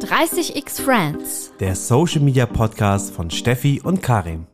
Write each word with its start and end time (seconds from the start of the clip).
30x 0.00 0.80
Friends. 0.80 1.52
Der 1.58 1.74
Social 1.74 2.20
Media 2.20 2.46
Podcast 2.46 3.12
von 3.12 3.30
Steffi 3.30 3.80
und 3.82 4.00
Karim. 4.00 4.46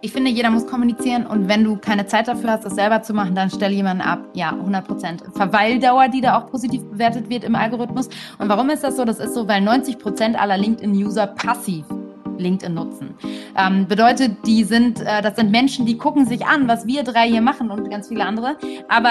Ich 0.00 0.10
finde, 0.10 0.28
jeder 0.28 0.50
muss 0.50 0.66
kommunizieren 0.66 1.24
und 1.24 1.48
wenn 1.48 1.62
du 1.62 1.76
keine 1.76 2.06
Zeit 2.06 2.26
dafür 2.26 2.50
hast, 2.50 2.64
das 2.64 2.74
selber 2.74 3.00
zu 3.02 3.14
machen, 3.14 3.36
dann 3.36 3.48
stell 3.48 3.70
jemanden 3.70 4.02
ab. 4.02 4.26
Ja, 4.34 4.50
100 4.50 4.84
Prozent. 4.84 5.22
Verweildauer, 5.34 6.08
die 6.08 6.20
da 6.20 6.36
auch 6.36 6.50
positiv 6.50 6.82
bewertet 6.90 7.30
wird 7.30 7.44
im 7.44 7.54
Algorithmus. 7.54 8.08
Und 8.38 8.48
warum 8.48 8.70
ist 8.70 8.82
das 8.82 8.96
so? 8.96 9.04
Das 9.04 9.20
ist 9.20 9.34
so, 9.34 9.46
weil 9.46 9.60
90 9.60 10.00
Prozent 10.00 10.36
aller 10.36 10.58
LinkedIn-User 10.58 11.28
passiv 11.28 11.84
LinkedIn 12.36 12.74
nutzen. 12.74 13.14
Ähm, 13.56 13.86
bedeutet, 13.86 14.38
die 14.46 14.64
sind, 14.64 15.00
äh, 15.00 15.22
das 15.22 15.36
sind 15.36 15.52
Menschen, 15.52 15.86
die 15.86 15.96
gucken 15.96 16.26
sich 16.26 16.44
an, 16.44 16.66
was 16.66 16.86
wir 16.86 17.04
drei 17.04 17.28
hier 17.28 17.42
machen 17.42 17.70
und 17.70 17.88
ganz 17.88 18.08
viele 18.08 18.24
andere, 18.24 18.56
aber 18.88 19.10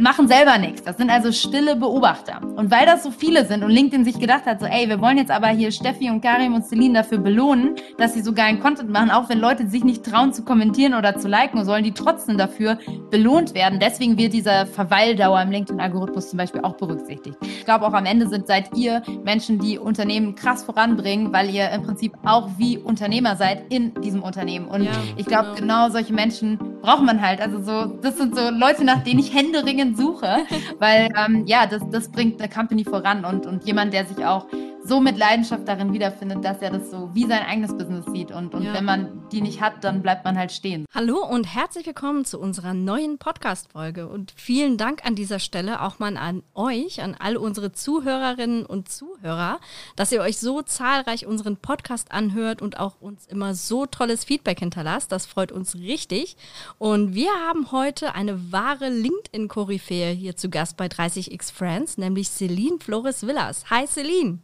machen 0.00 0.28
selber 0.28 0.58
nichts. 0.58 0.82
Das 0.82 0.96
sind 0.96 1.10
also 1.10 1.32
stille 1.32 1.76
Beobachter. 1.76 2.40
Und 2.56 2.70
weil 2.70 2.86
das 2.86 3.02
so 3.02 3.10
viele 3.10 3.44
sind 3.46 3.62
und 3.62 3.70
LinkedIn 3.70 4.04
sich 4.04 4.18
gedacht 4.18 4.46
hat, 4.46 4.60
so, 4.60 4.66
ey, 4.66 4.88
wir 4.88 5.00
wollen 5.00 5.18
jetzt 5.18 5.30
aber 5.30 5.48
hier 5.48 5.70
Steffi 5.70 6.10
und 6.10 6.20
Karim 6.20 6.54
und 6.54 6.66
Celine 6.66 7.00
dafür 7.00 7.18
belohnen, 7.18 7.76
dass 7.98 8.14
sie 8.14 8.22
so 8.22 8.32
geilen 8.32 8.60
Content 8.60 8.90
machen, 8.90 9.10
auch 9.10 9.28
wenn 9.28 9.38
Leute 9.38 9.66
sich 9.68 9.84
nicht 9.84 10.04
trauen 10.04 10.32
zu 10.32 10.44
kommentieren 10.44 10.94
oder 10.94 11.16
zu 11.16 11.28
liken, 11.28 11.64
sollen 11.64 11.84
die 11.84 11.92
trotzdem 11.92 12.38
dafür 12.38 12.78
belohnt 13.10 13.54
werden. 13.54 13.78
Deswegen 13.80 14.16
wird 14.16 14.32
dieser 14.32 14.66
Verweildauer 14.66 15.42
im 15.42 15.50
LinkedIn-Algorithmus 15.50 16.30
zum 16.30 16.38
Beispiel 16.38 16.62
auch 16.62 16.76
berücksichtigt. 16.76 17.36
Ich 17.42 17.64
glaube, 17.64 17.86
auch 17.86 17.92
am 17.92 18.06
Ende 18.06 18.28
sind 18.28 18.46
seid 18.46 18.76
ihr 18.76 19.02
Menschen, 19.24 19.58
die 19.58 19.78
Unternehmen 19.78 20.34
krass 20.34 20.64
voranbringen, 20.64 21.32
weil 21.32 21.50
ihr 21.50 21.70
im 21.70 21.82
Prinzip 21.82 22.12
auch 22.24 22.48
wie 22.56 22.78
Unternehmer 22.78 23.36
seid 23.36 23.64
in 23.72 23.94
diesem 24.00 24.22
Unternehmen. 24.22 24.66
Und 24.68 24.84
ja, 24.84 24.92
ich 25.16 25.26
glaube, 25.26 25.50
genau. 25.56 25.60
genau 25.60 25.90
solche 25.90 26.12
Menschen 26.12 26.58
braucht 26.82 27.02
man 27.02 27.20
halt. 27.20 27.40
Also 27.40 27.62
so, 27.62 27.86
das 28.00 28.16
sind 28.16 28.36
so 28.36 28.50
Leute, 28.50 28.84
nach 28.84 29.02
denen 29.02 29.20
ich 29.20 29.34
händeringend 29.34 29.89
suche, 29.96 30.46
weil 30.78 31.08
ähm, 31.16 31.46
ja, 31.46 31.66
das, 31.66 31.82
das 31.90 32.10
bringt 32.10 32.40
eine 32.40 32.50
Company 32.50 32.84
voran 32.84 33.24
und, 33.24 33.46
und 33.46 33.64
jemand, 33.64 33.92
der 33.92 34.06
sich 34.06 34.24
auch 34.24 34.46
so 34.82 34.98
mit 35.00 35.18
Leidenschaft 35.18 35.68
darin 35.68 35.92
wiederfindet, 35.92 36.44
dass 36.44 36.62
er 36.62 36.70
das 36.70 36.90
so 36.90 37.10
wie 37.12 37.26
sein 37.26 37.42
eigenes 37.42 37.76
Business 37.76 38.06
sieht. 38.06 38.30
Und, 38.30 38.54
und 38.54 38.62
ja. 38.62 38.72
wenn 38.72 38.84
man 38.84 39.28
die 39.30 39.42
nicht 39.42 39.60
hat, 39.60 39.84
dann 39.84 40.02
bleibt 40.02 40.24
man 40.24 40.38
halt 40.38 40.52
stehen. 40.52 40.86
Hallo 40.94 41.22
und 41.24 41.44
herzlich 41.44 41.86
willkommen 41.86 42.24
zu 42.24 42.40
unserer 42.40 42.72
neuen 42.72 43.18
Podcast-Folge. 43.18 44.08
Und 44.08 44.32
vielen 44.34 44.78
Dank 44.78 45.04
an 45.04 45.14
dieser 45.14 45.38
Stelle 45.38 45.82
auch 45.82 45.98
mal 45.98 46.16
an 46.16 46.42
euch, 46.54 47.02
an 47.02 47.14
all 47.18 47.36
unsere 47.36 47.72
Zuhörerinnen 47.72 48.64
und 48.64 48.88
Zuhörer, 48.88 49.60
dass 49.96 50.12
ihr 50.12 50.22
euch 50.22 50.38
so 50.38 50.62
zahlreich 50.62 51.26
unseren 51.26 51.56
Podcast 51.56 52.12
anhört 52.12 52.62
und 52.62 52.80
auch 52.80 53.00
uns 53.00 53.26
immer 53.26 53.54
so 53.54 53.84
tolles 53.84 54.24
Feedback 54.24 54.60
hinterlasst. 54.60 55.12
Das 55.12 55.26
freut 55.26 55.52
uns 55.52 55.74
richtig. 55.76 56.36
Und 56.78 57.14
wir 57.14 57.30
haben 57.46 57.70
heute 57.70 58.14
eine 58.14 58.50
wahre 58.50 58.88
LinkedIn-Koryphäe 58.88 59.79
hier 59.88 60.36
zu 60.36 60.50
Gast 60.50 60.76
bei 60.76 60.86
30x 60.86 61.52
Friends, 61.52 61.98
nämlich 61.98 62.30
Celine 62.30 62.78
Flores 62.78 63.26
Villas. 63.26 63.68
Hi 63.70 63.86
Celine! 63.86 64.38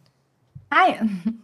Hi. 0.72 0.98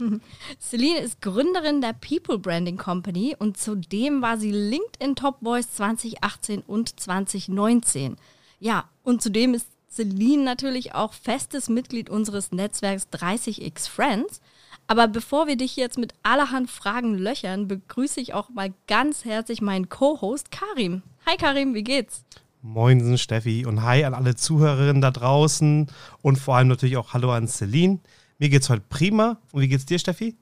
Celine 0.60 0.98
ist 0.98 1.20
Gründerin 1.20 1.80
der 1.80 1.92
People 1.92 2.38
Branding 2.38 2.76
Company 2.76 3.36
und 3.38 3.56
zudem 3.56 4.20
war 4.20 4.36
sie 4.36 4.50
LinkedIn 4.50 5.14
Top 5.14 5.38
Voice 5.42 5.72
2018 5.74 6.62
und 6.62 6.98
2019. 6.98 8.16
Ja, 8.58 8.88
und 9.04 9.22
zudem 9.22 9.54
ist 9.54 9.68
Celine 9.90 10.42
natürlich 10.42 10.94
auch 10.94 11.12
festes 11.12 11.68
Mitglied 11.68 12.10
unseres 12.10 12.50
Netzwerks 12.50 13.08
30x 13.12 13.88
Friends. 13.88 14.40
Aber 14.86 15.06
bevor 15.06 15.46
wir 15.46 15.56
dich 15.56 15.77
jetzt 15.77 15.98
mit 15.98 16.14
allerhand 16.22 16.70
Fragen 16.70 17.16
löchern, 17.16 17.68
begrüße 17.68 18.20
ich 18.20 18.34
auch 18.34 18.48
mal 18.48 18.72
ganz 18.88 19.24
herzlich 19.24 19.62
meinen 19.62 19.88
Co-Host 19.88 20.50
Karim. 20.50 21.02
Hi 21.27 21.36
Karim, 21.36 21.74
wie 21.74 21.84
geht's? 21.84 22.24
Moinsen 22.62 23.18
Steffi 23.18 23.66
und 23.66 23.82
hi 23.82 24.05
an 24.05 24.14
alle 24.14 24.36
Zuhörerinnen 24.36 25.02
da 25.02 25.10
draußen 25.10 25.88
und 26.22 26.36
vor 26.36 26.56
allem 26.56 26.68
natürlich 26.68 26.96
auch 26.96 27.12
Hallo 27.12 27.32
an 27.32 27.48
Celine. 27.48 27.98
Mir 28.38 28.48
geht's 28.48 28.70
heute 28.70 28.84
prima. 28.88 29.38
Und 29.52 29.62
wie 29.62 29.68
geht's 29.68 29.86
dir, 29.86 29.98
Steffi? 29.98 30.36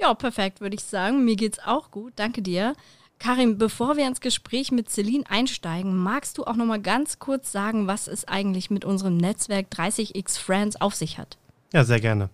Ja, 0.00 0.14
perfekt, 0.14 0.60
würde 0.60 0.76
ich 0.76 0.84
sagen. 0.84 1.24
Mir 1.24 1.36
geht's 1.36 1.58
auch 1.58 1.90
gut. 1.90 2.12
Danke 2.16 2.42
dir. 2.42 2.74
Karim, 3.18 3.56
bevor 3.58 3.96
wir 3.96 4.06
ins 4.06 4.20
Gespräch 4.20 4.72
mit 4.72 4.90
Celine 4.90 5.24
einsteigen, 5.28 5.96
magst 5.96 6.38
du 6.38 6.44
auch 6.44 6.56
noch 6.56 6.66
mal 6.66 6.80
ganz 6.80 7.18
kurz 7.18 7.50
sagen, 7.50 7.86
was 7.86 8.08
es 8.08 8.26
eigentlich 8.26 8.70
mit 8.70 8.84
unserem 8.84 9.16
Netzwerk 9.16 9.68
30x 9.72 10.38
Friends 10.38 10.80
auf 10.80 10.94
sich 10.94 11.18
hat? 11.18 11.38
Ja, 11.72 11.84
sehr 11.84 12.00
gerne. 12.00 12.30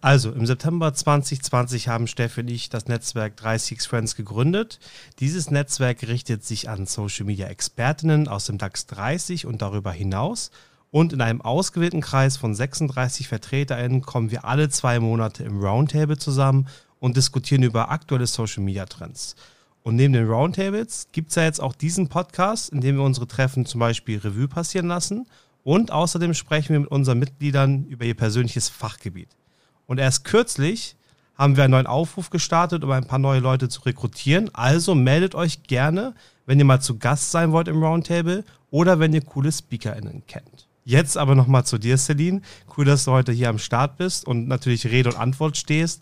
Also, 0.00 0.32
im 0.32 0.46
September 0.46 0.92
2020 0.92 1.88
haben 1.88 2.06
Steffi 2.06 2.40
und 2.40 2.48
ich 2.48 2.68
das 2.68 2.86
Netzwerk 2.86 3.40
30x 3.40 3.88
Friends 3.88 4.14
gegründet. 4.14 4.78
Dieses 5.20 5.50
Netzwerk 5.50 6.06
richtet 6.06 6.44
sich 6.44 6.68
an 6.68 6.86
Social 6.86 7.26
Media 7.26 7.48
Expertinnen 7.48 8.28
aus 8.28 8.46
dem 8.46 8.58
DAX 8.58 8.86
30 8.86 9.46
und 9.46 9.62
darüber 9.62 9.92
hinaus 9.92 10.50
und 10.90 11.12
in 11.12 11.20
einem 11.20 11.42
ausgewählten 11.42 12.00
Kreis 12.00 12.36
von 12.36 12.54
36 12.54 13.28
VertreterInnen 13.28 14.02
kommen 14.02 14.30
wir 14.30 14.44
alle 14.44 14.68
zwei 14.68 15.00
Monate 15.00 15.44
im 15.44 15.60
Roundtable 15.60 16.16
zusammen 16.16 16.68
und 17.00 17.16
diskutieren 17.16 17.62
über 17.62 17.90
aktuelle 17.90 18.26
Social 18.26 18.62
Media 18.62 18.86
Trends. 18.86 19.36
Und 19.82 19.96
neben 19.96 20.14
den 20.14 20.26
Roundtables 20.26 21.08
gibt 21.12 21.30
es 21.30 21.34
ja 21.34 21.44
jetzt 21.44 21.60
auch 21.60 21.74
diesen 21.74 22.08
Podcast, 22.08 22.70
in 22.70 22.80
dem 22.80 22.96
wir 22.96 23.04
unsere 23.04 23.28
Treffen 23.28 23.66
zum 23.66 23.78
Beispiel 23.78 24.18
Revue 24.18 24.48
passieren 24.48 24.88
lassen. 24.88 25.26
Und 25.62 25.92
außerdem 25.92 26.34
sprechen 26.34 26.72
wir 26.72 26.80
mit 26.80 26.90
unseren 26.90 27.18
Mitgliedern 27.18 27.84
über 27.84 28.04
ihr 28.04 28.14
persönliches 28.14 28.68
Fachgebiet. 28.68 29.28
Und 29.86 29.98
erst 29.98 30.24
kürzlich 30.24 30.96
haben 31.36 31.56
wir 31.56 31.64
einen 31.64 31.72
neuen 31.72 31.86
Aufruf 31.86 32.30
gestartet, 32.30 32.82
um 32.82 32.90
ein 32.90 33.06
paar 33.06 33.18
neue 33.18 33.40
Leute 33.40 33.68
zu 33.68 33.82
rekrutieren. 33.82 34.50
Also 34.54 34.94
meldet 34.94 35.34
euch 35.34 35.64
gerne, 35.64 36.14
wenn 36.46 36.58
ihr 36.58 36.64
mal 36.64 36.80
zu 36.80 36.98
Gast 36.98 37.30
sein 37.30 37.52
wollt 37.52 37.68
im 37.68 37.82
Roundtable 37.82 38.44
oder 38.70 38.98
wenn 38.98 39.12
ihr 39.12 39.22
coole 39.22 39.52
SpeakerInnen 39.52 40.22
kennt. 40.26 40.66
Jetzt 40.84 41.18
aber 41.18 41.34
nochmal 41.34 41.64
zu 41.64 41.78
dir, 41.78 41.98
Celine. 41.98 42.42
Cool, 42.76 42.84
dass 42.84 43.04
du 43.04 43.10
heute 43.10 43.32
hier 43.32 43.48
am 43.48 43.58
Start 43.58 43.96
bist 43.96 44.24
und 44.26 44.46
natürlich 44.46 44.86
Rede 44.86 45.10
und 45.10 45.18
Antwort 45.18 45.56
stehst. 45.56 46.00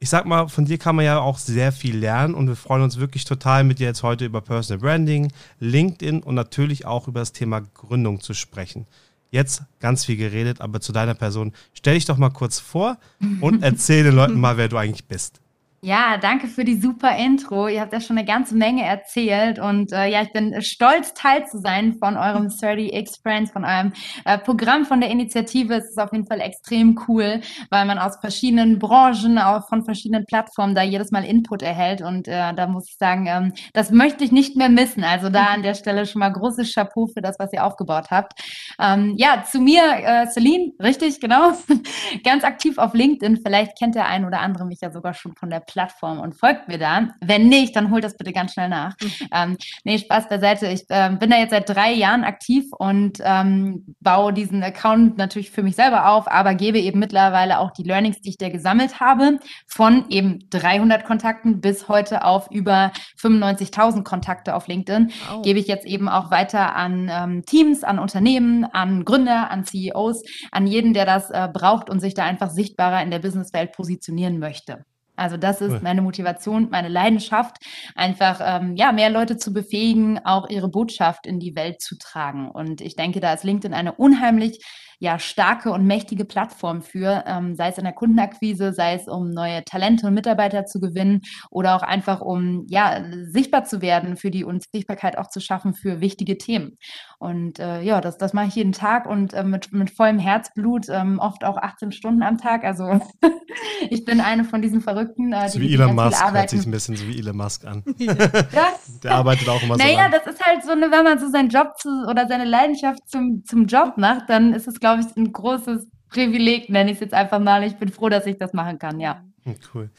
Ich 0.00 0.10
sag 0.10 0.26
mal, 0.26 0.48
von 0.48 0.64
dir 0.64 0.76
kann 0.76 0.96
man 0.96 1.04
ja 1.04 1.20
auch 1.20 1.38
sehr 1.38 1.72
viel 1.72 1.96
lernen 1.96 2.34
und 2.34 2.48
wir 2.48 2.56
freuen 2.56 2.82
uns 2.82 2.98
wirklich 2.98 3.24
total, 3.24 3.64
mit 3.64 3.78
dir 3.78 3.86
jetzt 3.86 4.02
heute 4.02 4.24
über 4.24 4.40
Personal 4.40 4.80
Branding, 4.80 5.32
LinkedIn 5.60 6.22
und 6.22 6.34
natürlich 6.34 6.84
auch 6.84 7.06
über 7.08 7.20
das 7.20 7.32
Thema 7.32 7.60
Gründung 7.60 8.20
zu 8.20 8.34
sprechen. 8.34 8.86
Jetzt 9.34 9.64
ganz 9.80 10.04
viel 10.04 10.16
geredet, 10.16 10.60
aber 10.60 10.80
zu 10.80 10.92
deiner 10.92 11.14
Person 11.14 11.54
stell 11.72 11.94
dich 11.94 12.04
doch 12.04 12.18
mal 12.18 12.30
kurz 12.30 12.60
vor 12.60 12.98
und 13.40 13.64
erzähl 13.64 14.04
den 14.04 14.14
Leuten 14.14 14.38
mal, 14.38 14.58
wer 14.58 14.68
du 14.68 14.76
eigentlich 14.76 15.08
bist. 15.08 15.40
Ja, 15.84 16.16
danke 16.16 16.46
für 16.46 16.64
die 16.64 16.80
super 16.80 17.14
Intro. 17.14 17.68
Ihr 17.68 17.82
habt 17.82 17.92
ja 17.92 18.00
schon 18.00 18.16
eine 18.16 18.26
ganze 18.26 18.54
Menge 18.56 18.86
erzählt 18.86 19.58
und 19.58 19.92
äh, 19.92 20.06
ja, 20.06 20.22
ich 20.22 20.32
bin 20.32 20.62
stolz, 20.62 21.12
Teil 21.12 21.46
zu 21.46 21.58
sein 21.58 21.98
von 21.98 22.16
eurem 22.16 22.46
30x 22.48 23.20
Friends, 23.20 23.50
von 23.50 23.66
eurem 23.66 23.92
äh, 24.24 24.38
Programm, 24.38 24.86
von 24.86 25.02
der 25.02 25.10
Initiative. 25.10 25.74
Es 25.74 25.90
ist 25.90 26.00
auf 26.00 26.10
jeden 26.12 26.26
Fall 26.26 26.40
extrem 26.40 26.98
cool, 27.06 27.42
weil 27.68 27.84
man 27.84 27.98
aus 27.98 28.16
verschiedenen 28.18 28.78
Branchen, 28.78 29.36
auch 29.36 29.68
von 29.68 29.84
verschiedenen 29.84 30.24
Plattformen 30.24 30.74
da 30.74 30.80
jedes 30.80 31.10
Mal 31.10 31.22
Input 31.22 31.60
erhält 31.60 32.00
und 32.00 32.28
äh, 32.28 32.54
da 32.54 32.66
muss 32.66 32.88
ich 32.88 32.96
sagen, 32.96 33.26
ähm, 33.26 33.52
das 33.74 33.90
möchte 33.90 34.24
ich 34.24 34.32
nicht 34.32 34.56
mehr 34.56 34.70
missen. 34.70 35.04
Also 35.04 35.28
da 35.28 35.48
an 35.48 35.62
der 35.62 35.74
Stelle 35.74 36.06
schon 36.06 36.20
mal 36.20 36.32
großes 36.32 36.72
Chapeau 36.72 37.08
für 37.08 37.20
das, 37.20 37.38
was 37.38 37.52
ihr 37.52 37.62
aufgebaut 37.62 38.06
habt. 38.10 38.40
Ähm, 38.80 39.16
ja, 39.18 39.44
zu 39.44 39.60
mir, 39.60 39.82
äh, 39.82 40.26
Celine, 40.28 40.72
richtig, 40.82 41.20
genau, 41.20 41.52
ganz 42.24 42.42
aktiv 42.42 42.78
auf 42.78 42.94
LinkedIn. 42.94 43.42
Vielleicht 43.44 43.78
kennt 43.78 43.96
der 43.96 44.06
ein 44.06 44.24
oder 44.24 44.40
andere 44.40 44.64
mich 44.64 44.80
ja 44.80 44.90
sogar 44.90 45.12
schon 45.12 45.34
von 45.34 45.50
der 45.50 45.60
Plattform 45.60 45.73
und 46.20 46.34
folgt 46.34 46.68
mir 46.68 46.78
da. 46.78 47.08
Wenn 47.20 47.48
nicht, 47.48 47.76
dann 47.76 47.90
holt 47.90 48.04
das 48.04 48.16
bitte 48.16 48.32
ganz 48.32 48.52
schnell 48.52 48.68
nach. 48.68 48.94
Mhm. 49.00 49.28
Ähm, 49.32 49.56
nee, 49.84 49.98
Spaß 49.98 50.28
beiseite. 50.28 50.66
Ich 50.68 50.84
äh, 50.88 51.10
bin 51.18 51.30
da 51.30 51.36
jetzt 51.36 51.50
seit 51.50 51.68
drei 51.68 51.92
Jahren 51.92 52.24
aktiv 52.24 52.64
und 52.78 53.18
ähm, 53.22 53.94
baue 54.00 54.32
diesen 54.32 54.62
Account 54.62 55.16
natürlich 55.16 55.50
für 55.50 55.62
mich 55.62 55.76
selber 55.76 56.08
auf, 56.10 56.30
aber 56.30 56.54
gebe 56.54 56.78
eben 56.78 56.98
mittlerweile 56.98 57.58
auch 57.58 57.70
die 57.70 57.82
Learnings, 57.82 58.20
die 58.20 58.30
ich 58.30 58.38
da 58.38 58.48
gesammelt 58.48 59.00
habe, 59.00 59.38
von 59.66 60.06
eben 60.08 60.38
300 60.50 61.04
Kontakten 61.04 61.60
bis 61.60 61.88
heute 61.88 62.24
auf 62.24 62.50
über 62.50 62.92
95.000 63.20 64.04
Kontakte 64.04 64.54
auf 64.54 64.68
LinkedIn, 64.68 65.10
oh. 65.32 65.42
gebe 65.42 65.58
ich 65.58 65.66
jetzt 65.66 65.86
eben 65.86 66.08
auch 66.08 66.30
weiter 66.30 66.74
an 66.76 67.10
ähm, 67.10 67.44
Teams, 67.44 67.84
an 67.84 67.98
Unternehmen, 67.98 68.64
an 68.64 69.04
Gründer, 69.04 69.50
an 69.50 69.64
CEOs, 69.64 70.22
an 70.50 70.66
jeden, 70.66 70.94
der 70.94 71.06
das 71.06 71.30
äh, 71.30 71.48
braucht 71.52 71.90
und 71.90 72.00
sich 72.00 72.14
da 72.14 72.24
einfach 72.24 72.50
sichtbarer 72.50 73.02
in 73.02 73.10
der 73.10 73.18
Businesswelt 73.18 73.72
positionieren 73.72 74.38
möchte. 74.38 74.84
Also 75.16 75.36
das 75.36 75.60
ist 75.60 75.82
meine 75.82 76.02
Motivation, 76.02 76.68
meine 76.70 76.88
Leidenschaft, 76.88 77.56
einfach 77.94 78.40
ähm, 78.42 78.74
ja 78.76 78.92
mehr 78.92 79.10
Leute 79.10 79.36
zu 79.36 79.52
befähigen, 79.52 80.18
auch 80.24 80.48
ihre 80.48 80.68
Botschaft 80.68 81.26
in 81.26 81.38
die 81.38 81.54
Welt 81.54 81.80
zu 81.80 81.96
tragen. 81.98 82.50
Und 82.50 82.80
ich 82.80 82.96
denke, 82.96 83.20
da 83.20 83.32
ist 83.32 83.44
LinkedIn 83.44 83.74
eine 83.74 83.92
unheimlich 83.92 84.58
ja 85.04 85.18
starke 85.18 85.70
und 85.70 85.86
mächtige 85.86 86.24
Plattform 86.24 86.82
für, 86.82 87.24
ähm, 87.26 87.54
sei 87.54 87.68
es 87.68 87.78
in 87.78 87.84
der 87.84 87.92
Kundenakquise, 87.92 88.72
sei 88.72 88.94
es 88.94 89.06
um 89.06 89.30
neue 89.30 89.62
Talente 89.64 90.06
und 90.06 90.14
Mitarbeiter 90.14 90.64
zu 90.64 90.80
gewinnen 90.80 91.20
oder 91.50 91.76
auch 91.76 91.82
einfach 91.82 92.20
um 92.20 92.64
ja 92.68 93.04
sichtbar 93.30 93.64
zu 93.64 93.82
werden 93.82 94.16
für 94.16 94.30
die 94.30 94.44
und 94.44 94.64
Sichtbarkeit 94.72 95.18
auch 95.18 95.28
zu 95.28 95.40
schaffen 95.40 95.74
für 95.74 96.00
wichtige 96.00 96.38
Themen. 96.38 96.78
Und 97.18 97.58
äh, 97.58 97.82
ja, 97.82 98.00
das, 98.00 98.18
das 98.18 98.32
mache 98.32 98.48
ich 98.48 98.54
jeden 98.54 98.72
Tag 98.72 99.06
und 99.06 99.32
äh, 99.34 99.44
mit, 99.44 99.72
mit 99.72 99.90
vollem 99.90 100.18
Herzblut, 100.18 100.88
ähm, 100.88 101.18
oft 101.18 101.44
auch 101.44 101.56
18 101.56 101.92
Stunden 101.92 102.22
am 102.22 102.38
Tag. 102.38 102.64
Also 102.64 103.00
ich 103.90 104.04
bin 104.04 104.20
eine 104.20 104.44
von 104.44 104.62
diesen 104.62 104.80
Verrückten. 104.80 105.32
Äh, 105.32 105.48
so 105.48 105.58
die, 105.58 105.68
wie 105.68 105.74
Elon 105.74 105.94
Musk 105.94 106.32
hört 106.32 106.50
sich 106.50 106.66
ein 106.66 106.70
bisschen 106.70 106.96
so 106.96 107.06
wie 107.06 107.18
Elon 107.18 107.36
Musk 107.36 107.64
an. 107.64 107.82
Der 109.02 109.12
arbeitet 109.12 109.48
auch 109.48 109.62
immer 109.62 109.76
naja, 109.76 109.90
so. 109.90 109.96
Naja, 109.96 110.08
das 110.10 110.34
ist 110.34 110.44
halt 110.44 110.64
so 110.64 110.72
eine, 110.72 110.90
wenn 110.90 111.04
man 111.04 111.18
so 111.18 111.28
seinen 111.28 111.48
Job 111.48 111.78
zu, 111.78 111.88
oder 112.08 112.26
seine 112.26 112.44
Leidenschaft 112.44 113.08
zum, 113.08 113.44
zum 113.44 113.66
Job 113.66 113.94
macht, 113.96 114.28
dann 114.28 114.52
ist 114.52 114.68
es, 114.68 114.80
glaube 114.80 114.93
ich, 115.02 115.16
ein 115.16 115.32
großes 115.32 115.86
Privileg, 116.08 116.70
nenne 116.70 116.90
ich 116.90 116.96
es 116.96 117.00
jetzt 117.00 117.14
einfach 117.14 117.40
mal. 117.40 117.64
Ich 117.64 117.76
bin 117.76 117.90
froh, 117.90 118.08
dass 118.08 118.26
ich 118.26 118.38
das 118.38 118.52
machen 118.52 118.78
kann, 118.78 119.00
ja. 119.00 119.22
Hm, 119.44 119.56
cool. 119.74 119.90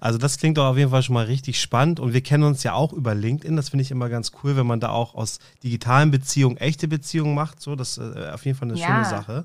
Also 0.00 0.18
das 0.18 0.38
klingt 0.38 0.56
doch 0.56 0.66
auf 0.66 0.78
jeden 0.78 0.90
Fall 0.90 1.02
schon 1.02 1.14
mal 1.14 1.26
richtig 1.26 1.60
spannend 1.60 2.00
und 2.00 2.14
wir 2.14 2.22
kennen 2.22 2.44
uns 2.44 2.62
ja 2.62 2.72
auch 2.72 2.92
über 2.92 3.14
LinkedIn. 3.14 3.56
Das 3.56 3.68
finde 3.68 3.82
ich 3.82 3.90
immer 3.90 4.08
ganz 4.08 4.32
cool, 4.42 4.56
wenn 4.56 4.66
man 4.66 4.80
da 4.80 4.90
auch 4.90 5.14
aus 5.14 5.40
digitalen 5.62 6.10
Beziehungen 6.10 6.56
echte 6.56 6.88
Beziehungen 6.88 7.34
macht. 7.34 7.60
So, 7.60 7.76
das 7.76 7.98
ist 7.98 8.16
äh, 8.16 8.30
auf 8.30 8.44
jeden 8.46 8.56
Fall 8.56 8.68
eine 8.70 8.78
ja. 8.78 8.86
schöne 8.86 9.04
Sache. 9.04 9.44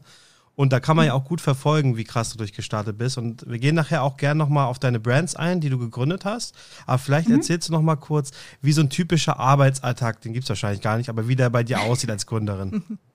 Und 0.56 0.74
da 0.74 0.82
kann 0.82 0.98
man 0.98 1.06
ja 1.06 1.14
auch 1.14 1.24
gut 1.24 1.40
verfolgen, 1.40 1.96
wie 1.96 2.04
krass 2.04 2.32
du 2.32 2.38
durchgestartet 2.38 2.98
bist. 2.98 3.18
Und 3.18 3.50
wir 3.50 3.60
gehen 3.60 3.76
nachher 3.76 4.04
auch 4.04 4.18
gerne 4.18 4.38
nochmal 4.38 4.66
auf 4.66 4.78
deine 4.78 5.00
Brands 5.00 5.36
ein, 5.38 5.62
die 5.62 5.70
du 5.70 5.78
gegründet 5.78 6.26
hast. 6.26 6.54
Aber 6.86 6.98
vielleicht 6.98 7.30
mhm. 7.30 7.36
erzählst 7.36 7.70
du 7.70 7.74
nochmal 7.74 7.96
kurz, 7.96 8.32
wie 8.62 8.74
so 8.74 8.82
ein 8.82 8.90
typischer 8.90 9.40
Arbeitsalltag, 9.40 10.20
den 10.20 10.34
gibt 10.34 10.44
es 10.44 10.50
wahrscheinlich 10.50 10.82
gar 10.82 10.98
nicht, 10.98 11.10
aber 11.10 11.30
wie 11.30 11.38
der 11.38 11.50
bei 11.50 11.64
dir 11.64 11.82
aussieht 11.82 12.10
als 12.10 12.26
Gründerin. 12.26 12.84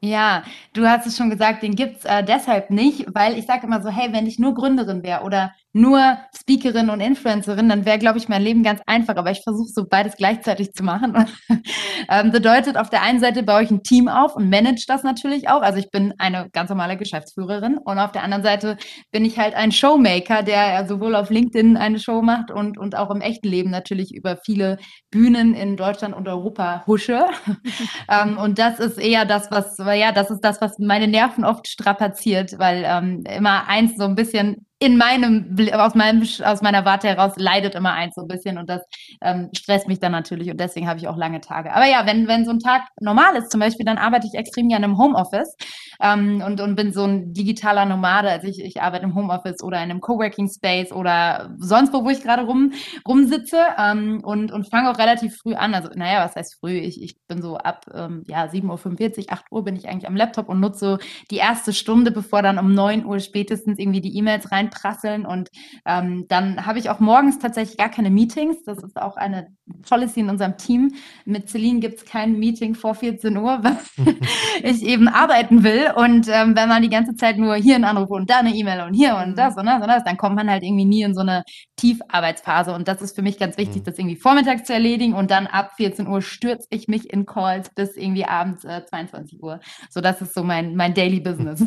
Ja, 0.00 0.44
du 0.74 0.86
hast 0.88 1.06
es 1.06 1.16
schon 1.16 1.28
gesagt, 1.30 1.62
den 1.64 1.74
gibt's 1.74 2.04
äh, 2.04 2.22
deshalb 2.22 2.70
nicht, 2.70 3.06
weil 3.14 3.36
ich 3.36 3.46
sage 3.46 3.66
immer 3.66 3.82
so, 3.82 3.88
hey, 3.90 4.12
wenn 4.12 4.26
ich 4.28 4.38
nur 4.38 4.54
Gründerin 4.54 5.02
wäre 5.02 5.22
oder 5.24 5.52
nur 5.72 6.18
Speakerin 6.34 6.88
und 6.88 7.00
Influencerin, 7.00 7.68
dann 7.68 7.84
wäre, 7.84 7.98
glaube 7.98 8.18
ich, 8.18 8.28
mein 8.28 8.42
Leben 8.42 8.62
ganz 8.62 8.80
einfach. 8.86 9.16
Aber 9.16 9.30
ich 9.30 9.42
versuche 9.42 9.68
so 9.68 9.86
beides 9.86 10.16
gleichzeitig 10.16 10.72
zu 10.72 10.82
machen. 10.82 11.26
ähm, 12.08 12.32
bedeutet, 12.32 12.76
auf 12.76 12.90
der 12.90 13.02
einen 13.02 13.20
Seite 13.20 13.42
baue 13.42 13.62
ich 13.62 13.70
ein 13.70 13.82
Team 13.82 14.08
auf 14.08 14.34
und 14.34 14.48
manage 14.48 14.84
das 14.86 15.02
natürlich 15.02 15.48
auch. 15.48 15.60
Also 15.62 15.78
ich 15.78 15.90
bin 15.90 16.14
eine 16.18 16.48
ganz 16.52 16.70
normale 16.70 16.96
Geschäftsführerin. 16.96 17.76
Und 17.78 17.98
auf 17.98 18.12
der 18.12 18.22
anderen 18.22 18.42
Seite 18.42 18.78
bin 19.10 19.24
ich 19.24 19.38
halt 19.38 19.54
ein 19.54 19.70
Showmaker, 19.70 20.42
der 20.42 20.86
sowohl 20.86 21.14
auf 21.14 21.30
LinkedIn 21.30 21.76
eine 21.76 21.98
Show 21.98 22.22
macht 22.22 22.50
und, 22.50 22.78
und 22.78 22.96
auch 22.96 23.10
im 23.10 23.20
echten 23.20 23.48
Leben 23.48 23.70
natürlich 23.70 24.14
über 24.14 24.38
viele 24.38 24.78
Bühnen 25.10 25.54
in 25.54 25.76
Deutschland 25.76 26.14
und 26.14 26.28
Europa 26.28 26.84
husche. 26.86 27.26
ähm, 28.10 28.38
und 28.38 28.58
das 28.58 28.80
ist 28.80 28.98
eher 28.98 29.26
das, 29.26 29.50
was, 29.50 29.76
ja, 29.78 30.12
das 30.12 30.30
ist 30.30 30.40
das, 30.40 30.60
was 30.60 30.78
meine 30.78 31.08
Nerven 31.08 31.44
oft 31.44 31.68
strapaziert, 31.68 32.58
weil 32.58 32.84
ähm, 32.86 33.24
immer 33.24 33.68
eins 33.68 33.96
so 33.96 34.04
ein 34.04 34.14
bisschen 34.14 34.67
in 34.80 34.96
meinem, 34.96 35.56
aus 35.72 35.94
meinem, 35.96 36.22
aus 36.44 36.62
meiner 36.62 36.84
Warte 36.84 37.08
heraus 37.08 37.32
leidet 37.36 37.74
immer 37.74 37.94
eins 37.94 38.14
so 38.14 38.22
ein 38.22 38.28
bisschen 38.28 38.58
und 38.58 38.70
das 38.70 38.82
ähm, 39.20 39.50
stresst 39.52 39.88
mich 39.88 39.98
dann 39.98 40.12
natürlich 40.12 40.50
und 40.50 40.60
deswegen 40.60 40.88
habe 40.88 41.00
ich 41.00 41.08
auch 41.08 41.16
lange 41.16 41.40
Tage. 41.40 41.72
Aber 41.74 41.86
ja, 41.86 42.06
wenn, 42.06 42.28
wenn 42.28 42.44
so 42.44 42.52
ein 42.52 42.60
Tag 42.60 42.82
normal 43.00 43.34
ist 43.36 43.50
zum 43.50 43.60
Beispiel, 43.60 43.84
dann 43.84 43.98
arbeite 43.98 44.28
ich 44.28 44.38
extrem 44.38 44.68
gerne 44.68 44.86
im 44.86 44.96
Homeoffice 44.96 45.56
ähm, 46.00 46.42
und, 46.46 46.60
und 46.60 46.76
bin 46.76 46.92
so 46.92 47.02
ein 47.04 47.32
digitaler 47.32 47.86
Nomade. 47.86 48.30
Also 48.30 48.46
ich, 48.46 48.62
ich 48.62 48.80
arbeite 48.80 49.04
im 49.04 49.16
Homeoffice 49.16 49.62
oder 49.64 49.78
in 49.78 49.90
einem 49.90 50.00
Coworking 50.00 50.48
Space 50.48 50.92
oder 50.92 51.56
sonst 51.58 51.92
wo, 51.92 52.04
wo 52.04 52.10
ich 52.10 52.22
gerade 52.22 52.44
rum, 52.44 52.72
rumsitze 53.06 53.58
ähm, 53.78 54.20
und, 54.22 54.52
und 54.52 54.70
fange 54.70 54.90
auch 54.90 54.98
relativ 54.98 55.36
früh 55.36 55.54
an. 55.54 55.74
Also 55.74 55.88
naja, 55.94 56.24
was 56.24 56.36
heißt 56.36 56.58
früh? 56.60 56.78
Ich, 56.78 57.02
ich 57.02 57.16
bin 57.26 57.42
so 57.42 57.56
ab 57.56 57.84
ähm, 57.92 58.22
ja, 58.28 58.44
7.45 58.44 59.18
Uhr, 59.18 59.32
8 59.32 59.44
Uhr 59.50 59.64
bin 59.64 59.74
ich 59.74 59.88
eigentlich 59.88 60.06
am 60.06 60.14
Laptop 60.14 60.48
und 60.48 60.60
nutze 60.60 60.98
die 61.32 61.36
erste 61.36 61.72
Stunde, 61.72 62.12
bevor 62.12 62.42
dann 62.42 62.58
um 62.58 62.72
9 62.72 63.04
Uhr 63.04 63.18
spätestens 63.18 63.78
irgendwie 63.80 64.00
die 64.00 64.16
E-Mails 64.16 64.52
reinprasseln 64.68 65.26
und 65.26 65.50
ähm, 65.84 66.26
dann 66.28 66.66
habe 66.66 66.78
ich 66.78 66.90
auch 66.90 67.00
morgens 67.00 67.38
tatsächlich 67.38 67.76
gar 67.76 67.88
keine 67.88 68.10
Meetings. 68.10 68.62
Das 68.64 68.78
ist 68.78 68.96
auch 69.00 69.16
eine 69.16 69.48
Policy 69.88 70.20
in 70.20 70.30
unserem 70.30 70.56
Team. 70.56 70.94
Mit 71.24 71.48
Celine 71.48 71.80
gibt 71.80 71.98
es 71.98 72.04
kein 72.04 72.38
Meeting 72.38 72.74
vor 72.74 72.94
14 72.94 73.36
Uhr, 73.36 73.58
weil 73.62 73.76
ich 74.62 74.82
eben 74.82 75.08
arbeiten 75.08 75.62
will 75.62 75.92
und 75.96 76.28
ähm, 76.28 76.56
wenn 76.56 76.68
man 76.68 76.82
die 76.82 76.88
ganze 76.88 77.14
Zeit 77.14 77.38
nur 77.38 77.54
hier 77.56 77.74
einen 77.74 77.84
Anruf 77.84 78.10
und 78.10 78.30
da 78.30 78.38
eine 78.38 78.54
E-Mail 78.54 78.86
und 78.86 78.94
hier 78.94 79.16
und 79.16 79.30
mhm. 79.30 79.36
das 79.36 79.56
und 79.56 79.66
das 79.66 79.82
und 79.82 79.88
das, 79.88 80.04
dann 80.04 80.16
kommt 80.16 80.36
man 80.36 80.50
halt 80.50 80.62
irgendwie 80.62 80.84
nie 80.84 81.02
in 81.02 81.14
so 81.14 81.20
eine 81.20 81.42
Tiefarbeitsphase. 81.78 82.74
Und 82.74 82.88
das 82.88 83.00
ist 83.00 83.14
für 83.14 83.22
mich 83.22 83.38
ganz 83.38 83.56
wichtig, 83.56 83.82
mhm. 83.82 83.84
das 83.84 83.98
irgendwie 83.98 84.16
vormittags 84.16 84.64
zu 84.64 84.74
erledigen. 84.74 85.14
Und 85.14 85.30
dann 85.30 85.46
ab 85.46 85.72
14 85.76 86.06
Uhr 86.06 86.20
stürze 86.20 86.66
ich 86.70 86.88
mich 86.88 87.10
in 87.10 87.24
Calls 87.24 87.70
bis 87.74 87.96
irgendwie 87.96 88.24
abends 88.24 88.64
äh, 88.64 88.84
22 88.84 89.42
Uhr. 89.42 89.60
So, 89.88 90.00
das 90.00 90.20
ist 90.20 90.34
so 90.34 90.42
mein, 90.42 90.76
mein 90.76 90.94
Daily 90.94 91.20
Business. 91.20 91.64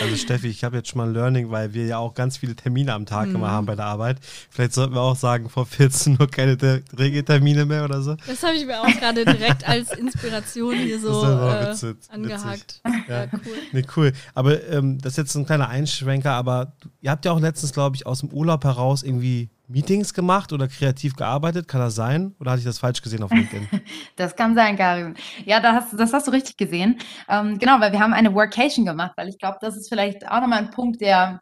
Also 0.00 0.16
Steffi, 0.16 0.48
ich 0.48 0.64
habe 0.64 0.78
jetzt 0.78 0.88
schon 0.88 0.98
mal 0.98 1.08
ein 1.08 1.14
Learning, 1.14 1.50
weil 1.50 1.74
wir 1.74 1.86
ja 1.86 1.98
auch 1.98 2.14
ganz 2.14 2.36
viele 2.40 2.56
Termine 2.56 2.94
am 2.94 3.06
Tag 3.06 3.28
mhm. 3.28 3.36
immer 3.36 3.50
haben 3.50 3.66
bei 3.66 3.76
der 3.76 3.84
Arbeit. 3.84 4.18
Vielleicht 4.50 4.72
sollten 4.72 4.94
wir 4.94 5.00
auch 5.00 5.16
sagen, 5.16 5.48
vor 5.48 5.66
14 5.66 6.16
Uhr 6.18 6.28
keine 6.28 6.56
Regeltermine 6.98 7.66
mehr 7.66 7.84
oder 7.84 8.02
so. 8.02 8.16
Das 8.26 8.42
habe 8.42 8.54
ich 8.54 8.66
mir 8.66 8.80
auch 8.80 8.86
gerade 8.86 9.24
direkt 9.24 9.68
als 9.68 9.92
Inspiration 9.92 10.74
hier 10.74 10.98
so 10.98 11.22
äh, 11.22 11.94
angehakt. 12.08 12.80
Ja. 12.84 13.24
ja, 13.24 13.26
cool. 13.32 13.58
Nee, 13.72 13.84
cool. 13.96 14.12
Aber 14.34 14.62
ähm, 14.68 14.98
das 15.00 15.12
ist 15.12 15.18
jetzt 15.18 15.34
ein 15.36 15.46
kleiner 15.46 15.68
Einschwenker, 15.68 16.32
aber 16.32 16.72
ihr 17.00 17.10
habt 17.10 17.24
ja 17.24 17.32
auch 17.32 17.40
letztens, 17.40 17.72
glaube 17.72 17.96
ich, 17.96 18.06
aus 18.06 18.20
dem 18.20 18.30
Urlaub 18.30 18.64
heraus 18.64 19.02
irgendwie 19.02 19.50
Meetings 19.70 20.12
gemacht 20.12 20.52
oder 20.52 20.68
kreativ 20.68 21.14
gearbeitet? 21.14 21.68
Kann 21.68 21.80
das 21.80 21.94
sein? 21.94 22.34
Oder 22.40 22.52
hatte 22.52 22.60
ich 22.60 22.66
das 22.66 22.78
falsch 22.78 23.02
gesehen 23.02 23.22
auf 23.22 23.30
LinkedIn? 23.30 23.68
das 24.16 24.34
kann 24.34 24.54
sein, 24.54 24.76
Karin. 24.76 25.14
Ja, 25.44 25.60
das 25.60 25.72
hast, 25.72 25.98
das 25.98 26.12
hast 26.12 26.26
du 26.26 26.32
richtig 26.32 26.56
gesehen. 26.56 26.98
Ähm, 27.28 27.58
genau, 27.58 27.80
weil 27.80 27.92
wir 27.92 28.00
haben 28.00 28.12
eine 28.12 28.34
Workation 28.34 28.84
gemacht, 28.84 29.12
weil 29.16 29.28
ich 29.28 29.38
glaube, 29.38 29.58
das 29.60 29.76
ist 29.76 29.88
vielleicht 29.88 30.28
auch 30.28 30.40
nochmal 30.40 30.58
ein 30.58 30.70
Punkt, 30.70 31.00
der 31.00 31.40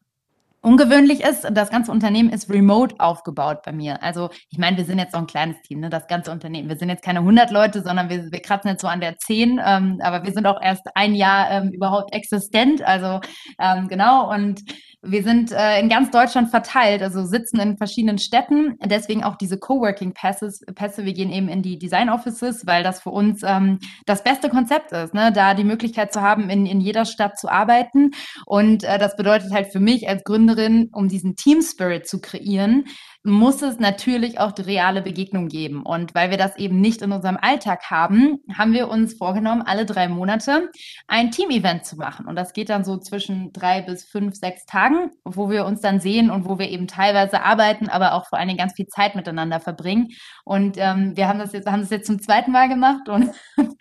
ungewöhnlich 0.61 1.23
ist, 1.23 1.47
das 1.53 1.71
ganze 1.71 1.93
Unternehmen 1.93 2.31
ist 2.31 2.51
remote 2.51 2.97
aufgebaut 2.99 3.63
bei 3.65 3.73
mir. 3.73 4.03
Also 4.03 4.31
ich 4.51 4.59
meine, 4.59 4.77
wir 4.77 4.85
sind 4.85 4.99
jetzt 4.99 5.13
so 5.13 5.19
ein 5.19 5.27
kleines 5.27 5.61
Team, 5.63 5.81
ne, 5.81 5.91
das 5.91 6.07
ganze 6.07 6.31
Unternehmen. 6.31 6.69
Wir 6.69 6.77
sind 6.77 6.89
jetzt 6.89 7.05
keine 7.05 7.21
100 7.21 7.51
Leute, 7.51 7.83
sondern 7.83 8.09
wir, 8.09 8.31
wir 8.31 8.43
kratzen 8.43 8.69
jetzt 8.69 8.83
so 8.83 8.89
an 8.89 9.01
der 9.01 9.19
10, 9.19 9.61
ähm, 9.65 10.01
aber 10.03 10.25
wir 10.25 10.33
sind 10.33 10.47
auch 10.47 10.61
erst 10.61 10.83
ein 10.95 11.15
Jahr 11.15 11.51
ähm, 11.51 11.71
überhaupt 11.71 12.15
existent. 12.15 12.83
Also 12.83 13.21
ähm, 13.61 13.89
genau 13.89 14.33
und 14.33 14.61
wir 15.03 15.23
sind 15.23 15.53
äh, 15.53 15.79
in 15.79 15.89
ganz 15.89 16.11
Deutschland 16.11 16.51
verteilt, 16.51 17.03
also 17.03 17.25
sitzen 17.25 17.61
in 17.61 17.77
verschiedenen 17.77 18.19
Städten. 18.19 18.77
Deswegen 18.85 19.23
auch 19.23 19.37
diese 19.37 19.57
Coworking 19.57 20.13
Passes. 20.13 20.61
Pässe. 20.75 21.05
Wir 21.05 21.13
gehen 21.13 21.31
eben 21.31 21.49
in 21.49 21.63
die 21.63 21.79
Design 21.79 22.11
Offices, 22.11 22.67
weil 22.67 22.83
das 22.83 23.03
für 23.03 23.11
uns 23.11 23.43
ähm, 23.45 23.79
das 24.07 24.25
beste 24.25 24.49
Konzept 24.49 24.91
ist, 24.93 25.15
ne? 25.15 25.33
da 25.33 25.55
die 25.55 25.65
Möglichkeit 25.65 26.13
zu 26.13 26.21
haben, 26.21 26.51
in, 26.51 26.67
in 26.67 26.81
jeder 26.81 27.05
Stadt 27.05 27.39
zu 27.39 27.49
arbeiten. 27.49 28.11
Und 28.45 28.83
äh, 28.83 28.99
das 28.99 29.17
bedeutet 29.17 29.53
halt 29.53 29.69
für 29.73 29.81
mich 29.81 30.09
als 30.09 30.25
Gründerin, 30.25 30.91
um 30.93 31.09
diesen 31.09 31.37
Team 31.37 31.63
Spirit 31.63 32.09
zu 32.09 32.21
kreieren, 32.21 32.85
muss 33.25 33.63
es 33.63 33.79
natürlich 33.79 34.39
auch 34.41 34.53
die 34.53 34.63
reale 34.63 35.03
Begegnung 35.03 35.49
geben. 35.49 35.83
Und 35.83 36.15
weil 36.15 36.31
wir 36.31 36.39
das 36.39 36.57
eben 36.57 36.81
nicht 36.81 37.03
in 37.03 37.13
unserem 37.13 37.37
Alltag 37.37 37.91
haben, 37.91 38.39
haben 38.57 38.73
wir 38.73 38.89
uns 38.89 39.15
vorgenommen, 39.15 39.63
alle 39.63 39.87
drei 39.87 40.09
Monate 40.09 40.71
ein 41.07 41.31
Team-Event 41.31 41.85
zu 41.85 41.97
machen. 41.97 42.27
Und 42.27 42.37
das 42.37 42.53
geht 42.53 42.71
dann 42.71 42.85
so 42.85 42.97
zwischen 42.97 43.53
drei 43.53 43.83
bis 43.83 44.05
fünf, 44.05 44.37
sechs 44.37 44.65
Tagen, 44.67 45.11
wo 45.25 45.51
wir 45.51 45.67
uns 45.67 45.81
dann 45.81 46.01
sehen 46.01 46.31
und 46.31 46.49
wo 46.49 46.59
wir 46.59 46.69
eben 46.71 46.87
teilweise 46.87 47.43
arbeiten, 47.43 47.89
aber 47.89 48.15
auch 48.15 48.27
vor 48.27 48.39
allen 48.39 48.49
Dingen 48.49 48.59
ganz 48.59 48.75
viel 48.75 48.87
Zeit 48.87 49.15
miteinander 49.15 49.61
verbringen. 49.61 50.09
Und 50.45 50.77
ähm, 50.79 51.17
wir 51.17 51.29
haben 51.29 51.39
das 51.39 51.53
jetzt, 51.53 51.69
haben 51.69 51.81
das 51.81 51.91
jetzt 51.91 52.07
zum 52.07 52.21
zweiten 52.21 52.53
Mal 52.53 52.69
gemacht 52.69 53.09
und 53.09 53.31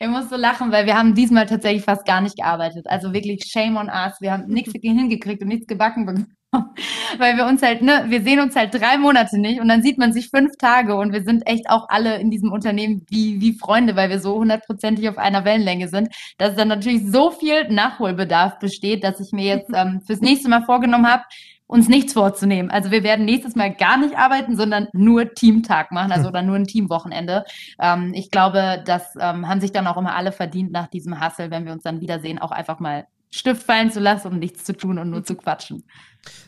ich 0.00 0.08
muss 0.08 0.30
so 0.30 0.36
lachen, 0.36 0.70
weil 0.70 0.86
wir 0.86 0.96
haben 0.96 1.14
diesmal 1.14 1.46
tatsächlich 1.46 1.84
fast 1.84 2.04
gar 2.04 2.20
nicht 2.20 2.36
gearbeitet. 2.36 2.86
Also 2.88 3.12
wirklich 3.12 3.44
shame 3.44 3.76
on 3.76 3.88
us. 3.88 4.20
Wir 4.20 4.32
haben 4.32 4.46
nichts 4.46 4.72
hingekriegt 4.82 5.42
und 5.42 5.48
nichts 5.48 5.66
gebacken 5.66 6.06
bekommen. 6.06 6.36
Weil 7.18 7.36
wir 7.36 7.46
uns 7.46 7.62
halt, 7.62 7.82
ne, 7.82 8.04
wir 8.08 8.22
sehen 8.22 8.40
uns 8.40 8.54
halt 8.54 8.74
drei 8.74 8.98
Monate 8.98 9.38
nicht 9.38 9.60
und 9.60 9.68
dann 9.68 9.82
sieht 9.82 9.98
man 9.98 10.12
sich 10.12 10.28
fünf 10.28 10.56
Tage 10.58 10.96
und 10.96 11.12
wir 11.12 11.22
sind 11.22 11.46
echt 11.46 11.70
auch 11.70 11.88
alle 11.88 12.18
in 12.18 12.30
diesem 12.30 12.52
Unternehmen 12.52 13.06
wie, 13.08 13.40
wie 13.40 13.54
Freunde, 13.54 13.96
weil 13.96 14.10
wir 14.10 14.20
so 14.20 14.34
hundertprozentig 14.36 15.08
auf 15.08 15.18
einer 15.18 15.44
Wellenlänge 15.44 15.88
sind, 15.88 16.08
dass 16.36 16.54
dann 16.54 16.68
natürlich 16.68 17.10
so 17.10 17.30
viel 17.30 17.68
Nachholbedarf 17.68 18.58
besteht, 18.58 19.02
dass 19.02 19.20
ich 19.20 19.32
mir 19.32 19.46
jetzt 19.46 19.70
ähm, 19.74 20.02
fürs 20.06 20.20
nächste 20.20 20.48
Mal 20.48 20.64
vorgenommen 20.64 21.10
habe, 21.10 21.22
uns 21.66 21.88
nichts 21.88 22.12
vorzunehmen. 22.12 22.70
Also 22.70 22.90
wir 22.90 23.02
werden 23.02 23.24
nächstes 23.24 23.56
Mal 23.56 23.72
gar 23.72 23.96
nicht 23.96 24.18
arbeiten, 24.18 24.56
sondern 24.56 24.88
nur 24.92 25.32
Teamtag 25.32 25.90
machen, 25.90 26.12
also 26.12 26.28
oder 26.28 26.42
nur 26.42 26.56
ein 26.56 26.66
Teamwochenende. 26.66 27.44
Ähm, 27.80 28.12
ich 28.14 28.30
glaube, 28.30 28.82
das 28.84 29.14
ähm, 29.18 29.48
haben 29.48 29.62
sich 29.62 29.72
dann 29.72 29.86
auch 29.86 29.96
immer 29.96 30.14
alle 30.14 30.32
verdient 30.32 30.70
nach 30.70 30.88
diesem 30.88 31.24
Hustle, 31.24 31.50
wenn 31.50 31.64
wir 31.64 31.72
uns 31.72 31.82
dann 31.82 32.02
wiedersehen, 32.02 32.38
auch 32.38 32.50
einfach 32.50 32.78
mal 32.78 33.06
Stift 33.32 33.62
fallen 33.62 33.90
zu 33.90 33.98
lassen 33.98 34.28
und 34.28 34.38
nichts 34.38 34.62
zu 34.62 34.76
tun 34.76 34.98
und 34.98 35.10
nur 35.10 35.24
zu 35.24 35.34
quatschen. 35.34 35.82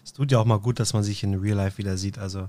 Es 0.04 0.12
tut 0.12 0.30
ja 0.30 0.38
auch 0.38 0.44
mal 0.44 0.58
gut, 0.60 0.78
dass 0.78 0.92
man 0.92 1.02
sich 1.02 1.22
in 1.22 1.34
Real 1.34 1.56
Life 1.56 1.78
wieder 1.78 1.96
sieht. 1.96 2.18
Also 2.18 2.40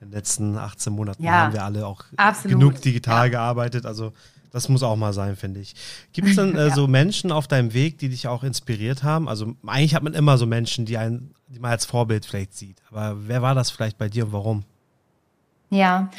in 0.00 0.08
den 0.08 0.12
letzten 0.12 0.58
18 0.58 0.92
Monaten 0.92 1.22
ja, 1.22 1.32
haben 1.32 1.52
wir 1.52 1.64
alle 1.64 1.86
auch 1.86 2.04
absolut. 2.16 2.58
genug 2.58 2.80
digital 2.82 3.26
ja. 3.26 3.30
gearbeitet. 3.30 3.86
Also 3.86 4.12
das 4.50 4.68
muss 4.68 4.82
auch 4.82 4.96
mal 4.96 5.12
sein, 5.12 5.36
finde 5.36 5.60
ich. 5.60 5.74
Gibt 6.12 6.28
es 6.28 6.36
denn 6.36 6.56
äh, 6.56 6.68
ja. 6.68 6.74
so 6.74 6.88
Menschen 6.88 7.30
auf 7.30 7.46
deinem 7.46 7.74
Weg, 7.74 7.98
die 7.98 8.08
dich 8.08 8.26
auch 8.26 8.42
inspiriert 8.42 9.04
haben? 9.04 9.28
Also 9.28 9.54
eigentlich 9.64 9.94
hat 9.94 10.02
man 10.02 10.14
immer 10.14 10.36
so 10.36 10.46
Menschen, 10.46 10.84
die, 10.84 10.98
einen, 10.98 11.32
die 11.46 11.60
man 11.60 11.70
als 11.70 11.84
Vorbild 11.84 12.26
vielleicht 12.26 12.54
sieht. 12.54 12.82
Aber 12.90 13.28
wer 13.28 13.40
war 13.40 13.54
das 13.54 13.70
vielleicht 13.70 13.98
bei 13.98 14.08
dir 14.08 14.26
und 14.26 14.32
warum? 14.32 14.64
Ja, 15.70 16.10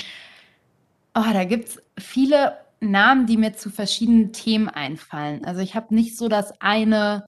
oh, 1.14 1.34
da 1.34 1.44
gibt 1.44 1.68
es 1.68 1.82
viele 1.98 2.54
Namen, 2.80 3.26
die 3.28 3.36
mir 3.36 3.54
zu 3.54 3.70
verschiedenen 3.70 4.32
Themen 4.32 4.70
einfallen. 4.70 5.44
Also 5.44 5.60
ich 5.60 5.76
habe 5.76 5.94
nicht 5.94 6.18
so 6.18 6.30
das 6.30 6.62
eine 6.62 7.26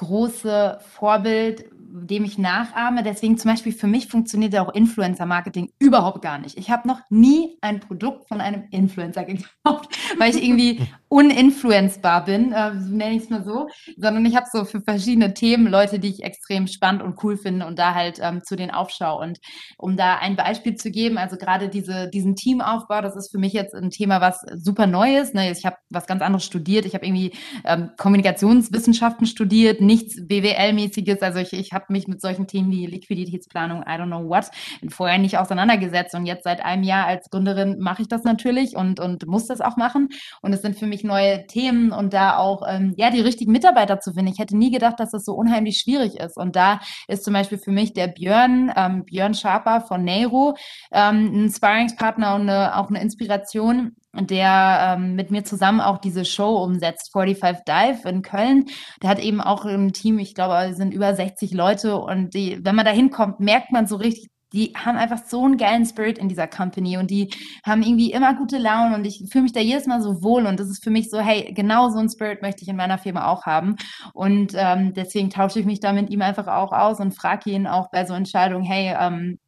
große 0.00 0.78
Vorbild, 0.80 1.66
dem 1.92 2.24
ich 2.24 2.38
nachahme. 2.38 3.02
Deswegen 3.02 3.38
zum 3.38 3.50
Beispiel 3.50 3.72
für 3.72 3.86
mich 3.86 4.06
funktioniert 4.06 4.52
ja 4.52 4.62
auch 4.64 4.72
Influencer-Marketing 4.72 5.72
überhaupt 5.78 6.22
gar 6.22 6.38
nicht. 6.38 6.56
Ich 6.56 6.70
habe 6.70 6.86
noch 6.86 7.00
nie 7.10 7.58
ein 7.60 7.80
Produkt 7.80 8.28
von 8.28 8.40
einem 8.40 8.64
Influencer 8.70 9.24
gekauft, 9.24 9.96
weil 10.18 10.34
ich 10.34 10.42
irgendwie 10.42 10.80
uninfluenzbar 11.08 12.24
bin, 12.24 12.52
äh, 12.52 12.72
nenne 12.72 13.16
ich 13.16 13.24
es 13.24 13.30
mal 13.30 13.42
so, 13.44 13.66
sondern 13.96 14.24
ich 14.26 14.36
habe 14.36 14.46
so 14.52 14.64
für 14.64 14.80
verschiedene 14.80 15.34
Themen 15.34 15.66
Leute, 15.66 15.98
die 15.98 16.08
ich 16.08 16.22
extrem 16.22 16.68
spannend 16.68 17.02
und 17.02 17.22
cool 17.24 17.36
finde 17.36 17.66
und 17.66 17.78
da 17.78 17.94
halt 17.94 18.20
ähm, 18.22 18.42
zu 18.44 18.54
den 18.54 18.70
Aufschau. 18.70 19.20
Und 19.20 19.40
um 19.76 19.96
da 19.96 20.18
ein 20.18 20.36
Beispiel 20.36 20.76
zu 20.76 20.92
geben, 20.92 21.18
also 21.18 21.36
gerade 21.36 21.68
diese, 21.68 22.08
diesen 22.08 22.36
Teamaufbau, 22.36 23.00
das 23.00 23.16
ist 23.16 23.32
für 23.32 23.38
mich 23.38 23.52
jetzt 23.52 23.74
ein 23.74 23.90
Thema, 23.90 24.20
was 24.20 24.40
super 24.54 24.86
neu 24.86 25.18
ist. 25.18 25.34
Ne? 25.34 25.50
Ich 25.50 25.66
habe 25.66 25.76
was 25.90 26.06
ganz 26.06 26.22
anderes 26.22 26.44
studiert. 26.44 26.86
Ich 26.86 26.94
habe 26.94 27.04
irgendwie 27.04 27.32
ähm, 27.64 27.90
Kommunikationswissenschaften 27.98 29.26
studiert, 29.26 29.80
nichts 29.80 30.16
BWL-mäßiges. 30.20 31.22
Also 31.22 31.40
ich, 31.40 31.52
ich 31.52 31.72
habe 31.72 31.79
mich 31.88 32.08
mit 32.08 32.20
solchen 32.20 32.46
Themen 32.46 32.70
wie 32.70 32.86
Liquiditätsplanung, 32.86 33.82
I 33.82 33.92
don't 33.92 34.06
know 34.06 34.28
what, 34.28 34.50
vorher 34.88 35.18
nicht 35.18 35.38
auseinandergesetzt. 35.38 36.14
Und 36.14 36.26
jetzt 36.26 36.44
seit 36.44 36.64
einem 36.64 36.82
Jahr 36.82 37.06
als 37.06 37.30
Gründerin 37.30 37.78
mache 37.78 38.02
ich 38.02 38.08
das 38.08 38.24
natürlich 38.24 38.76
und, 38.76 39.00
und 39.00 39.26
muss 39.26 39.46
das 39.46 39.60
auch 39.60 39.76
machen. 39.76 40.08
Und 40.42 40.52
es 40.52 40.62
sind 40.62 40.76
für 40.76 40.86
mich 40.86 41.04
neue 41.04 41.46
Themen 41.46 41.92
und 41.92 42.12
da 42.12 42.36
auch 42.36 42.62
ähm, 42.68 42.94
ja 42.96 43.10
die 43.10 43.20
richtigen 43.20 43.52
Mitarbeiter 43.52 44.00
zu 44.00 44.12
finden. 44.12 44.32
Ich 44.32 44.38
hätte 44.38 44.56
nie 44.56 44.70
gedacht, 44.70 45.00
dass 45.00 45.10
das 45.12 45.24
so 45.24 45.34
unheimlich 45.34 45.78
schwierig 45.78 46.16
ist. 46.16 46.36
Und 46.36 46.56
da 46.56 46.80
ist 47.08 47.24
zum 47.24 47.34
Beispiel 47.34 47.58
für 47.58 47.72
mich 47.72 47.92
der 47.92 48.08
Björn, 48.08 48.72
ähm, 48.76 49.04
Björn 49.04 49.34
Schaper 49.34 49.80
von 49.82 50.04
Neiro, 50.04 50.56
ähm, 50.92 51.44
ein 51.46 51.50
Sparringspartner 51.50 52.34
und 52.34 52.42
eine, 52.42 52.76
auch 52.76 52.88
eine 52.88 53.00
Inspiration, 53.00 53.96
der 54.14 54.96
ähm, 54.98 55.14
mit 55.14 55.30
mir 55.30 55.44
zusammen 55.44 55.80
auch 55.80 55.98
diese 55.98 56.24
Show 56.24 56.56
umsetzt, 56.62 57.12
45 57.12 57.64
Dive 57.64 58.08
in 58.08 58.22
Köln. 58.22 58.66
Der 59.02 59.10
hat 59.10 59.20
eben 59.20 59.40
auch 59.40 59.64
im 59.64 59.92
Team, 59.92 60.18
ich 60.18 60.34
glaube, 60.34 60.74
sind 60.74 60.92
über 60.92 61.14
60 61.14 61.52
Leute 61.52 61.96
und 61.96 62.34
die, 62.34 62.58
wenn 62.62 62.74
man 62.74 62.84
da 62.84 62.90
hinkommt, 62.90 63.40
merkt 63.40 63.72
man 63.72 63.86
so 63.86 63.96
richtig, 63.96 64.30
die 64.52 64.72
haben 64.76 64.98
einfach 64.98 65.20
so 65.26 65.44
einen 65.44 65.56
geilen 65.56 65.86
Spirit 65.86 66.18
in 66.18 66.28
dieser 66.28 66.48
Company 66.48 66.96
und 66.98 67.10
die 67.10 67.30
haben 67.64 67.82
irgendwie 67.82 68.10
immer 68.12 68.34
gute 68.34 68.58
Laune 68.58 68.96
und 68.96 69.04
ich 69.04 69.24
fühle 69.30 69.42
mich 69.42 69.52
da 69.52 69.60
jedes 69.60 69.86
Mal 69.86 70.02
so 70.02 70.22
wohl 70.22 70.46
und 70.46 70.58
das 70.58 70.68
ist 70.68 70.82
für 70.82 70.90
mich 70.90 71.08
so, 71.08 71.20
hey, 71.20 71.52
genau 71.54 71.88
so 71.90 71.98
einen 71.98 72.10
Spirit 72.10 72.42
möchte 72.42 72.62
ich 72.62 72.68
in 72.68 72.76
meiner 72.76 72.98
Firma 72.98 73.28
auch 73.28 73.46
haben 73.46 73.76
und 74.12 74.52
ähm, 74.56 74.92
deswegen 74.92 75.30
tausche 75.30 75.60
ich 75.60 75.66
mich 75.66 75.80
da 75.80 75.92
mit 75.92 76.10
ihm 76.10 76.22
einfach 76.22 76.48
auch 76.48 76.72
aus 76.72 76.98
und 77.00 77.12
frage 77.12 77.50
ihn 77.50 77.66
auch 77.66 77.90
bei 77.90 78.04
so 78.04 78.14
Entscheidungen, 78.14 78.64
hey, 78.64 78.96
ähm, 78.98 79.38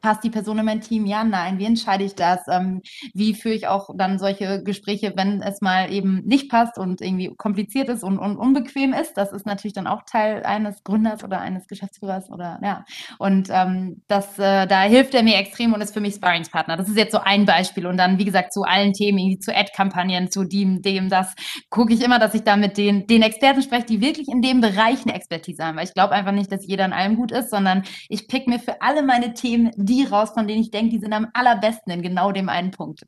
passt 0.00 0.24
die 0.24 0.30
Person 0.30 0.58
in 0.58 0.64
mein 0.64 0.80
Team? 0.80 1.06
Ja, 1.06 1.24
nein. 1.24 1.58
Wie 1.58 1.64
entscheide 1.64 2.04
ich 2.04 2.14
das? 2.14 2.40
Ähm, 2.48 2.82
wie 3.14 3.34
führe 3.34 3.54
ich 3.54 3.66
auch 3.66 3.90
dann 3.94 4.18
solche 4.18 4.62
Gespräche, 4.62 5.12
wenn 5.16 5.42
es 5.42 5.60
mal 5.60 5.92
eben 5.92 6.22
nicht 6.24 6.50
passt 6.50 6.78
und 6.78 7.00
irgendwie 7.00 7.34
kompliziert 7.36 7.88
ist 7.88 8.02
und, 8.02 8.18
und 8.18 8.36
unbequem 8.36 8.92
ist? 8.92 9.14
Das 9.14 9.32
ist 9.32 9.46
natürlich 9.46 9.74
dann 9.74 9.86
auch 9.86 10.02
Teil 10.04 10.44
eines 10.44 10.84
Gründers 10.84 11.24
oder 11.24 11.40
eines 11.40 11.66
Geschäftsführers 11.66 12.30
oder 12.30 12.58
ja. 12.62 12.84
Und 13.18 13.48
ähm, 13.50 14.02
das, 14.08 14.38
äh, 14.38 14.66
da 14.66 14.82
hilft 14.82 15.14
er 15.14 15.22
mir 15.22 15.36
extrem 15.36 15.72
und 15.72 15.80
ist 15.80 15.94
für 15.94 16.00
mich 16.00 16.14
Sparringspartner. 16.14 16.76
Das 16.76 16.88
ist 16.88 16.96
jetzt 16.96 17.12
so 17.12 17.18
ein 17.18 17.44
Beispiel. 17.44 17.86
Und 17.86 17.96
dann, 17.96 18.18
wie 18.18 18.24
gesagt, 18.24 18.52
zu 18.52 18.62
allen 18.62 18.92
Themen, 18.92 19.18
irgendwie 19.18 19.38
zu 19.38 19.54
Ad-Kampagnen, 19.54 20.30
zu 20.30 20.44
dem, 20.44 20.82
dem, 20.82 21.08
das, 21.08 21.34
gucke 21.68 21.92
ich 21.92 22.02
immer, 22.02 22.18
dass 22.18 22.34
ich 22.34 22.42
da 22.42 22.56
mit 22.56 22.76
den, 22.76 23.06
den 23.06 23.22
Experten 23.22 23.62
spreche, 23.62 23.86
die 23.86 24.00
wirklich 24.00 24.28
in 24.28 24.42
dem 24.42 24.60
Bereich 24.60 25.02
eine 25.02 25.14
Expertise 25.14 25.64
haben. 25.64 25.76
Weil 25.76 25.84
ich 25.84 25.94
glaube 25.94 26.14
einfach 26.14 26.32
nicht, 26.32 26.50
dass 26.52 26.66
jeder 26.66 26.84
in 26.84 26.92
allem 26.92 27.16
gut 27.16 27.32
ist, 27.32 27.50
sondern 27.50 27.82
ich 28.08 28.28
pick 28.28 28.46
mir 28.46 28.58
für 28.58 28.82
alle 28.82 29.02
meine 29.02 29.34
Themen 29.34 29.70
die 29.90 30.04
raus, 30.04 30.30
von 30.30 30.46
denen 30.46 30.62
ich 30.62 30.70
denke, 30.70 30.90
die 30.90 31.00
sind 31.00 31.12
am 31.12 31.26
allerbesten 31.34 31.92
in 31.92 32.02
genau 32.02 32.32
dem 32.32 32.48
einen 32.48 32.70
Punkt. 32.70 33.04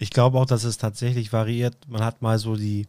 Ich 0.00 0.10
glaube 0.10 0.38
auch, 0.38 0.44
dass 0.44 0.64
es 0.64 0.76
tatsächlich 0.76 1.32
variiert. 1.32 1.76
Man 1.88 2.04
hat 2.04 2.20
mal 2.20 2.38
so 2.38 2.56
die 2.56 2.86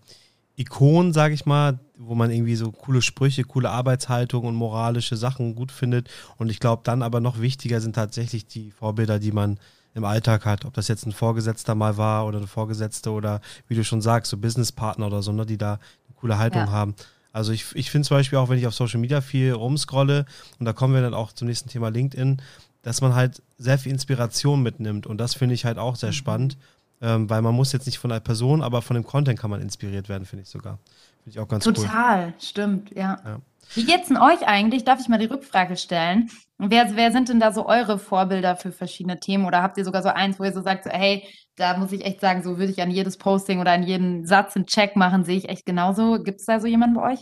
Ikonen, 0.57 1.13
sage 1.13 1.33
ich 1.33 1.45
mal, 1.45 1.79
wo 1.97 2.15
man 2.15 2.31
irgendwie 2.31 2.55
so 2.55 2.71
coole 2.71 3.01
Sprüche, 3.01 3.43
coole 3.43 3.69
Arbeitshaltung 3.69 4.45
und 4.45 4.55
moralische 4.55 5.15
Sachen 5.15 5.55
gut 5.55 5.71
findet. 5.71 6.09
Und 6.37 6.49
ich 6.49 6.59
glaube, 6.59 6.81
dann 6.83 7.01
aber 7.01 7.21
noch 7.21 7.39
wichtiger 7.39 7.79
sind 7.79 7.95
tatsächlich 7.95 8.47
die 8.47 8.71
Vorbilder, 8.71 9.19
die 9.19 9.31
man 9.31 9.57
im 9.93 10.03
Alltag 10.03 10.45
hat. 10.45 10.65
Ob 10.65 10.73
das 10.73 10.89
jetzt 10.89 11.05
ein 11.05 11.13
Vorgesetzter 11.13 11.75
mal 11.75 11.95
war 11.95 12.25
oder 12.25 12.39
eine 12.39 12.47
Vorgesetzte 12.47 13.11
oder 13.11 13.39
wie 13.67 13.75
du 13.75 13.85
schon 13.85 14.01
sagst, 14.01 14.31
so 14.31 14.37
Businesspartner 14.37 15.07
oder 15.07 15.21
so, 15.21 15.31
ne, 15.31 15.45
die 15.45 15.57
da 15.57 15.73
eine 15.73 16.15
coole 16.15 16.37
Haltung 16.37 16.63
ja. 16.63 16.71
haben. 16.71 16.95
Also 17.31 17.51
ich, 17.51 17.75
ich 17.75 17.91
finde 17.91 18.07
zum 18.07 18.17
Beispiel 18.17 18.37
auch, 18.39 18.49
wenn 18.49 18.57
ich 18.57 18.67
auf 18.67 18.73
Social 18.73 18.99
Media 18.99 19.21
viel 19.21 19.51
rumscrolle, 19.51 20.25
und 20.59 20.65
da 20.65 20.73
kommen 20.73 20.93
wir 20.93 21.01
dann 21.01 21.13
auch 21.13 21.31
zum 21.31 21.47
nächsten 21.47 21.69
Thema 21.69 21.89
LinkedIn, 21.89 22.41
dass 22.81 23.01
man 23.01 23.13
halt 23.13 23.41
sehr 23.57 23.77
viel 23.77 23.91
Inspiration 23.91 24.63
mitnimmt. 24.63 25.05
Und 25.05 25.17
das 25.19 25.35
finde 25.35 25.55
ich 25.55 25.65
halt 25.65 25.77
auch 25.77 25.95
sehr 25.95 26.09
mhm. 26.09 26.13
spannend, 26.13 26.57
ähm, 27.01 27.29
weil 27.29 27.41
man 27.41 27.55
muss 27.55 27.71
jetzt 27.71 27.85
nicht 27.85 27.99
von 27.99 28.11
einer 28.11 28.19
Person, 28.19 28.61
aber 28.61 28.81
von 28.81 28.95
dem 28.95 29.03
Content 29.03 29.39
kann 29.39 29.49
man 29.49 29.61
inspiriert 29.61 30.09
werden, 30.09 30.25
finde 30.25 30.43
ich 30.43 30.49
sogar. 30.49 30.79
Finde 31.23 31.31
ich 31.31 31.39
auch 31.39 31.47
ganz 31.47 31.63
Total, 31.63 31.83
cool. 31.83 31.87
Total, 31.87 32.33
stimmt, 32.39 32.91
ja. 32.95 33.19
ja. 33.23 33.39
Wie 33.75 33.85
geht's 33.85 34.07
denn 34.07 34.17
euch 34.17 34.47
eigentlich? 34.47 34.83
Darf 34.83 34.99
ich 34.99 35.09
mal 35.09 35.19
die 35.19 35.25
Rückfrage 35.25 35.77
stellen? 35.77 36.29
Wer, 36.57 36.95
wer 36.95 37.11
sind 37.11 37.29
denn 37.29 37.39
da 37.39 37.53
so 37.53 37.67
eure 37.67 37.99
Vorbilder 37.99 38.55
für 38.55 38.71
verschiedene 38.71 39.19
Themen? 39.19 39.45
Oder 39.45 39.61
habt 39.61 39.77
ihr 39.77 39.85
sogar 39.85 40.01
so 40.01 40.09
eins, 40.09 40.39
wo 40.39 40.43
ihr 40.43 40.53
so 40.53 40.61
sagt, 40.61 40.85
so, 40.85 40.89
hey, 40.89 41.23
da 41.59 41.77
muss 41.77 41.91
ich 41.91 42.05
echt 42.05 42.21
sagen, 42.21 42.41
so 42.41 42.57
würde 42.57 42.71
ich 42.71 42.81
an 42.81 42.89
jedes 42.89 43.17
Posting 43.17 43.59
oder 43.59 43.71
an 43.71 43.83
jeden 43.83 44.25
Satz 44.25 44.55
einen 44.55 44.65
Check 44.65 44.95
machen, 44.95 45.25
sehe 45.25 45.37
ich 45.37 45.49
echt 45.49 45.65
genauso. 45.65 46.21
Gibt 46.23 46.39
es 46.39 46.45
da 46.45 46.59
so 46.59 46.67
jemanden 46.67 46.95
bei 46.95 47.13
euch? 47.13 47.19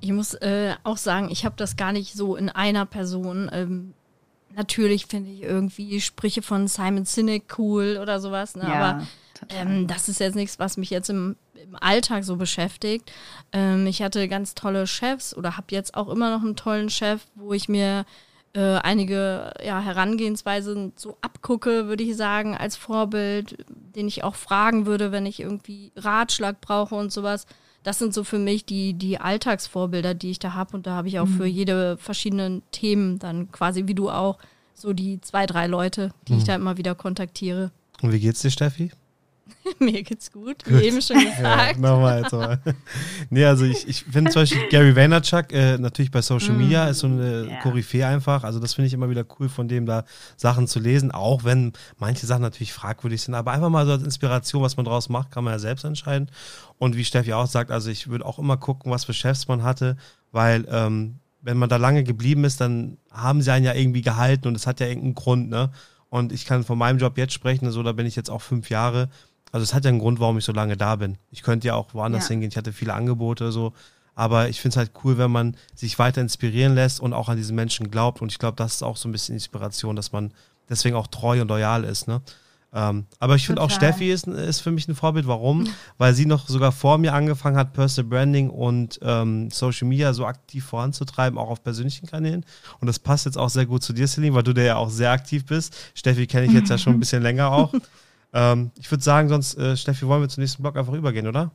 Ich 0.00 0.12
muss 0.12 0.34
äh, 0.34 0.74
auch 0.84 0.98
sagen, 0.98 1.28
ich 1.30 1.44
habe 1.44 1.56
das 1.56 1.76
gar 1.76 1.92
nicht 1.92 2.12
so 2.14 2.36
in 2.36 2.50
einer 2.50 2.84
Person. 2.84 3.50
Ähm, 3.52 3.94
natürlich 4.54 5.06
finde 5.06 5.30
ich 5.30 5.42
irgendwie 5.42 6.00
Sprüche 6.00 6.42
von 6.42 6.68
Simon 6.68 7.06
Sinek 7.06 7.58
cool 7.58 7.98
oder 8.00 8.20
sowas, 8.20 8.54
ne? 8.54 8.64
Ja, 8.64 8.74
aber 8.74 9.06
ähm, 9.48 9.86
das 9.86 10.08
ist 10.08 10.20
jetzt 10.20 10.34
nichts, 10.34 10.58
was 10.58 10.76
mich 10.76 10.90
jetzt 10.90 11.08
im, 11.08 11.36
im 11.54 11.76
Alltag 11.80 12.24
so 12.24 12.36
beschäftigt. 12.36 13.10
Ähm, 13.52 13.86
ich 13.86 14.02
hatte 14.02 14.28
ganz 14.28 14.54
tolle 14.54 14.86
Chefs 14.86 15.34
oder 15.34 15.56
habe 15.56 15.68
jetzt 15.70 15.96
auch 15.96 16.08
immer 16.08 16.30
noch 16.30 16.42
einen 16.42 16.56
tollen 16.56 16.90
Chef, 16.90 17.22
wo 17.34 17.52
ich 17.54 17.68
mir 17.68 18.04
äh, 18.58 18.80
einige 18.82 19.52
ja, 19.64 19.80
Herangehensweisen 19.80 20.92
so 20.96 21.16
abgucke, 21.20 21.86
würde 21.86 22.02
ich 22.02 22.16
sagen, 22.16 22.56
als 22.56 22.74
Vorbild, 22.74 23.64
den 23.94 24.08
ich 24.08 24.24
auch 24.24 24.34
fragen 24.34 24.84
würde, 24.84 25.12
wenn 25.12 25.26
ich 25.26 25.38
irgendwie 25.38 25.92
Ratschlag 25.94 26.60
brauche 26.60 26.96
und 26.96 27.12
sowas. 27.12 27.46
Das 27.84 28.00
sind 28.00 28.12
so 28.12 28.24
für 28.24 28.40
mich 28.40 28.64
die, 28.64 28.94
die 28.94 29.20
Alltagsvorbilder, 29.20 30.14
die 30.14 30.32
ich 30.32 30.40
da 30.40 30.54
habe. 30.54 30.76
Und 30.76 30.88
da 30.88 30.96
habe 30.96 31.06
ich 31.06 31.20
auch 31.20 31.28
mhm. 31.28 31.36
für 31.36 31.46
jede 31.46 31.98
verschiedenen 31.98 32.62
Themen 32.72 33.20
dann 33.20 33.52
quasi 33.52 33.86
wie 33.86 33.94
du 33.94 34.10
auch 34.10 34.38
so 34.74 34.92
die 34.92 35.20
zwei, 35.20 35.46
drei 35.46 35.68
Leute, 35.68 36.10
die 36.26 36.32
mhm. 36.32 36.38
ich 36.38 36.44
da 36.44 36.56
immer 36.56 36.76
wieder 36.76 36.96
kontaktiere. 36.96 37.70
Und 38.02 38.10
wie 38.10 38.18
geht's 38.18 38.42
dir, 38.42 38.50
Steffi? 38.50 38.90
Mir 39.78 40.02
geht's 40.02 40.32
gut, 40.32 40.64
wie 40.66 40.72
gut. 40.72 40.82
eben 40.82 41.02
schon 41.02 41.18
gesagt. 41.24 41.76
ja, 41.76 41.78
nochmal, 41.78 42.22
jetzt 42.22 42.32
mal. 42.32 42.60
nee, 43.30 43.44
also 43.44 43.64
ich, 43.64 43.86
ich 43.88 44.04
finde 44.04 44.30
zum 44.30 44.42
Beispiel 44.42 44.68
Gary 44.70 44.94
Vaynerchuk 44.94 45.52
äh, 45.52 45.78
natürlich 45.78 46.10
bei 46.10 46.22
Social 46.22 46.54
mm. 46.54 46.58
Media 46.58 46.88
ist 46.88 47.00
so 47.00 47.06
eine 47.06 47.44
yeah. 47.44 47.62
Koryphäe 47.62 48.06
einfach. 48.06 48.44
Also 48.44 48.60
das 48.60 48.74
finde 48.74 48.88
ich 48.88 48.94
immer 48.94 49.10
wieder 49.10 49.24
cool, 49.38 49.48
von 49.48 49.68
dem 49.68 49.86
da 49.86 50.04
Sachen 50.36 50.66
zu 50.66 50.80
lesen, 50.80 51.10
auch 51.10 51.44
wenn 51.44 51.72
manche 51.98 52.26
Sachen 52.26 52.42
natürlich 52.42 52.72
fragwürdig 52.72 53.22
sind. 53.22 53.34
Aber 53.34 53.52
einfach 53.52 53.70
mal 53.70 53.86
so 53.86 53.92
als 53.92 54.02
Inspiration, 54.02 54.62
was 54.62 54.76
man 54.76 54.86
draus 54.86 55.08
macht, 55.08 55.30
kann 55.30 55.44
man 55.44 55.54
ja 55.54 55.58
selbst 55.58 55.84
entscheiden. 55.84 56.30
Und 56.78 56.96
wie 56.96 57.04
Steffi 57.04 57.32
auch 57.32 57.46
sagt, 57.46 57.70
also 57.70 57.90
ich 57.90 58.08
würde 58.08 58.24
auch 58.24 58.38
immer 58.38 58.56
gucken, 58.56 58.92
was 58.92 59.04
für 59.04 59.14
Chefs 59.14 59.48
man 59.48 59.62
hatte, 59.62 59.96
weil 60.32 60.66
ähm, 60.70 61.18
wenn 61.40 61.56
man 61.56 61.68
da 61.68 61.76
lange 61.76 62.04
geblieben 62.04 62.44
ist, 62.44 62.60
dann 62.60 62.98
haben 63.10 63.42
sie 63.42 63.52
einen 63.52 63.64
ja 63.64 63.74
irgendwie 63.74 64.02
gehalten 64.02 64.48
und 64.48 64.54
es 64.54 64.66
hat 64.66 64.80
ja 64.80 64.86
irgendeinen 64.86 65.14
Grund, 65.14 65.50
ne? 65.50 65.70
Und 66.10 66.32
ich 66.32 66.46
kann 66.46 66.64
von 66.64 66.78
meinem 66.78 66.98
Job 66.98 67.18
jetzt 67.18 67.34
sprechen, 67.34 67.66
so 67.66 67.66
also 67.66 67.82
da 67.82 67.92
bin 67.92 68.06
ich 68.06 68.16
jetzt 68.16 68.30
auch 68.30 68.40
fünf 68.40 68.70
Jahre 68.70 69.10
also 69.52 69.62
es 69.62 69.74
hat 69.74 69.84
ja 69.84 69.90
einen 69.90 69.98
Grund, 69.98 70.20
warum 70.20 70.38
ich 70.38 70.44
so 70.44 70.52
lange 70.52 70.76
da 70.76 70.96
bin. 70.96 71.18
Ich 71.30 71.42
könnte 71.42 71.66
ja 71.66 71.74
auch 71.74 71.94
woanders 71.94 72.24
ja. 72.24 72.30
hingehen. 72.30 72.50
Ich 72.50 72.56
hatte 72.56 72.72
viele 72.72 72.94
Angebote 72.94 73.52
so. 73.52 73.72
Aber 74.14 74.48
ich 74.48 74.60
finde 74.60 74.72
es 74.72 74.76
halt 74.76 74.90
cool, 75.04 75.16
wenn 75.16 75.30
man 75.30 75.56
sich 75.76 75.98
weiter 75.98 76.20
inspirieren 76.20 76.74
lässt 76.74 77.00
und 77.00 77.12
auch 77.12 77.28
an 77.28 77.36
diesen 77.36 77.54
Menschen 77.54 77.90
glaubt. 77.90 78.20
Und 78.20 78.32
ich 78.32 78.38
glaube, 78.38 78.56
das 78.56 78.74
ist 78.74 78.82
auch 78.82 78.96
so 78.96 79.08
ein 79.08 79.12
bisschen 79.12 79.34
Inspiration, 79.34 79.94
dass 79.94 80.10
man 80.10 80.32
deswegen 80.68 80.96
auch 80.96 81.06
treu 81.06 81.40
und 81.40 81.48
loyal 81.48 81.84
ist. 81.84 82.08
Ne? 82.08 82.20
Ähm, 82.74 83.06
aber 83.18 83.36
ich 83.36 83.46
finde 83.46 83.62
auch 83.62 83.70
Steffi 83.70 84.10
ist, 84.10 84.26
ist 84.26 84.60
für 84.60 84.70
mich 84.70 84.88
ein 84.88 84.94
Vorbild. 84.94 85.26
Warum? 85.26 85.68
Weil 85.96 86.14
sie 86.14 86.26
noch 86.26 86.48
sogar 86.48 86.72
vor 86.72 86.98
mir 86.98 87.14
angefangen 87.14 87.56
hat, 87.56 87.72
Personal 87.72 88.10
Branding 88.10 88.50
und 88.50 88.98
ähm, 89.02 89.50
Social 89.50 89.88
Media 89.88 90.12
so 90.12 90.26
aktiv 90.26 90.64
voranzutreiben, 90.64 91.38
auch 91.38 91.48
auf 91.48 91.62
persönlichen 91.62 92.06
Kanälen. 92.06 92.44
Und 92.80 92.88
das 92.88 92.98
passt 92.98 93.24
jetzt 93.24 93.38
auch 93.38 93.48
sehr 93.48 93.66
gut 93.66 93.82
zu 93.82 93.92
dir, 93.92 94.06
Celine, 94.06 94.34
weil 94.34 94.42
du 94.42 94.52
da 94.52 94.62
ja 94.62 94.76
auch 94.76 94.90
sehr 94.90 95.12
aktiv 95.12 95.46
bist. 95.46 95.74
Steffi 95.94 96.26
kenne 96.26 96.46
ich 96.46 96.52
jetzt 96.52 96.68
ja 96.68 96.76
schon 96.76 96.94
ein 96.94 97.00
bisschen 97.00 97.22
länger 97.22 97.52
auch. 97.52 97.72
Ähm, 98.32 98.70
ich 98.78 98.90
würde 98.90 99.02
sagen, 99.02 99.28
sonst, 99.28 99.56
äh, 99.56 99.76
Steffi, 99.76 100.06
wollen 100.06 100.22
wir 100.22 100.28
zum 100.28 100.42
nächsten 100.42 100.62
Blog 100.62 100.76
einfach 100.76 100.92
übergehen, 100.92 101.26
oder? 101.26 101.50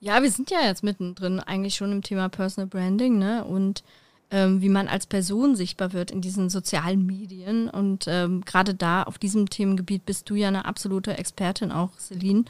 Ja, 0.00 0.22
wir 0.22 0.30
sind 0.30 0.50
ja 0.50 0.60
jetzt 0.60 0.84
mittendrin 0.84 1.40
eigentlich 1.40 1.74
schon 1.74 1.92
im 1.92 2.02
Thema 2.02 2.28
Personal 2.28 2.68
Branding, 2.68 3.18
ne? 3.18 3.44
Und 3.44 3.82
ähm, 4.30 4.60
wie 4.60 4.68
man 4.68 4.88
als 4.88 5.06
Person 5.06 5.56
sichtbar 5.56 5.92
wird 5.92 6.10
in 6.10 6.20
diesen 6.20 6.50
sozialen 6.50 7.06
Medien. 7.06 7.68
Und 7.68 8.06
ähm, 8.08 8.44
gerade 8.44 8.74
da 8.74 9.02
auf 9.02 9.18
diesem 9.18 9.48
Themengebiet 9.48 10.04
bist 10.06 10.28
du 10.28 10.34
ja 10.34 10.48
eine 10.48 10.66
absolute 10.66 11.16
Expertin 11.16 11.72
auch, 11.72 11.98
Celine. 11.98 12.44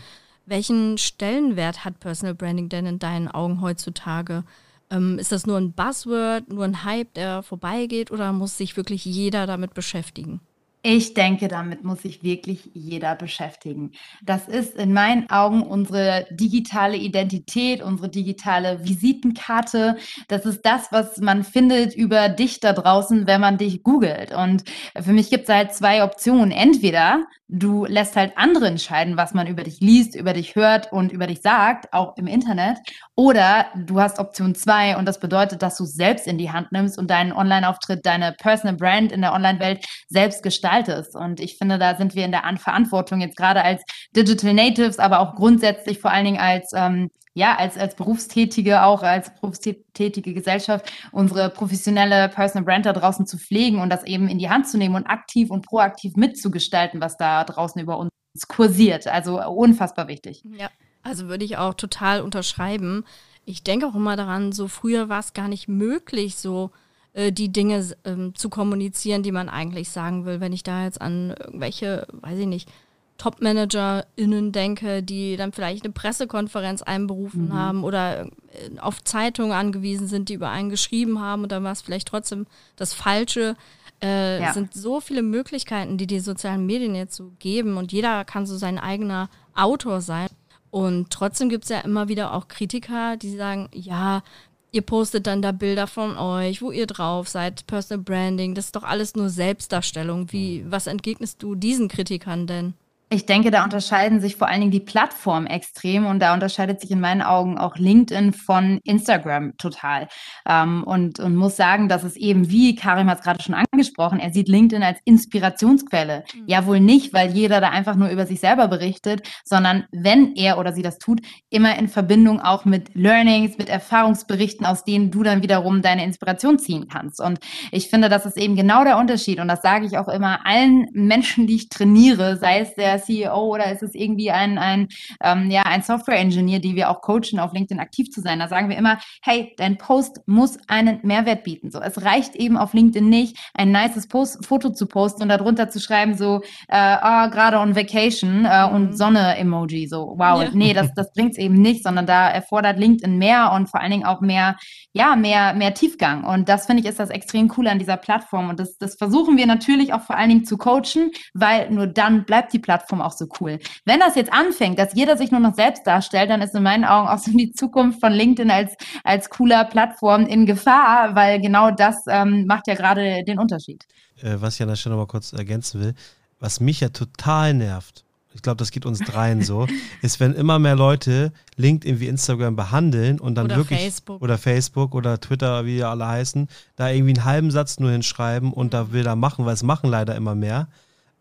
Welchen 0.47 0.99
Stellenwert 0.99 1.85
hat 1.85 2.01
Personal 2.01 2.35
Branding 2.35 2.69
denn 2.69 2.87
in 2.87 2.99
deinen 2.99 3.29
Augen 3.29 3.61
heutzutage? 3.61 4.45
Ähm, 4.91 5.19
ist 5.19 5.33
das 5.33 5.47
nur 5.47 5.59
ein 5.59 5.73
Buzzword, 5.73 6.49
nur 6.49 6.65
ein 6.65 6.85
Hype, 6.85 7.13
der 7.15 7.43
vorbeigeht 7.43 8.11
oder 8.11 8.33
muss 8.33 8.57
sich 8.57 8.77
wirklich 8.77 9.05
jeder 9.05 9.47
damit 9.47 9.75
beschäftigen? 9.75 10.41
Ich 10.83 11.13
denke, 11.15 11.49
damit 11.49 11.83
muss 11.83 12.03
sich 12.03 12.23
wirklich 12.23 12.71
jeder 12.73 13.17
beschäftigen. 13.17 13.91
Das 14.23 14.47
ist 14.47 14.77
in 14.77 14.93
meinen 14.93 15.29
Augen 15.29 15.63
unsere 15.63 16.29
digitale 16.31 16.97
Identität, 16.97 17.83
unsere 17.83 18.09
digitale 18.09 18.85
Visitenkarte. 18.85 19.97
Das 20.29 20.47
ist 20.47 20.63
das, 20.63 20.93
was 20.93 21.19
man 21.19 21.43
findet 21.43 21.97
über 21.97 22.29
dich 22.29 22.61
da 22.61 22.73
draußen, 22.73 23.27
wenn 23.27 23.41
man 23.41 23.59
dich 23.59 23.83
googelt. 23.83 24.33
Und 24.33 24.63
für 25.01 25.13
mich 25.13 25.31
gibt 25.31 25.49
es 25.49 25.55
halt 25.55 25.75
zwei 25.75 26.05
Optionen. 26.05 26.53
Entweder 26.53 27.25
du 27.49 27.87
lässt 27.87 28.15
halt 28.15 28.35
andere 28.37 28.67
entscheiden, 28.69 29.17
was 29.17 29.35
man 29.35 29.47
über 29.47 29.65
dich 29.65 29.81
liest, 29.81 30.15
über 30.15 30.35
dich 30.35 30.55
hört 30.55 30.93
und 30.93 31.11
über 31.11 31.27
dich 31.27 31.41
sagt, 31.41 31.93
auch 31.93 32.17
im 32.19 32.27
Internet. 32.27 32.79
Oder 33.17 33.67
du 33.75 34.01
hast 34.01 34.19
Option 34.19 34.55
zwei 34.55 34.97
und 34.97 35.07
das 35.07 35.19
bedeutet, 35.19 35.63
dass 35.63 35.77
du 35.79 35.85
es 35.85 35.95
selbst 35.95 36.27
in 36.27 36.39
die 36.39 36.53
Hand 36.53 36.71
nimmst 36.73 36.99
und 36.99 37.11
deinen 37.11 37.33
Online-Auftritt, 37.33 38.05
deine 38.05 38.33
Personal 38.33 38.77
Brand 38.77 39.11
in 39.13 39.23
der 39.23 39.33
Online-Welt 39.33 39.85
selbst 40.09 40.43
gestaltest. 40.43 40.68
Und 41.15 41.41
ich 41.41 41.59
finde, 41.59 41.79
da 41.79 41.97
sind 41.97 42.15
wir 42.15 42.25
in 42.25 42.33
der 42.33 42.45
Verantwortung 42.59 43.21
jetzt 43.21 43.37
gerade 43.37 43.63
als 43.63 43.83
Digital 44.15 44.55
Natives, 44.55 44.99
aber 44.99 45.21
auch 45.21 45.35
grundsätzlich 45.35 46.01
vor 46.01 46.11
allen 46.11 46.25
Dingen 46.25 46.41
als 46.41 46.73
ähm, 46.75 47.11
ja, 47.39 47.57
als, 47.57 47.79
als 47.79 47.95
Berufstätige, 47.95 48.83
auch 48.83 49.05
als 49.05 49.33
berufstätige 49.33 50.35
Gesellschaft, 50.35 50.93
unsere 51.13 51.51
professionelle 51.51 52.29
Personal 52.29 52.65
Brand 52.65 52.85
da 52.85 52.93
draußen 52.93 53.27
zu 53.27 53.39
pflegen 53.39 53.81
und 53.81 53.91
das 53.91 54.03
eben 54.05 54.29
in 54.29 54.39
die 54.39 54.51
Hand 54.51 54.69
zu 54.69 54.77
nehmen 54.77 54.97
und 54.97 55.07
aktiv 55.07 55.49
und 55.51 55.65
proaktiv 55.65 56.17
mitzugestalten, 56.17 57.01
was 57.01 57.17
da 57.17 57.45
draußen 57.45 57.81
über 57.81 57.97
uns 57.97 58.11
kursiert. 58.49 59.07
Also 59.07 59.41
unfassbar 59.41 60.09
wichtig. 60.09 60.43
Ja. 60.51 60.69
Also 61.05 61.29
würde 61.29 61.45
ich 61.45 61.57
auch 61.59 61.75
total 61.75 62.23
unterschreiben. 62.23 63.05
Ich 63.45 63.63
denke 63.63 63.87
auch 63.87 63.95
immer 63.95 64.17
daran, 64.17 64.51
so 64.51 64.67
früher 64.67 65.09
war 65.09 65.21
es 65.21 65.33
gar 65.33 65.47
nicht 65.47 65.69
möglich, 65.69 66.37
so 66.37 66.73
äh, 67.19 67.33
die 67.33 67.51
Dinge 67.51 67.85
ähm, 68.05 68.35
zu 68.37 68.49
kommunizieren, 68.49 69.25
die 69.25 69.33
man 69.33 69.49
eigentlich 69.49 69.91
sagen 69.91 70.25
will. 70.25 70.41
Wenn 70.41 70.53
ich 70.53 70.63
da 70.63 70.85
jetzt 70.85 71.01
an 71.01 71.35
irgendwelche, 71.37 72.07
weiß 72.13 72.39
ich 72.39 72.47
nicht, 72.47 72.71
Top-ManagerInnen 73.17 74.53
denke, 74.53 75.03
die 75.03 75.37
dann 75.37 75.51
vielleicht 75.51 75.85
eine 75.85 75.93
Pressekonferenz 75.93 76.83
einberufen 76.83 77.47
mhm. 77.47 77.53
haben 77.53 77.83
oder 77.83 78.27
äh, 78.27 78.79
auf 78.79 79.03
Zeitungen 79.03 79.51
angewiesen 79.51 80.07
sind, 80.07 80.29
die 80.29 80.35
über 80.35 80.51
einen 80.51 80.71
geschrieben 80.71 81.21
haben 81.21 81.43
und 81.43 81.51
dann 81.51 81.65
war 81.65 81.73
es 81.73 81.83
vielleicht 81.83 82.07
trotzdem 82.07 82.47
das 82.77 82.95
Falsche. 82.95 83.57
Äh, 84.01 84.41
ja. 84.41 84.53
sind 84.53 84.73
so 84.75 85.01
viele 85.01 85.23
Möglichkeiten, 85.23 85.99
die 85.99 86.07
die 86.07 86.21
sozialen 86.21 86.65
Medien 86.67 86.95
jetzt 86.95 87.17
so 87.17 87.33
geben 87.41 87.77
und 87.77 87.91
jeder 87.91 88.25
kann 88.25 88.47
so 88.47 88.57
sein 88.57 88.79
eigener 88.79 89.29
Autor 89.57 90.03
sein. 90.03 90.29
Und 90.71 91.11
trotzdem 91.11 91.49
gibt 91.49 91.65
es 91.65 91.71
ja 91.71 91.81
immer 91.81 92.07
wieder 92.07 92.33
auch 92.33 92.47
Kritiker, 92.47 93.17
die 93.17 93.35
sagen, 93.35 93.69
ja, 93.73 94.23
ihr 94.71 94.83
postet 94.83 95.27
dann 95.27 95.43
da 95.43 95.53
Bilder 95.53 95.87
von 95.87 96.17
euch, 96.17 96.63
wo 96.63 96.71
ihr 96.71 96.87
drauf 96.87 97.29
seid, 97.29 97.67
Personal 97.67 98.05
Branding, 98.05 98.55
das 98.55 98.67
ist 98.67 98.77
doch 98.77 98.83
alles 98.83 99.15
nur 99.15 99.29
Selbstdarstellung. 99.29 100.33
Wie, 100.33 100.65
was 100.71 100.87
entgegnest 100.87 101.43
du 101.43 101.55
diesen 101.55 101.89
Kritikern 101.89 102.47
denn? 102.47 102.75
Ich 103.11 103.25
denke, 103.25 103.51
da 103.51 103.65
unterscheiden 103.65 104.21
sich 104.21 104.37
vor 104.37 104.49
allen 104.49 104.61
Dingen 104.61 104.71
die 104.71 104.81
Plattformen 104.81 105.47
extrem 105.47 106.05
und 106.05 106.21
da 106.21 106.35
unterscheidet 106.35 106.83
sich 106.83 106.91
in 106.91 107.01
meinen 107.01 107.23
Augen 107.23 107.57
auch 107.57 107.77
LinkedIn 107.77 108.35
von 108.35 108.81
Instagram 108.85 109.57
total. 109.57 110.09
Ähm, 110.47 110.85
und, 110.85 111.19
und 111.19 111.35
muss 111.35 111.57
sagen, 111.57 111.89
dass 111.89 112.05
es 112.05 112.17
eben, 112.17 112.51
wie 112.51 112.77
Karim 112.77 113.09
hat 113.09 113.19
es 113.19 113.25
gerade 113.25 113.43
schon 113.43 113.55
angesprochen, 113.55 114.21
er 114.21 114.31
sieht 114.31 114.49
LinkedIn 114.49 114.83
als 114.83 114.99
Inspirationsquelle. 115.07 116.25
Mhm. 116.35 116.45
Ja, 116.47 116.67
wohl 116.67 116.81
nicht, 116.81 117.15
weil 117.15 117.31
jeder 117.31 117.63
da 117.63 117.71
einfach 117.71 117.97
nur 117.97 118.11
über 118.11 118.27
sich 118.27 118.41
selber 118.41 118.69
berichtet, 118.69 119.27
sondern 119.43 119.87
wenn 119.91 120.35
er 120.37 120.59
oder 120.59 120.75
sie 120.75 120.83
das 120.83 120.99
tut, 120.99 121.23
immer 121.49 121.79
in 121.79 121.89
Verbindung 121.89 122.43
auch 122.43 122.67
mit 122.67 122.95
Learnings, 122.95 123.57
mit 123.57 123.71
Erfahrungsberichten, 123.71 124.67
aus 124.67 124.85
denen 124.85 125.11
du 125.11 125.23
dann 125.23 125.43
wiederum 125.43 125.81
deine 125.81 126.05
Inspiration 126.05 126.59
ziehen 126.59 126.89
kannst. 126.89 127.23
Und 127.23 127.39
ich 127.73 127.89
finde, 127.89 128.11
das 128.11 128.27
ist 128.27 128.37
eben 128.37 128.55
genau 128.55 128.85
der 128.85 128.99
Unterschied. 128.99 129.41
Und 129.41 129.49
das 129.49 129.63
sage 129.63 129.87
ich 129.87 129.97
auch 129.97 130.09
immer 130.09 130.45
allen 130.45 130.89
Menschen, 130.93 131.47
die 131.47 131.57
ich 131.57 131.69
trainiere, 131.71 132.37
sei 132.37 132.61
es 132.61 132.75
der 132.75 132.98
CEO 132.99 133.55
oder 133.55 133.73
ist 133.73 133.83
es 133.83 133.95
irgendwie 133.95 134.31
ein, 134.31 134.59
ein, 134.59 134.89
ähm, 135.23 135.51
ja, 135.51 135.63
ein 135.63 135.83
Software-Engineer, 135.83 136.61
die 136.61 136.77
wir 136.77 136.91
auch 136.91 137.01
coachen, 137.01 137.39
auf 137.39 137.53
LinkedIn 137.53 137.81
aktiv 137.81 138.11
zu 138.11 138.21
sein. 138.21 138.39
Da 138.39 138.49
sagen 138.49 138.69
wir 138.69 138.77
immer, 138.77 138.99
hey, 139.23 139.55
dein 139.57 139.79
Post 139.79 140.21
muss 140.27 140.59
einen 140.69 141.01
Mehrwert 141.03 141.45
bieten. 141.45 141.71
So, 141.71 141.81
es 141.81 142.05
reicht 142.05 142.35
eben 142.37 142.57
auf 142.57 142.75
LinkedIn 142.75 143.09
nicht, 143.09 143.37
ein 143.55 143.73
nices 143.73 144.09
Post, 144.09 144.47
Foto 144.47 144.71
zu 144.71 144.87
posten 144.87 145.23
und 145.23 145.29
darunter 145.29 145.71
zu 145.71 145.81
schreiben, 145.81 146.17
so, 146.17 146.43
äh, 146.69 146.97
oh, 146.97 147.31
gerade 147.31 147.59
on 147.59 147.77
Vacation 147.77 148.45
äh, 148.45 148.67
mhm. 148.67 148.75
und 148.75 148.99
Sonne-Emoji. 148.99 149.87
So, 149.89 150.15
wow, 150.17 150.43
ja. 150.43 150.51
nee, 150.53 150.75
das, 150.75 150.93
das 150.95 151.13
bringt 151.13 151.33
es 151.33 151.39
eben 151.39 151.61
nicht, 151.61 151.83
sondern 151.83 152.07
da 152.07 152.29
erfordert 152.29 152.79
LinkedIn 152.79 153.19
mehr 153.19 153.53
und 153.53 153.69
vor 153.69 153.81
allen 153.81 153.91
Dingen 153.91 154.05
auch 154.05 154.21
mehr, 154.21 154.57
ja, 154.93 155.17
mehr, 155.17 155.55
mehr 155.55 155.75
Tiefgang. 155.75 156.25
Und 156.25 156.49
das 156.49 156.67
finde 156.67 156.83
ich 156.83 156.89
ist 156.89 156.99
das 156.99 157.11
extrem 157.11 157.53
cool 157.57 157.69
an 157.69 157.79
dieser 157.79 157.97
Plattform. 157.97 158.49
Und 158.49 158.61
das, 158.61 158.77
das 158.79 158.97
versuchen 158.97 159.37
wir 159.37 159.47
natürlich 159.47 159.93
auch 159.93 160.03
vor 160.03 160.17
allen 160.17 160.29
Dingen 160.29 160.45
zu 160.45 160.57
coachen, 160.57 161.11
weil 161.35 161.71
nur 161.71 161.87
dann 161.87 162.25
bleibt 162.25 162.53
die 162.53 162.59
Plattform 162.59 162.88
Plattform 162.89 163.01
auch 163.01 163.13
so 163.13 163.27
cool. 163.41 163.59
Wenn 163.85 164.01
das 164.01 164.15
jetzt 164.17 164.33
anfängt, 164.33 164.79
dass 164.79 164.95
jeder 164.95 165.17
sich 165.17 165.31
nur 165.31 165.41
noch 165.41 165.55
selbst 165.55 165.87
darstellt, 165.87 166.31
dann 166.31 166.41
ist 166.41 166.55
in 166.55 166.63
meinen 166.63 166.85
Augen 166.85 167.09
auch 167.09 167.19
so 167.19 167.31
die 167.31 167.53
Zukunft 167.53 168.01
von 168.01 168.13
LinkedIn 168.13 168.51
als, 168.51 168.75
als 169.05 169.31
cooler 169.31 169.65
Plattform 169.65 170.27
in 170.27 170.47
Gefahr, 170.47 171.15
weil 171.15 171.41
genau 171.41 171.71
das 171.71 172.05
ähm, 172.09 172.47
macht 172.47 172.67
ja 172.67 172.75
gerade 172.75 173.25
den 173.25 173.39
Unterschied. 173.39 173.85
Äh, 174.23 174.37
was 174.39 174.55
ich 174.55 174.63
an 174.63 174.69
der 174.69 174.77
Stelle 174.77 174.97
noch 174.97 175.03
mal 175.03 175.07
kurz 175.07 175.33
ergänzen 175.33 175.81
will, 175.81 175.95
was 176.41 176.61
mich 176.61 176.81
ja 176.81 176.89
total 176.89 177.55
nervt, 177.55 178.05
ich 178.35 178.43
glaube, 178.43 178.59
das 178.59 178.71
geht 178.71 178.87
uns 178.87 179.01
dreien 179.01 179.43
so, 179.43 179.67
ist, 180.03 180.21
wenn 180.21 180.35
immer 180.35 180.59
mehr 180.59 180.77
Leute 180.77 181.33
LinkedIn 181.57 181.99
wie 181.99 182.07
Instagram 182.07 182.57
behandeln 182.57 183.19
und 183.19 183.35
dann 183.35 183.47
oder 183.47 183.57
wirklich 183.57 183.81
Facebook. 183.81 184.23
oder 184.23 184.39
Facebook 184.39 184.95
oder 184.95 185.21
Twitter, 185.21 185.65
wie 185.65 185.77
die 185.77 185.85
alle 185.85 186.07
heißen, 186.07 186.49
da 186.77 186.89
irgendwie 186.89 187.15
einen 187.15 187.25
halben 187.25 187.51
Satz 187.51 187.81
nur 187.81 187.91
hinschreiben 187.91 188.53
und 188.53 188.75
da 188.75 188.85
Bilder 188.85 189.17
machen, 189.17 189.45
weil 189.45 189.55
es 189.55 189.63
machen 189.63 189.91
leider 189.91 190.15
immer 190.15 190.35
mehr. 190.35 190.69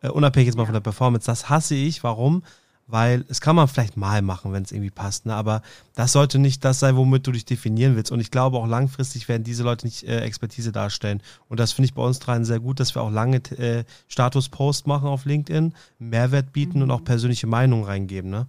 Äh, 0.01 0.09
unabhängig 0.09 0.47
jetzt 0.47 0.57
mal 0.57 0.65
von 0.65 0.73
der 0.73 0.81
Performance. 0.81 1.25
Das 1.25 1.49
hasse 1.49 1.75
ich. 1.75 2.03
Warum? 2.03 2.43
Weil 2.89 3.25
es 3.27 3.41
kann 3.41 3.57
man 3.57 3.67
vielleicht 3.67 3.97
mal 3.97 4.21
machen, 4.21 4.53
wenn 4.53 4.63
es 4.63 4.71
irgendwie 4.71 4.91
passt, 4.91 5.25
ne? 5.25 5.35
aber 5.35 5.61
das 5.95 6.13
sollte 6.13 6.39
nicht 6.39 6.63
das 6.63 6.79
sein, 6.79 6.95
womit 6.95 7.27
du 7.27 7.33
dich 7.33 7.43
definieren 7.43 7.97
willst. 7.97 8.13
Und 8.13 8.21
ich 8.21 8.31
glaube 8.31 8.57
auch 8.57 8.65
langfristig 8.65 9.27
werden 9.27 9.43
diese 9.43 9.63
Leute 9.63 9.85
nicht 9.85 10.03
äh, 10.03 10.21
Expertise 10.21 10.71
darstellen. 10.71 11.21
Und 11.49 11.59
das 11.59 11.73
finde 11.73 11.87
ich 11.87 11.93
bei 11.93 12.01
uns 12.01 12.19
dreien 12.19 12.45
sehr 12.45 12.61
gut, 12.61 12.79
dass 12.79 12.95
wir 12.95 13.01
auch 13.01 13.11
lange 13.11 13.37
äh, 13.57 13.83
Status-Post 14.07 14.87
machen 14.87 15.09
auf 15.09 15.25
LinkedIn, 15.25 15.73
Mehrwert 15.99 16.53
bieten 16.53 16.77
mhm. 16.77 16.83
und 16.83 16.91
auch 16.91 17.03
persönliche 17.03 17.45
Meinungen 17.45 17.83
reingeben. 17.83 18.31
Ne? 18.31 18.47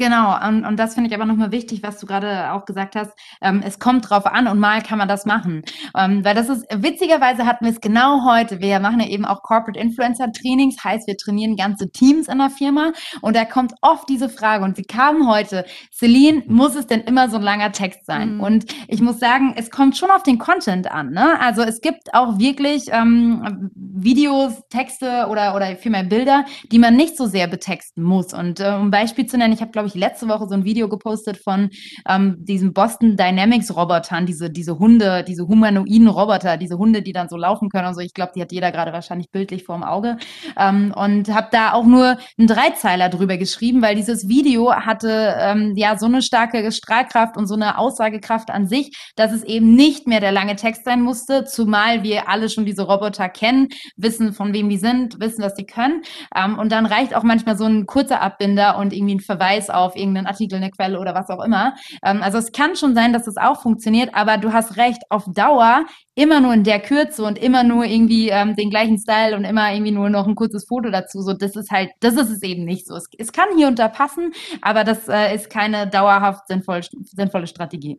Genau, 0.00 0.34
und, 0.48 0.64
und 0.64 0.78
das 0.78 0.94
finde 0.94 1.10
ich 1.10 1.14
aber 1.14 1.26
nochmal 1.26 1.52
wichtig, 1.52 1.82
was 1.82 1.98
du 1.98 2.06
gerade 2.06 2.52
auch 2.52 2.64
gesagt 2.64 2.96
hast. 2.96 3.12
Ähm, 3.42 3.62
es 3.62 3.78
kommt 3.78 4.08
drauf 4.08 4.24
an 4.24 4.46
und 4.46 4.58
mal 4.58 4.82
kann 4.82 4.96
man 4.96 5.08
das 5.08 5.26
machen. 5.26 5.62
Ähm, 5.94 6.24
weil 6.24 6.34
das 6.34 6.48
ist, 6.48 6.64
witzigerweise 6.74 7.44
hatten 7.44 7.66
wir 7.66 7.72
es 7.72 7.82
genau 7.82 8.24
heute. 8.24 8.60
Wir 8.60 8.80
machen 8.80 9.00
ja 9.00 9.08
eben 9.08 9.26
auch 9.26 9.42
Corporate 9.42 9.78
Influencer 9.78 10.32
Trainings, 10.32 10.82
heißt, 10.82 11.06
wir 11.06 11.18
trainieren 11.18 11.54
ganze 11.54 11.90
Teams 11.90 12.28
in 12.28 12.38
der 12.38 12.48
Firma 12.48 12.92
und 13.20 13.36
da 13.36 13.44
kommt 13.44 13.74
oft 13.82 14.08
diese 14.08 14.30
Frage 14.30 14.64
und 14.64 14.74
sie 14.74 14.84
kam 14.84 15.28
heute, 15.28 15.66
Celine, 15.92 16.44
muss 16.46 16.76
es 16.76 16.86
denn 16.86 17.02
immer 17.02 17.28
so 17.28 17.36
ein 17.36 17.42
langer 17.42 17.72
Text 17.72 18.06
sein? 18.06 18.36
Mhm. 18.36 18.40
Und 18.40 18.74
ich 18.88 19.02
muss 19.02 19.20
sagen, 19.20 19.52
es 19.54 19.70
kommt 19.70 19.98
schon 19.98 20.10
auf 20.10 20.22
den 20.22 20.38
Content 20.38 20.90
an. 20.90 21.10
Ne? 21.10 21.38
Also 21.42 21.60
es 21.60 21.82
gibt 21.82 22.14
auch 22.14 22.38
wirklich 22.38 22.84
ähm, 22.90 23.70
Videos, 23.74 24.62
Texte 24.70 25.26
oder, 25.28 25.54
oder 25.54 25.76
vielmehr 25.76 26.04
Bilder, 26.04 26.46
die 26.72 26.78
man 26.78 26.96
nicht 26.96 27.18
so 27.18 27.26
sehr 27.26 27.48
betexten 27.48 28.02
muss. 28.02 28.32
Und 28.32 28.60
äh, 28.60 28.68
um 28.68 28.86
ein 28.86 28.90
Beispiel 28.90 29.26
zu 29.26 29.36
nennen, 29.36 29.52
ich 29.52 29.60
habe, 29.60 29.72
glaube 29.72 29.88
ich, 29.88 29.89
ich, 29.90 30.00
letzte 30.00 30.28
Woche 30.28 30.46
so 30.48 30.54
ein 30.54 30.64
Video 30.64 30.88
gepostet 30.88 31.36
von 31.36 31.70
ähm, 32.08 32.36
diesen 32.40 32.72
Boston 32.72 33.16
Dynamics 33.16 33.74
Robotern, 33.76 34.26
diese, 34.26 34.50
diese 34.50 34.78
Hunde, 34.78 35.24
diese 35.24 35.46
humanoiden 35.46 36.08
Roboter, 36.08 36.56
diese 36.56 36.78
Hunde, 36.78 37.02
die 37.02 37.12
dann 37.12 37.28
so 37.28 37.36
laufen 37.36 37.68
können 37.68 37.88
und 37.88 37.94
so. 37.94 38.00
Ich 38.00 38.14
glaube, 38.14 38.32
die 38.34 38.40
hat 38.40 38.52
jeder 38.52 38.72
gerade 38.72 38.92
wahrscheinlich 38.92 39.30
bildlich 39.30 39.64
vor 39.64 39.76
dem 39.76 39.84
Auge. 39.84 40.16
Ähm, 40.58 40.92
und 40.96 41.32
habe 41.34 41.48
da 41.50 41.72
auch 41.72 41.84
nur 41.84 42.16
einen 42.38 42.48
Dreizeiler 42.48 43.08
drüber 43.08 43.36
geschrieben, 43.36 43.82
weil 43.82 43.94
dieses 43.94 44.28
Video 44.28 44.72
hatte 44.72 45.36
ähm, 45.38 45.74
ja 45.76 45.98
so 45.98 46.06
eine 46.06 46.22
starke 46.22 46.70
Strahlkraft 46.72 47.36
und 47.36 47.46
so 47.46 47.54
eine 47.54 47.78
Aussagekraft 47.78 48.50
an 48.50 48.66
sich, 48.66 48.96
dass 49.16 49.32
es 49.32 49.44
eben 49.44 49.74
nicht 49.74 50.06
mehr 50.06 50.20
der 50.20 50.32
lange 50.32 50.56
Text 50.56 50.84
sein 50.84 51.02
musste, 51.02 51.44
zumal 51.44 52.02
wir 52.02 52.28
alle 52.28 52.48
schon 52.48 52.64
diese 52.64 52.82
Roboter 52.82 53.28
kennen, 53.28 53.68
wissen, 53.96 54.32
von 54.32 54.52
wem 54.52 54.68
die 54.68 54.78
sind, 54.78 55.20
wissen, 55.20 55.42
was 55.42 55.56
sie 55.56 55.66
können. 55.66 56.02
Ähm, 56.34 56.58
und 56.58 56.72
dann 56.72 56.86
reicht 56.86 57.14
auch 57.14 57.22
manchmal 57.22 57.56
so 57.56 57.64
ein 57.64 57.86
kurzer 57.86 58.20
Abbinder 58.20 58.78
und 58.78 58.92
irgendwie 58.92 59.16
ein 59.16 59.20
Verweis 59.20 59.70
auf 59.70 59.79
auf 59.80 59.96
irgendeinen 59.96 60.26
Artikel, 60.26 60.56
eine 60.56 60.70
Quelle 60.70 60.98
oder 60.98 61.14
was 61.14 61.28
auch 61.28 61.44
immer. 61.44 61.74
Ähm, 62.04 62.22
also 62.22 62.38
es 62.38 62.52
kann 62.52 62.76
schon 62.76 62.94
sein, 62.94 63.12
dass 63.12 63.26
es 63.26 63.36
auch 63.36 63.62
funktioniert, 63.62 64.14
aber 64.14 64.38
du 64.38 64.52
hast 64.52 64.76
recht, 64.76 65.02
auf 65.10 65.24
Dauer 65.32 65.84
immer 66.14 66.40
nur 66.40 66.52
in 66.52 66.64
der 66.64 66.80
Kürze 66.80 67.24
und 67.24 67.38
immer 67.38 67.64
nur 67.64 67.84
irgendwie 67.84 68.28
ähm, 68.28 68.54
den 68.56 68.70
gleichen 68.70 68.98
Style 68.98 69.36
und 69.36 69.44
immer 69.44 69.72
irgendwie 69.72 69.92
nur 69.92 70.10
noch 70.10 70.26
ein 70.26 70.34
kurzes 70.34 70.66
Foto 70.66 70.90
dazu. 70.90 71.22
So, 71.22 71.32
das 71.32 71.56
ist 71.56 71.70
halt, 71.70 71.90
das 72.00 72.14
ist 72.14 72.30
es 72.30 72.42
eben 72.42 72.64
nicht 72.64 72.86
so. 72.86 72.94
Es, 72.94 73.06
es 73.18 73.32
kann 73.32 73.48
hier 73.56 73.68
und 73.68 73.78
da 73.78 73.88
passen, 73.88 74.32
aber 74.60 74.84
das 74.84 75.08
äh, 75.08 75.34
ist 75.34 75.50
keine 75.50 75.86
dauerhaft 75.86 76.46
sinnvoll, 76.48 76.82
sinnvolle 77.04 77.46
Strategie. 77.46 77.98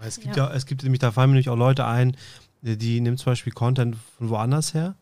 Es 0.00 0.20
gibt 0.20 0.36
ja, 0.36 0.48
ja 0.48 0.54
es 0.54 0.66
gibt 0.66 0.82
nämlich, 0.82 1.00
da 1.00 1.10
fallen 1.10 1.30
mir 1.30 1.34
nämlich 1.34 1.50
auch 1.50 1.56
Leute 1.56 1.86
ein, 1.86 2.16
die 2.62 3.00
nehmen 3.00 3.16
zum 3.16 3.32
Beispiel 3.32 3.52
Content 3.52 3.96
von 4.16 4.30
woanders 4.30 4.74
her 4.74 4.96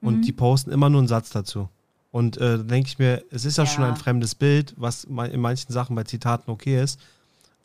und 0.00 0.18
mhm. 0.18 0.22
die 0.22 0.32
posten 0.32 0.70
immer 0.70 0.90
nur 0.90 1.00
einen 1.00 1.08
Satz 1.08 1.30
dazu. 1.30 1.68
Und 2.10 2.38
äh, 2.38 2.64
denke 2.64 2.88
ich 2.88 2.98
mir, 2.98 3.22
es 3.30 3.44
ist 3.44 3.58
ja, 3.58 3.64
ja, 3.64 3.70
schon 3.70 3.84
ein 3.84 3.96
fremdes 3.96 4.34
Bild, 4.34 4.74
was 4.76 5.04
in 5.04 5.40
manchen 5.40 5.72
Sachen 5.72 5.94
bei 5.94 6.02
Zitaten 6.02 6.50
okay 6.50 6.82
ist. 6.82 6.98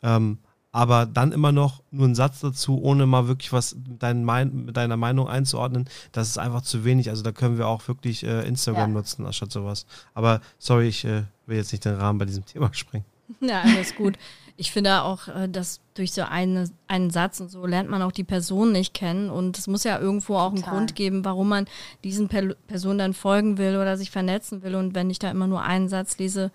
Ähm, 0.02 0.38
aber 0.76 1.06
dann 1.06 1.32
immer 1.32 1.52
noch 1.52 1.82
nur 1.90 2.04
einen 2.04 2.14
Satz 2.14 2.40
dazu, 2.40 2.82
ohne 2.82 3.06
mal 3.06 3.28
wirklich 3.28 3.50
was 3.50 3.74
mit, 3.74 4.02
dein, 4.02 4.24
mit 4.24 4.76
deiner 4.76 4.98
Meinung 4.98 5.26
einzuordnen, 5.26 5.88
das 6.12 6.28
ist 6.28 6.38
einfach 6.38 6.60
zu 6.60 6.84
wenig. 6.84 7.08
Also 7.08 7.22
da 7.22 7.32
können 7.32 7.56
wir 7.56 7.66
auch 7.66 7.88
wirklich 7.88 8.24
äh, 8.24 8.46
Instagram 8.46 8.90
ja. 8.90 8.98
nutzen, 8.98 9.24
anstatt 9.24 9.50
sowas. 9.50 9.86
Aber 10.12 10.42
sorry, 10.58 10.88
ich 10.88 11.04
äh, 11.06 11.22
will 11.46 11.56
jetzt 11.56 11.72
nicht 11.72 11.86
den 11.86 11.94
Rahmen 11.94 12.18
bei 12.18 12.26
diesem 12.26 12.44
Thema 12.46 12.72
sprengen. 12.74 13.06
Ja, 13.40 13.62
alles 13.62 13.94
gut. 13.94 14.16
Ich 14.56 14.72
finde 14.72 15.02
auch, 15.02 15.28
äh, 15.28 15.48
dass 15.48 15.80
durch 15.94 16.12
so 16.12 16.22
eine, 16.22 16.70
einen 16.88 17.10
Satz 17.10 17.40
und 17.40 17.50
so 17.50 17.66
lernt 17.66 17.90
man 17.90 18.02
auch 18.02 18.12
die 18.12 18.24
Person 18.24 18.72
nicht 18.72 18.94
kennen. 18.94 19.30
Und 19.30 19.58
es 19.58 19.66
muss 19.66 19.84
ja 19.84 19.98
irgendwo 19.98 20.36
auch 20.36 20.54
Total. 20.54 20.64
einen 20.64 20.76
Grund 20.76 20.94
geben, 20.94 21.24
warum 21.24 21.48
man 21.48 21.66
diesen 22.04 22.28
per 22.28 22.54
Person 22.66 22.98
dann 22.98 23.14
folgen 23.14 23.58
will 23.58 23.76
oder 23.76 23.96
sich 23.96 24.10
vernetzen 24.10 24.62
will. 24.62 24.74
Und 24.74 24.94
wenn 24.94 25.10
ich 25.10 25.18
da 25.18 25.30
immer 25.30 25.46
nur 25.46 25.62
einen 25.62 25.88
Satz 25.88 26.18
lese, 26.18 26.50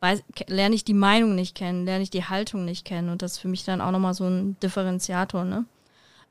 weiß, 0.00 0.22
lerne 0.48 0.74
ich 0.74 0.84
die 0.84 0.94
Meinung 0.94 1.34
nicht 1.34 1.54
kennen, 1.54 1.86
lerne 1.86 2.02
ich 2.02 2.10
die 2.10 2.24
Haltung 2.24 2.64
nicht 2.64 2.84
kennen. 2.84 3.08
Und 3.08 3.22
das 3.22 3.32
ist 3.32 3.38
für 3.38 3.48
mich 3.48 3.64
dann 3.64 3.80
auch 3.80 3.90
nochmal 3.90 4.14
so 4.14 4.24
ein 4.24 4.56
Differenziator, 4.60 5.44
ne? 5.44 5.64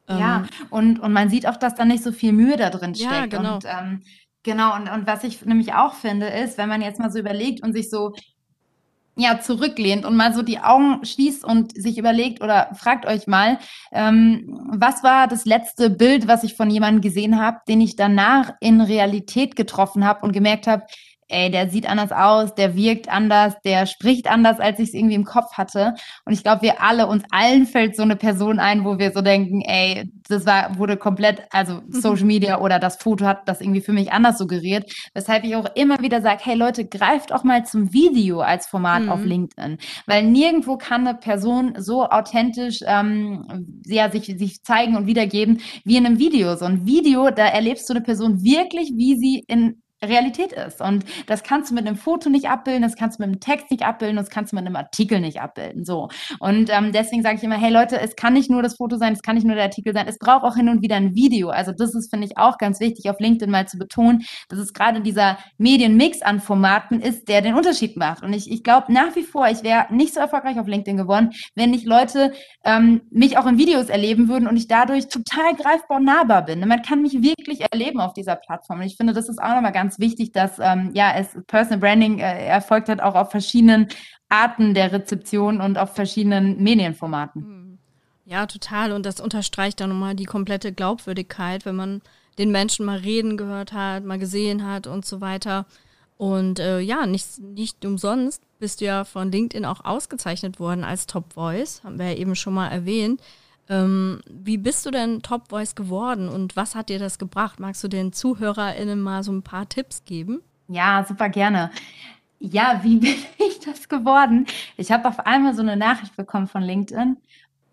Ja, 0.08 0.38
ähm, 0.38 0.68
und, 0.70 1.00
und 1.00 1.14
man 1.14 1.30
sieht 1.30 1.48
auch, 1.48 1.58
dass 1.58 1.74
da 1.74 1.86
nicht 1.86 2.04
so 2.04 2.12
viel 2.12 2.32
Mühe 2.32 2.58
da 2.58 2.70
drin 2.70 2.94
steckt. 2.94 3.12
Ja, 3.12 3.26
genau. 3.26 3.56
Und, 3.56 3.66
ähm, 3.66 4.04
genau, 4.44 4.76
und, 4.76 4.88
und 4.88 5.08
was 5.08 5.24
ich 5.24 5.44
nämlich 5.46 5.74
auch 5.74 5.96
finde, 5.96 6.28
ist, 6.28 6.58
wenn 6.60 6.70
man 6.70 6.82
jetzt 6.82 7.00
mal 7.00 7.12
so 7.12 7.18
überlegt 7.18 7.64
und 7.64 7.74
sich 7.74 7.90
so 7.90 8.14
ja, 9.16 9.40
zurücklehnt 9.40 10.06
und 10.06 10.16
mal 10.16 10.34
so 10.34 10.42
die 10.42 10.60
Augen 10.60 11.06
schließt 11.06 11.46
und 11.46 11.76
sich 11.80 11.98
überlegt 11.98 12.44
oder 12.44 12.70
fragt 12.76 13.06
euch 13.06 13.28
mal, 13.28 13.60
ähm, 13.92 14.60
was 14.72 15.04
war 15.04 15.28
das 15.28 15.46
letzte 15.46 15.90
Bild, 15.90 16.28
was 16.28 16.44
ich 16.44 16.56
von 16.56 16.70
jemandem 16.70 17.02
gesehen 17.02 17.40
habe, 17.40 17.60
den 17.68 17.80
ich 17.80 17.96
danach 17.96 18.52
in 18.60 18.82
Realität 18.82 19.56
getroffen 19.56 20.06
habe 20.06 20.26
und 20.26 20.34
gemerkt 20.34 20.68
habe, 20.68 20.84
ey, 21.28 21.50
der 21.50 21.70
sieht 21.70 21.90
anders 21.90 22.12
aus, 22.12 22.54
der 22.56 22.76
wirkt 22.76 23.10
anders, 23.10 23.56
der 23.66 23.86
spricht 23.86 24.30
anders, 24.30 24.60
als 24.60 24.80
ich 24.80 24.90
es 24.90 24.94
irgendwie 24.94 25.16
im 25.16 25.26
Kopf 25.26 25.54
hatte. 25.54 25.96
Und 26.26 26.34
ich 26.34 26.44
glaube, 26.44 26.62
wir 26.62 26.82
alle, 26.82 27.08
uns 27.08 27.24
allen 27.32 27.66
fällt 27.66 27.96
so 27.96 28.04
eine 28.04 28.16
Person 28.16 28.60
ein, 28.60 28.86
wo 28.86 29.00
wir 29.00 29.12
so 29.12 29.22
denken, 29.22 29.62
ey, 29.62 30.12
das 30.28 30.46
war, 30.46 30.78
wurde 30.78 30.98
komplett, 30.98 31.42
also 31.52 31.76
mhm. 31.76 31.92
Social 31.92 32.26
Media 32.26 32.60
oder 32.60 32.80
das 32.80 32.98
Foto 32.98 33.26
hat 33.26 33.48
das 33.48 33.62
irgendwie 33.62 33.82
für 33.82 33.94
mich 33.94 34.12
anders 34.12 34.38
suggeriert. 34.38 34.92
Weshalb 35.14 35.44
ich 35.44 35.56
auch 35.56 35.68
immer 35.76 36.00
wieder 36.00 36.22
sage, 36.22 36.42
hey 36.44 36.56
Leute, 36.56 36.86
greift 36.86 37.34
auch 37.34 37.44
mal 37.44 37.66
zum 37.66 37.94
Video 37.94 38.42
als 38.42 38.68
Format 38.68 39.04
mhm. 39.04 39.10
auf 39.10 39.24
LinkedIn. 39.24 39.78
Weil 40.06 40.24
nirgendwo 40.24 40.78
kann 40.78 41.08
eine 41.08 41.18
Person 41.18 41.74
so 41.78 42.06
authentisch 42.06 42.80
ähm, 42.86 43.82
ja, 43.86 44.12
sich, 44.12 44.26
sich 44.38 44.64
zeigen 44.64 44.96
und 44.96 45.08
wiedergeben 45.08 45.62
wie 45.84 45.98
in 45.98 46.06
einem 46.06 46.20
Video. 46.20 46.56
So 46.56 46.66
ein 46.66 46.86
Video, 46.86 47.30
da 47.32 47.46
erlebst 47.46 47.90
du 47.90 47.94
eine 47.94 48.02
Person 48.02 48.44
wirklich, 48.44 48.92
wie 48.96 49.16
sie 49.16 49.44
in 49.48 49.82
Realität 50.04 50.52
ist. 50.52 50.82
Und 50.82 51.06
das 51.28 51.44
kannst 51.44 51.72
du 51.72 51.76
mit 51.76 51.88
einem 51.88 51.96
Foto 51.96 52.30
nicht 52.30 52.50
abbilden, 52.50 52.84
das 52.84 52.96
kannst 52.96 53.18
du 53.18 53.24
mit 53.24 53.30
einem 53.30 53.40
Text 53.40 53.72
nicht 53.72 53.84
abbilden, 53.84 54.18
das 54.18 54.30
kannst 54.30 54.52
du 54.52 54.56
mit 54.56 54.66
einem 54.66 54.76
Artikel 54.76 55.20
nicht 55.20 55.42
abbilden. 55.42 55.86
So. 55.86 56.10
Und 56.40 56.70
ähm, 56.70 56.92
deswegen 56.92 57.24
sage 57.24 57.38
ich 57.38 57.44
immer, 57.44 57.58
hey 57.58 57.72
Leute, 57.72 58.00
es 58.00 58.16
kann 58.16 58.34
nicht 58.34 58.50
nur 58.50 58.62
das 58.62 58.76
Foto 58.76 58.98
sein, 58.98 59.14
es 59.14 59.22
kann 59.22 59.36
nicht 59.36 59.46
nur 59.46 59.56
der 59.56 59.66
Artikel 59.66 59.94
sein, 59.94 60.08
es 60.08 60.18
braucht 60.18 60.44
auch 60.44 60.56
hin 60.56 60.70
und 60.70 60.82
wieder 60.82 60.96
ein 60.96 61.16
Video. 61.16 61.50
Also 61.50 61.72
das 61.72 61.96
ist, 61.96 62.10
finde 62.10 62.28
ich, 62.28 62.38
auch 62.38 62.58
ganz 62.58 62.80
wichtig 62.80 63.10
auf 63.10 63.20
LinkedIn 63.20 63.50
mal 63.50 63.68
zu 63.68 63.78
betonen, 63.78 64.26
dass 64.50 64.60
es 64.60 64.74
gerade 64.74 65.02
dieser 65.02 65.38
Medienmix 65.58 66.22
an 66.22 66.40
Formaten 66.40 67.00
ist, 67.00 67.28
der 67.30 67.42
den 67.42 67.56
Unterschied 67.56 67.98
macht. 67.98 68.24
Und 68.24 68.34
ich, 68.34 68.52
ich 68.52 68.64
glaube 68.64 68.92
nach 68.92 69.16
wie 69.16 69.24
vor, 69.24 69.48
ich 69.48 69.64
wäre 69.64 69.88
nicht 69.94 70.14
so 70.14 70.20
erfolgreich 70.20 70.60
auf 70.60 70.68
LinkedIn 70.68 70.98
geworden, 70.98 71.32
wenn 71.56 71.72
nicht 71.72 71.86
Leute 71.86 72.34
ähm, 72.64 73.02
mich 73.12 73.38
auch 73.38 73.46
in 73.46 73.58
Videos 73.58 73.90
erleben 73.90 74.28
würden 74.28 74.48
und 74.48 74.58
ich 74.58 74.68
dadurch 74.68 75.08
total 75.08 75.56
greifbar 75.56 76.00
nahbar 76.00 76.46
bin. 76.46 76.60
Man 76.68 76.82
kann 76.82 77.02
mich 77.02 77.22
wirklich 77.22 77.62
erleben 77.72 78.00
auf 78.00 78.14
dieser 78.14 78.36
Plattform. 78.36 78.80
Und 78.80 78.86
ich 78.86 78.98
finde, 78.98 79.14
das 79.14 79.30
ist 79.30 79.42
auch 79.42 79.54
nochmal 79.54 79.72
ganz 79.72 79.85
wichtig, 80.00 80.32
dass 80.32 80.60
ähm, 80.60 80.92
ja, 80.94 81.14
es 81.16 81.28
Personal 81.48 81.80
Branding 81.80 82.20
äh, 82.20 82.46
erfolgt 82.46 82.90
hat, 82.90 83.02
auch 83.02 83.16
auf 83.16 83.32
verschiedenen 83.32 83.88
Arten 84.30 84.74
der 84.74 84.92
Rezeption 84.92 85.62
und 85.62 85.78
auf 85.78 85.96
verschiedenen 85.96 86.62
Medienformaten. 86.62 87.42
Hm. 87.44 87.78
Ja, 88.26 88.48
total. 88.48 88.92
Und 88.92 89.06
das 89.06 89.20
unterstreicht 89.20 89.80
dann 89.80 89.90
nochmal 89.90 90.16
die 90.16 90.26
komplette 90.26 90.74
Glaubwürdigkeit, 90.74 91.66
wenn 91.66 91.76
man 91.76 92.02
den 92.38 92.52
Menschen 92.52 92.86
mal 92.86 92.98
reden 92.98 93.38
gehört 93.38 93.72
hat, 93.72 94.04
mal 94.04 94.20
gesehen 94.20 94.66
hat 94.68 94.88
und 94.88 95.06
so 95.06 95.22
weiter. 95.22 95.66
Und 96.18 96.60
äh, 96.60 96.80
ja, 96.80 97.06
nicht, 97.06 97.40
nicht 97.40 97.86
umsonst 97.86 98.42
bist 98.60 98.82
du 98.82 98.86
ja 98.86 99.04
von 99.04 99.32
LinkedIn 99.32 99.66
auch 99.66 99.84
ausgezeichnet 99.84 100.60
worden 100.60 100.84
als 100.84 101.08
Top 101.08 101.34
Voice, 101.34 101.84
haben 101.84 102.00
wir 102.00 102.12
ja 102.12 102.18
eben 102.18 102.36
schon 102.36 102.54
mal 102.54 102.70
erwähnt. 102.70 103.22
Ähm, 103.68 104.22
wie 104.30 104.58
bist 104.58 104.86
du 104.86 104.92
denn 104.92 105.22
Top 105.22 105.50
Voice 105.50 105.76
geworden 105.76 106.30
und 106.30 106.56
was 106.56 106.76
hat 106.76 106.90
dir 106.90 107.00
das 107.00 107.18
gebracht? 107.18 107.60
Magst 107.60 107.84
du 107.84 107.88
den 107.88 108.14
ZuhörerInnen 108.14 109.02
mal 109.02 109.24
so 109.24 109.32
ein 109.32 109.44
paar 109.44 109.68
Tipps 109.68 110.04
geben? 110.06 110.42
Ja, 110.68 111.06
super 111.08 111.30
gerne. 111.30 111.72
Ja, 112.40 112.82
wie 112.84 112.96
bin 112.98 113.16
ich 113.38 113.60
das 113.60 113.90
geworden? 113.90 114.46
Ich 114.78 114.92
habe 114.92 115.08
auf 115.08 115.20
einmal 115.20 115.56
so 115.56 115.62
eine 115.62 115.78
Nachricht 115.78 116.16
bekommen 116.16 116.48
von 116.48 116.62
LinkedIn 116.62 117.18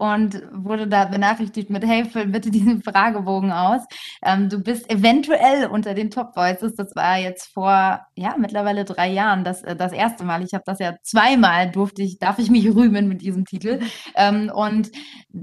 und 0.03 0.43
wurde 0.53 0.89
da 0.89 1.05
benachrichtigt 1.05 1.71
mit, 1.71 1.87
hey, 1.87 2.05
füll 2.05 2.27
bitte 2.27 2.51
diesen 2.51 2.83
Fragebogen 2.83 3.53
aus. 3.53 3.83
Ähm, 4.25 4.49
du 4.49 4.59
bist 4.59 4.91
eventuell 4.91 5.67
unter 5.67 5.95
den 5.95 6.11
Top 6.11 6.35
Voices. 6.35 6.75
Das 6.75 6.97
war 6.97 7.19
jetzt 7.19 7.53
vor, 7.55 8.01
ja, 8.17 8.35
mittlerweile 8.37 8.85
drei 8.85 9.13
Jahren 9.13 9.45
das, 9.45 9.63
äh, 9.63 9.77
das 9.77 9.93
erste 9.93 10.25
Mal. 10.25 10.43
Ich 10.43 10.55
habe 10.55 10.65
das 10.67 10.81
ja 10.81 10.97
zweimal 11.05 11.71
durfte 11.71 12.03
ich, 12.03 12.19
darf 12.19 12.41
ich 12.41 12.51
mich 12.51 12.67
rühmen 12.75 13.07
mit 13.07 13.23
diesem 13.23 13.45
Titel. 13.45 13.79
Ähm, 14.17 14.51
und 14.53 14.91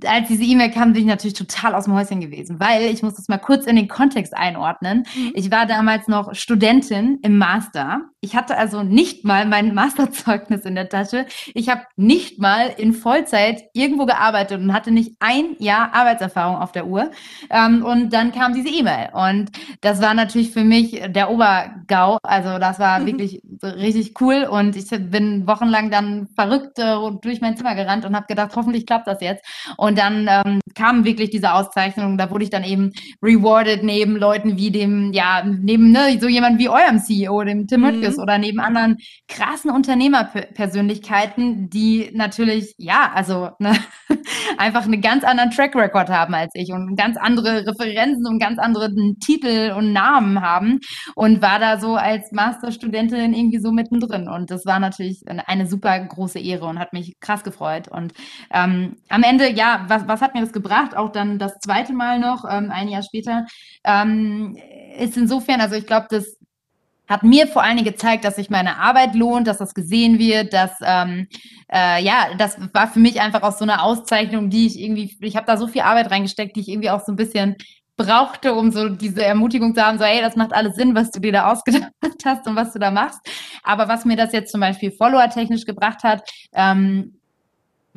als 0.05 0.27
diese 0.27 0.43
E-Mail 0.43 0.71
kam, 0.71 0.91
bin 0.91 1.03
ich 1.03 1.07
natürlich 1.07 1.37
total 1.37 1.73
aus 1.73 1.85
dem 1.85 1.93
Häuschen 1.93 2.19
gewesen, 2.19 2.59
weil 2.59 2.81
ich 2.81 3.01
muss 3.01 3.15
das 3.15 3.29
mal 3.29 3.37
kurz 3.37 3.65
in 3.65 3.77
den 3.77 3.87
Kontext 3.87 4.35
einordnen. 4.35 5.05
Mhm. 5.15 5.31
Ich 5.35 5.51
war 5.51 5.67
damals 5.67 6.09
noch 6.09 6.35
Studentin 6.35 7.19
im 7.21 7.37
Master. 7.37 8.01
Ich 8.19 8.35
hatte 8.35 8.57
also 8.57 8.83
nicht 8.83 9.23
mal 9.23 9.45
mein 9.45 9.73
Masterzeugnis 9.73 10.65
in 10.65 10.75
der 10.75 10.89
Tasche. 10.89 11.27
Ich 11.53 11.69
habe 11.69 11.83
nicht 11.95 12.39
mal 12.39 12.73
in 12.75 12.91
Vollzeit 12.91 13.63
irgendwo 13.73 14.05
gearbeitet 14.05 14.48
gearbeitet 14.49 14.61
und 14.61 14.73
hatte 14.73 14.91
nicht 14.91 15.15
ein 15.19 15.55
Jahr 15.59 15.93
Arbeitserfahrung 15.93 16.57
auf 16.57 16.71
der 16.71 16.87
Uhr. 16.87 17.11
Ähm, 17.49 17.83
und 17.83 18.13
dann 18.13 18.31
kam 18.31 18.53
diese 18.53 18.69
E-Mail. 18.69 19.09
Und 19.13 19.51
das 19.81 20.01
war 20.01 20.13
natürlich 20.13 20.51
für 20.51 20.63
mich 20.63 21.01
der 21.09 21.29
Obergau. 21.29 22.17
Also 22.23 22.59
das 22.59 22.79
war 22.79 22.99
mhm. 22.99 23.05
wirklich 23.07 23.41
richtig 23.63 24.19
cool. 24.21 24.47
Und 24.49 24.75
ich 24.75 24.89
bin 24.89 25.47
wochenlang 25.47 25.89
dann 25.91 26.27
verrückt 26.35 26.79
äh, 26.79 26.95
durch 27.21 27.41
mein 27.41 27.57
Zimmer 27.57 27.75
gerannt 27.75 28.05
und 28.05 28.15
habe 28.15 28.27
gedacht, 28.27 28.51
hoffentlich 28.55 28.85
klappt 28.85 29.07
das 29.07 29.21
jetzt. 29.21 29.45
Und 29.77 29.97
dann 29.97 30.27
ähm, 30.29 30.59
kam 30.75 31.05
wirklich 31.05 31.29
diese 31.29 31.53
Auszeichnung. 31.53 32.17
Da 32.17 32.29
wurde 32.31 32.43
ich 32.43 32.49
dann 32.49 32.63
eben 32.63 32.91
rewarded 33.21 33.83
neben 33.83 34.15
Leuten 34.15 34.57
wie 34.57 34.71
dem, 34.71 35.13
ja, 35.13 35.43
neben 35.43 35.91
ne, 35.91 36.17
so 36.19 36.27
jemand 36.27 36.59
wie 36.59 36.69
eurem 36.69 36.99
CEO, 36.99 37.43
dem 37.43 37.67
Tim 37.67 37.81
mhm. 37.81 38.19
oder 38.19 38.37
neben 38.37 38.59
anderen 38.59 38.97
krassen 39.27 39.71
Unternehmerpersönlichkeiten, 39.71 41.69
die 41.69 42.11
natürlich, 42.13 42.73
ja, 42.77 43.11
also 43.13 43.49
ne, 43.59 43.75
einfach 44.57 44.85
einen 44.85 45.01
ganz 45.01 45.23
anderen 45.23 45.51
Track 45.51 45.75
Record 45.75 46.09
haben 46.09 46.33
als 46.33 46.51
ich 46.55 46.71
und 46.71 46.95
ganz 46.95 47.17
andere 47.17 47.65
Referenzen 47.67 48.27
und 48.27 48.39
ganz 48.39 48.59
andere 48.59 48.89
Titel 49.23 49.73
und 49.77 49.93
Namen 49.93 50.41
haben 50.41 50.79
und 51.15 51.41
war 51.41 51.59
da 51.59 51.79
so 51.79 51.95
als 51.95 52.31
Masterstudentin 52.31 53.33
irgendwie 53.33 53.59
so 53.59 53.71
mittendrin. 53.71 54.27
Und 54.27 54.51
das 54.51 54.65
war 54.65 54.79
natürlich 54.79 55.21
eine 55.27 55.67
super 55.67 55.99
große 55.99 56.39
Ehre 56.39 56.65
und 56.65 56.79
hat 56.79 56.93
mich 56.93 57.19
krass 57.19 57.43
gefreut. 57.43 57.87
Und 57.87 58.13
ähm, 58.53 58.97
am 59.09 59.23
Ende, 59.23 59.51
ja, 59.51 59.85
was, 59.87 60.07
was 60.07 60.21
hat 60.21 60.33
mir 60.33 60.41
das 60.41 60.53
gebracht? 60.53 60.95
Auch 60.95 61.11
dann 61.11 61.39
das 61.39 61.59
zweite 61.59 61.93
Mal 61.93 62.19
noch, 62.19 62.45
ähm, 62.49 62.71
ein 62.71 62.87
Jahr 62.87 63.03
später, 63.03 63.45
ähm, 63.83 64.57
ist 64.97 65.17
insofern, 65.17 65.61
also 65.61 65.75
ich 65.75 65.85
glaube, 65.85 66.07
das 66.09 66.38
hat 67.09 67.23
mir 67.23 67.47
vor 67.47 67.63
allen 67.63 67.75
Dingen 67.75 67.91
gezeigt, 67.91 68.23
dass 68.23 68.35
sich 68.35 68.51
meine 68.51 68.77
Arbeit 68.77 69.15
lohnt, 69.15 69.47
dass 69.47 69.57
das 69.57 69.73
gesehen 69.73 70.19
wird, 70.19 70.53
dass 70.53 70.71
ähm, 70.81 71.27
äh, 71.73 72.03
ja, 72.03 72.27
das 72.37 72.57
war 72.73 72.87
für 72.87 72.99
mich 72.99 73.19
einfach 73.19 73.41
auch 73.41 73.57
so 73.57 73.65
eine 73.65 73.81
Auszeichnung, 73.81 74.49
die 74.49 74.67
ich 74.67 74.79
irgendwie, 74.79 75.17
ich 75.19 75.35
habe 75.35 75.47
da 75.47 75.57
so 75.57 75.67
viel 75.67 75.81
Arbeit 75.81 76.11
reingesteckt, 76.11 76.55
die 76.55 76.61
ich 76.61 76.69
irgendwie 76.69 76.91
auch 76.91 77.03
so 77.03 77.11
ein 77.11 77.15
bisschen 77.15 77.55
brauchte, 77.97 78.53
um 78.53 78.71
so 78.71 78.89
diese 78.89 79.25
Ermutigung 79.25 79.75
zu 79.75 79.85
haben, 79.85 79.97
so 79.97 80.05
hey, 80.05 80.21
das 80.21 80.37
macht 80.37 80.53
alles 80.53 80.75
Sinn, 80.75 80.95
was 80.95 81.11
du 81.11 81.19
dir 81.19 81.33
da 81.33 81.51
ausgedacht 81.51 81.91
hast 82.25 82.47
und 82.47 82.55
was 82.55 82.71
du 82.73 82.79
da 82.79 82.91
machst. 82.91 83.19
Aber 83.63 83.87
was 83.89 84.05
mir 84.05 84.15
das 84.15 84.31
jetzt 84.31 84.51
zum 84.51 84.61
Beispiel 84.61 84.91
Follower-technisch 84.91 85.65
gebracht 85.65 86.03
hat, 86.03 86.29
ähm, 86.53 87.18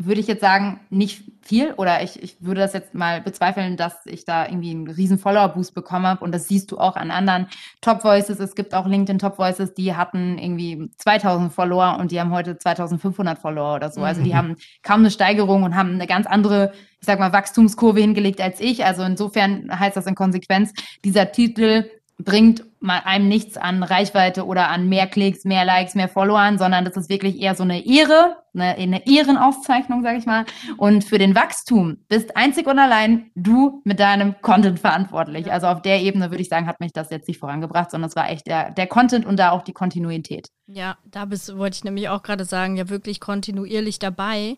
würde 0.06 0.20
ich 0.20 0.26
jetzt 0.26 0.40
sagen, 0.40 0.80
nicht 0.90 1.24
viel 1.42 1.72
oder 1.72 2.02
ich, 2.02 2.22
ich 2.22 2.36
würde 2.40 2.60
das 2.60 2.72
jetzt 2.72 2.94
mal 2.94 3.20
bezweifeln, 3.20 3.76
dass 3.76 3.94
ich 4.06 4.24
da 4.24 4.46
irgendwie 4.46 4.70
einen 4.70 4.88
riesen 4.88 5.18
Follower-Boost 5.18 5.74
bekommen 5.74 6.06
habe 6.06 6.24
und 6.24 6.32
das 6.32 6.48
siehst 6.48 6.70
du 6.70 6.78
auch 6.78 6.96
an 6.96 7.10
anderen 7.10 7.48
Top-Voices. 7.80 8.38
Es 8.38 8.54
gibt 8.54 8.74
auch 8.74 8.86
LinkedIn 8.86 9.18
Top-Voices, 9.18 9.74
die 9.74 9.94
hatten 9.94 10.38
irgendwie 10.38 10.90
2000 10.98 11.52
Follower 11.52 11.98
und 11.98 12.12
die 12.12 12.20
haben 12.20 12.30
heute 12.30 12.56
2500 12.56 13.38
Follower 13.38 13.74
oder 13.74 13.90
so. 13.90 14.02
Also 14.02 14.22
die 14.22 14.30
mhm. 14.30 14.36
haben 14.36 14.56
kaum 14.82 15.00
eine 15.00 15.10
Steigerung 15.10 15.64
und 15.64 15.74
haben 15.74 15.94
eine 15.94 16.06
ganz 16.06 16.26
andere, 16.26 16.72
ich 17.00 17.06
sag 17.06 17.18
mal, 17.18 17.32
Wachstumskurve 17.32 18.00
hingelegt 18.00 18.40
als 18.40 18.60
ich. 18.60 18.84
Also 18.84 19.02
insofern 19.02 19.68
heißt 19.78 19.96
das 19.96 20.06
in 20.06 20.14
Konsequenz, 20.14 20.72
dieser 21.04 21.32
Titel 21.32 21.90
bringt 22.18 22.64
einem 22.88 23.28
nichts 23.28 23.56
an 23.56 23.82
Reichweite 23.82 24.46
oder 24.46 24.68
an 24.68 24.88
mehr 24.88 25.06
Klicks, 25.06 25.44
mehr 25.44 25.64
Likes, 25.64 25.94
mehr 25.94 26.08
Followern, 26.08 26.58
sondern 26.58 26.84
das 26.84 26.96
ist 26.96 27.08
wirklich 27.08 27.40
eher 27.40 27.54
so 27.54 27.62
eine 27.62 27.86
Ehre, 27.86 28.36
eine, 28.54 28.76
eine 28.76 29.06
Ehrenauszeichnung, 29.06 30.02
sage 30.02 30.18
ich 30.18 30.26
mal. 30.26 30.44
Und 30.76 31.04
für 31.04 31.18
den 31.18 31.34
Wachstum 31.34 31.98
bist 32.08 32.36
einzig 32.36 32.66
und 32.66 32.78
allein 32.78 33.30
du 33.34 33.80
mit 33.84 34.00
deinem 34.00 34.34
Content 34.42 34.80
verantwortlich. 34.80 35.52
Also 35.52 35.68
auf 35.68 35.82
der 35.82 36.00
Ebene 36.00 36.30
würde 36.30 36.42
ich 36.42 36.48
sagen, 36.48 36.66
hat 36.66 36.80
mich 36.80 36.92
das 36.92 37.10
jetzt 37.10 37.28
nicht 37.28 37.38
vorangebracht, 37.38 37.90
sondern 37.90 38.08
es 38.08 38.16
war 38.16 38.30
echt 38.30 38.46
der, 38.46 38.70
der 38.70 38.86
Content 38.86 39.24
und 39.24 39.38
da 39.38 39.50
auch 39.50 39.62
die 39.62 39.72
Kontinuität. 39.72 40.48
Ja, 40.66 40.96
da 41.04 41.24
bist, 41.24 41.56
wollte 41.56 41.76
ich 41.76 41.84
nämlich 41.84 42.08
auch 42.08 42.22
gerade 42.22 42.44
sagen, 42.44 42.76
ja 42.76 42.88
wirklich 42.88 43.20
kontinuierlich 43.20 43.98
dabei. 43.98 44.56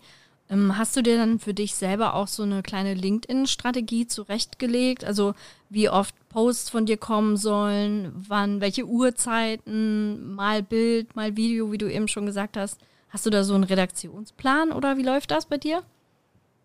Ähm, 0.50 0.76
hast 0.76 0.96
du 0.96 1.02
dir 1.02 1.16
dann 1.16 1.38
für 1.38 1.54
dich 1.54 1.74
selber 1.74 2.14
auch 2.14 2.28
so 2.28 2.42
eine 2.42 2.62
kleine 2.62 2.94
LinkedIn-Strategie 2.94 4.06
zurechtgelegt? 4.06 5.04
Also 5.04 5.34
wie 5.70 5.88
oft 5.88 6.14
Posts 6.28 6.70
von 6.70 6.86
dir 6.86 6.96
kommen 6.96 7.36
sollen, 7.36 8.12
wann, 8.14 8.60
welche 8.60 8.86
Uhrzeiten, 8.86 10.34
mal 10.34 10.62
Bild, 10.62 11.16
mal 11.16 11.36
Video, 11.36 11.72
wie 11.72 11.78
du 11.78 11.90
eben 11.90 12.08
schon 12.08 12.26
gesagt 12.26 12.56
hast. 12.56 12.80
Hast 13.08 13.24
du 13.26 13.30
da 13.30 13.44
so 13.44 13.54
einen 13.54 13.64
Redaktionsplan 13.64 14.72
oder 14.72 14.96
wie 14.96 15.02
läuft 15.02 15.30
das 15.30 15.46
bei 15.46 15.56
dir? 15.56 15.82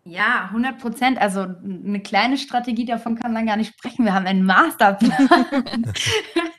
Ja, 0.04 0.46
100 0.46 0.78
Prozent. 0.78 1.18
Also 1.18 1.42
eine 1.42 2.00
kleine 2.00 2.36
Strategie 2.36 2.84
davon 2.84 3.16
kann 3.16 3.32
man 3.32 3.46
gar 3.46 3.56
nicht 3.56 3.74
sprechen. 3.74 4.04
Wir 4.04 4.14
haben 4.14 4.26
einen 4.26 4.44
Masterplan. 4.44 5.28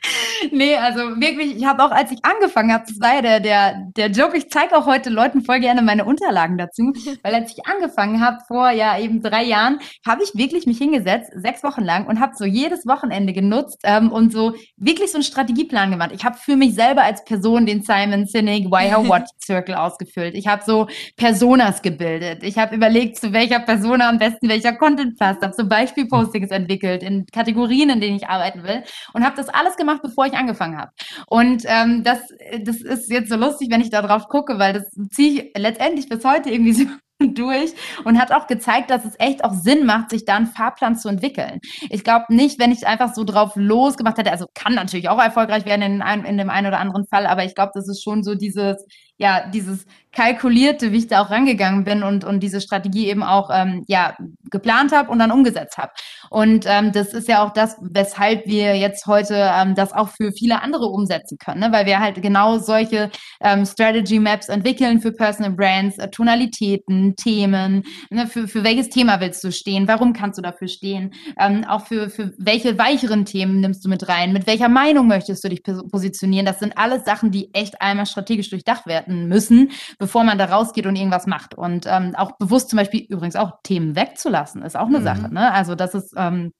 nee, 0.52 0.76
also 0.76 1.20
wirklich, 1.20 1.56
ich 1.56 1.64
habe 1.64 1.84
auch, 1.84 1.90
als 1.90 2.10
ich 2.10 2.24
angefangen 2.24 2.72
habe, 2.72 2.84
das 2.86 3.00
war 3.00 3.14
ja 3.16 3.22
der, 3.22 3.40
der, 3.40 3.86
der 3.96 4.10
Joke, 4.10 4.36
ich 4.36 4.50
zeige 4.50 4.76
auch 4.76 4.86
heute 4.86 5.10
Leuten 5.10 5.44
voll 5.44 5.60
gerne 5.60 5.82
meine 5.82 6.04
Unterlagen 6.04 6.58
dazu, 6.58 6.92
weil 7.22 7.34
als 7.34 7.52
ich 7.52 7.66
angefangen 7.66 8.20
habe, 8.24 8.38
vor 8.46 8.70
ja 8.70 8.98
eben 8.98 9.22
drei 9.22 9.44
Jahren, 9.44 9.78
habe 10.06 10.22
ich 10.22 10.30
wirklich 10.34 10.66
mich 10.66 10.78
hingesetzt, 10.78 11.30
sechs 11.34 11.62
Wochen 11.62 11.82
lang 11.82 12.06
und 12.06 12.20
habe 12.20 12.34
so 12.36 12.44
jedes 12.44 12.86
Wochenende 12.86 13.32
genutzt 13.32 13.80
ähm, 13.84 14.10
und 14.10 14.32
so 14.32 14.54
wirklich 14.76 15.10
so 15.10 15.16
einen 15.16 15.24
Strategieplan 15.24 15.90
gemacht. 15.90 16.10
Ich 16.14 16.24
habe 16.24 16.36
für 16.36 16.56
mich 16.56 16.74
selber 16.74 17.02
als 17.02 17.24
Person 17.24 17.66
den 17.66 17.82
Simon 17.82 18.26
Sinek 18.26 18.66
Why 18.66 18.90
How 18.90 19.08
What 19.08 19.24
Circle 19.44 19.74
ausgefüllt. 19.74 20.34
Ich 20.34 20.46
habe 20.46 20.62
so 20.64 20.88
Personas 21.16 21.82
gebildet. 21.82 22.42
Ich 22.42 22.58
habe 22.58 22.74
überlegt, 22.74 23.18
zu 23.18 23.32
welcher 23.32 23.60
Persona 23.60 24.08
am 24.08 24.18
besten 24.18 24.48
welcher 24.48 24.72
Content 24.72 25.18
passt. 25.18 25.42
Habe 25.42 25.54
so 25.54 25.66
Beispielpostings 25.66 26.50
entwickelt 26.50 27.02
in 27.02 27.26
Kategorien, 27.26 27.90
in 27.90 28.00
denen 28.00 28.16
ich 28.16 28.28
arbeiten 28.28 28.62
will 28.64 28.82
und 29.12 29.24
habe 29.24 29.36
das 29.36 29.48
alles 29.48 29.76
gemacht, 29.76 30.00
bevor 30.02 30.26
ich 30.26 30.31
angefangen 30.36 30.78
habe. 30.78 30.92
Und 31.26 31.64
ähm, 31.66 32.02
das, 32.04 32.20
das 32.62 32.80
ist 32.80 33.10
jetzt 33.10 33.30
so 33.30 33.36
lustig, 33.36 33.68
wenn 33.70 33.80
ich 33.80 33.90
da 33.90 34.02
drauf 34.02 34.28
gucke, 34.28 34.58
weil 34.58 34.74
das 34.74 34.90
ziehe 35.10 35.42
ich 35.42 35.52
letztendlich 35.56 36.08
bis 36.08 36.24
heute 36.24 36.50
irgendwie 36.50 36.72
so 36.72 36.86
durch 37.28 37.72
und 38.04 38.20
hat 38.20 38.32
auch 38.32 38.46
gezeigt, 38.46 38.90
dass 38.90 39.04
es 39.04 39.14
echt 39.18 39.44
auch 39.44 39.52
Sinn 39.52 39.86
macht, 39.86 40.10
sich 40.10 40.24
da 40.24 40.36
einen 40.36 40.46
Fahrplan 40.46 40.96
zu 40.96 41.08
entwickeln. 41.08 41.60
Ich 41.88 42.04
glaube 42.04 42.26
nicht, 42.28 42.58
wenn 42.58 42.72
ich 42.72 42.86
einfach 42.86 43.14
so 43.14 43.24
drauf 43.24 43.52
losgemacht 43.54 44.18
hätte, 44.18 44.32
also 44.32 44.46
kann 44.54 44.74
natürlich 44.74 45.08
auch 45.08 45.20
erfolgreich 45.20 45.64
werden 45.64 45.82
in, 45.82 46.02
einem, 46.02 46.24
in 46.24 46.38
dem 46.38 46.50
einen 46.50 46.66
oder 46.66 46.80
anderen 46.80 47.06
Fall, 47.06 47.26
aber 47.26 47.44
ich 47.44 47.54
glaube, 47.54 47.72
das 47.74 47.88
ist 47.88 48.02
schon 48.02 48.22
so 48.22 48.34
dieses, 48.34 48.84
ja, 49.18 49.48
dieses 49.48 49.86
kalkulierte, 50.12 50.92
wie 50.92 50.98
ich 50.98 51.08
da 51.08 51.22
auch 51.22 51.30
rangegangen 51.30 51.84
bin 51.84 52.02
und, 52.02 52.24
und 52.24 52.40
diese 52.40 52.60
Strategie 52.60 53.08
eben 53.08 53.22
auch 53.22 53.50
ähm, 53.52 53.84
ja, 53.88 54.16
geplant 54.50 54.92
habe 54.92 55.10
und 55.10 55.18
dann 55.18 55.32
umgesetzt 55.32 55.78
habe. 55.78 55.92
Und 56.30 56.64
ähm, 56.68 56.92
das 56.92 57.14
ist 57.14 57.28
ja 57.28 57.44
auch 57.44 57.52
das, 57.52 57.76
weshalb 57.80 58.46
wir 58.46 58.76
jetzt 58.76 59.06
heute 59.06 59.34
ähm, 59.34 59.74
das 59.74 59.92
auch 59.92 60.08
für 60.08 60.32
viele 60.32 60.62
andere 60.62 60.86
umsetzen 60.86 61.38
können, 61.38 61.60
ne? 61.60 61.72
weil 61.72 61.86
wir 61.86 62.00
halt 62.00 62.20
genau 62.22 62.58
solche 62.58 63.10
ähm, 63.40 63.66
Strategy 63.66 64.18
Maps 64.18 64.48
entwickeln 64.48 65.00
für 65.00 65.12
Personal 65.12 65.52
Brands, 65.52 65.98
äh, 65.98 66.08
Tonalitäten, 66.08 67.16
Themen, 67.16 67.82
ne? 68.10 68.26
für, 68.26 68.46
für 68.46 68.62
welches 68.64 68.90
Thema 68.90 69.20
willst 69.20 69.42
du 69.42 69.50
stehen, 69.50 69.88
warum 69.88 70.12
kannst 70.12 70.38
du 70.38 70.42
dafür 70.42 70.68
stehen, 70.68 71.12
ähm, 71.38 71.64
auch 71.64 71.86
für, 71.86 72.10
für 72.10 72.32
welche 72.38 72.78
weicheren 72.78 73.24
Themen 73.24 73.60
nimmst 73.60 73.84
du 73.84 73.88
mit 73.88 74.08
rein, 74.08 74.32
mit 74.32 74.46
welcher 74.46 74.68
Meinung 74.68 75.06
möchtest 75.06 75.42
du 75.44 75.48
dich 75.48 75.62
positionieren. 75.62 76.44
Das 76.46 76.58
sind 76.58 76.76
alles 76.76 77.04
Sachen, 77.04 77.30
die 77.30 77.52
echt 77.54 77.80
einmal 77.80 78.06
strategisch 78.06 78.50
durchdacht 78.50 78.86
werden 78.86 79.28
müssen, 79.28 79.70
bevor 80.02 80.24
man 80.24 80.36
da 80.36 80.46
rausgeht 80.46 80.84
und 80.86 80.96
irgendwas 80.96 81.28
macht. 81.28 81.54
Und 81.54 81.86
ähm, 81.86 82.16
auch 82.16 82.32
bewusst 82.32 82.70
zum 82.70 82.76
Beispiel 82.76 83.06
übrigens 83.08 83.36
auch 83.36 83.52
Themen 83.62 83.94
wegzulassen, 83.94 84.60
ist 84.62 84.76
auch 84.76 84.88
eine 84.88 84.98
mhm. 84.98 85.04
Sache. 85.04 85.32
Ne? 85.32 85.52
Also 85.52 85.76
das 85.76 85.94
ist 85.94 86.12
ähm, 86.16 86.50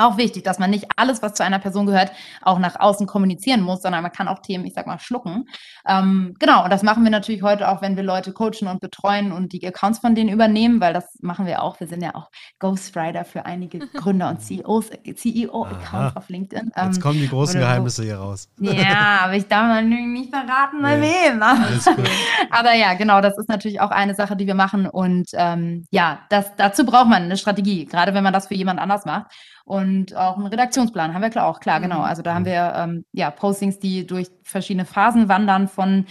auch 0.00 0.16
wichtig, 0.16 0.44
dass 0.44 0.58
man 0.58 0.70
nicht 0.70 0.86
alles, 0.96 1.22
was 1.22 1.34
zu 1.34 1.44
einer 1.44 1.58
Person 1.58 1.86
gehört, 1.86 2.12
auch 2.42 2.58
nach 2.58 2.78
außen 2.78 3.06
kommunizieren 3.06 3.62
muss, 3.62 3.82
sondern 3.82 4.02
man 4.02 4.12
kann 4.12 4.28
auch 4.28 4.40
Themen, 4.40 4.64
ich 4.64 4.74
sag 4.74 4.86
mal, 4.86 4.98
schlucken. 4.98 5.46
Ähm, 5.86 6.34
genau, 6.38 6.64
und 6.64 6.70
das 6.70 6.82
machen 6.82 7.04
wir 7.04 7.10
natürlich 7.10 7.42
heute 7.42 7.68
auch, 7.68 7.82
wenn 7.82 7.96
wir 7.96 8.02
Leute 8.02 8.32
coachen 8.32 8.68
und 8.68 8.80
betreuen 8.80 9.32
und 9.32 9.52
die 9.52 9.66
Accounts 9.66 9.98
von 9.98 10.14
denen 10.14 10.30
übernehmen, 10.30 10.80
weil 10.80 10.92
das 10.92 11.18
machen 11.20 11.46
wir 11.46 11.62
auch. 11.62 11.78
Wir 11.80 11.86
sind 11.86 12.02
ja 12.02 12.14
auch 12.14 12.30
Ghostwriter 12.58 13.24
für 13.24 13.46
einige 13.46 13.78
Gründer 13.94 14.30
und 14.30 14.40
CEOs, 14.40 14.90
CEO-Accounts 14.90 16.16
auf 16.16 16.28
LinkedIn. 16.28 16.72
Ähm, 16.76 16.86
Jetzt 16.86 17.00
kommen 17.00 17.20
die 17.20 17.28
großen 17.28 17.60
Geheimnisse 17.60 18.02
hier 18.02 18.16
raus. 18.16 18.48
Ja, 18.58 19.20
aber 19.24 19.34
ich 19.34 19.46
darf 19.46 19.66
natürlich 19.66 20.06
nicht 20.06 20.30
verraten, 20.30 20.82
bei 20.82 20.96
nee. 20.96 21.06
wem. 21.06 21.42
aber 22.50 22.74
ja, 22.74 22.94
genau, 22.94 23.20
das 23.20 23.36
ist 23.38 23.48
natürlich 23.48 23.80
auch 23.80 23.90
eine 23.90 24.14
Sache, 24.14 24.36
die 24.36 24.46
wir 24.46 24.54
machen. 24.54 24.86
Und 24.86 25.30
ähm, 25.34 25.86
ja, 25.90 26.20
das, 26.30 26.54
dazu 26.56 26.84
braucht 26.84 27.08
man 27.08 27.24
eine 27.24 27.36
Strategie, 27.36 27.86
gerade 27.86 28.14
wenn 28.14 28.24
man 28.24 28.32
das 28.32 28.48
für 28.48 28.54
jemand 28.54 28.80
anders 28.80 29.04
macht 29.04 29.26
und 29.70 30.16
auch 30.16 30.36
einen 30.36 30.48
Redaktionsplan 30.48 31.14
haben 31.14 31.22
wir 31.22 31.30
klar 31.30 31.46
auch 31.46 31.60
klar 31.60 31.80
genau 31.80 31.98
mhm. 31.98 32.04
also 32.04 32.22
da 32.22 32.34
haben 32.34 32.44
wir 32.44 32.72
ähm, 32.76 33.04
ja 33.12 33.30
Postings 33.30 33.78
die 33.78 34.04
durch 34.04 34.28
verschiedene 34.42 34.84
Phasen 34.84 35.28
wandern 35.28 35.68
von 35.68 36.06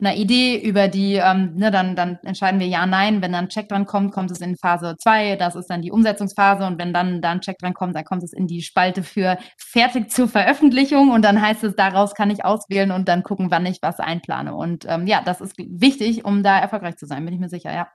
einer 0.00 0.16
Idee, 0.16 0.56
über 0.58 0.88
die, 0.88 1.14
ähm, 1.14 1.54
ne, 1.54 1.70
dann, 1.70 1.96
dann 1.96 2.18
entscheiden 2.22 2.60
wir 2.60 2.66
ja, 2.66 2.86
nein. 2.86 3.22
Wenn 3.22 3.32
dann 3.32 3.44
ein 3.44 3.48
Check 3.48 3.68
dran 3.68 3.86
kommt, 3.86 4.12
kommt 4.12 4.30
es 4.30 4.40
in 4.40 4.56
Phase 4.56 4.96
2, 4.98 5.36
das 5.36 5.56
ist 5.56 5.68
dann 5.68 5.82
die 5.82 5.90
Umsetzungsphase 5.90 6.66
und 6.66 6.78
wenn 6.78 6.92
dann 6.92 7.20
da 7.20 7.30
ein 7.30 7.40
Check 7.40 7.58
dran 7.58 7.74
kommt, 7.74 7.94
dann 7.94 8.04
kommt 8.04 8.22
es 8.22 8.32
in 8.32 8.46
die 8.46 8.62
Spalte 8.62 9.02
für 9.02 9.38
fertig 9.56 10.10
zur 10.10 10.28
Veröffentlichung 10.28 11.10
und 11.10 11.22
dann 11.22 11.40
heißt 11.40 11.64
es, 11.64 11.76
daraus 11.76 12.14
kann 12.14 12.30
ich 12.30 12.44
auswählen 12.44 12.90
und 12.90 13.08
dann 13.08 13.22
gucken, 13.22 13.50
wann 13.50 13.66
ich 13.66 13.78
was 13.82 14.00
einplane. 14.00 14.54
Und 14.54 14.86
ähm, 14.88 15.06
ja, 15.06 15.22
das 15.24 15.40
ist 15.40 15.54
wichtig, 15.58 16.24
um 16.24 16.42
da 16.42 16.58
erfolgreich 16.58 16.96
zu 16.96 17.06
sein, 17.06 17.24
bin 17.24 17.34
ich 17.34 17.40
mir 17.40 17.48
sicher, 17.48 17.72
ja. 17.72 17.88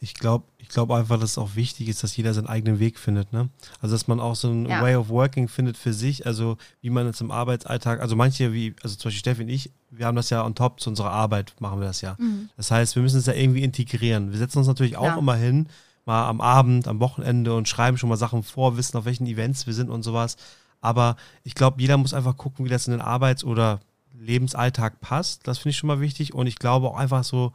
Ich 0.00 0.14
glaube 0.14 0.44
ich 0.62 0.68
glaube 0.68 0.94
einfach, 0.96 1.18
dass 1.18 1.32
es 1.32 1.38
auch 1.38 1.56
wichtig 1.56 1.88
ist, 1.88 2.04
dass 2.04 2.16
jeder 2.16 2.32
seinen 2.34 2.46
eigenen 2.46 2.78
Weg 2.78 2.98
findet. 2.98 3.32
Ne? 3.32 3.50
Also, 3.80 3.94
dass 3.94 4.06
man 4.06 4.20
auch 4.20 4.36
so 4.36 4.48
ein 4.48 4.66
ja. 4.66 4.80
Way 4.80 4.94
of 4.94 5.08
Working 5.08 5.48
findet 5.48 5.76
für 5.76 5.92
sich, 5.92 6.24
also 6.24 6.56
wie 6.80 6.90
man 6.90 7.06
jetzt 7.06 7.20
im 7.20 7.32
Arbeitsalltag, 7.32 8.00
also 8.00 8.14
manche, 8.14 8.52
wie, 8.52 8.74
also 8.82 8.94
zum 8.94 9.08
Beispiel 9.08 9.18
Steffi 9.18 9.42
und 9.42 9.48
ich, 9.48 9.72
wir 9.92 10.06
haben 10.06 10.16
das 10.16 10.30
ja 10.30 10.44
on 10.44 10.54
top 10.54 10.80
zu 10.80 10.90
unserer 10.90 11.10
Arbeit, 11.10 11.54
machen 11.60 11.78
wir 11.78 11.86
das 11.86 12.00
ja. 12.00 12.16
Mhm. 12.18 12.48
Das 12.56 12.70
heißt, 12.70 12.96
wir 12.96 13.02
müssen 13.02 13.18
es 13.18 13.26
ja 13.26 13.34
irgendwie 13.34 13.62
integrieren. 13.62 14.32
Wir 14.32 14.38
setzen 14.38 14.58
uns 14.58 14.66
natürlich 14.66 14.96
auch 14.96 15.04
ja. 15.04 15.18
immer 15.18 15.34
hin, 15.34 15.68
mal 16.06 16.28
am 16.28 16.40
Abend, 16.40 16.88
am 16.88 16.98
Wochenende 16.98 17.54
und 17.54 17.68
schreiben 17.68 17.98
schon 17.98 18.08
mal 18.08 18.16
Sachen 18.16 18.42
vor, 18.42 18.76
wissen, 18.76 18.96
auf 18.96 19.04
welchen 19.04 19.26
Events 19.26 19.66
wir 19.66 19.74
sind 19.74 19.90
und 19.90 20.02
sowas. 20.02 20.36
Aber 20.80 21.16
ich 21.44 21.54
glaube, 21.54 21.80
jeder 21.80 21.98
muss 21.98 22.14
einfach 22.14 22.36
gucken, 22.36 22.64
wie 22.64 22.70
das 22.70 22.86
in 22.88 22.92
den 22.92 23.02
Arbeits- 23.02 23.44
oder 23.44 23.80
Lebensalltag 24.18 25.00
passt. 25.00 25.46
Das 25.46 25.58
finde 25.58 25.70
ich 25.70 25.76
schon 25.76 25.88
mal 25.88 26.00
wichtig. 26.00 26.34
Und 26.34 26.46
ich 26.46 26.58
glaube 26.58 26.88
auch 26.88 26.96
einfach 26.96 27.22
so, 27.22 27.52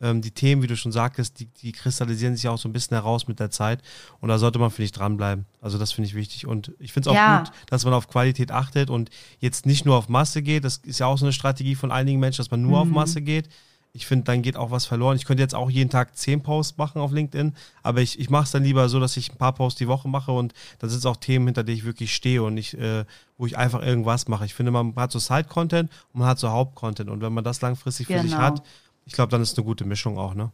ähm, 0.00 0.22
die 0.22 0.30
Themen, 0.30 0.62
wie 0.62 0.66
du 0.66 0.76
schon 0.76 0.92
sagtest, 0.92 1.40
die, 1.40 1.46
die 1.46 1.72
kristallisieren 1.72 2.36
sich 2.36 2.48
auch 2.48 2.58
so 2.58 2.68
ein 2.68 2.72
bisschen 2.72 2.96
heraus 2.96 3.28
mit 3.28 3.40
der 3.40 3.50
Zeit. 3.50 3.82
Und 4.20 4.28
da 4.28 4.38
sollte 4.38 4.58
man, 4.58 4.70
finde 4.70 4.84
ich, 4.84 4.92
dranbleiben. 4.92 5.46
Also 5.60 5.78
das 5.78 5.92
finde 5.92 6.08
ich 6.08 6.14
wichtig. 6.14 6.46
Und 6.46 6.72
ich 6.78 6.92
finde 6.92 7.10
es 7.10 7.12
auch 7.12 7.18
ja. 7.18 7.40
gut, 7.40 7.50
dass 7.66 7.84
man 7.84 7.94
auf 7.94 8.08
Qualität 8.08 8.52
achtet 8.52 8.90
und 8.90 9.10
jetzt 9.40 9.66
nicht 9.66 9.84
nur 9.84 9.96
auf 9.96 10.08
Masse 10.08 10.42
geht. 10.42 10.64
Das 10.64 10.78
ist 10.78 11.00
ja 11.00 11.06
auch 11.06 11.18
so 11.18 11.24
eine 11.24 11.32
Strategie 11.32 11.74
von 11.74 11.90
einigen 11.90 12.20
Menschen, 12.20 12.38
dass 12.38 12.50
man 12.50 12.62
nur 12.62 12.84
mhm. 12.84 12.90
auf 12.90 12.96
Masse 12.96 13.22
geht. 13.22 13.48
Ich 13.92 14.06
finde, 14.06 14.24
dann 14.24 14.42
geht 14.42 14.56
auch 14.56 14.70
was 14.70 14.86
verloren. 14.86 15.16
Ich 15.16 15.24
könnte 15.24 15.42
jetzt 15.42 15.54
auch 15.54 15.70
jeden 15.70 15.90
Tag 15.90 16.16
zehn 16.16 16.42
Posts 16.42 16.76
machen 16.76 17.00
auf 17.00 17.10
LinkedIn, 17.10 17.54
aber 17.82 18.00
ich, 18.00 18.20
ich 18.20 18.30
mache 18.30 18.44
es 18.44 18.50
dann 18.50 18.62
lieber 18.62 18.88
so, 18.88 19.00
dass 19.00 19.16
ich 19.16 19.32
ein 19.32 19.38
paar 19.38 19.54
Posts 19.54 19.78
die 19.78 19.88
Woche 19.88 20.08
mache 20.08 20.30
und 20.30 20.52
da 20.78 20.88
sind 20.88 20.98
es 20.98 21.06
auch 21.06 21.16
Themen, 21.16 21.46
hinter 21.46 21.64
denen 21.64 21.78
ich 21.78 21.84
wirklich 21.84 22.14
stehe 22.14 22.42
und 22.42 22.54
nicht, 22.54 22.74
äh, 22.74 23.04
wo 23.38 23.46
ich 23.46 23.56
einfach 23.56 23.82
irgendwas 23.82 24.28
mache. 24.28 24.44
Ich 24.44 24.54
finde, 24.54 24.72
man 24.72 24.94
hat 24.94 25.10
so 25.10 25.18
Side-Content 25.18 25.90
und 26.12 26.20
man 26.20 26.28
hat 26.28 26.38
so 26.38 26.50
Haupt-Content 26.50 27.08
und 27.08 27.22
wenn 27.22 27.32
man 27.32 27.44
das 27.44 27.60
langfristig 27.60 28.08
für 28.08 28.12
genau. 28.12 28.24
sich 28.24 28.36
hat, 28.36 28.62
ich 29.08 29.14
glaube, 29.14 29.30
dann 29.30 29.40
ist 29.40 29.56
eine 29.58 29.64
gute 29.64 29.86
Mischung 29.86 30.18
auch, 30.18 30.34
ne? 30.34 30.52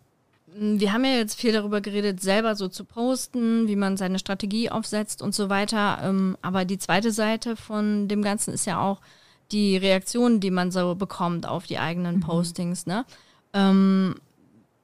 Mm, 0.56 0.78
wir 0.78 0.92
haben 0.92 1.04
ja 1.04 1.16
jetzt 1.16 1.38
viel 1.38 1.52
darüber 1.52 1.80
geredet, 1.80 2.22
selber 2.22 2.54
so 2.54 2.68
zu 2.68 2.84
posten, 2.84 3.66
wie 3.66 3.76
man 3.76 3.96
seine 3.96 4.20
Strategie 4.20 4.70
aufsetzt 4.70 5.20
und 5.20 5.34
so 5.34 5.48
weiter. 5.50 5.98
Ähm, 6.02 6.38
aber 6.40 6.64
die 6.64 6.78
zweite 6.78 7.10
Seite 7.10 7.56
von 7.56 8.06
dem 8.06 8.22
Ganzen 8.22 8.54
ist 8.54 8.64
ja 8.64 8.80
auch 8.80 9.00
die 9.50 9.76
Reaktionen, 9.76 10.38
die 10.38 10.52
man 10.52 10.70
so 10.70 10.94
bekommt 10.94 11.46
auf 11.46 11.66
die 11.66 11.78
eigenen 11.78 12.16
mhm. 12.16 12.20
Postings. 12.20 12.86
Ne? 12.86 13.04
Ähm, 13.52 14.14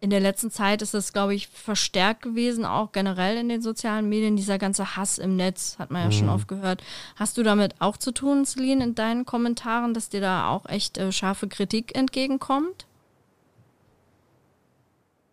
in 0.00 0.10
der 0.10 0.20
letzten 0.20 0.50
Zeit 0.50 0.82
ist 0.82 0.94
das, 0.94 1.12
glaube 1.12 1.34
ich, 1.34 1.46
verstärkt 1.46 2.22
gewesen, 2.22 2.64
auch 2.64 2.90
generell 2.90 3.36
in 3.36 3.48
den 3.48 3.62
sozialen 3.62 4.08
Medien. 4.08 4.34
Dieser 4.34 4.58
ganze 4.58 4.96
Hass 4.96 5.18
im 5.18 5.36
Netz 5.36 5.78
hat 5.78 5.92
man 5.92 6.02
ja 6.02 6.08
mhm. 6.08 6.12
schon 6.12 6.28
oft 6.28 6.48
gehört. 6.48 6.82
Hast 7.14 7.38
du 7.38 7.44
damit 7.44 7.76
auch 7.78 7.96
zu 7.96 8.10
tun, 8.10 8.44
Celine, 8.44 8.82
in 8.82 8.94
deinen 8.96 9.26
Kommentaren, 9.26 9.94
dass 9.94 10.08
dir 10.08 10.20
da 10.20 10.48
auch 10.48 10.66
echt 10.66 10.98
äh, 10.98 11.12
scharfe 11.12 11.46
Kritik 11.46 11.96
entgegenkommt? 11.96 12.86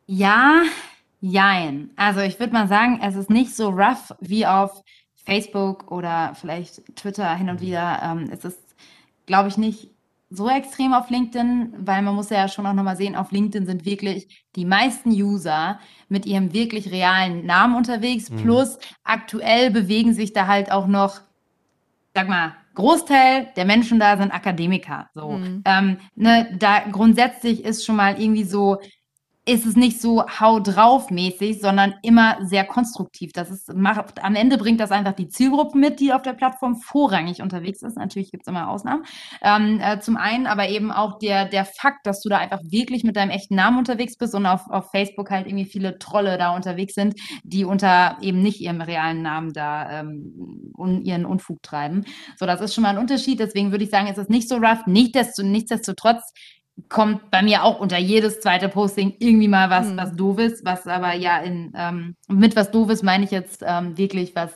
Ja, 0.08 0.64
jein. 1.20 1.92
Also 1.96 2.22
ich 2.22 2.40
würde 2.40 2.54
mal 2.54 2.68
sagen, 2.68 3.00
es 3.04 3.16
ist 3.16 3.30
nicht 3.30 3.56
so 3.56 3.70
rough 3.70 4.14
wie 4.20 4.46
auf 4.46 4.84
Facebook 5.26 5.92
oder 5.92 6.34
vielleicht 6.36 6.96
Twitter 6.96 7.36
hin 7.36 7.50
und 7.50 7.62
wieder. 7.62 8.00
Ähm, 8.02 8.30
es 8.32 8.46
ist, 8.46 8.76
glaube 9.26 9.50
ich, 9.50 9.58
nicht 9.58 9.90
so 10.30 10.50
extrem 10.50 10.94
auf 10.94 11.10
LinkedIn, 11.10 11.74
weil 11.78 12.02
man 12.02 12.16
muss 12.16 12.30
ja 12.30 12.48
schon 12.48 12.66
auch 12.66 12.74
nochmal 12.74 12.98
sehen, 12.98 13.16
auf 13.16 13.32
LinkedIn 13.32 13.66
sind 13.66 13.86
wirklich 13.86 14.46
die 14.56 14.66
meisten 14.66 15.10
User 15.12 15.80
mit 16.10 16.26
ihrem 16.26 16.54
wirklich 16.54 16.92
realen 16.92 17.46
Namen 17.46 17.76
unterwegs, 17.76 18.30
mhm. 18.30 18.38
plus 18.38 18.78
aktuell 19.04 19.72
bewegen 19.72 20.14
sich 20.14 20.34
da 20.34 20.48
halt 20.48 20.72
auch 20.72 20.88
noch, 20.88 21.22
sag 22.14 22.28
mal, 22.28 22.56
Großteil 22.76 23.48
der 23.56 23.66
Menschen 23.66 24.00
da 24.00 24.18
sind 24.18 24.32
Akademiker. 24.32 25.10
So, 25.14 25.32
mhm. 25.32 25.64
ähm, 25.66 25.98
ne, 26.16 26.56
da 26.60 26.80
grundsätzlich 26.92 27.64
ist 27.64 27.86
schon 27.86 27.96
mal 27.96 28.20
irgendwie 28.20 28.44
so 28.44 28.78
ist 29.48 29.66
es 29.66 29.78
nicht 29.78 30.02
so 30.02 30.26
hau 30.28 30.60
drauf 30.60 31.10
mäßig, 31.10 31.62
sondern 31.62 31.96
immer 32.04 32.38
sehr 32.42 32.66
konstruktiv. 32.66 33.32
Das 33.32 33.50
ist, 33.50 33.74
macht, 33.74 34.22
am 34.22 34.36
Ende 34.36 34.58
bringt 34.58 34.82
das 34.82 34.92
einfach 34.92 35.14
die 35.14 35.30
Zielgruppe 35.30 35.78
mit, 35.78 36.02
die 36.02 36.12
auf 36.12 36.22
der 36.22 36.34
Plattform 36.34 36.76
vorrangig 36.76 37.42
unterwegs 37.42 37.82
ist. 37.82 37.96
Natürlich 37.96 38.30
gibt 38.30 38.44
es 38.44 38.48
immer 38.48 38.70
Ausnahmen. 38.70 39.04
Ähm, 39.42 39.80
äh, 39.82 40.00
zum 40.02 40.18
einen, 40.18 40.48
aber 40.48 40.68
eben 40.68 40.92
auch 40.92 41.18
der, 41.20 41.46
der 41.46 41.64
Fakt, 41.64 42.06
dass 42.06 42.22
du 42.22 42.28
da 42.28 42.40
einfach 42.40 42.60
wirklich 42.64 43.06
mit 43.06 43.16
deinem 43.16 43.30
echten 43.30 43.56
Namen 43.56 43.78
unterwegs 43.78 44.18
bist 44.18 44.36
und 44.36 44.46
auf, 44.46 44.70
auf 44.70 44.92
Facebook 44.92 45.32
halt 45.32 45.48
irgendwie 45.48 45.66
viele 45.66 45.98
Trolle 45.98 46.38
da 46.38 46.54
unterwegs 46.54 46.94
sind, 46.94 47.16
die 47.44 47.64
unter 47.64 48.18
eben 48.20 48.42
nicht 48.42 48.60
ihrem 48.60 48.82
realen 48.82 49.22
Namen 49.22 49.54
da 49.54 50.02
ähm, 50.02 50.74
un, 50.78 51.02
ihren 51.04 51.26
Unfug 51.26 51.64
treiben. 51.64 52.04
So, 52.38 52.46
das 52.46 52.60
ist 52.60 52.74
schon 52.74 52.82
mal 52.82 52.90
ein 52.90 52.98
Unterschied. 52.98 53.40
Deswegen 53.40 53.72
würde 53.72 53.86
ich 53.86 53.92
sagen, 53.92 54.08
ist 54.08 54.18
es 54.18 54.28
nicht 54.28 54.50
so 54.50 54.58
rough. 54.58 54.86
nichtsdestotrotz 54.88 56.34
kommt 56.90 57.32
bei 57.32 57.42
mir 57.42 57.64
auch 57.64 57.80
unter 57.80 57.98
jedes 57.98 58.40
zweite 58.40 58.70
Posting 58.70 59.16
irgendwie 59.20 59.48
mal 59.48 59.70
was, 59.70 59.88
mhm. 59.88 59.98
was 59.98 60.16
doofes, 60.16 60.64
was 60.64 60.88
aber 60.88 61.14
ja 61.14 61.40
in, 61.40 61.74
ähm, 61.76 62.16
mit 62.28 62.56
was 62.56 62.72
doofes 62.72 63.04
meine 63.04 63.24
ich 63.24 63.32
jetzt 63.32 63.64
ähm, 63.66 63.98
wirklich 63.98 64.36
was, 64.36 64.52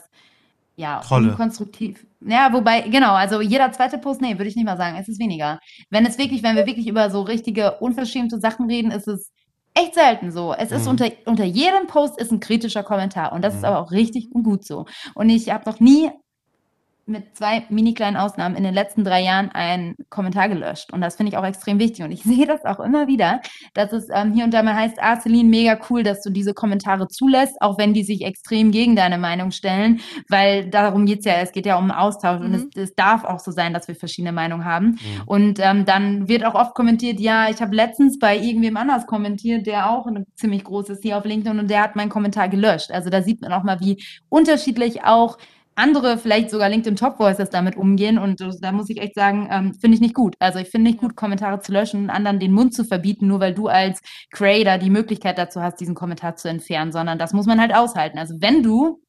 ja, 0.76 1.00
Trolle. 1.00 1.30
unkonstruktiv. 1.30 2.06
Ja, 2.20 2.52
wobei, 2.52 2.82
genau, 2.82 3.12
also 3.14 3.40
jeder 3.40 3.72
zweite 3.72 3.98
Post, 3.98 4.20
nee, 4.20 4.38
würde 4.38 4.46
ich 4.48 4.56
nicht 4.56 4.64
mal 4.64 4.76
sagen, 4.76 4.96
es 4.98 5.08
ist 5.08 5.20
weniger. 5.20 5.58
Wenn 5.90 6.06
es 6.06 6.18
wirklich, 6.18 6.42
wenn 6.42 6.56
wir 6.56 6.66
wirklich 6.66 6.86
über 6.86 7.10
so 7.10 7.22
richtige, 7.22 7.78
unverschämte 7.78 8.38
Sachen 8.38 8.70
reden, 8.70 8.92
ist 8.92 9.08
es 9.08 9.32
echt 9.74 9.94
selten 9.94 10.30
so. 10.30 10.54
Es 10.54 10.70
ist 10.70 10.84
mhm. 10.84 10.90
unter, 10.90 11.10
unter 11.26 11.44
jedem 11.44 11.86
Post 11.88 12.18
ist 12.20 12.30
ein 12.30 12.40
kritischer 12.40 12.84
Kommentar 12.84 13.32
und 13.32 13.42
das 13.42 13.54
mhm. 13.54 13.58
ist 13.58 13.64
aber 13.64 13.80
auch 13.80 13.90
richtig 13.90 14.30
und 14.32 14.44
gut 14.44 14.64
so. 14.64 14.86
Und 15.14 15.28
ich 15.28 15.50
habe 15.50 15.68
noch 15.68 15.80
nie 15.80 16.10
mit 17.06 17.36
zwei 17.36 17.64
mini 17.68 17.94
kleinen 17.94 18.16
Ausnahmen 18.16 18.54
in 18.54 18.62
den 18.62 18.74
letzten 18.74 19.04
drei 19.04 19.22
Jahren 19.22 19.50
einen 19.50 19.96
Kommentar 20.08 20.48
gelöscht. 20.48 20.92
Und 20.92 21.00
das 21.00 21.16
finde 21.16 21.32
ich 21.32 21.38
auch 21.38 21.44
extrem 21.44 21.78
wichtig. 21.78 22.04
Und 22.04 22.12
ich 22.12 22.22
sehe 22.24 22.46
das 22.46 22.64
auch 22.64 22.80
immer 22.80 23.08
wieder, 23.08 23.40
dass 23.74 23.92
es 23.92 24.08
ähm, 24.12 24.32
hier 24.32 24.44
und 24.44 24.54
da 24.54 24.62
mal 24.62 24.74
heißt, 24.74 24.96
ah, 25.00 25.20
Celine, 25.20 25.48
mega 25.48 25.78
cool, 25.90 26.02
dass 26.02 26.22
du 26.22 26.30
diese 26.30 26.54
Kommentare 26.54 27.08
zulässt, 27.08 27.60
auch 27.60 27.78
wenn 27.78 27.92
die 27.92 28.04
sich 28.04 28.22
extrem 28.22 28.70
gegen 28.70 28.96
deine 28.96 29.18
Meinung 29.18 29.50
stellen, 29.50 30.00
weil 30.28 30.70
darum 30.70 31.06
geht's 31.06 31.24
ja, 31.24 31.34
es 31.34 31.52
geht 31.52 31.66
ja 31.66 31.76
um 31.76 31.90
Austausch 31.90 32.40
mhm. 32.40 32.46
und 32.46 32.54
es, 32.54 32.66
es, 32.76 32.94
darf 32.94 33.24
auch 33.24 33.40
so 33.40 33.50
sein, 33.50 33.72
dass 33.72 33.88
wir 33.88 33.94
verschiedene 33.94 34.32
Meinungen 34.32 34.64
haben. 34.64 34.86
Mhm. 34.86 34.98
Und 35.26 35.58
ähm, 35.60 35.84
dann 35.84 36.28
wird 36.28 36.44
auch 36.44 36.54
oft 36.54 36.74
kommentiert, 36.74 37.20
ja, 37.20 37.48
ich 37.48 37.60
habe 37.60 37.74
letztens 37.74 38.18
bei 38.18 38.36
irgendwem 38.36 38.76
anders 38.76 39.06
kommentiert, 39.06 39.66
der 39.66 39.90
auch 39.90 40.06
eine 40.06 40.24
ziemlich 40.34 40.62
groß 40.62 40.90
ist 40.90 41.02
hier 41.02 41.16
auf 41.16 41.24
LinkedIn 41.24 41.58
und 41.58 41.68
der 41.68 41.82
hat 41.82 41.96
meinen 41.96 42.10
Kommentar 42.10 42.48
gelöscht. 42.48 42.90
Also 42.92 43.10
da 43.10 43.22
sieht 43.22 43.40
man 43.40 43.52
auch 43.52 43.62
mal, 43.62 43.80
wie 43.80 44.02
unterschiedlich 44.28 45.04
auch 45.04 45.38
andere, 45.74 46.18
vielleicht 46.18 46.50
sogar 46.50 46.68
LinkedIn 46.68 46.96
Top 46.96 47.18
Voices 47.18 47.50
damit 47.50 47.76
umgehen. 47.76 48.18
Und 48.18 48.40
da 48.60 48.72
muss 48.72 48.90
ich 48.90 49.00
echt 49.00 49.14
sagen, 49.14 49.48
ähm, 49.50 49.74
finde 49.74 49.94
ich 49.94 50.00
nicht 50.00 50.14
gut. 50.14 50.34
Also 50.38 50.58
ich 50.58 50.68
finde 50.68 50.90
nicht 50.90 51.00
gut, 51.00 51.16
Kommentare 51.16 51.60
zu 51.60 51.72
löschen 51.72 52.04
und 52.04 52.10
anderen 52.10 52.38
den 52.38 52.52
Mund 52.52 52.74
zu 52.74 52.84
verbieten, 52.84 53.26
nur 53.26 53.40
weil 53.40 53.54
du 53.54 53.68
als 53.68 54.00
Creator 54.30 54.78
die 54.78 54.90
Möglichkeit 54.90 55.38
dazu 55.38 55.62
hast, 55.62 55.80
diesen 55.80 55.94
Kommentar 55.94 56.36
zu 56.36 56.48
entfernen, 56.48 56.92
sondern 56.92 57.18
das 57.18 57.32
muss 57.32 57.46
man 57.46 57.60
halt 57.60 57.74
aushalten. 57.74 58.18
Also 58.18 58.34
wenn 58.40 58.62
du 58.62 59.00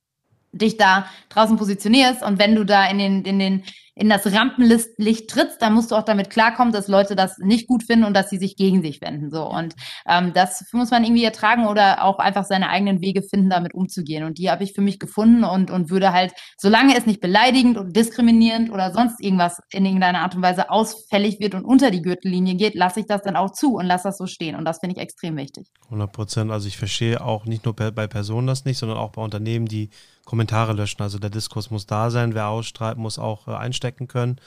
dich 0.53 0.77
da 0.77 1.07
draußen 1.29 1.57
positionierst 1.57 2.23
und 2.23 2.39
wenn 2.39 2.55
du 2.55 2.63
da 2.63 2.85
in 2.85 2.99
den, 2.99 3.23
in 3.23 3.39
den 3.39 3.63
in 3.95 4.09
das 4.09 4.25
Rampenlicht 4.31 5.29
trittst, 5.29 5.61
dann 5.61 5.73
musst 5.73 5.91
du 5.91 5.95
auch 5.95 6.03
damit 6.03 6.29
klarkommen, 6.29 6.73
dass 6.73 6.87
Leute 6.87 7.15
das 7.15 7.37
nicht 7.37 7.67
gut 7.67 7.83
finden 7.83 8.05
und 8.05 8.15
dass 8.15 8.29
sie 8.29 8.37
sich 8.37 8.55
gegen 8.55 8.81
sich 8.81 9.01
wenden. 9.01 9.29
So 9.29 9.47
und 9.49 9.75
ähm, 10.07 10.33
das 10.33 10.65
muss 10.71 10.89
man 10.91 11.03
irgendwie 11.03 11.23
ertragen 11.23 11.67
oder 11.67 12.03
auch 12.03 12.17
einfach 12.17 12.43
seine 12.43 12.69
eigenen 12.69 13.01
Wege 13.01 13.21
finden, 13.21 13.49
damit 13.49 13.73
umzugehen. 13.73 14.23
Und 14.23 14.37
die 14.39 14.49
habe 14.49 14.63
ich 14.63 14.73
für 14.73 14.81
mich 14.81 14.99
gefunden 14.99 15.43
und 15.43 15.69
und 15.69 15.89
würde 15.89 16.11
halt, 16.11 16.33
solange 16.57 16.97
es 16.97 17.05
nicht 17.05 17.21
beleidigend 17.21 17.77
und 17.77 17.95
diskriminierend 17.95 18.71
oder 18.71 18.91
sonst 18.91 19.21
irgendwas 19.21 19.59
in 19.71 19.85
irgendeiner 19.85 20.21
Art 20.21 20.35
und 20.35 20.41
Weise 20.41 20.71
ausfällig 20.71 21.39
wird 21.39 21.53
und 21.53 21.63
unter 21.63 21.91
die 21.91 22.01
Gürtellinie 22.01 22.55
geht, 22.55 22.73
lasse 22.75 23.01
ich 23.01 23.05
das 23.05 23.21
dann 23.21 23.35
auch 23.35 23.51
zu 23.51 23.75
und 23.75 23.85
lasse 23.85 24.05
das 24.05 24.17
so 24.17 24.25
stehen. 24.25 24.55
Und 24.55 24.65
das 24.65 24.79
finde 24.79 24.95
ich 24.95 25.01
extrem 25.01 25.37
wichtig. 25.37 25.67
100 25.85 26.11
Prozent. 26.11 26.51
Also 26.51 26.67
ich 26.67 26.77
verstehe 26.77 27.23
auch 27.23 27.45
nicht 27.45 27.65
nur 27.65 27.75
bei 27.75 28.07
Personen 28.07 28.47
das 28.47 28.65
nicht, 28.65 28.77
sondern 28.77 28.97
auch 28.97 29.11
bei 29.11 29.21
Unternehmen, 29.21 29.67
die 29.67 29.89
Kommentare 30.25 30.73
löschen. 30.73 31.01
Also 31.01 31.19
der 31.19 31.29
Diskurs 31.29 31.69
muss 31.69 31.85
da 31.85 32.09
sein, 32.09 32.33
wer 32.33 32.47
ausstrahlt, 32.47 32.97
muss 32.97 33.19
auch 33.19 33.47
äh, 33.47 33.51
einstecken 33.83 34.07
können. 34.07 34.37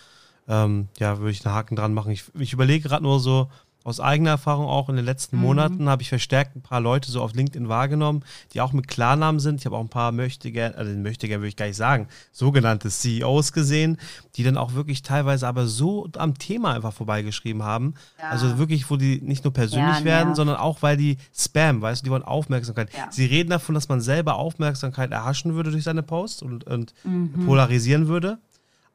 Ähm, 0.48 0.88
ja, 0.98 1.18
würde 1.18 1.32
ich 1.32 1.44
einen 1.44 1.54
Haken 1.54 1.76
dran 1.76 1.92
machen. 1.92 2.12
Ich, 2.12 2.24
ich 2.38 2.52
überlege 2.52 2.88
gerade 2.88 3.02
nur 3.02 3.20
so, 3.20 3.48
aus 3.86 4.00
eigener 4.00 4.30
Erfahrung 4.30 4.66
auch 4.66 4.88
in 4.88 4.96
den 4.96 5.04
letzten 5.04 5.36
mhm. 5.36 5.42
Monaten 5.42 5.88
habe 5.88 6.02
ich 6.02 6.08
verstärkt 6.08 6.56
ein 6.56 6.60
paar 6.60 6.80
Leute 6.80 7.08
so 7.08 7.22
auf 7.22 7.34
LinkedIn 7.34 7.68
wahrgenommen, 7.68 8.24
die 8.52 8.60
auch 8.60 8.72
mit 8.72 8.88
Klarnamen 8.88 9.38
sind. 9.38 9.60
Ich 9.60 9.66
habe 9.66 9.76
auch 9.76 9.80
ein 9.80 9.88
paar 9.88 10.10
möchte 10.10 10.50
gerne, 10.50 10.76
also 10.76 10.90
möchte 10.90 11.28
gerne 11.28 11.42
würde 11.42 11.50
ich 11.50 11.56
gar 11.56 11.66
nicht 11.66 11.76
sagen, 11.76 12.08
sogenannte 12.32 12.90
CEOs 12.90 13.52
gesehen, 13.52 13.98
die 14.34 14.42
dann 14.42 14.56
auch 14.56 14.74
wirklich 14.74 15.02
teilweise 15.02 15.46
aber 15.46 15.68
so 15.68 16.08
am 16.16 16.36
Thema 16.36 16.74
einfach 16.74 16.92
vorbeigeschrieben 16.92 17.62
haben. 17.62 17.94
Ja. 18.18 18.30
Also 18.30 18.58
wirklich, 18.58 18.90
wo 18.90 18.96
die 18.96 19.20
nicht 19.20 19.44
nur 19.44 19.52
persönlich 19.52 20.00
ja, 20.00 20.04
werden, 20.04 20.30
ja. 20.30 20.34
sondern 20.34 20.56
auch, 20.56 20.82
weil 20.82 20.96
die 20.96 21.16
Spam, 21.32 21.80
weißt 21.80 22.02
du, 22.02 22.06
die 22.06 22.10
wollen 22.10 22.24
Aufmerksamkeit. 22.24 22.88
Sie 23.10 23.26
reden 23.26 23.50
davon, 23.50 23.76
dass 23.76 23.88
man 23.88 24.00
selber 24.00 24.34
Aufmerksamkeit 24.34 25.12
erhaschen 25.12 25.54
würde 25.54 25.70
durch 25.70 25.84
seine 25.84 26.02
Posts 26.02 26.42
und, 26.42 26.64
und 26.64 26.92
mhm. 27.04 27.46
polarisieren 27.46 28.08
würde. 28.08 28.40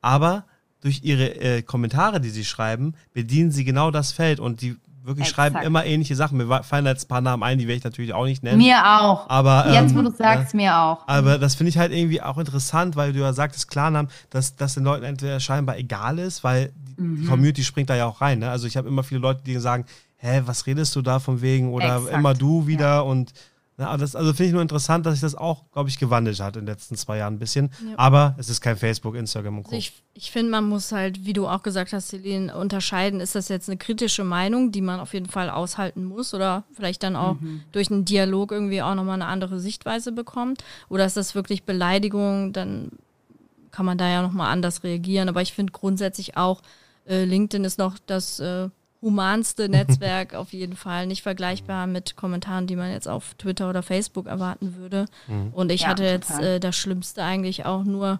Aber 0.01 0.45
durch 0.81 1.03
ihre 1.03 1.35
äh, 1.35 1.61
Kommentare, 1.61 2.19
die 2.19 2.29
sie 2.29 2.45
schreiben, 2.45 2.95
bedienen 3.13 3.51
sie 3.51 3.63
genau 3.63 3.91
das 3.91 4.11
Feld 4.11 4.39
und 4.39 4.61
die 4.61 4.77
wirklich 5.03 5.27
Exakt. 5.27 5.53
schreiben 5.53 5.65
immer 5.65 5.85
ähnliche 5.85 6.15
Sachen. 6.15 6.37
Mir 6.37 6.63
fallen 6.63 6.85
jetzt 6.85 7.05
ein 7.05 7.07
paar 7.07 7.21
Namen 7.21 7.43
ein, 7.43 7.57
die 7.57 7.67
werde 7.67 7.77
ich 7.77 7.83
natürlich 7.83 8.13
auch 8.13 8.25
nicht 8.25 8.43
nennen. 8.43 8.57
Mir 8.57 8.83
auch. 8.85 9.29
Aber, 9.29 9.71
jetzt, 9.71 9.91
ähm, 9.91 9.97
wo 9.97 10.01
du 10.03 10.11
sagst, 10.11 10.53
äh, 10.53 10.57
mir 10.57 10.77
auch. 10.77 11.07
Aber 11.07 11.37
das 11.37 11.55
finde 11.55 11.69
ich 11.69 11.77
halt 11.77 11.91
irgendwie 11.91 12.21
auch 12.21 12.37
interessant, 12.37 12.95
weil 12.95 13.13
du 13.13 13.19
ja 13.19 13.33
sagtest, 13.33 13.67
Klarnamen, 13.67 14.11
dass 14.29 14.55
das 14.55 14.75
den 14.75 14.83
Leuten 14.83 15.03
entweder 15.03 15.39
scheinbar 15.39 15.77
egal 15.77 16.19
ist, 16.19 16.43
weil 16.43 16.71
mhm. 16.97 17.21
die 17.21 17.27
Community 17.27 17.63
springt 17.63 17.89
da 17.89 17.95
ja 17.95 18.05
auch 18.05 18.21
rein. 18.21 18.39
Ne? 18.39 18.49
Also 18.49 18.67
ich 18.67 18.77
habe 18.77 18.87
immer 18.87 19.03
viele 19.03 19.21
Leute, 19.21 19.41
die 19.43 19.57
sagen, 19.57 19.85
hä, 20.17 20.41
was 20.45 20.67
redest 20.67 20.95
du 20.95 21.01
da 21.01 21.19
von 21.19 21.41
wegen? 21.41 21.73
Oder 21.73 21.97
Exakt. 21.97 22.17
immer 22.17 22.33
du 22.33 22.67
wieder 22.67 22.85
ja. 22.85 22.99
und 22.99 23.33
ja, 23.77 23.97
das, 23.97 24.15
also 24.15 24.33
finde 24.33 24.47
ich 24.47 24.53
nur 24.53 24.61
interessant, 24.61 25.05
dass 25.05 25.13
sich 25.13 25.21
das 25.21 25.33
auch, 25.33 25.63
glaube 25.71 25.89
ich, 25.89 25.97
gewandelt 25.97 26.39
hat 26.39 26.55
in 26.55 26.65
den 26.65 26.67
letzten 26.67 26.95
zwei 26.95 27.17
Jahren 27.17 27.35
ein 27.35 27.39
bisschen. 27.39 27.71
Ja. 27.87 27.97
Aber 27.97 28.35
es 28.37 28.49
ist 28.49 28.61
kein 28.61 28.77
Facebook, 28.77 29.15
Instagram 29.15 29.57
und 29.57 29.63
Co. 29.63 29.69
Also 29.69 29.77
ich, 29.77 29.93
ich 30.13 30.29
finde, 30.29 30.51
man 30.51 30.69
muss 30.69 30.91
halt, 30.91 31.25
wie 31.25 31.33
du 31.33 31.47
auch 31.47 31.63
gesagt 31.63 31.91
hast, 31.93 32.09
Celine, 32.09 32.55
unterscheiden, 32.55 33.19
ist 33.19 33.33
das 33.33 33.47
jetzt 33.47 33.69
eine 33.69 33.77
kritische 33.77 34.23
Meinung, 34.23 34.71
die 34.71 34.81
man 34.81 34.99
auf 34.99 35.13
jeden 35.13 35.25
Fall 35.25 35.49
aushalten 35.49 36.03
muss 36.03 36.33
oder 36.33 36.63
vielleicht 36.73 37.01
dann 37.01 37.15
auch 37.15 37.39
mhm. 37.39 37.63
durch 37.71 37.89
einen 37.89 38.05
Dialog 38.05 38.51
irgendwie 38.51 38.81
auch 38.81 38.93
nochmal 38.93 39.15
eine 39.15 39.25
andere 39.25 39.59
Sichtweise 39.59 40.11
bekommt? 40.11 40.63
Oder 40.89 41.05
ist 41.05 41.17
das 41.17 41.33
wirklich 41.33 41.63
Beleidigung? 41.63 42.53
Dann 42.53 42.91
kann 43.71 43.85
man 43.85 43.97
da 43.97 44.07
ja 44.07 44.21
nochmal 44.21 44.51
anders 44.51 44.83
reagieren. 44.83 45.29
Aber 45.29 45.41
ich 45.41 45.53
finde 45.53 45.71
grundsätzlich 45.71 46.37
auch, 46.37 46.61
äh, 47.07 47.23
LinkedIn 47.23 47.63
ist 47.63 47.79
noch 47.79 47.97
das 48.05 48.39
äh, 48.39 48.69
humanste 49.01 49.69
Netzwerk 49.69 50.33
auf 50.33 50.53
jeden 50.53 50.75
Fall. 50.75 51.07
Nicht 51.07 51.23
vergleichbar 51.23 51.87
mit 51.87 52.15
Kommentaren, 52.15 52.67
die 52.67 52.75
man 52.75 52.91
jetzt 52.91 53.07
auf 53.07 53.33
Twitter 53.35 53.69
oder 53.69 53.83
Facebook 53.83 54.27
erwarten 54.27 54.75
würde. 54.75 55.05
Mhm. 55.27 55.51
Und 55.53 55.71
ich 55.71 55.81
ja, 55.81 55.87
hatte 55.89 56.03
jetzt 56.03 56.39
äh, 56.39 56.59
das 56.59 56.75
Schlimmste 56.75 57.23
eigentlich 57.23 57.65
auch 57.65 57.83
nur 57.83 58.19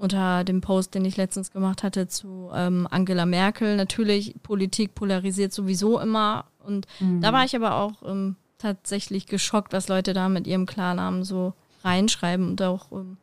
unter 0.00 0.44
dem 0.44 0.62
Post, 0.62 0.94
den 0.94 1.04
ich 1.04 1.16
letztens 1.16 1.52
gemacht 1.52 1.82
hatte 1.82 2.08
zu 2.08 2.50
ähm, 2.54 2.88
Angela 2.90 3.26
Merkel. 3.26 3.76
Natürlich, 3.76 4.34
Politik 4.42 4.94
polarisiert 4.94 5.52
sowieso 5.52 6.00
immer. 6.00 6.46
Und 6.64 6.86
mhm. 7.00 7.20
da 7.20 7.32
war 7.32 7.44
ich 7.44 7.54
aber 7.54 7.76
auch 7.76 8.02
ähm, 8.06 8.36
tatsächlich 8.58 9.26
geschockt, 9.26 9.72
was 9.72 9.88
Leute 9.88 10.12
da 10.12 10.28
mit 10.28 10.46
ihrem 10.46 10.66
Klarnamen 10.66 11.22
so 11.22 11.52
reinschreiben 11.84 12.48
und 12.48 12.62
auch 12.62 12.90
ähm, 12.92 13.18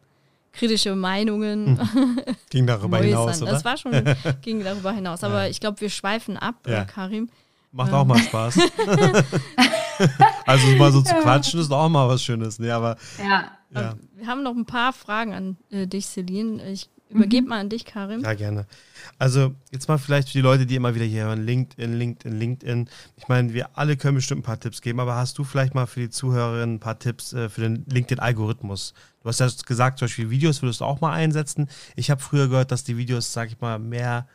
kritische 0.58 0.96
Meinungen. 0.96 1.80
Hm. 1.80 2.20
Ging 2.50 2.68
darüber 2.68 2.98
hinaus, 3.02 3.42
oder? 3.42 3.52
Das 3.52 3.66
war 3.66 3.78
schon, 3.78 3.92
ging 4.42 4.64
darüber 4.64 4.92
hinaus. 4.92 5.24
Aber 5.24 5.44
ja. 5.44 5.50
ich 5.50 5.60
glaube, 5.60 5.80
wir 5.82 5.90
schweifen 5.90 6.38
ab, 6.38 6.56
ja. 6.68 6.86
Karim. 6.86 7.30
Macht 7.72 7.94
auch 7.94 8.06
mal 8.06 8.18
Spaß. 8.18 8.58
also 10.46 10.68
mal 10.78 10.92
so 10.92 11.02
zu 11.02 11.14
quatschen 11.16 11.60
ist 11.60 11.72
auch 11.72 11.90
mal 11.90 12.08
was 12.08 12.24
Schönes. 12.24 12.60
Nee, 12.60 12.72
aber, 12.72 12.98
ja. 13.20 13.52
ja. 13.72 13.96
Wir 14.16 14.28
haben 14.28 14.42
noch 14.42 14.56
ein 14.56 14.66
paar 14.66 14.94
Fragen 14.94 15.34
an 15.34 15.58
äh, 15.70 15.86
dich, 15.86 16.08
Celine. 16.08 16.66
Ich 16.72 16.90
übergebe 17.10 17.44
mhm. 17.44 17.50
mal 17.50 17.60
an 17.60 17.70
dich, 17.70 17.86
Karim. 17.86 18.22
Ja, 18.22 18.34
gerne. 18.34 18.66
Also 19.18 19.56
jetzt 19.72 19.88
mal 19.88 19.98
vielleicht 19.98 20.30
für 20.30 20.34
die 20.34 20.42
Leute, 20.42 20.66
die 20.66 20.76
immer 20.76 20.96
wieder 20.96 21.06
hier 21.06 21.26
hören, 21.26 21.46
LinkedIn, 21.46 21.94
LinkedIn, 21.94 22.40
LinkedIn. 22.40 22.90
Ich 23.16 23.28
meine, 23.28 23.54
wir 23.54 23.78
alle 23.78 23.98
können 23.98 24.16
bestimmt 24.16 24.42
ein 24.42 24.44
paar 24.44 24.60
Tipps 24.60 24.82
geben, 24.82 25.00
aber 25.00 25.16
hast 25.16 25.38
du 25.38 25.44
vielleicht 25.44 25.76
mal 25.76 25.86
für 25.86 26.02
die 26.02 26.10
Zuhörerinnen 26.10 26.76
ein 26.76 26.80
paar 26.80 27.00
Tipps 27.00 27.34
äh, 27.34 27.50
für 27.50 27.62
den 27.62 27.86
LinkedIn-Algorithmus? 27.88 28.94
Du 29.24 29.30
hast 29.30 29.40
ja 29.40 29.50
gesagt, 29.66 30.00
zum 30.00 30.08
Beispiel 30.08 30.30
Videos 30.30 30.62
würdest 30.62 30.82
du 30.82 30.86
auch 30.86 31.02
mal 31.02 31.14
einsetzen. 31.14 31.68
Ich 31.96 32.12
habe 32.12 32.22
früher 32.22 32.48
gehört, 32.48 32.72
dass 32.72 32.84
die 32.84 32.98
Videos, 32.98 33.34
sag 33.34 33.50
ich 33.50 33.60
mal, 33.60 33.80
mehr 33.80 34.28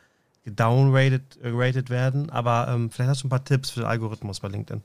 gedownrated 0.43 1.37
äh, 1.41 1.89
werden, 1.89 2.29
aber 2.29 2.67
ähm, 2.69 2.89
vielleicht 2.89 3.09
hast 3.09 3.23
du 3.23 3.27
ein 3.27 3.29
paar 3.29 3.43
Tipps 3.43 3.69
für 3.69 3.81
den 3.81 3.87
Algorithmus 3.87 4.41
bei 4.41 4.49
LinkedIn. 4.49 4.81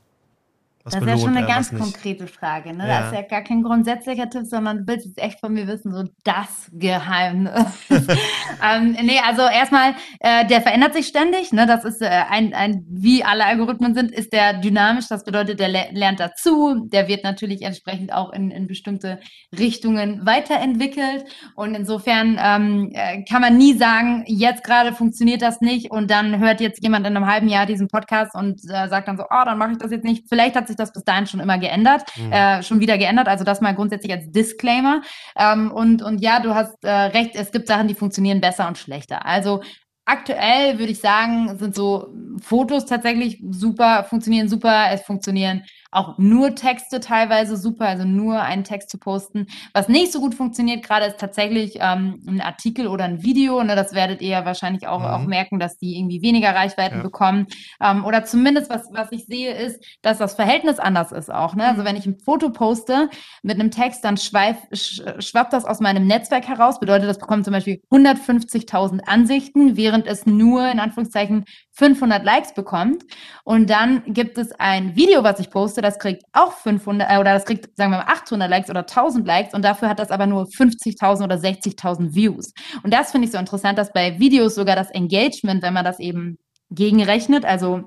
Was 0.88 0.94
das 0.94 1.03
ist 1.03 1.09
ja 1.09 1.18
schon 1.18 1.37
eine 1.37 1.46
ganz 1.46 1.70
konkrete 1.70 2.27
Frage. 2.27 2.72
Ne? 2.72 2.88
Ja. 2.88 3.01
Das 3.01 3.12
ist 3.12 3.18
ja 3.18 3.22
gar 3.22 3.42
kein 3.42 3.62
grundsätzlicher 3.62 4.31
Tipp, 4.31 4.46
sondern 4.46 4.79
du 4.79 4.87
willst 4.87 5.07
jetzt 5.07 5.18
echt 5.18 5.40
von 5.40 5.53
mir 5.53 5.66
wissen, 5.66 5.92
so 5.92 6.05
das 6.24 6.70
Geheimnis. 6.72 7.66
ähm, 7.90 8.96
nee, 9.03 9.20
also 9.27 9.42
erstmal, 9.42 9.94
äh, 10.20 10.46
der 10.46 10.62
verändert 10.62 10.94
sich 10.94 11.07
ständig. 11.07 11.53
Ne? 11.53 11.66
Das 11.66 11.85
ist 11.85 12.01
äh, 12.01 12.07
ein, 12.07 12.55
ein, 12.55 12.85
wie 12.88 13.22
alle 13.22 13.44
Algorithmen 13.44 13.94
sind, 13.94 14.11
ist 14.12 14.33
der 14.33 14.55
dynamisch. 14.55 15.09
Das 15.09 15.24
bedeutet, 15.24 15.61
der 15.61 15.68
lernt 15.68 16.20
dazu. 16.20 16.87
Der 16.88 17.09
wird 17.09 17.24
natürlich 17.24 17.62
entsprechend 17.62 18.12
auch 18.12 18.33
in, 18.33 18.51
in 18.51 18.66
bestimmte 18.66 19.20
Richtungen 19.57 20.24
weiterentwickelt. 20.24 21.24
Und 21.55 21.74
insofern 21.74 22.38
ähm, 22.42 22.90
äh, 22.94 23.24
kann 23.24 23.42
man 23.42 23.59
nie 23.59 23.74
sagen, 23.74 24.24
jetzt 24.27 24.64
gerade 24.64 24.92
funktioniert 24.92 25.42
das 25.42 25.61
nicht 25.61 25.90
und 25.90 26.11
dann 26.11 26.38
hört 26.38 26.61
jetzt 26.61 26.83
jemand 26.83 27.07
in 27.07 27.16
einem 27.16 27.27
halben 27.27 27.48
Jahr 27.48 27.66
diesen 27.66 27.88
Podcast 27.88 28.35
und 28.35 28.61
äh, 28.64 28.88
sagt 28.88 29.09
dann 29.09 29.16
so, 29.16 29.24
oh, 29.24 29.44
dann 29.44 29.59
mache 29.59 29.72
ich 29.72 29.79
das 29.79 29.90
jetzt 29.90 30.05
nicht. 30.05 30.29
Vielleicht 30.29 30.57
hat 30.57 30.68
sich 30.68 30.77
das 30.79 30.93
bis 30.93 31.05
dahin 31.05 31.27
schon 31.27 31.41
immer 31.41 31.59
geändert, 31.59 32.03
mhm. 32.17 32.33
äh, 32.33 32.62
schon 32.62 32.81
wieder 32.81 32.99
geändert. 32.99 33.29
Also 33.29 33.45
das 33.45 33.61
mal 33.61 33.75
grundsätzlich 33.75 34.12
als 34.12 34.31
Disclaimer. 34.31 35.03
Ähm, 35.37 35.71
und, 35.73 36.03
und 36.03 36.21
ja, 36.21 36.41
du 36.41 36.55
hast 36.55 36.83
äh, 36.85 36.91
recht, 36.91 37.35
es 37.35 37.51
gibt 37.51 37.69
Sachen, 37.69 37.88
die 37.88 37.95
funktionieren 37.95 38.41
besser 38.41 38.69
und 38.69 38.79
schlechter. 38.79 39.27
Also 39.27 39.62
aktuell 40.09 40.79
würde 40.79 40.93
ich 40.93 41.01
sagen, 41.01 41.59
sind 41.59 41.75
so 41.75 42.09
Fotos 42.41 42.87
tatsächlich 42.87 43.43
super, 43.51 44.05
funktionieren 44.05 44.49
super. 44.49 44.87
Es 44.93 45.03
funktionieren 45.03 45.64
auch 45.90 46.18
nur 46.18 46.55
Texte 46.55 47.01
teilweise 47.01 47.57
super, 47.57 47.86
also 47.86 48.05
nur 48.05 48.43
einen 48.43 48.64
Text 48.64 48.91
zu 48.91 48.99
posten. 48.99 49.47
Was 49.72 49.89
nicht 49.89 50.12
so 50.12 50.20
gut 50.20 50.34
funktioniert 50.34 50.84
gerade 50.84 51.07
ist 51.07 51.18
tatsächlich 51.18 51.76
ähm, 51.80 52.22
ein 52.26 52.41
Artikel 52.41 52.89
oder 52.89 53.05
ein 53.05 53.22
Video. 53.22 53.62
Ne, 53.62 53.74
das 53.74 53.95
werdet 53.95 54.20
ihr 54.20 54.28
ja 54.28 54.45
wahrscheinlich 54.45 54.86
auch, 54.86 55.01
mhm. 55.01 55.07
auch 55.07 55.26
merken, 55.26 55.59
dass 55.59 55.78
die 55.78 55.99
irgendwie 55.99 56.20
weniger 56.20 56.55
Reichweiten 56.55 56.99
ja. 56.99 57.03
bekommen. 57.03 57.47
Ähm, 57.82 58.05
oder 58.05 58.24
zumindest, 58.24 58.70
was, 58.70 58.82
was 58.93 59.11
ich 59.12 59.24
sehe, 59.24 59.55
ist, 59.55 59.82
dass 60.03 60.18
das 60.18 60.34
Verhältnis 60.34 60.78
anders 60.78 61.11
ist 61.11 61.32
auch. 61.32 61.55
Ne? 61.55 61.66
Also 61.66 61.82
mhm. 61.82 61.86
wenn 61.86 61.97
ich 61.97 62.07
ein 62.07 62.18
Foto 62.18 62.51
poste 62.51 63.09
mit 63.43 63.59
einem 63.59 63.70
Text, 63.70 64.05
dann 64.05 64.18
schweif, 64.18 64.59
sch, 64.72 65.01
schwappt 65.20 65.55
das 65.55 65.64
aus 65.64 65.80
meinem 65.80 66.07
Netzwerk 66.07 66.47
heraus. 66.49 66.80
Bedeutet, 66.80 67.09
das 67.09 67.18
bekommt 67.18 67.45
zum 67.45 67.53
Beispiel 67.53 67.80
150.000 67.91 69.01
Ansichten, 69.07 69.76
während 69.76 70.07
es 70.07 70.26
nur 70.26 70.68
in 70.70 70.80
Anführungszeichen 70.80 71.45
500 71.79 72.24
Likes 72.24 72.55
bekommt. 72.55 73.05
Und 73.45 73.70
dann 73.70 74.03
gibt 74.07 74.37
es 74.37 74.51
ein 74.59 74.97
Video, 74.97 75.22
was 75.22 75.39
ich 75.39 75.49
poste, 75.49 75.81
das 75.81 76.01
kriegt 76.01 76.24
auch 76.33 76.53
500 76.53 77.09
äh, 77.09 77.18
oder 77.18 77.35
das 77.35 77.45
kriegt, 77.45 77.76
sagen 77.76 77.93
wir 77.93 77.99
mal, 77.99 78.12
800 78.12 78.51
Likes 78.51 78.68
oder 78.68 78.81
1000 78.81 79.24
Likes 79.26 79.55
und 79.55 79.64
dafür 79.64 79.89
hat 79.89 80.01
das 80.01 80.11
aber 80.11 80.26
nur 80.26 80.47
50.000 80.47 81.22
oder 81.22 81.37
60.000 81.37 82.14
Views. 82.14 82.53
Und 82.83 82.93
das 82.93 83.12
finde 83.12 83.26
ich 83.26 83.33
so 83.33 83.39
interessant, 83.39 83.79
dass 83.79 83.93
bei 83.93 84.18
Videos 84.18 84.57
sogar 84.57 84.74
das 84.74 84.91
Engagement, 84.91 85.62
wenn 85.62 85.72
man 85.72 85.85
das 85.85 86.01
eben 86.01 86.37
gegenrechnet, 86.70 87.45
also 87.45 87.85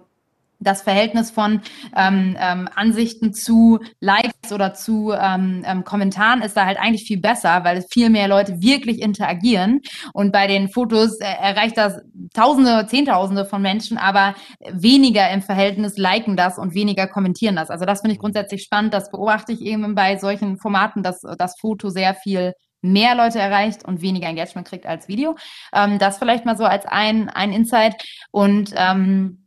das 0.61 0.83
Verhältnis 0.83 1.31
von 1.31 1.61
ähm, 1.95 2.37
ähm, 2.39 2.69
Ansichten 2.73 3.33
zu 3.33 3.79
Likes 3.99 4.53
oder 4.53 4.73
zu 4.73 5.11
ähm, 5.11 5.63
ähm, 5.65 5.83
Kommentaren 5.83 6.41
ist 6.41 6.55
da 6.55 6.65
halt 6.65 6.79
eigentlich 6.79 7.03
viel 7.03 7.19
besser, 7.19 7.63
weil 7.63 7.83
viel 7.91 8.09
mehr 8.09 8.27
Leute 8.27 8.61
wirklich 8.61 9.01
interagieren. 9.01 9.81
Und 10.13 10.31
bei 10.31 10.47
den 10.47 10.69
Fotos 10.69 11.19
äh, 11.19 11.25
erreicht 11.25 11.77
das 11.77 11.99
Tausende, 12.33 12.87
Zehntausende 12.87 13.45
von 13.45 13.61
Menschen, 13.61 13.97
aber 13.97 14.35
weniger 14.71 15.29
im 15.31 15.41
Verhältnis 15.41 15.97
liken 15.97 16.37
das 16.37 16.57
und 16.57 16.73
weniger 16.73 17.07
kommentieren 17.07 17.55
das. 17.55 17.69
Also 17.69 17.85
das 17.85 18.01
finde 18.01 18.13
ich 18.13 18.19
grundsätzlich 18.19 18.63
spannend. 18.63 18.93
Das 18.93 19.11
beobachte 19.11 19.51
ich 19.51 19.61
eben 19.61 19.95
bei 19.95 20.17
solchen 20.17 20.57
Formaten, 20.57 21.03
dass 21.03 21.21
das 21.37 21.59
Foto 21.59 21.89
sehr 21.89 22.15
viel 22.15 22.53
mehr 22.81 23.15
Leute 23.15 23.39
erreicht 23.39 23.85
und 23.85 24.01
weniger 24.01 24.27
Engagement 24.27 24.67
kriegt 24.67 24.85
als 24.85 25.07
Video. 25.07 25.35
Ähm, 25.73 25.99
das 25.99 26.17
vielleicht 26.17 26.45
mal 26.45 26.57
so 26.57 26.65
als 26.65 26.85
ein, 26.85 27.29
ein 27.29 27.51
Insight. 27.51 28.03
Und 28.31 28.73
ähm, 28.75 29.40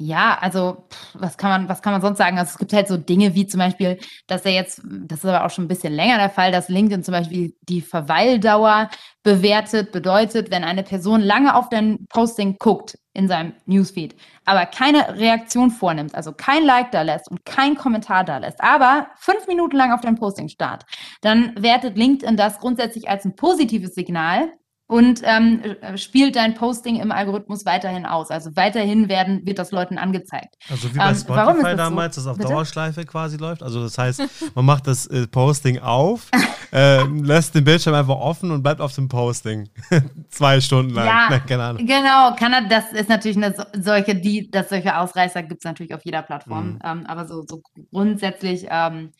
ja, 0.00 0.38
also 0.40 0.88
was 1.12 1.36
kann 1.36 1.50
man, 1.50 1.68
was 1.68 1.82
kann 1.82 1.92
man 1.92 2.00
sonst 2.00 2.16
sagen? 2.16 2.38
Also 2.38 2.52
es 2.52 2.58
gibt 2.58 2.72
halt 2.72 2.88
so 2.88 2.96
Dinge 2.96 3.34
wie 3.34 3.46
zum 3.46 3.58
Beispiel, 3.58 3.98
dass 4.26 4.46
er 4.46 4.52
jetzt, 4.52 4.80
das 4.82 5.18
ist 5.18 5.26
aber 5.26 5.44
auch 5.44 5.50
schon 5.50 5.66
ein 5.66 5.68
bisschen 5.68 5.92
länger 5.92 6.16
der 6.16 6.30
Fall, 6.30 6.52
dass 6.52 6.70
LinkedIn 6.70 7.04
zum 7.04 7.12
Beispiel 7.12 7.54
die 7.68 7.82
Verweildauer 7.82 8.88
bewertet, 9.22 9.92
bedeutet, 9.92 10.50
wenn 10.50 10.64
eine 10.64 10.84
Person 10.84 11.20
lange 11.20 11.54
auf 11.54 11.68
dein 11.68 12.06
Posting 12.08 12.56
guckt 12.58 12.98
in 13.12 13.28
seinem 13.28 13.52
Newsfeed, 13.66 14.16
aber 14.46 14.64
keine 14.64 15.18
Reaktion 15.18 15.70
vornimmt, 15.70 16.14
also 16.14 16.32
kein 16.32 16.64
Like 16.64 16.92
da 16.92 17.02
lässt 17.02 17.30
und 17.30 17.44
kein 17.44 17.74
Kommentar 17.74 18.24
da 18.24 18.38
lässt, 18.38 18.62
aber 18.62 19.08
fünf 19.18 19.46
Minuten 19.48 19.76
lang 19.76 19.92
auf 19.92 20.00
dein 20.00 20.14
Posting 20.14 20.48
starrt, 20.48 20.86
dann 21.20 21.52
wertet 21.60 21.98
LinkedIn 21.98 22.38
das 22.38 22.58
grundsätzlich 22.58 23.10
als 23.10 23.26
ein 23.26 23.36
positives 23.36 23.94
Signal 23.94 24.50
und 24.90 25.20
ähm, 25.22 25.62
äh, 25.82 25.96
spielt 25.96 26.34
dein 26.34 26.54
Posting 26.54 26.96
im 26.96 27.12
Algorithmus 27.12 27.64
weiterhin 27.64 28.06
aus. 28.06 28.32
Also 28.32 28.56
weiterhin 28.56 29.08
werden, 29.08 29.46
wird 29.46 29.60
das 29.60 29.70
Leuten 29.70 29.98
angezeigt. 29.98 30.56
Also 30.68 30.92
wie 30.92 30.98
bei 30.98 31.10
ähm, 31.10 31.14
Spotify 31.14 31.62
das 31.62 31.76
damals, 31.76 32.16
so? 32.16 32.22
das 32.22 32.26
auf 32.26 32.36
Bitte? 32.38 32.48
Dauerschleife 32.48 33.04
quasi 33.04 33.36
läuft. 33.36 33.62
Also 33.62 33.84
das 33.84 33.96
heißt, 33.96 34.20
man 34.56 34.64
macht 34.64 34.88
das 34.88 35.06
äh, 35.06 35.28
Posting 35.28 35.78
auf, 35.78 36.28
äh, 36.72 37.04
lässt 37.04 37.54
den 37.54 37.62
Bildschirm 37.62 37.94
einfach 37.94 38.16
offen 38.16 38.50
und 38.50 38.64
bleibt 38.64 38.80
auf 38.80 38.92
dem 38.92 39.06
Posting. 39.06 39.68
Zwei 40.28 40.60
Stunden 40.60 40.92
lang. 40.92 41.06
Ja, 41.06 41.26
Nein, 41.30 41.42
keine 41.46 41.62
Ahnung. 41.62 41.86
Genau, 41.86 42.34
kann 42.34 42.52
er, 42.52 42.62
das 42.62 42.90
ist 42.90 43.08
natürlich 43.08 43.36
eine 43.36 43.54
solche, 43.80 44.16
die, 44.16 44.50
dass 44.50 44.70
solche 44.70 44.98
Ausreißer 44.98 45.44
gibt 45.44 45.60
es 45.60 45.64
natürlich 45.66 45.94
auf 45.94 46.04
jeder 46.04 46.22
Plattform. 46.22 46.72
Mhm. 46.72 46.78
Ähm, 46.84 47.06
aber 47.06 47.28
so, 47.28 47.44
so 47.46 47.62
grundsätzlich 47.92 48.66
ähm, 48.68 49.12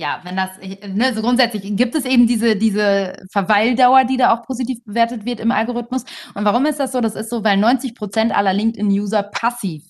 ja, 0.00 0.20
wenn 0.22 0.36
das, 0.36 0.50
ne, 0.60 1.12
so 1.12 1.22
grundsätzlich 1.22 1.76
gibt 1.76 1.94
es 1.96 2.04
eben 2.04 2.26
diese, 2.28 2.54
diese 2.54 3.14
Verweildauer, 3.32 4.04
die 4.04 4.16
da 4.16 4.32
auch 4.32 4.46
positiv 4.46 4.84
bewertet 4.84 5.24
wird 5.24 5.40
im 5.40 5.50
Algorithmus. 5.50 6.04
Und 6.34 6.44
warum 6.44 6.66
ist 6.66 6.78
das 6.78 6.92
so? 6.92 7.00
Das 7.00 7.16
ist 7.16 7.30
so, 7.30 7.42
weil 7.42 7.56
90 7.56 7.96
Prozent 7.96 8.32
aller 8.36 8.52
LinkedIn-User 8.52 9.24
passiv 9.24 9.82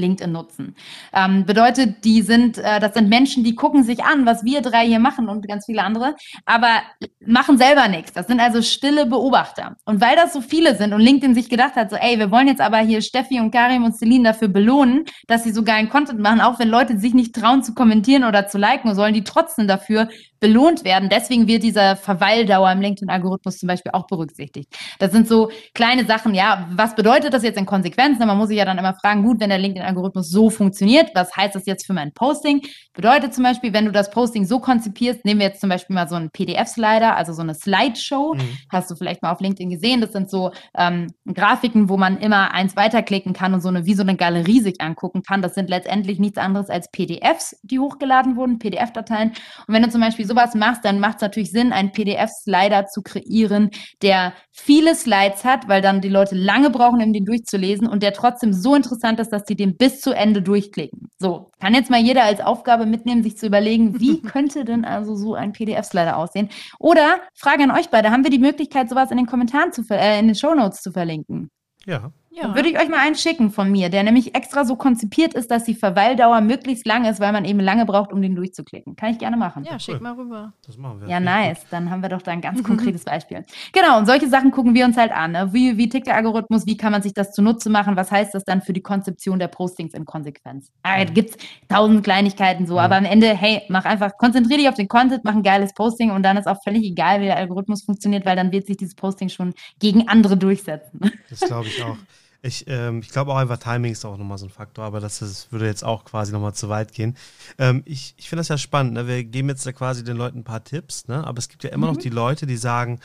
LinkedIn 0.00 0.32
nutzen. 0.32 0.74
Ähm, 1.12 1.44
bedeutet, 1.44 2.04
die 2.04 2.22
sind, 2.22 2.58
äh, 2.58 2.80
das 2.80 2.94
sind 2.94 3.08
Menschen, 3.08 3.44
die 3.44 3.54
gucken 3.54 3.84
sich 3.84 4.02
an, 4.04 4.26
was 4.26 4.44
wir 4.44 4.62
drei 4.62 4.86
hier 4.86 4.98
machen 4.98 5.28
und 5.28 5.46
ganz 5.46 5.66
viele 5.66 5.82
andere, 5.82 6.16
aber 6.44 6.82
machen 7.24 7.58
selber 7.58 7.88
nichts. 7.88 8.12
Das 8.12 8.26
sind 8.26 8.40
also 8.40 8.62
stille 8.62 9.06
Beobachter. 9.06 9.76
Und 9.84 10.00
weil 10.00 10.16
das 10.16 10.32
so 10.32 10.40
viele 10.40 10.76
sind 10.76 10.92
und 10.92 11.00
LinkedIn 11.00 11.34
sich 11.34 11.48
gedacht 11.48 11.76
hat, 11.76 11.90
so, 11.90 11.96
ey, 11.96 12.18
wir 12.18 12.30
wollen 12.30 12.48
jetzt 12.48 12.60
aber 12.60 12.78
hier 12.78 13.02
Steffi 13.02 13.40
und 13.40 13.50
Karim 13.50 13.84
und 13.84 13.96
Celine 13.96 14.24
dafür 14.24 14.48
belohnen, 14.48 15.04
dass 15.26 15.44
sie 15.44 15.52
so 15.52 15.62
geilen 15.62 15.88
Content 15.88 16.20
machen, 16.20 16.40
auch 16.40 16.58
wenn 16.58 16.68
Leute 16.68 16.98
sich 16.98 17.14
nicht 17.14 17.34
trauen 17.34 17.62
zu 17.62 17.74
kommentieren 17.74 18.24
oder 18.24 18.46
zu 18.48 18.58
liken, 18.58 18.94
sollen 18.94 19.14
die 19.14 19.24
trotzdem 19.24 19.68
dafür 19.68 20.08
belohnt 20.40 20.84
werden. 20.84 21.08
Deswegen 21.10 21.46
wird 21.46 21.62
dieser 21.62 21.96
Verweildauer 21.96 22.72
im 22.72 22.80
LinkedIn-Algorithmus 22.80 23.58
zum 23.58 23.66
Beispiel 23.66 23.92
auch 23.92 24.06
berücksichtigt. 24.06 24.74
Das 24.98 25.12
sind 25.12 25.28
so 25.28 25.50
kleine 25.74 26.06
Sachen. 26.06 26.34
Ja, 26.34 26.68
was 26.72 26.94
bedeutet 26.94 27.34
das 27.34 27.42
jetzt 27.42 27.58
in 27.58 27.66
Konsequenz? 27.66 28.18
Man 28.18 28.36
muss 28.36 28.48
sich 28.48 28.58
ja 28.58 28.64
dann 28.64 28.78
immer 28.78 28.94
fragen, 28.94 29.22
gut, 29.22 29.40
wenn 29.40 29.50
der 29.50 29.58
LinkedIn-Algorithmus 29.58 30.30
so 30.30 30.50
funktioniert, 30.50 31.10
was 31.14 31.36
heißt 31.36 31.54
das 31.54 31.66
jetzt 31.66 31.86
für 31.86 31.92
mein 31.92 32.12
Posting? 32.12 32.62
Bedeutet 32.94 33.34
zum 33.34 33.44
Beispiel, 33.44 33.72
wenn 33.72 33.84
du 33.84 33.92
das 33.92 34.10
Posting 34.10 34.46
so 34.46 34.60
konzipierst, 34.60 35.24
nehmen 35.24 35.40
wir 35.40 35.48
jetzt 35.48 35.60
zum 35.60 35.68
Beispiel 35.68 35.94
mal 35.94 36.08
so 36.08 36.16
einen 36.16 36.30
PDF-Slider, 36.30 37.16
also 37.16 37.32
so 37.32 37.42
eine 37.42 37.54
Slideshow, 37.54 38.34
mhm. 38.34 38.58
hast 38.70 38.90
du 38.90 38.96
vielleicht 38.96 39.22
mal 39.22 39.32
auf 39.32 39.40
LinkedIn 39.40 39.70
gesehen. 39.70 40.00
Das 40.00 40.12
sind 40.12 40.30
so 40.30 40.52
ähm, 40.76 41.08
Grafiken, 41.32 41.88
wo 41.88 41.96
man 41.96 42.18
immer 42.18 42.52
eins 42.52 42.76
weiterklicken 42.76 43.34
kann 43.34 43.52
und 43.52 43.60
so 43.60 43.68
eine 43.68 43.84
wie 43.84 43.94
so 43.94 44.02
eine 44.02 44.16
Galerie 44.16 44.60
sich 44.60 44.80
angucken 44.80 45.22
kann. 45.22 45.42
Das 45.42 45.54
sind 45.54 45.68
letztendlich 45.68 46.18
nichts 46.18 46.38
anderes 46.38 46.70
als 46.70 46.90
PDFs, 46.90 47.58
die 47.62 47.78
hochgeladen 47.78 48.36
wurden, 48.36 48.58
PDF-Dateien. 48.58 49.30
Und 49.66 49.74
wenn 49.74 49.82
du 49.82 49.90
zum 49.90 50.00
Beispiel 50.00 50.26
sowas 50.30 50.54
machst, 50.54 50.84
dann 50.84 51.00
macht 51.00 51.16
es 51.16 51.22
natürlich 51.22 51.50
Sinn, 51.50 51.72
einen 51.72 51.92
PDF-Slider 51.92 52.86
zu 52.86 53.02
kreieren, 53.02 53.70
der 54.02 54.32
viele 54.50 54.94
Slides 54.94 55.44
hat, 55.44 55.68
weil 55.68 55.82
dann 55.82 56.00
die 56.00 56.08
Leute 56.08 56.34
lange 56.34 56.70
brauchen, 56.70 57.02
um 57.02 57.12
den 57.12 57.24
durchzulesen 57.24 57.86
und 57.86 58.02
der 58.02 58.12
trotzdem 58.12 58.52
so 58.52 58.74
interessant 58.74 59.20
ist, 59.20 59.30
dass 59.30 59.42
sie 59.46 59.56
den 59.56 59.76
bis 59.76 60.00
zu 60.00 60.12
Ende 60.12 60.40
durchklicken. 60.40 61.08
So, 61.18 61.50
kann 61.60 61.74
jetzt 61.74 61.90
mal 61.90 62.00
jeder 62.00 62.24
als 62.24 62.40
Aufgabe 62.40 62.86
mitnehmen, 62.86 63.22
sich 63.22 63.36
zu 63.36 63.46
überlegen, 63.46 64.00
wie 64.00 64.22
könnte 64.22 64.64
denn 64.64 64.84
also 64.84 65.14
so 65.14 65.34
ein 65.34 65.52
PDF-Slider 65.52 66.16
aussehen? 66.16 66.48
Oder 66.78 67.20
Frage 67.34 67.64
an 67.64 67.70
euch 67.70 67.90
beide, 67.90 68.10
haben 68.10 68.24
wir 68.24 68.30
die 68.30 68.38
Möglichkeit, 68.38 68.88
sowas 68.88 69.10
in 69.10 69.16
den 69.16 69.26
Kommentaren 69.26 69.72
zu, 69.72 69.82
äh, 69.90 70.18
in 70.18 70.28
den 70.28 70.36
Show 70.36 70.54
Notes 70.54 70.80
zu 70.80 70.92
verlinken? 70.92 71.50
Ja. 71.86 72.12
Ja. 72.32 72.54
Würde 72.54 72.68
ich 72.68 72.78
euch 72.78 72.88
mal 72.88 73.00
einen 73.00 73.16
schicken 73.16 73.50
von 73.50 73.72
mir, 73.72 73.88
der 73.88 74.04
nämlich 74.04 74.36
extra 74.36 74.64
so 74.64 74.76
konzipiert 74.76 75.34
ist, 75.34 75.50
dass 75.50 75.64
die 75.64 75.74
Verweildauer 75.74 76.40
möglichst 76.40 76.86
lang 76.86 77.04
ist, 77.04 77.18
weil 77.18 77.32
man 77.32 77.44
eben 77.44 77.58
lange 77.58 77.84
braucht, 77.86 78.12
um 78.12 78.22
den 78.22 78.36
durchzuklicken. 78.36 78.94
Kann 78.94 79.10
ich 79.10 79.18
gerne 79.18 79.36
machen. 79.36 79.64
Ja, 79.64 79.80
schick 79.80 80.00
mal 80.00 80.12
rüber. 80.12 80.52
Das 80.64 80.78
machen 80.78 81.00
wir. 81.00 81.08
Ja, 81.08 81.18
nice. 81.18 81.66
Dann 81.70 81.90
haben 81.90 82.02
wir 82.02 82.08
doch 82.08 82.22
da 82.22 82.30
ein 82.30 82.40
ganz 82.40 82.62
konkretes 82.64 83.04
Beispiel. 83.04 83.44
Genau, 83.72 83.98
und 83.98 84.06
solche 84.06 84.28
Sachen 84.28 84.52
gucken 84.52 84.74
wir 84.74 84.84
uns 84.84 84.96
halt 84.96 85.10
an. 85.10 85.32
Ne? 85.32 85.52
Wie, 85.52 85.76
wie 85.76 85.88
tickt 85.88 86.06
der 86.06 86.14
Algorithmus? 86.14 86.66
Wie 86.66 86.76
kann 86.76 86.92
man 86.92 87.02
sich 87.02 87.14
das 87.14 87.32
zunutze 87.32 87.68
machen? 87.68 87.96
Was 87.96 88.12
heißt 88.12 88.32
das 88.32 88.44
dann 88.44 88.62
für 88.62 88.72
die 88.72 88.82
Konzeption 88.82 89.40
der 89.40 89.48
Postings 89.48 89.92
in 89.92 90.04
Konsequenz? 90.04 90.70
Ah, 90.84 91.04
da 91.04 91.12
gibt 91.12 91.30
es 91.30 91.36
tausend 91.68 92.04
Kleinigkeiten 92.04 92.64
so, 92.64 92.76
ja. 92.76 92.82
aber 92.82 92.94
am 92.94 93.06
Ende, 93.06 93.36
hey, 93.36 93.62
mach 93.68 93.84
einfach, 93.84 94.16
konzentriere 94.18 94.60
dich 94.60 94.68
auf 94.68 94.76
den 94.76 94.86
Content, 94.86 95.24
mach 95.24 95.34
ein 95.34 95.42
geiles 95.42 95.74
Posting 95.74 96.12
und 96.12 96.22
dann 96.22 96.36
ist 96.36 96.46
auch 96.46 96.62
völlig 96.62 96.84
egal, 96.84 97.20
wie 97.20 97.24
der 97.24 97.38
Algorithmus 97.38 97.82
funktioniert, 97.82 98.24
weil 98.24 98.36
dann 98.36 98.52
wird 98.52 98.68
sich 98.68 98.76
dieses 98.76 98.94
Posting 98.94 99.30
schon 99.30 99.52
gegen 99.80 100.06
andere 100.06 100.36
durchsetzen. 100.36 101.00
Das 101.28 101.40
glaube 101.40 101.66
ich 101.66 101.82
auch. 101.82 101.96
Ich, 102.42 102.64
ähm, 102.68 103.00
ich 103.00 103.10
glaube 103.10 103.32
auch 103.32 103.36
einfach 103.36 103.58
Timing 103.58 103.92
ist 103.92 104.04
auch 104.04 104.16
nochmal 104.16 104.38
so 104.38 104.46
ein 104.46 104.50
Faktor, 104.50 104.84
aber 104.84 105.00
das, 105.00 105.18
das 105.18 105.52
würde 105.52 105.66
jetzt 105.66 105.84
auch 105.84 106.04
quasi 106.04 106.32
nochmal 106.32 106.54
zu 106.54 106.68
weit 106.68 106.92
gehen. 106.92 107.16
Ähm, 107.58 107.82
ich 107.84 108.14
ich 108.16 108.28
finde 108.28 108.40
das 108.40 108.48
ja 108.48 108.56
spannend. 108.56 108.94
Ne? 108.94 109.06
Wir 109.06 109.24
geben 109.24 109.48
jetzt 109.50 109.66
da 109.66 109.72
quasi 109.72 110.04
den 110.04 110.16
Leuten 110.16 110.38
ein 110.38 110.44
paar 110.44 110.64
Tipps, 110.64 111.06
ne? 111.06 111.26
aber 111.26 111.38
es 111.38 111.48
gibt 111.48 111.64
ja 111.64 111.70
immer 111.70 111.88
mhm. 111.88 111.94
noch 111.94 112.00
die 112.00 112.08
Leute, 112.08 112.46
die 112.46 112.56
sagen, 112.56 113.00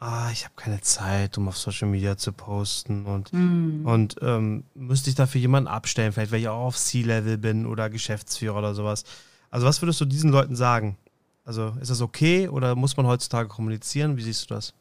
ah, 0.00 0.30
ich 0.32 0.44
habe 0.44 0.54
keine 0.56 0.80
Zeit, 0.80 1.38
um 1.38 1.46
auf 1.46 1.56
Social 1.56 1.88
Media 1.88 2.16
zu 2.16 2.32
posten 2.32 3.06
und, 3.06 3.32
mhm. 3.32 3.86
und 3.86 4.16
ähm, 4.22 4.64
müsste 4.74 5.10
ich 5.10 5.16
dafür 5.16 5.40
jemanden 5.40 5.68
abstellen, 5.68 6.12
vielleicht 6.12 6.32
weil 6.32 6.40
ich 6.40 6.48
auch 6.48 6.66
auf 6.66 6.76
C-Level 6.76 7.38
bin 7.38 7.66
oder 7.66 7.90
Geschäftsführer 7.90 8.58
oder 8.58 8.74
sowas. 8.74 9.04
Also 9.50 9.66
was 9.66 9.80
würdest 9.82 10.00
du 10.00 10.04
diesen 10.04 10.30
Leuten 10.30 10.56
sagen? 10.56 10.96
Also 11.44 11.74
ist 11.80 11.90
das 11.90 12.00
okay 12.00 12.48
oder 12.48 12.74
muss 12.74 12.96
man 12.96 13.06
heutzutage 13.06 13.48
kommunizieren? 13.48 14.16
Wie 14.16 14.22
siehst 14.22 14.50
du 14.50 14.54
das? 14.54 14.74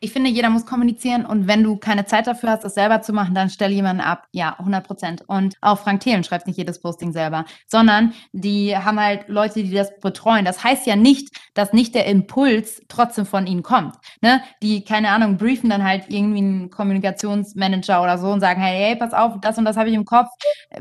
Ich 0.00 0.12
finde, 0.12 0.30
jeder 0.30 0.50
muss 0.50 0.66
kommunizieren 0.66 1.26
und 1.26 1.48
wenn 1.48 1.62
du 1.62 1.76
keine 1.76 2.06
Zeit 2.06 2.26
dafür 2.26 2.50
hast, 2.50 2.64
das 2.64 2.74
selber 2.74 3.02
zu 3.02 3.12
machen, 3.12 3.34
dann 3.34 3.50
stell 3.50 3.72
jemanden 3.72 4.00
ab. 4.00 4.26
Ja, 4.32 4.56
100 4.58 4.86
Prozent. 4.86 5.24
Und 5.26 5.56
auch 5.60 5.78
Frank 5.78 6.00
Thelen 6.00 6.24
schreibt 6.24 6.46
nicht 6.46 6.56
jedes 6.56 6.80
Posting 6.80 7.12
selber, 7.12 7.44
sondern 7.66 8.12
die 8.32 8.76
haben 8.76 9.00
halt 9.00 9.28
Leute, 9.28 9.62
die 9.62 9.72
das 9.72 9.98
betreuen. 10.00 10.44
Das 10.44 10.62
heißt 10.62 10.86
ja 10.86 10.96
nicht, 10.96 11.30
dass 11.54 11.72
nicht 11.72 11.94
der 11.94 12.06
Impuls 12.06 12.82
trotzdem 12.88 13.26
von 13.26 13.46
ihnen 13.46 13.62
kommt. 13.62 13.96
Ne? 14.20 14.42
Die, 14.62 14.84
keine 14.84 15.10
Ahnung, 15.10 15.36
briefen 15.36 15.70
dann 15.70 15.84
halt 15.84 16.04
irgendwie 16.08 16.38
einen 16.38 16.70
Kommunikationsmanager 16.70 18.02
oder 18.02 18.18
so 18.18 18.30
und 18.30 18.40
sagen, 18.40 18.60
hey, 18.60 18.78
hey, 18.78 18.96
pass 18.96 19.12
auf, 19.12 19.40
das 19.40 19.58
und 19.58 19.64
das 19.64 19.76
habe 19.76 19.88
ich 19.88 19.94
im 19.94 20.04
Kopf, 20.04 20.28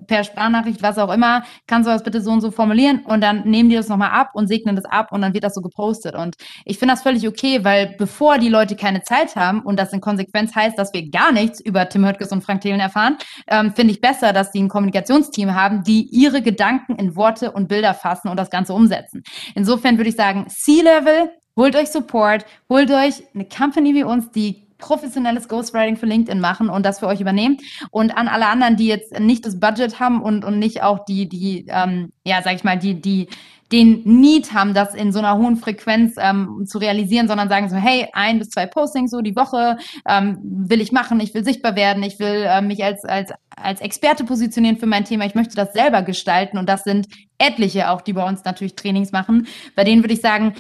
per 0.06 0.24
Sprachnachricht, 0.24 0.82
was 0.82 0.98
auch 0.98 1.12
immer, 1.12 1.44
kannst 1.66 1.88
du 1.88 1.92
das 1.92 2.04
bitte 2.04 2.22
so 2.22 2.32
und 2.32 2.42
so 2.42 2.52
formulieren 2.52 3.00
und 3.06 3.22
dann 3.22 3.48
nehmen 3.48 3.70
die 3.70 3.76
das 3.76 3.90
nochmal 3.90 4.12
ab 4.12 4.32
und 4.34 4.48
segnen 4.48 4.76
das 4.76 4.86
ab 4.86 5.12
und 5.12 5.22
dann 5.22 5.34
wird 5.34 5.44
das 5.44 5.56
so 5.56 5.62
gepostet. 5.62 6.16
Und 6.16 6.36
ich 6.66 6.78
finde 6.78 6.94
das 6.94 7.04
völlig 7.04 7.28
okay, 7.28 7.64
weil 7.64 7.96
bevor 7.98 8.38
die 8.38 8.50
Leute 8.50 8.76
keine 8.76 8.97
Zeit 9.04 9.36
haben 9.36 9.62
und 9.62 9.78
das 9.80 9.94
in 9.94 10.02
Konsequenz 10.02 10.56
heißt, 10.56 10.78
dass 10.78 10.94
wir 10.94 11.10
gar 11.10 11.32
nichts 11.32 11.60
über 11.60 11.88
Tim 11.90 12.06
Höttges 12.06 12.32
und 12.32 12.44
Frank 12.44 12.62
Thelen 12.62 12.80
erfahren, 12.80 13.18
ähm, 13.48 13.74
finde 13.74 13.94
ich 13.94 14.02
besser, 14.02 14.34
dass 14.34 14.52
die 14.52 14.62
ein 14.62 14.70
Kommunikationsteam 14.70 15.54
haben, 15.54 15.84
die 15.84 16.08
ihre 16.12 16.42
Gedanken 16.42 16.96
in 16.96 17.16
Worte 17.16 17.52
und 17.52 17.68
Bilder 17.68 17.94
fassen 17.94 18.30
und 18.30 18.38
das 18.38 18.50
Ganze 18.50 18.74
umsetzen. 18.74 19.24
Insofern 19.56 19.98
würde 19.98 20.10
ich 20.10 20.16
sagen, 20.16 20.48
C-Level, 20.50 21.32
holt 21.56 21.76
euch 21.76 21.90
Support, 21.90 22.46
holt 22.70 22.92
euch 22.92 23.24
eine 23.34 23.46
Company 23.46 23.94
wie 23.96 24.04
uns, 24.04 24.32
die 24.32 24.68
professionelles 24.78 25.48
Ghostwriting 25.48 25.98
für 25.98 26.06
LinkedIn 26.06 26.40
machen 26.40 26.70
und 26.70 26.86
das 26.86 27.00
für 27.00 27.08
euch 27.08 27.22
übernehmen. 27.22 27.58
Und 27.92 28.16
an 28.16 28.28
alle 28.28 28.48
anderen, 28.48 28.78
die 28.78 28.88
jetzt 28.88 29.20
nicht 29.20 29.46
das 29.46 29.60
Budget 29.60 30.00
haben 30.00 30.22
und, 30.22 30.46
und 30.46 30.60
nicht 30.60 30.84
auch 30.84 31.06
die, 31.06 31.28
die, 31.28 31.66
ähm, 31.70 32.12
ja, 32.24 32.42
sag 32.44 32.56
ich 32.56 32.64
mal, 32.64 32.78
die, 32.78 33.02
die 33.02 33.28
den 33.72 34.02
Need 34.04 34.54
haben, 34.54 34.74
das 34.74 34.96
in 34.96 35.12
so 35.12 35.20
einer 35.20 35.38
hohen 35.38 35.58
Frequenz 35.58 36.16
ähm, 36.18 36.66
zu 36.66 36.78
realisieren, 36.78 37.28
sondern 37.28 37.50
sagen 37.50 37.70
so, 37.70 37.76
hey, 37.76 38.08
ein 38.14 38.40
bis 38.40 38.50
zwei 38.50 38.66
Postings 38.66 39.12
so 39.12 39.22
die 39.22 39.36
Woche 39.36 39.78
ähm, 40.08 40.40
will 40.42 40.80
ich 40.80 40.92
machen, 40.92 41.20
ich 41.20 41.34
will 41.34 41.44
sichtbar 41.44 41.76
werden, 41.76 42.04
ich 42.04 42.18
will 42.20 42.46
äh, 42.48 42.62
mich 42.62 42.84
als, 42.84 43.04
als, 43.04 43.32
als 43.56 43.82
Experte 43.82 44.24
positionieren 44.24 44.78
für 44.78 44.86
mein 44.86 45.04
Thema, 45.04 45.26
ich 45.26 45.36
möchte 45.36 45.56
das 45.56 45.74
selber 45.74 46.02
gestalten 46.02 46.58
und 46.58 46.70
das 46.70 46.84
sind 46.84 47.08
etliche 47.38 47.90
auch, 47.90 48.02
die 48.02 48.14
bei 48.14 48.28
uns 48.28 48.46
natürlich 48.46 48.76
Trainings 48.76 49.12
machen. 49.12 49.48
Bei 49.76 49.84
denen 49.84 50.02
würde 50.02 50.14
ich 50.14 50.22
sagen, 50.22 50.54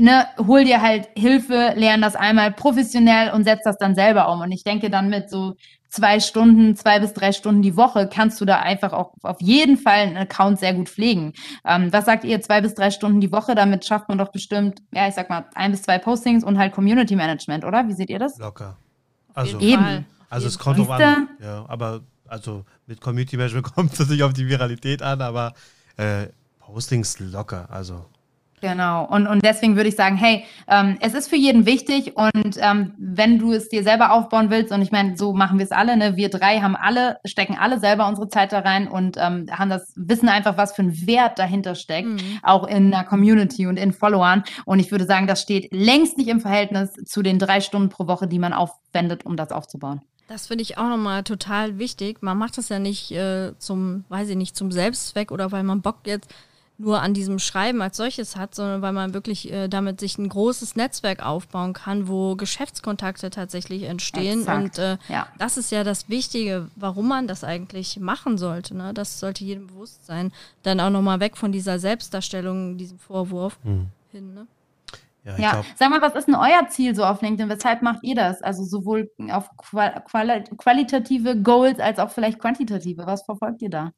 ne, 0.00 0.26
hol 0.38 0.64
dir 0.64 0.80
halt 0.80 1.08
Hilfe, 1.16 1.74
lern 1.76 2.00
das 2.00 2.16
einmal 2.16 2.52
professionell 2.52 3.32
und 3.32 3.44
setz 3.44 3.62
das 3.64 3.78
dann 3.78 3.94
selber 3.94 4.32
um. 4.32 4.40
Und 4.40 4.52
ich 4.52 4.64
denke 4.64 4.90
dann 4.90 5.08
mit 5.08 5.30
so 5.30 5.54
zwei 5.94 6.18
Stunden, 6.18 6.76
zwei 6.76 6.98
bis 6.98 7.12
drei 7.12 7.32
Stunden 7.32 7.62
die 7.62 7.76
Woche 7.76 8.08
kannst 8.12 8.40
du 8.40 8.44
da 8.44 8.60
einfach 8.60 8.92
auch 8.92 9.14
auf 9.22 9.40
jeden 9.40 9.76
Fall 9.76 10.00
einen 10.00 10.16
Account 10.16 10.58
sehr 10.58 10.74
gut 10.74 10.88
pflegen. 10.88 11.32
Ähm, 11.64 11.92
was 11.92 12.04
sagt 12.04 12.24
ihr, 12.24 12.40
zwei 12.40 12.60
bis 12.60 12.74
drei 12.74 12.90
Stunden 12.90 13.20
die 13.20 13.30
Woche? 13.30 13.54
Damit 13.54 13.84
schafft 13.84 14.08
man 14.08 14.18
doch 14.18 14.32
bestimmt, 14.32 14.82
ja, 14.92 15.06
ich 15.06 15.14
sag 15.14 15.30
mal, 15.30 15.46
ein 15.54 15.70
bis 15.70 15.82
zwei 15.82 15.98
Postings 15.98 16.42
und 16.42 16.58
halt 16.58 16.72
Community 16.72 17.14
Management, 17.14 17.64
oder? 17.64 17.86
Wie 17.86 17.92
seht 17.92 18.10
ihr 18.10 18.18
das? 18.18 18.38
Locker. 18.38 18.76
Also, 19.34 19.60
Eben. 19.60 20.06
Also 20.28 20.48
es 20.48 20.58
kommt 20.58 20.78
drauf 20.78 20.90
an. 20.90 21.28
Ja, 21.40 21.64
aber 21.68 22.00
also 22.26 22.64
mit 22.86 23.00
Community 23.00 23.36
Management 23.36 23.64
kommt 23.74 23.92
es 23.92 23.98
natürlich 24.00 24.24
auf 24.24 24.32
die 24.32 24.48
Viralität 24.48 25.00
an, 25.00 25.20
aber 25.20 25.54
äh, 25.96 26.26
Postings 26.58 27.20
locker. 27.20 27.68
Also 27.70 28.06
Genau. 28.64 29.04
Und, 29.04 29.26
und 29.26 29.44
deswegen 29.44 29.76
würde 29.76 29.90
ich 29.90 29.94
sagen, 29.94 30.16
hey, 30.16 30.42
ähm, 30.68 30.96
es 31.00 31.12
ist 31.12 31.28
für 31.28 31.36
jeden 31.36 31.66
wichtig 31.66 32.16
und 32.16 32.56
ähm, 32.56 32.94
wenn 32.96 33.38
du 33.38 33.52
es 33.52 33.68
dir 33.68 33.82
selber 33.82 34.10
aufbauen 34.10 34.48
willst, 34.48 34.72
und 34.72 34.80
ich 34.80 34.90
meine, 34.90 35.18
so 35.18 35.34
machen 35.34 35.58
wir 35.58 35.64
es 35.64 35.70
alle, 35.70 35.98
ne? 35.98 36.16
Wir 36.16 36.30
drei 36.30 36.60
haben 36.60 36.74
alle, 36.74 37.18
stecken 37.26 37.58
alle 37.60 37.78
selber 37.78 38.08
unsere 38.08 38.28
Zeit 38.28 38.52
da 38.52 38.60
rein 38.60 38.88
und 38.88 39.18
ähm, 39.18 39.48
haben 39.50 39.68
das 39.68 39.92
Wissen 39.96 40.30
einfach, 40.30 40.56
was 40.56 40.74
für 40.74 40.80
ein 40.80 41.06
Wert 41.06 41.38
dahinter 41.38 41.74
steckt, 41.74 42.08
mhm. 42.08 42.38
auch 42.42 42.66
in 42.66 42.90
der 42.90 43.04
Community 43.04 43.66
und 43.66 43.76
in 43.76 43.92
Followern. 43.92 44.44
Und 44.64 44.78
ich 44.78 44.90
würde 44.90 45.04
sagen, 45.04 45.26
das 45.26 45.42
steht 45.42 45.70
längst 45.70 46.16
nicht 46.16 46.28
im 46.28 46.40
Verhältnis 46.40 46.94
zu 47.04 47.20
den 47.20 47.38
drei 47.38 47.60
Stunden 47.60 47.90
pro 47.90 48.06
Woche, 48.06 48.28
die 48.28 48.38
man 48.38 48.54
aufwendet, 48.54 49.26
um 49.26 49.36
das 49.36 49.52
aufzubauen. 49.52 50.00
Das 50.26 50.46
finde 50.46 50.62
ich 50.62 50.78
auch 50.78 50.88
nochmal 50.88 51.22
total 51.22 51.78
wichtig. 51.78 52.22
Man 52.22 52.38
macht 52.38 52.56
das 52.56 52.70
ja 52.70 52.78
nicht 52.78 53.10
äh, 53.10 53.52
zum, 53.58 54.04
weiß 54.08 54.30
ich 54.30 54.36
nicht, 54.36 54.56
zum 54.56 54.72
Selbstzweck 54.72 55.30
oder 55.32 55.52
weil 55.52 55.64
man 55.64 55.82
Bock 55.82 55.98
jetzt 56.06 56.30
nur 56.76 57.00
an 57.00 57.14
diesem 57.14 57.38
Schreiben 57.38 57.80
als 57.82 57.96
solches 57.96 58.36
hat, 58.36 58.54
sondern 58.54 58.82
weil 58.82 58.92
man 58.92 59.14
wirklich 59.14 59.52
äh, 59.52 59.68
damit 59.68 60.00
sich 60.00 60.18
ein 60.18 60.28
großes 60.28 60.74
Netzwerk 60.74 61.24
aufbauen 61.24 61.72
kann, 61.72 62.08
wo 62.08 62.34
Geschäftskontakte 62.34 63.30
tatsächlich 63.30 63.84
entstehen. 63.84 64.40
Exakt. 64.40 64.62
Und 64.62 64.78
äh, 64.78 64.98
ja. 65.08 65.28
das 65.38 65.56
ist 65.56 65.70
ja 65.70 65.84
das 65.84 66.08
Wichtige, 66.08 66.68
warum 66.74 67.08
man 67.08 67.28
das 67.28 67.44
eigentlich 67.44 68.00
machen 68.00 68.38
sollte. 68.38 68.76
Ne? 68.76 68.92
Das 68.92 69.20
sollte 69.20 69.44
jedem 69.44 69.68
bewusst 69.68 70.04
sein. 70.04 70.32
Dann 70.64 70.80
auch 70.80 70.90
nochmal 70.90 71.20
weg 71.20 71.36
von 71.36 71.52
dieser 71.52 71.78
Selbstdarstellung, 71.78 72.76
diesem 72.76 72.98
Vorwurf 72.98 73.58
mhm. 73.62 73.86
hin. 74.10 74.34
Ne? 74.34 74.46
Ja, 75.24 75.38
ja. 75.38 75.50
Glaub, 75.52 75.64
sag 75.76 75.90
mal, 75.90 76.02
was 76.02 76.16
ist 76.16 76.26
denn 76.26 76.34
euer 76.34 76.68
Ziel 76.68 76.94
so 76.94 77.04
auf 77.04 77.22
LinkedIn? 77.22 77.48
Weshalb 77.48 77.82
macht 77.82 78.02
ihr 78.02 78.16
das? 78.16 78.42
Also 78.42 78.64
sowohl 78.64 79.10
auf 79.30 79.48
quali 79.56 80.44
qualitative 80.58 81.40
Goals 81.40 81.78
als 81.78 82.00
auch 82.00 82.10
vielleicht 82.10 82.40
quantitative. 82.40 83.06
Was 83.06 83.22
verfolgt 83.22 83.62
ihr 83.62 83.70
da? 83.70 83.92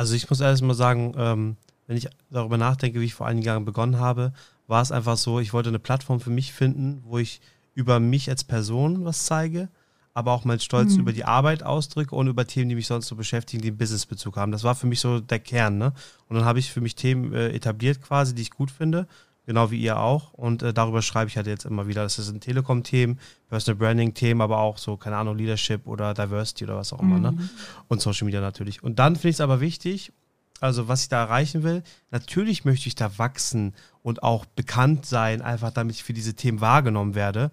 Also 0.00 0.14
ich 0.14 0.30
muss 0.30 0.40
erst 0.40 0.62
mal 0.62 0.72
sagen, 0.72 1.12
ähm, 1.18 1.56
wenn 1.86 1.98
ich 1.98 2.08
darüber 2.30 2.56
nachdenke, 2.56 3.02
wie 3.02 3.04
ich 3.04 3.12
vor 3.12 3.26
einigen 3.26 3.44
Jahren 3.44 3.66
begonnen 3.66 3.98
habe, 3.98 4.32
war 4.66 4.80
es 4.80 4.92
einfach 4.92 5.18
so, 5.18 5.40
ich 5.40 5.52
wollte 5.52 5.68
eine 5.68 5.78
Plattform 5.78 6.20
für 6.20 6.30
mich 6.30 6.54
finden, 6.54 7.02
wo 7.04 7.18
ich 7.18 7.42
über 7.74 8.00
mich 8.00 8.30
als 8.30 8.42
Person 8.42 9.04
was 9.04 9.26
zeige, 9.26 9.68
aber 10.14 10.32
auch 10.32 10.46
meinen 10.46 10.60
Stolz 10.60 10.94
mhm. 10.94 11.00
über 11.00 11.12
die 11.12 11.26
Arbeit 11.26 11.64
ausdrücke 11.64 12.14
und 12.14 12.28
über 12.28 12.46
Themen, 12.46 12.70
die 12.70 12.76
mich 12.76 12.86
sonst 12.86 13.08
so 13.08 13.14
beschäftigen, 13.14 13.60
die 13.60 13.68
einen 13.68 13.76
Businessbezug 13.76 14.38
haben. 14.38 14.52
Das 14.52 14.64
war 14.64 14.74
für 14.74 14.86
mich 14.86 15.00
so 15.00 15.20
der 15.20 15.38
Kern. 15.38 15.76
Ne? 15.76 15.92
Und 16.28 16.36
dann 16.36 16.46
habe 16.46 16.60
ich 16.60 16.72
für 16.72 16.80
mich 16.80 16.94
Themen 16.94 17.34
äh, 17.34 17.50
etabliert 17.50 18.00
quasi, 18.00 18.34
die 18.34 18.40
ich 18.40 18.52
gut 18.52 18.70
finde 18.70 19.06
genau 19.50 19.72
wie 19.72 19.80
ihr 19.80 19.98
auch. 19.98 20.32
Und 20.32 20.62
äh, 20.62 20.72
darüber 20.72 21.02
schreibe 21.02 21.28
ich 21.28 21.36
halt 21.36 21.48
jetzt 21.48 21.64
immer 21.64 21.88
wieder. 21.88 22.04
Das 22.04 22.14
sind 22.14 22.40
Telekom-Themen, 22.40 23.18
Personal 23.48 23.76
Branding-Themen, 23.78 24.40
aber 24.40 24.58
auch 24.58 24.78
so, 24.78 24.96
keine 24.96 25.16
Ahnung, 25.16 25.36
Leadership 25.36 25.88
oder 25.88 26.14
Diversity 26.14 26.62
oder 26.62 26.76
was 26.76 26.92
auch 26.92 27.00
immer. 27.00 27.18
Ne? 27.18 27.32
Mhm. 27.32 27.38
Ne? 27.38 27.50
Und 27.88 28.00
Social 28.00 28.26
Media 28.26 28.40
natürlich. 28.40 28.80
Und 28.84 29.00
dann 29.00 29.16
finde 29.16 29.30
ich 29.30 29.36
es 29.36 29.40
aber 29.40 29.60
wichtig, 29.60 30.12
also 30.60 30.86
was 30.86 31.02
ich 31.02 31.08
da 31.08 31.22
erreichen 31.22 31.64
will, 31.64 31.82
natürlich 32.12 32.64
möchte 32.64 32.86
ich 32.86 32.94
da 32.94 33.18
wachsen 33.18 33.74
und 34.02 34.22
auch 34.22 34.44
bekannt 34.46 35.04
sein, 35.04 35.42
einfach 35.42 35.72
damit 35.72 35.96
ich 35.96 36.04
für 36.04 36.12
diese 36.12 36.34
Themen 36.34 36.60
wahrgenommen 36.60 37.16
werde. 37.16 37.50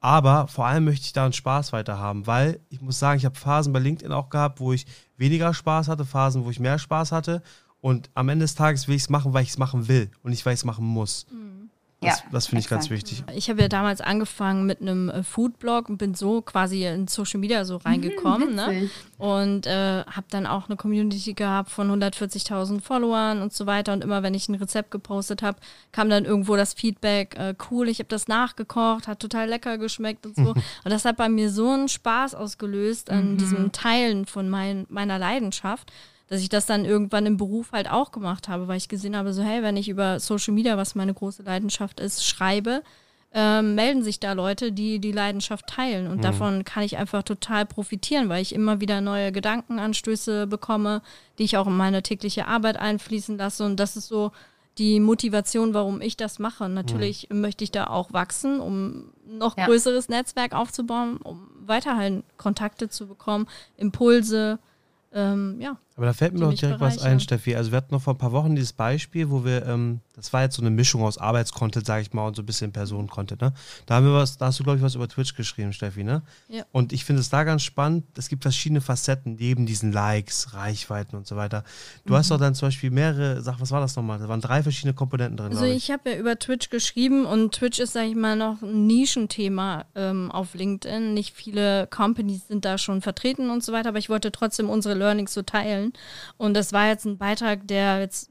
Aber 0.00 0.48
vor 0.48 0.66
allem 0.66 0.84
möchte 0.84 1.06
ich 1.06 1.12
da 1.12 1.24
einen 1.24 1.32
Spaß 1.32 1.72
weiter 1.72 1.98
haben, 1.98 2.26
weil 2.26 2.58
ich 2.70 2.80
muss 2.80 2.98
sagen, 2.98 3.18
ich 3.18 3.24
habe 3.24 3.38
Phasen 3.38 3.72
bei 3.72 3.78
LinkedIn 3.78 4.12
auch 4.12 4.30
gehabt, 4.30 4.58
wo 4.58 4.72
ich 4.72 4.84
weniger 5.16 5.54
Spaß 5.54 5.86
hatte, 5.86 6.04
Phasen, 6.04 6.44
wo 6.44 6.50
ich 6.50 6.58
mehr 6.58 6.80
Spaß 6.80 7.12
hatte. 7.12 7.40
Und 7.86 8.10
am 8.14 8.28
Ende 8.28 8.42
des 8.42 8.56
Tages 8.56 8.88
will 8.88 8.96
ich 8.96 9.02
es 9.02 9.10
machen, 9.10 9.32
weil 9.32 9.44
ich 9.44 9.50
es 9.50 9.58
machen 9.58 9.86
will 9.86 10.10
und 10.24 10.32
nicht, 10.32 10.44
weil 10.44 10.54
ich 10.54 10.58
es 10.58 10.64
machen 10.64 10.84
muss. 10.84 11.24
Mhm. 11.30 11.70
Das, 12.00 12.18
ja, 12.18 12.24
das 12.32 12.48
finde 12.48 12.60
ich 12.62 12.68
ganz 12.68 12.90
wichtig. 12.90 13.22
Ich 13.32 13.48
habe 13.48 13.62
ja 13.62 13.68
damals 13.68 14.00
angefangen 14.00 14.66
mit 14.66 14.80
einem 14.80 15.08
äh, 15.08 15.22
Foodblog 15.22 15.88
und 15.88 15.96
bin 15.96 16.14
so 16.14 16.42
quasi 16.42 16.84
in 16.84 17.06
Social 17.06 17.38
Media 17.38 17.64
so 17.64 17.76
reingekommen. 17.76 18.50
Mhm, 18.50 18.54
ne? 18.56 18.90
Und 19.18 19.68
äh, 19.68 20.02
habe 20.04 20.26
dann 20.30 20.46
auch 20.46 20.68
eine 20.68 20.74
Community 20.74 21.34
gehabt 21.34 21.70
von 21.70 21.88
140.000 21.88 22.80
Followern 22.80 23.40
und 23.40 23.52
so 23.52 23.66
weiter. 23.66 23.92
Und 23.92 24.02
immer 24.02 24.24
wenn 24.24 24.34
ich 24.34 24.48
ein 24.48 24.56
Rezept 24.56 24.90
gepostet 24.90 25.42
habe, 25.42 25.60
kam 25.92 26.10
dann 26.10 26.24
irgendwo 26.24 26.56
das 26.56 26.74
Feedback, 26.74 27.36
äh, 27.38 27.54
cool, 27.70 27.88
ich 27.88 28.00
habe 28.00 28.08
das 28.08 28.26
nachgekocht, 28.26 29.06
hat 29.06 29.20
total 29.20 29.48
lecker 29.48 29.78
geschmeckt 29.78 30.26
und 30.26 30.34
so. 30.34 30.50
und 30.84 30.90
das 30.90 31.04
hat 31.04 31.16
bei 31.16 31.28
mir 31.28 31.50
so 31.52 31.70
einen 31.70 31.88
Spaß 31.88 32.34
ausgelöst 32.34 33.10
an 33.10 33.34
mhm. 33.34 33.36
diesem 33.38 33.70
Teilen 33.70 34.26
von 34.26 34.48
mein, 34.48 34.86
meiner 34.88 35.20
Leidenschaft 35.20 35.92
dass 36.28 36.40
ich 36.40 36.48
das 36.48 36.66
dann 36.66 36.84
irgendwann 36.84 37.26
im 37.26 37.36
Beruf 37.36 37.72
halt 37.72 37.90
auch 37.90 38.10
gemacht 38.10 38.48
habe, 38.48 38.68
weil 38.68 38.78
ich 38.78 38.88
gesehen 38.88 39.16
habe, 39.16 39.32
so 39.32 39.42
hey, 39.42 39.62
wenn 39.62 39.76
ich 39.76 39.88
über 39.88 40.18
Social 40.20 40.54
Media, 40.54 40.76
was 40.76 40.94
meine 40.94 41.14
große 41.14 41.42
Leidenschaft 41.42 42.00
ist, 42.00 42.26
schreibe, 42.26 42.82
ähm, 43.32 43.74
melden 43.74 44.02
sich 44.02 44.18
da 44.18 44.32
Leute, 44.32 44.72
die 44.72 44.98
die 44.98 45.12
Leidenschaft 45.12 45.66
teilen. 45.66 46.06
Und 46.06 46.18
mhm. 46.18 46.22
davon 46.22 46.64
kann 46.64 46.82
ich 46.82 46.96
einfach 46.96 47.22
total 47.22 47.66
profitieren, 47.66 48.28
weil 48.28 48.40
ich 48.40 48.54
immer 48.54 48.80
wieder 48.80 49.00
neue 49.00 49.30
Gedankenanstöße 49.30 50.46
bekomme, 50.46 51.02
die 51.38 51.44
ich 51.44 51.56
auch 51.56 51.66
in 51.66 51.76
meine 51.76 52.02
tägliche 52.02 52.46
Arbeit 52.48 52.78
einfließen 52.78 53.36
lasse. 53.36 53.64
Und 53.64 53.78
das 53.78 53.96
ist 53.96 54.08
so 54.08 54.32
die 54.78 55.00
Motivation, 55.00 55.74
warum 55.74 56.00
ich 56.00 56.16
das 56.16 56.38
mache. 56.38 56.68
Natürlich 56.68 57.28
mhm. 57.30 57.42
möchte 57.42 57.62
ich 57.62 57.70
da 57.70 57.88
auch 57.88 58.12
wachsen, 58.12 58.58
um 58.60 59.12
noch 59.26 59.56
ja. 59.56 59.66
größeres 59.66 60.08
Netzwerk 60.08 60.54
aufzubauen, 60.54 61.18
um 61.18 61.48
weiterhin 61.60 62.22
Kontakte 62.36 62.88
zu 62.88 63.06
bekommen, 63.06 63.46
Impulse. 63.76 64.58
Ähm, 65.12 65.60
ja. 65.60 65.76
Aber 65.96 66.04
da 66.04 66.12
fällt 66.12 66.34
mir 66.34 66.40
noch 66.40 66.52
direkt 66.52 66.78
was 66.78 66.98
ein, 66.98 67.20
Steffi. 67.20 67.56
Also 67.56 67.70
wir 67.70 67.78
hatten 67.78 67.94
noch 67.94 68.02
vor 68.02 68.12
ein 68.12 68.18
paar 68.18 68.32
Wochen 68.32 68.54
dieses 68.54 68.74
Beispiel, 68.74 69.30
wo 69.30 69.46
wir, 69.46 69.64
ähm, 69.64 70.00
das 70.14 70.30
war 70.30 70.42
jetzt 70.42 70.56
so 70.56 70.60
eine 70.60 70.68
Mischung 70.68 71.02
aus 71.02 71.16
Arbeitscontent, 71.16 71.86
sage 71.86 72.02
ich 72.02 72.12
mal, 72.12 72.26
und 72.26 72.36
so 72.36 72.42
ein 72.42 72.46
bisschen 72.46 72.70
Personencontent. 72.70 73.40
Ne? 73.40 73.54
Da 73.86 73.94
haben 73.94 74.04
wir 74.04 74.12
was, 74.12 74.36
da 74.36 74.46
hast 74.46 74.60
du, 74.60 74.62
glaube 74.62 74.76
ich, 74.76 74.82
was 74.82 74.94
über 74.94 75.08
Twitch 75.08 75.34
geschrieben, 75.34 75.72
Steffi, 75.72 76.04
ne? 76.04 76.20
Ja. 76.48 76.64
Und 76.70 76.92
ich 76.92 77.06
finde 77.06 77.20
es 77.20 77.30
da 77.30 77.44
ganz 77.44 77.62
spannend, 77.62 78.04
es 78.18 78.28
gibt 78.28 78.42
verschiedene 78.42 78.82
Facetten 78.82 79.36
neben 79.36 79.64
diesen 79.64 79.90
Likes, 79.90 80.52
Reichweiten 80.52 81.16
und 81.16 81.26
so 81.26 81.36
weiter. 81.36 81.64
Du 82.04 82.12
mhm. 82.12 82.18
hast 82.18 82.30
doch 82.30 82.38
dann 82.38 82.54
zum 82.54 82.68
Beispiel 82.68 82.90
mehrere, 82.90 83.40
sag, 83.40 83.58
was 83.58 83.70
war 83.70 83.80
das 83.80 83.96
nochmal? 83.96 84.18
Da 84.18 84.28
waren 84.28 84.42
drei 84.42 84.62
verschiedene 84.62 84.92
Komponenten 84.92 85.38
drin. 85.38 85.52
Also 85.52 85.64
ich, 85.64 85.76
ich 85.76 85.90
habe 85.90 86.10
ja 86.10 86.18
über 86.18 86.38
Twitch 86.38 86.68
geschrieben 86.68 87.24
und 87.24 87.54
Twitch 87.54 87.78
ist, 87.78 87.94
sage 87.94 88.08
ich 88.08 88.16
mal, 88.16 88.36
noch 88.36 88.60
ein 88.60 88.86
Nischenthema 88.86 89.86
ähm, 89.94 90.30
auf 90.30 90.52
LinkedIn. 90.52 91.14
Nicht 91.14 91.34
viele 91.34 91.86
Companies 91.86 92.48
sind 92.48 92.66
da 92.66 92.76
schon 92.76 93.00
vertreten 93.00 93.48
und 93.48 93.64
so 93.64 93.72
weiter, 93.72 93.88
aber 93.88 93.98
ich 93.98 94.10
wollte 94.10 94.30
trotzdem 94.30 94.68
unsere 94.68 94.94
Learnings 94.94 95.32
so 95.32 95.40
teilen 95.40 95.85
wollen. 95.86 95.92
Und 96.36 96.54
das 96.54 96.72
war 96.72 96.88
jetzt 96.88 97.04
ein 97.04 97.18
Beitrag, 97.18 97.66
der 97.66 98.00
jetzt 98.00 98.30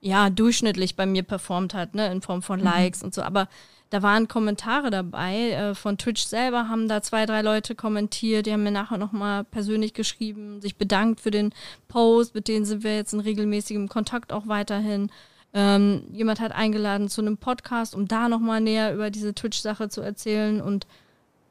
ja 0.00 0.30
durchschnittlich 0.30 0.96
bei 0.96 1.06
mir 1.06 1.22
performt 1.22 1.74
hat, 1.74 1.94
ne, 1.94 2.10
in 2.10 2.22
Form 2.22 2.42
von 2.42 2.58
mhm. 2.60 2.66
Likes 2.66 3.00
mhm. 3.00 3.06
und 3.06 3.14
so. 3.14 3.22
Aber 3.22 3.48
da 3.90 4.02
waren 4.02 4.26
Kommentare 4.26 4.90
dabei. 4.90 5.50
Äh, 5.50 5.74
von 5.74 5.98
Twitch 5.98 6.24
selber 6.24 6.68
haben 6.68 6.88
da 6.88 7.02
zwei, 7.02 7.26
drei 7.26 7.42
Leute 7.42 7.74
kommentiert. 7.74 8.46
Die 8.46 8.52
haben 8.52 8.62
mir 8.62 8.70
nachher 8.70 8.98
nochmal 8.98 9.44
persönlich 9.44 9.92
geschrieben, 9.92 10.60
sich 10.60 10.76
bedankt 10.76 11.20
für 11.20 11.30
den 11.30 11.52
Post. 11.88 12.34
Mit 12.34 12.48
denen 12.48 12.64
sind 12.64 12.84
wir 12.84 12.96
jetzt 12.96 13.12
in 13.12 13.20
regelmäßigem 13.20 13.88
Kontakt 13.88 14.32
auch 14.32 14.48
weiterhin. 14.48 15.10
Ähm, 15.54 16.04
jemand 16.10 16.40
hat 16.40 16.52
eingeladen 16.52 17.10
zu 17.10 17.20
einem 17.20 17.36
Podcast, 17.36 17.94
um 17.94 18.08
da 18.08 18.30
nochmal 18.30 18.62
näher 18.62 18.94
über 18.94 19.10
diese 19.10 19.34
Twitch-Sache 19.34 19.90
zu 19.90 20.00
erzählen 20.00 20.62
und 20.62 20.86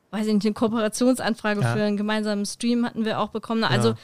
weiß 0.09 0.25
ich 0.25 0.33
nicht, 0.33 0.45
eine 0.45 0.53
Kooperationsanfrage 0.53 1.61
ja. 1.61 1.73
für 1.73 1.83
einen 1.83 1.97
gemeinsamen 1.97 2.45
Stream 2.45 2.85
hatten 2.85 3.05
wir 3.05 3.19
auch 3.19 3.29
bekommen. 3.29 3.63
Also 3.63 3.89
ja. 3.89 3.95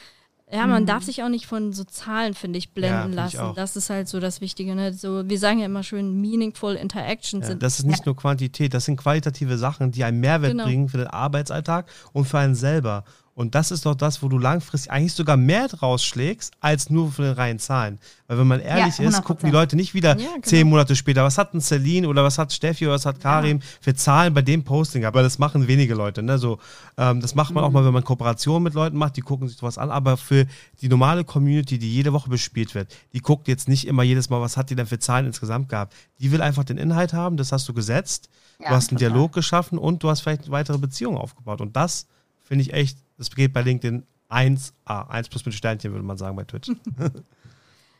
Ja, 0.50 0.66
man 0.66 0.82
mhm. 0.82 0.86
darf 0.86 1.02
sich 1.02 1.22
auch 1.22 1.28
nicht 1.28 1.46
von 1.46 1.72
so 1.72 1.84
Zahlen, 1.84 2.32
finde 2.32 2.58
ich, 2.58 2.72
blenden 2.72 3.12
ja, 3.12 3.24
lassen. 3.24 3.50
Ich 3.50 3.54
das 3.54 3.76
ist 3.76 3.90
halt 3.90 4.08
so 4.08 4.18
das 4.18 4.40
Wichtige. 4.40 4.74
Ne? 4.74 4.94
So, 4.94 5.28
wir 5.28 5.38
sagen 5.38 5.58
ja 5.58 5.66
immer 5.66 5.82
schön, 5.82 6.20
meaningful 6.20 6.74
interactions 6.74 7.42
ja, 7.42 7.48
sind. 7.48 7.62
Das 7.62 7.78
ist 7.78 7.84
nicht 7.84 8.00
ja. 8.00 8.04
nur 8.06 8.16
Quantität, 8.16 8.72
das 8.72 8.86
sind 8.86 8.96
qualitative 8.96 9.58
Sachen, 9.58 9.90
die 9.90 10.04
einen 10.04 10.20
Mehrwert 10.20 10.52
genau. 10.52 10.64
bringen 10.64 10.88
für 10.88 10.98
den 10.98 11.08
Arbeitsalltag 11.08 11.86
und 12.12 12.24
für 12.24 12.38
einen 12.38 12.54
selber. 12.54 13.04
Und 13.38 13.54
das 13.54 13.70
ist 13.70 13.86
doch 13.86 13.94
das, 13.94 14.20
wo 14.20 14.28
du 14.28 14.36
langfristig 14.36 14.90
eigentlich 14.90 15.12
sogar 15.12 15.36
mehr 15.36 15.68
draus 15.68 16.04
schlägst, 16.04 16.54
als 16.58 16.90
nur 16.90 17.12
von 17.12 17.24
den 17.24 17.34
reinen 17.34 17.60
Zahlen. 17.60 18.00
Weil 18.26 18.38
wenn 18.38 18.48
man 18.48 18.58
ehrlich 18.58 18.98
ja, 18.98 19.08
ist, 19.08 19.22
gucken 19.22 19.48
die 19.48 19.52
Leute 19.52 19.76
nicht 19.76 19.94
wieder 19.94 20.18
ja, 20.18 20.30
genau. 20.32 20.42
zehn 20.42 20.68
Monate 20.68 20.96
später, 20.96 21.22
was 21.22 21.38
hat 21.38 21.54
ein 21.54 21.60
Celine 21.60 22.08
oder 22.08 22.24
was 22.24 22.36
hat 22.36 22.52
Steffi 22.52 22.86
oder 22.86 22.96
was 22.96 23.06
hat 23.06 23.20
Karim 23.20 23.58
ja. 23.58 23.64
für 23.80 23.94
Zahlen 23.94 24.34
bei 24.34 24.42
dem 24.42 24.64
Posting. 24.64 25.04
Aber 25.04 25.22
das 25.22 25.38
machen 25.38 25.68
wenige 25.68 25.94
Leute. 25.94 26.20
Ne? 26.20 26.36
So, 26.36 26.58
ähm, 26.96 27.20
das 27.20 27.36
macht 27.36 27.54
man 27.54 27.62
mhm. 27.62 27.68
auch 27.68 27.72
mal, 27.72 27.84
wenn 27.84 27.92
man 27.92 28.02
Kooperationen 28.02 28.64
mit 28.64 28.74
Leuten 28.74 28.96
macht, 28.96 29.16
die 29.16 29.20
gucken 29.20 29.46
sich 29.46 29.56
sowas 29.56 29.78
an. 29.78 29.92
Aber 29.92 30.16
für 30.16 30.44
die 30.80 30.88
normale 30.88 31.22
Community, 31.22 31.78
die 31.78 31.94
jede 31.94 32.12
Woche 32.12 32.28
bespielt 32.28 32.74
wird, 32.74 32.92
die 33.12 33.20
guckt 33.20 33.46
jetzt 33.46 33.68
nicht 33.68 33.86
immer 33.86 34.02
jedes 34.02 34.30
Mal, 34.30 34.40
was 34.40 34.56
hat 34.56 34.68
die 34.70 34.74
denn 34.74 34.88
für 34.88 34.98
Zahlen 34.98 35.26
insgesamt 35.26 35.68
gehabt. 35.68 35.94
Die 36.18 36.32
will 36.32 36.42
einfach 36.42 36.64
den 36.64 36.76
Inhalt 36.76 37.12
haben, 37.12 37.36
das 37.36 37.52
hast 37.52 37.68
du 37.68 37.72
gesetzt. 37.72 38.30
du 38.58 38.64
hast 38.64 38.90
einen 38.90 38.98
total. 38.98 39.12
Dialog 39.12 39.32
geschaffen 39.32 39.78
und 39.78 40.02
du 40.02 40.10
hast 40.10 40.22
vielleicht 40.22 40.50
weitere 40.50 40.78
Beziehungen 40.78 41.18
aufgebaut. 41.18 41.60
Und 41.60 41.76
das 41.76 42.08
finde 42.42 42.62
ich 42.62 42.72
echt 42.72 42.98
das 43.18 43.30
geht 43.30 43.52
bei 43.52 43.62
LinkedIn 43.62 44.06
1A, 44.30 45.08
1 45.08 45.28
plus 45.28 45.44
mit 45.44 45.54
Sternchen, 45.54 45.92
würde 45.92 46.04
man 46.04 46.16
sagen 46.16 46.36
bei 46.36 46.44
Twitch. 46.44 46.70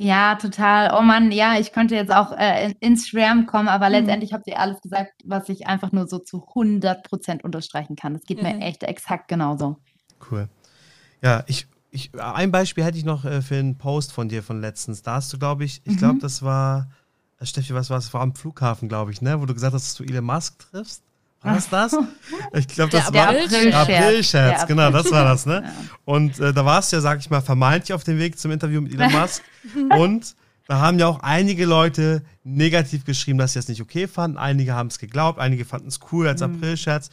Ja, 0.01 0.37
total. 0.37 0.97
Oh 0.97 1.03
Mann, 1.03 1.33
ja, 1.33 1.59
ich 1.59 1.73
könnte 1.73 1.97
jetzt 1.97 2.12
auch 2.12 2.31
äh, 2.31 2.73
ins 2.79 3.09
Schwärmen 3.09 3.47
kommen, 3.47 3.66
aber 3.66 3.87
mhm. 3.87 3.93
letztendlich 3.93 4.33
habt 4.33 4.47
ihr 4.47 4.59
alles 4.61 4.81
gesagt, 4.81 5.12
was 5.25 5.49
ich 5.49 5.66
einfach 5.66 5.91
nur 5.91 6.07
so 6.07 6.21
zu 6.21 6.47
100 6.47 7.03
Prozent 7.03 7.43
unterstreichen 7.43 7.97
kann. 7.97 8.14
Das 8.14 8.23
geht 8.23 8.39
mhm. 8.39 8.45
mir 8.45 8.61
echt 8.61 8.85
exakt 8.85 9.27
genauso. 9.27 9.77
Cool. 10.31 10.49
Ja, 11.21 11.43
ich, 11.49 11.66
ich, 11.91 12.12
ein 12.14 12.53
Beispiel 12.53 12.85
hätte 12.85 12.97
ich 12.97 13.05
noch 13.05 13.25
äh, 13.25 13.43
für 13.43 13.57
einen 13.57 13.77
Post 13.77 14.12
von 14.12 14.29
dir 14.29 14.45
von 14.45 14.61
letztens. 14.61 15.03
Da 15.03 15.14
hast 15.14 15.33
du, 15.33 15.39
glaube 15.39 15.64
ich, 15.64 15.83
ich 15.85 15.97
glaube, 15.97 16.14
mhm. 16.14 16.21
das 16.21 16.43
war, 16.43 16.89
äh, 17.41 17.47
Steffi, 17.47 17.75
was 17.75 17.91
war 17.91 17.99
es? 17.99 18.14
War 18.14 18.21
am 18.21 18.37
Flughafen, 18.37 18.89
glaube 18.89 19.11
ich, 19.11 19.21
ne? 19.21 19.41
Wo 19.41 19.47
du 19.47 19.55
gesagt 19.55 19.75
hast, 19.75 19.85
dass 19.85 19.95
du 19.97 20.05
Elon 20.05 20.25
Musk 20.25 20.61
triffst. 20.71 21.03
War 21.43 21.55
das 21.55 21.68
das? 21.68 21.97
Ich 22.55 22.66
glaube, 22.68 22.91
das 22.91 23.11
der 23.11 23.26
war 23.26 23.80
April-Scherz. 23.82 24.66
genau, 24.66 24.91
das 24.91 25.11
war 25.11 25.24
das, 25.24 25.47
ne? 25.47 25.72
Und 26.05 26.39
äh, 26.41 26.53
da 26.53 26.64
warst 26.64 26.93
du 26.93 26.97
ja, 26.97 27.01
sag 27.01 27.20
ich 27.20 27.30
mal, 27.30 27.41
vermeintlich 27.41 27.93
auf 27.93 28.03
dem 28.03 28.18
Weg 28.18 28.39
zum 28.39 28.51
Interview 28.51 28.80
mit 28.80 28.93
Elon 28.95 29.12
Musk. 29.12 29.43
und 29.99 30.34
da 30.66 30.80
haben 30.80 30.99
ja 30.99 31.07
auch 31.07 31.20
einige 31.20 31.64
Leute 31.64 32.22
negativ 32.45 33.05
geschrieben, 33.05 33.39
dass 33.39 33.53
sie 33.53 33.59
das 33.59 33.68
nicht 33.68 33.80
okay 33.80 34.09
fanden. 34.09 34.36
Einige 34.36 34.74
haben 34.74 34.89
es 34.89 34.99
geglaubt, 34.99 35.39
einige 35.39 35.64
fanden 35.64 35.89
es 35.89 36.01
cool 36.12 36.26
als 36.26 36.41
mhm. 36.41 36.57
April-Scherz. 36.57 37.09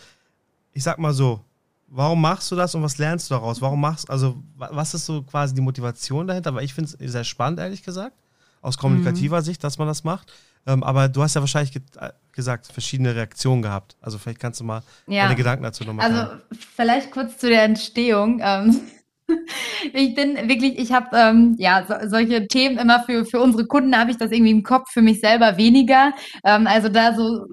Ich 0.74 0.84
sag 0.84 0.98
mal 0.98 1.14
so, 1.14 1.40
warum 1.88 2.20
machst 2.20 2.52
du 2.52 2.56
das 2.56 2.76
und 2.76 2.82
was 2.84 2.98
lernst 2.98 3.30
du 3.30 3.36
daraus? 3.36 3.62
Warum 3.62 3.80
machst 3.80 4.10
also 4.10 4.44
was 4.58 4.94
ist 4.94 5.06
so 5.06 5.22
quasi 5.24 5.54
die 5.54 5.62
Motivation 5.62 6.28
dahinter? 6.28 6.54
Weil 6.54 6.66
ich 6.66 6.74
finde 6.74 6.92
es 7.00 7.12
sehr 7.12 7.24
spannend, 7.24 7.60
ehrlich 7.60 7.84
gesagt, 7.84 8.18
aus 8.62 8.78
kommunikativer 8.78 9.40
mhm. 9.40 9.46
Sicht, 9.46 9.64
dass 9.64 9.78
man 9.78 9.88
das 9.88 10.04
macht. 10.04 10.34
Ähm, 10.68 10.84
aber 10.84 11.08
du 11.08 11.22
hast 11.22 11.36
ja 11.36 11.42
wahrscheinlich 11.42 11.72
ge 11.72 11.82
äh, 12.00 12.12
gesagt, 12.32 12.68
verschiedene 12.68 13.16
Reaktionen 13.16 13.62
gehabt. 13.62 13.96
Also 14.02 14.18
vielleicht 14.18 14.40
kannst 14.40 14.60
du 14.60 14.64
mal 14.64 14.84
ja. 15.08 15.24
deine 15.24 15.36
Gedanken 15.36 15.64
dazu 15.64 15.84
nochmal 15.84 16.12
Also 16.12 16.24
teilen. 16.24 16.42
vielleicht 16.76 17.12
kurz 17.12 17.38
zu 17.38 17.50
der 17.50 17.64
Entstehung. 17.64 18.42
Ähm, 18.44 18.82
ich 19.94 20.16
bin 20.16 20.36
wirklich, 20.50 20.78
ich 20.78 20.92
habe 20.92 21.16
ähm, 21.16 21.56
ja 21.58 21.86
so, 21.88 22.10
solche 22.10 22.48
Themen 22.48 22.78
immer 22.78 23.04
für, 23.04 23.26
für 23.26 23.40
unsere 23.40 23.66
Kunden 23.66 23.98
habe 23.98 24.12
ich 24.12 24.18
das 24.18 24.32
irgendwie 24.32 24.52
im 24.52 24.64
Kopf, 24.64 24.92
für 24.92 25.02
mich 25.02 25.20
selber 25.20 25.58
weniger. 25.58 26.14
Ähm, 26.44 26.68
also 26.68 26.90
da 26.90 27.16
so, 27.16 27.46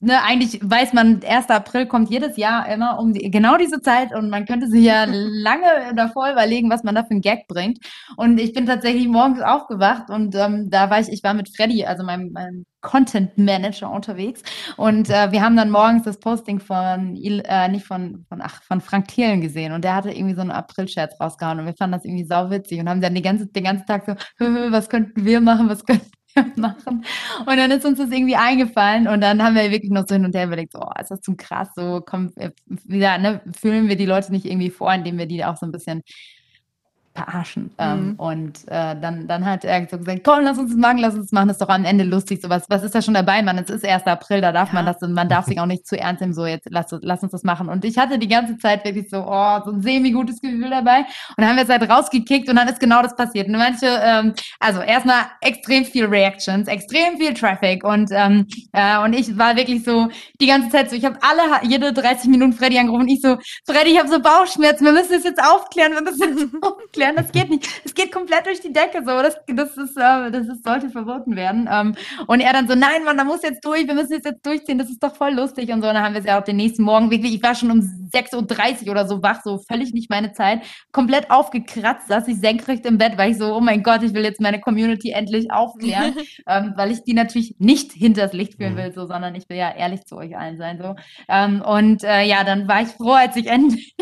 ne, 0.00 0.22
eigentlich 0.22 0.60
weiß 0.62 0.92
man, 0.92 1.20
1. 1.22 1.50
April 1.50 1.86
kommt 1.86 2.10
jedes 2.10 2.36
Jahr 2.36 2.68
immer 2.68 2.98
um 2.98 3.12
die, 3.12 3.30
genau 3.30 3.56
diese 3.56 3.80
Zeit 3.80 4.14
und 4.14 4.30
man 4.30 4.46
könnte 4.46 4.68
sich 4.68 4.84
ja 4.84 5.04
lange 5.08 5.94
davor 5.94 6.30
überlegen, 6.30 6.70
was 6.70 6.82
man 6.82 6.94
da 6.94 7.04
für 7.04 7.10
einen 7.10 7.20
Gag 7.20 7.46
bringt. 7.48 7.78
Und 8.16 8.40
ich 8.40 8.52
bin 8.52 8.66
tatsächlich 8.66 9.08
morgens 9.08 9.40
aufgewacht 9.40 10.10
und 10.10 10.34
ähm, 10.34 10.70
da 10.70 10.90
war 10.90 11.00
ich, 11.00 11.08
ich 11.08 11.22
war 11.22 11.34
mit 11.34 11.54
Freddy, 11.54 11.84
also 11.84 12.04
meinem, 12.04 12.32
meinem 12.32 12.64
Content 12.80 13.36
Manager 13.36 13.90
unterwegs. 13.90 14.42
Und 14.76 15.10
äh, 15.10 15.32
wir 15.32 15.42
haben 15.42 15.56
dann 15.56 15.70
morgens 15.70 16.04
das 16.04 16.18
Posting 16.18 16.60
von, 16.60 17.16
äh, 17.16 17.68
nicht 17.68 17.86
von, 17.86 18.24
von, 18.28 18.40
ach, 18.40 18.62
von 18.62 18.80
Frank 18.80 19.08
Thielen 19.08 19.42
gesehen 19.42 19.72
und 19.72 19.84
der 19.84 19.94
hatte 19.94 20.10
irgendwie 20.10 20.34
so 20.34 20.40
einen 20.40 20.50
April-Scherz 20.50 21.20
rausgehauen 21.20 21.60
und 21.60 21.66
wir 21.66 21.74
fanden 21.74 21.96
das 21.96 22.04
irgendwie 22.04 22.24
sauwitzig 22.24 22.80
und 22.80 22.88
haben 22.88 23.02
dann 23.02 23.14
die 23.14 23.22
ganze, 23.22 23.46
den 23.46 23.64
ganzen 23.64 23.86
Tag 23.86 24.06
so, 24.06 24.14
was 24.70 24.88
könnten 24.88 25.24
wir 25.24 25.40
machen, 25.40 25.68
was 25.68 25.84
könnten 25.84 26.10
machen? 26.56 27.04
Und 27.40 27.56
dann 27.56 27.70
ist 27.70 27.84
uns 27.84 27.98
das 27.98 28.10
irgendwie 28.10 28.36
eingefallen 28.36 29.08
und 29.08 29.20
dann 29.20 29.42
haben 29.42 29.54
wir 29.54 29.70
wirklich 29.70 29.90
noch 29.90 30.06
so 30.08 30.14
hin 30.14 30.24
und 30.24 30.34
her 30.34 30.46
überlegt, 30.46 30.74
oh, 30.74 30.88
ist 31.00 31.10
das 31.10 31.20
zu 31.20 31.36
krass, 31.36 31.68
so 31.74 32.00
kommen, 32.00 32.32
wieder, 32.66 33.18
ne, 33.18 33.42
fühlen 33.58 33.88
wir 33.88 33.96
die 33.96 34.06
Leute 34.06 34.32
nicht 34.32 34.46
irgendwie 34.46 34.70
vor, 34.70 34.92
indem 34.92 35.18
wir 35.18 35.26
die 35.26 35.44
auch 35.44 35.56
so 35.56 35.66
ein 35.66 35.72
bisschen 35.72 36.02
verarschen. 37.14 37.74
Ähm, 37.78 38.10
mhm. 38.10 38.14
Und 38.16 38.68
äh, 38.68 38.94
dann, 39.00 39.26
dann 39.26 39.44
hat 39.44 39.64
er 39.64 39.86
so 39.90 39.98
gesagt, 39.98 40.22
komm, 40.24 40.44
lass 40.44 40.58
uns 40.58 40.70
das 40.70 40.78
machen, 40.78 40.98
lass 40.98 41.14
uns 41.14 41.24
das 41.26 41.32
machen, 41.32 41.48
das 41.48 41.56
ist 41.56 41.62
doch 41.62 41.68
am 41.68 41.84
Ende 41.84 42.04
lustig. 42.04 42.40
So 42.40 42.48
was, 42.48 42.66
ist 42.68 42.94
da 42.94 43.02
schon 43.02 43.14
dabei, 43.14 43.42
Mann? 43.42 43.58
Es 43.58 43.68
ist 43.68 43.84
1. 43.84 44.06
April, 44.06 44.40
da 44.40 44.52
darf 44.52 44.68
ja. 44.68 44.74
man 44.74 44.86
das, 44.86 45.00
man 45.00 45.28
darf 45.28 45.46
sich 45.46 45.58
auch 45.58 45.66
nicht 45.66 45.86
zu 45.86 45.98
ernst 45.98 46.20
nehmen, 46.20 46.34
so 46.34 46.46
jetzt 46.46 46.68
lass, 46.70 46.94
lass 47.02 47.22
uns 47.22 47.32
das 47.32 47.42
machen. 47.42 47.68
Und 47.68 47.84
ich 47.84 47.98
hatte 47.98 48.18
die 48.18 48.28
ganze 48.28 48.56
Zeit 48.58 48.84
wirklich 48.84 49.10
so, 49.10 49.24
oh, 49.26 49.60
so 49.64 49.72
ein 49.72 49.82
semi-gutes 49.82 50.40
Gefühl 50.40 50.70
dabei. 50.70 51.00
Und 51.00 51.38
dann 51.38 51.48
haben 51.48 51.56
wir 51.56 51.64
es 51.64 51.68
halt 51.68 51.88
rausgekickt 51.90 52.48
und 52.48 52.56
dann 52.56 52.68
ist 52.68 52.78
genau 52.78 53.02
das 53.02 53.16
passiert. 53.16 53.48
Und 53.48 53.56
manche, 53.56 53.86
ähm, 53.86 54.34
also 54.60 54.80
erstmal 54.80 55.24
extrem 55.40 55.84
viel 55.84 56.06
Reactions, 56.06 56.68
extrem 56.68 57.16
viel 57.18 57.34
Traffic 57.34 57.82
und, 57.82 58.10
ähm, 58.12 58.46
äh, 58.72 58.98
und 58.98 59.14
ich 59.14 59.36
war 59.36 59.56
wirklich 59.56 59.82
so 59.84 60.08
die 60.40 60.46
ganze 60.46 60.68
Zeit 60.68 60.90
so, 60.90 60.96
ich 60.96 61.04
habe 61.04 61.18
alle, 61.22 61.68
jede 61.68 61.92
30 61.92 62.30
Minuten 62.30 62.52
Freddy 62.52 62.78
angerufen 62.78 63.02
und 63.02 63.08
ich 63.08 63.20
so, 63.20 63.36
Freddy, 63.66 63.90
ich 63.90 63.98
habe 63.98 64.08
so 64.08 64.20
Bauchschmerzen, 64.20 64.84
wir 64.84 64.92
müssen 64.92 65.12
das 65.12 65.24
jetzt 65.24 65.42
aufklären, 65.42 65.92
wir 65.92 66.02
müssen 66.02 66.20
das 66.20 66.42
jetzt 66.42 66.54
aufklären 66.62 66.99
erklären. 67.00 67.16
Das 67.16 67.32
geht 67.32 67.50
nicht. 67.50 67.68
Es 67.84 67.94
geht 67.94 68.12
komplett 68.12 68.46
durch 68.46 68.60
die 68.60 68.72
Decke 68.72 68.98
so. 68.98 69.22
Das, 69.22 69.36
das, 69.46 69.76
ist, 69.76 69.96
äh, 69.96 70.30
das 70.30 70.46
ist, 70.48 70.64
sollte 70.64 70.90
verboten 70.90 71.36
werden. 71.36 71.68
Ähm, 71.70 71.94
und 72.26 72.40
er 72.40 72.52
dann 72.52 72.68
so, 72.68 72.74
nein, 72.74 73.04
Mann, 73.04 73.16
da 73.16 73.24
muss 73.24 73.42
jetzt 73.42 73.64
durch. 73.64 73.86
Wir 73.86 73.94
müssen 73.94 74.12
jetzt, 74.12 74.26
jetzt 74.26 74.44
durchziehen. 74.44 74.78
Das 74.78 74.90
ist 74.90 75.02
doch 75.02 75.14
voll 75.14 75.32
lustig 75.32 75.72
und 75.72 75.82
so. 75.82 75.88
Und 75.88 75.94
dann 75.94 76.04
haben 76.04 76.14
wir 76.14 76.20
es 76.20 76.26
ja 76.26 76.38
auch 76.38 76.44
den 76.44 76.56
nächsten 76.56 76.82
Morgen 76.82 77.10
wirklich, 77.10 77.34
ich 77.34 77.42
war 77.42 77.54
schon 77.54 77.70
um 77.70 77.80
6.30 77.80 78.84
Uhr 78.84 78.90
oder 78.92 79.06
so 79.06 79.22
wach, 79.22 79.42
so 79.42 79.58
völlig 79.58 79.92
nicht 79.92 80.10
meine 80.10 80.32
Zeit. 80.32 80.62
Komplett 80.92 81.30
aufgekratzt, 81.30 82.08
saß 82.08 82.28
ich 82.28 82.38
senkrecht 82.38 82.84
im 82.86 82.98
Bett, 82.98 83.16
weil 83.16 83.32
ich 83.32 83.38
so, 83.38 83.54
oh 83.54 83.60
mein 83.60 83.82
Gott, 83.82 84.02
ich 84.02 84.14
will 84.14 84.24
jetzt 84.24 84.40
meine 84.40 84.60
Community 84.60 85.10
endlich 85.10 85.50
aufklären, 85.50 86.14
ähm, 86.46 86.74
weil 86.76 86.90
ich 86.90 87.04
die 87.04 87.14
natürlich 87.14 87.54
nicht 87.58 87.92
hinters 87.92 88.32
Licht 88.32 88.54
führen 88.56 88.74
mhm. 88.74 88.78
will, 88.78 88.92
so, 88.92 89.06
sondern 89.06 89.34
ich 89.34 89.48
will 89.48 89.56
ja 89.56 89.70
ehrlich 89.70 90.04
zu 90.04 90.16
euch 90.16 90.36
allen 90.36 90.58
sein, 90.58 90.78
so. 90.80 90.96
Ähm, 91.28 91.62
und 91.62 92.04
äh, 92.04 92.24
ja, 92.24 92.44
dann 92.44 92.68
war 92.68 92.82
ich 92.82 92.88
froh, 92.88 93.12
als 93.12 93.36
ich 93.36 93.46
endlich 93.50 93.94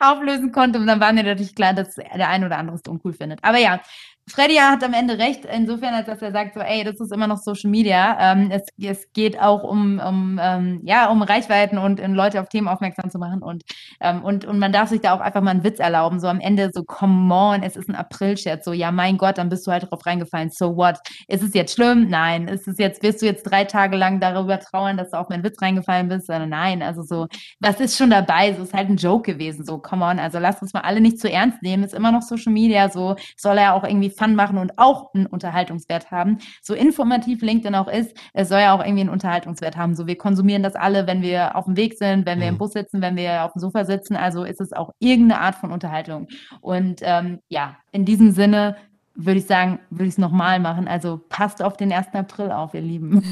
auflösen 0.00 0.52
konnte. 0.52 0.78
Und 0.78 0.86
dann 0.86 1.00
war 1.00 1.12
mir 1.12 1.22
natürlich 1.22 1.54
klar, 1.54 1.74
dass 1.74 1.94
der 1.94 2.28
eine 2.34 2.46
oder 2.46 2.58
andere 2.58 2.76
es 2.76 2.82
uncool 2.88 3.12
findet. 3.12 3.38
Aber 3.42 3.58
ja, 3.58 3.80
Freddy 4.26 4.54
hat 4.54 4.82
am 4.82 4.94
Ende 4.94 5.18
recht, 5.18 5.44
insofern, 5.44 5.92
als 5.92 6.06
dass 6.06 6.22
er 6.22 6.32
sagt, 6.32 6.54
so, 6.54 6.60
ey, 6.60 6.82
das 6.82 6.98
ist 6.98 7.12
immer 7.12 7.26
noch 7.26 7.36
Social 7.36 7.70
Media. 7.70 8.16
Ähm, 8.18 8.50
es, 8.50 8.62
es 8.82 9.12
geht 9.12 9.38
auch 9.38 9.62
um, 9.62 9.98
um, 9.98 10.40
ähm, 10.42 10.80
ja, 10.82 11.10
um 11.10 11.20
Reichweiten 11.20 11.76
und 11.76 12.00
um 12.00 12.14
Leute 12.14 12.40
auf 12.40 12.48
Themen 12.48 12.66
aufmerksam 12.66 13.10
zu 13.10 13.18
machen. 13.18 13.42
Und, 13.42 13.64
ähm, 14.00 14.24
und, 14.24 14.46
und 14.46 14.58
man 14.58 14.72
darf 14.72 14.88
sich 14.88 15.02
da 15.02 15.14
auch 15.14 15.20
einfach 15.20 15.42
mal 15.42 15.50
einen 15.50 15.62
Witz 15.62 15.78
erlauben. 15.78 16.20
So 16.20 16.28
am 16.28 16.40
Ende 16.40 16.70
so, 16.72 16.84
come 16.84 17.34
on, 17.34 17.62
es 17.62 17.76
ist 17.76 17.90
ein 17.90 17.94
April-Scherz. 17.94 18.64
So, 18.64 18.72
ja, 18.72 18.90
mein 18.90 19.18
Gott, 19.18 19.36
dann 19.36 19.50
bist 19.50 19.66
du 19.66 19.72
halt 19.72 19.90
drauf 19.90 20.06
reingefallen. 20.06 20.48
So 20.50 20.74
what? 20.74 21.00
Ist 21.28 21.42
es 21.42 21.52
jetzt 21.52 21.74
schlimm? 21.74 22.08
Nein. 22.08 22.48
Ist 22.48 22.66
es 22.66 22.78
jetzt, 22.78 23.02
wirst 23.02 23.20
du 23.20 23.26
jetzt 23.26 23.42
drei 23.42 23.64
Tage 23.64 23.98
lang 23.98 24.20
darüber 24.20 24.58
trauern, 24.58 24.96
dass 24.96 25.10
du 25.10 25.18
auf 25.18 25.28
meinen 25.28 25.44
Witz 25.44 25.60
reingefallen 25.60 26.08
bist? 26.08 26.30
Nein. 26.30 26.82
Also 26.82 27.02
so, 27.02 27.26
was 27.60 27.78
ist 27.78 27.98
schon 27.98 28.08
dabei? 28.08 28.54
So 28.54 28.62
ist 28.62 28.72
halt 28.72 28.88
ein 28.88 28.96
Joke 28.96 29.30
gewesen. 29.30 29.66
So, 29.66 29.76
come 29.76 30.02
on. 30.02 30.18
Also 30.18 30.38
lasst 30.38 30.62
uns 30.62 30.72
mal 30.72 30.80
alle 30.80 31.02
nicht 31.02 31.20
zu 31.20 31.30
ernst 31.30 31.62
nehmen. 31.62 31.84
Ist 31.84 31.92
immer 31.92 32.10
noch 32.10 32.22
Social 32.22 32.54
Media. 32.54 32.88
So 32.88 33.16
soll 33.36 33.58
er 33.58 33.74
auch 33.74 33.84
irgendwie 33.84 34.13
Fun 34.14 34.34
machen 34.34 34.58
und 34.58 34.78
auch 34.78 35.12
einen 35.14 35.26
Unterhaltungswert 35.26 36.10
haben. 36.10 36.38
So 36.62 36.74
informativ 36.74 37.42
LinkedIn 37.42 37.74
auch 37.74 37.88
ist, 37.88 38.16
es 38.32 38.48
soll 38.48 38.60
ja 38.60 38.74
auch 38.74 38.84
irgendwie 38.84 39.02
einen 39.02 39.10
Unterhaltungswert 39.10 39.76
haben. 39.76 39.94
So 39.94 40.06
wir 40.06 40.16
konsumieren 40.16 40.62
das 40.62 40.74
alle, 40.74 41.06
wenn 41.06 41.22
wir 41.22 41.56
auf 41.56 41.66
dem 41.66 41.76
Weg 41.76 41.98
sind, 41.98 42.26
wenn 42.26 42.40
wir 42.40 42.48
im 42.48 42.54
mhm. 42.54 42.58
Bus 42.58 42.72
sitzen, 42.72 43.00
wenn 43.00 43.16
wir 43.16 43.44
auf 43.44 43.52
dem 43.52 43.60
Sofa 43.60 43.84
sitzen. 43.84 44.16
Also 44.16 44.44
ist 44.44 44.60
es 44.60 44.72
auch 44.72 44.90
irgendeine 44.98 45.40
Art 45.40 45.56
von 45.56 45.72
Unterhaltung. 45.72 46.28
Und 46.60 47.00
ähm, 47.02 47.40
ja, 47.48 47.76
in 47.92 48.04
diesem 48.04 48.32
Sinne 48.32 48.76
würde 49.16 49.38
ich 49.38 49.46
sagen, 49.46 49.78
würde 49.90 50.06
ich 50.06 50.14
es 50.14 50.18
nochmal 50.18 50.58
machen. 50.58 50.88
Also 50.88 51.20
passt 51.28 51.62
auf 51.62 51.76
den 51.76 51.92
1. 51.92 52.08
April 52.14 52.50
auf, 52.50 52.74
ihr 52.74 52.80
Lieben. 52.80 53.22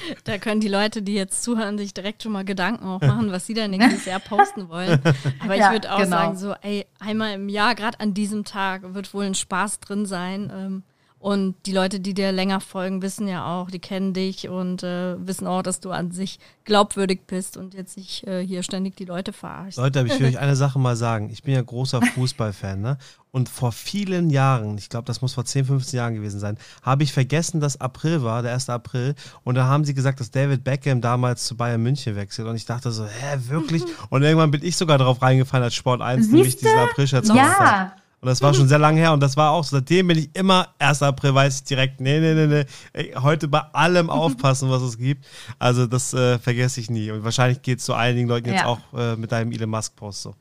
da 0.24 0.38
können 0.38 0.60
die 0.60 0.68
Leute, 0.68 1.02
die 1.02 1.14
jetzt 1.14 1.42
zuhören, 1.42 1.76
sich 1.76 1.92
direkt 1.92 2.22
schon 2.22 2.32
mal 2.32 2.44
Gedanken 2.44 2.86
auch 2.86 3.00
machen, 3.00 3.30
was 3.30 3.46
sie 3.46 3.54
dann 3.54 3.72
nächstes 3.72 4.06
Jahr 4.06 4.20
posten 4.20 4.68
wollen. 4.70 5.00
Aber 5.40 5.54
ja, 5.54 5.66
ich 5.66 5.72
würde 5.72 5.92
auch 5.92 5.98
genau. 5.98 6.16
sagen, 6.16 6.36
so, 6.36 6.54
ey, 6.62 6.86
einmal 6.98 7.34
im 7.34 7.48
Jahr, 7.50 7.74
gerade 7.74 8.00
an 8.00 8.14
diesem 8.14 8.44
Tag, 8.44 8.94
wird 8.94 9.12
wohl 9.12 9.24
ein 9.24 9.34
Spaß 9.34 9.80
drin 9.80 10.06
sein. 10.06 10.50
Ähm, 10.54 10.82
Und 11.22 11.54
die 11.66 11.72
Leute, 11.72 12.00
die 12.00 12.14
dir 12.14 12.32
länger 12.32 12.58
folgen, 12.60 13.00
wissen 13.00 13.28
ja 13.28 13.46
auch, 13.46 13.70
die 13.70 13.78
kennen 13.78 14.12
dich 14.12 14.48
und 14.48 14.82
äh, 14.82 15.14
wissen 15.24 15.46
auch, 15.46 15.62
dass 15.62 15.78
du 15.78 15.92
an 15.92 16.10
sich 16.10 16.40
glaubwürdig 16.64 17.28
bist 17.28 17.56
und 17.56 17.74
jetzt 17.74 17.96
nicht 17.96 18.26
äh, 18.26 18.44
hier 18.44 18.64
ständig 18.64 18.96
die 18.96 19.04
Leute 19.04 19.32
verarschst. 19.32 19.78
Leute, 19.78 20.04
ich 20.04 20.18
will 20.18 20.26
euch 20.30 20.40
eine 20.40 20.56
Sache 20.56 20.80
mal 20.80 20.96
sagen. 20.96 21.30
Ich 21.30 21.44
bin 21.44 21.54
ja 21.54 21.62
großer 21.62 22.02
Fußballfan, 22.02 22.80
ne? 22.80 22.98
Und 23.30 23.48
vor 23.48 23.70
vielen 23.70 24.30
Jahren, 24.30 24.76
ich 24.76 24.88
glaube, 24.88 25.04
das 25.04 25.22
muss 25.22 25.34
vor 25.34 25.44
10, 25.44 25.66
15 25.66 25.96
Jahren 25.96 26.14
gewesen 26.14 26.40
sein, 26.40 26.58
habe 26.82 27.04
ich 27.04 27.12
vergessen, 27.12 27.60
dass 27.60 27.80
April 27.80 28.24
war, 28.24 28.42
der 28.42 28.52
1. 28.52 28.68
April. 28.68 29.14
Und 29.44 29.54
da 29.54 29.66
haben 29.66 29.84
sie 29.84 29.94
gesagt, 29.94 30.18
dass 30.18 30.32
David 30.32 30.64
Beckham 30.64 31.00
damals 31.00 31.44
zu 31.46 31.56
Bayern 31.56 31.84
München 31.84 32.16
wechselt. 32.16 32.48
Und 32.48 32.56
ich 32.56 32.66
dachte 32.66 32.90
so, 32.90 33.04
hä, 33.06 33.38
wirklich? 33.46 33.84
Und 34.10 34.24
irgendwann 34.24 34.50
bin 34.50 34.64
ich 34.64 34.76
sogar 34.76 34.98
darauf 34.98 35.22
reingefallen, 35.22 35.62
als 35.62 35.74
Sport 35.76 36.00
1 36.02 36.30
nämlich 36.30 36.56
diesen 36.56 36.76
April-Scherz 36.76 37.28
Ja. 37.28 37.94
Und 38.22 38.28
das 38.28 38.40
war 38.40 38.54
schon 38.54 38.68
sehr 38.68 38.78
lange 38.78 39.00
her 39.00 39.12
und 39.12 39.18
das 39.18 39.36
war 39.36 39.50
auch 39.50 39.64
so. 39.64 39.76
Seitdem 39.76 40.06
bin 40.06 40.16
ich 40.16 40.30
immer 40.34 40.68
1. 40.78 41.02
April, 41.02 41.34
weiß 41.34 41.56
ich 41.56 41.64
direkt, 41.64 42.00
nee, 42.00 42.20
nee, 42.20 42.34
nee, 42.34 42.46
nee. 42.46 42.64
Ey, 42.92 43.14
heute 43.20 43.48
bei 43.48 43.58
allem 43.72 44.10
aufpassen, 44.10 44.70
was 44.70 44.80
es 44.80 44.96
gibt. 44.96 45.26
Also 45.58 45.88
das 45.88 46.14
äh, 46.14 46.38
vergesse 46.38 46.78
ich 46.78 46.88
nie. 46.88 47.10
Und 47.10 47.24
wahrscheinlich 47.24 47.62
geht 47.62 47.80
es 47.80 47.84
zu 47.84 47.94
einigen 47.94 48.28
Leuten 48.28 48.48
jetzt 48.48 48.60
Ja. 48.60 48.66
auch 48.66 48.78
äh, 48.96 49.16
mit 49.16 49.32
deinem 49.32 49.50
Elon 49.50 49.70
Musk-Post 49.70 50.22
so. 50.22 50.34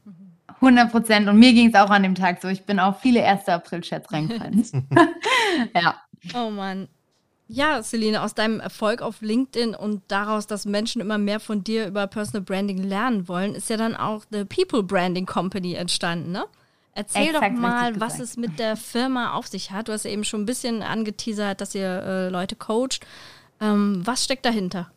100 0.61 0.91
Prozent. 0.91 1.27
Und 1.27 1.39
mir 1.39 1.53
ging 1.53 1.69
es 1.69 1.73
auch 1.73 1.89
an 1.89 2.03
dem 2.03 2.13
Tag 2.13 2.39
so. 2.39 2.49
Ich 2.49 2.65
bin 2.67 2.79
auf 2.79 3.01
viele 3.01 3.25
1. 3.25 3.47
April-Chats 3.47 4.13
reingefallen. 4.13 4.63
ja. 5.73 5.95
Oh 6.36 6.51
Mann. 6.51 6.88
Ja, 7.47 7.82
Celine, 7.82 8.21
aus 8.21 8.36
deinem 8.36 8.59
Erfolg 8.59 9.01
auf 9.01 9.21
LinkedIn 9.21 9.73
und 9.73 10.03
daraus, 10.07 10.45
dass 10.45 10.65
Menschen 10.65 11.01
immer 11.01 11.17
mehr 11.17 11.39
von 11.39 11.63
dir 11.63 11.88
über 11.88 12.05
Personal 12.05 12.43
Branding 12.43 12.77
lernen 12.77 13.27
wollen, 13.27 13.55
ist 13.55 13.71
ja 13.71 13.75
dann 13.77 13.95
auch 13.95 14.23
The 14.29 14.45
People 14.45 14.84
Branding 14.84 15.25
Company 15.25 15.73
entstanden, 15.73 16.32
ne? 16.32 16.45
Erzähl 16.94 17.28
Exakt 17.28 17.56
doch 17.56 17.62
mal, 17.62 18.00
was 18.00 18.20
es 18.20 18.36
mit 18.36 18.60
der 18.60 18.76
Firma 18.76 19.34
auf 19.34 19.48
sich 19.48 19.72
hat. 19.72 19.88
Du 19.88 19.94
hast 19.94 20.04
ja 20.04 20.12
eben 20.12 20.26
schon 20.26 20.42
ein 20.42 20.46
bisschen 20.46 20.84
angeteasert, 20.84 21.62
dass 21.62 21.74
ihr 21.74 21.88
äh, 21.88 22.30
Leute 22.30 22.56
coacht. 22.56 23.00
Ähm, 23.62 24.02
was 24.06 24.26
steckt 24.26 24.46
dahinter? 24.46 24.92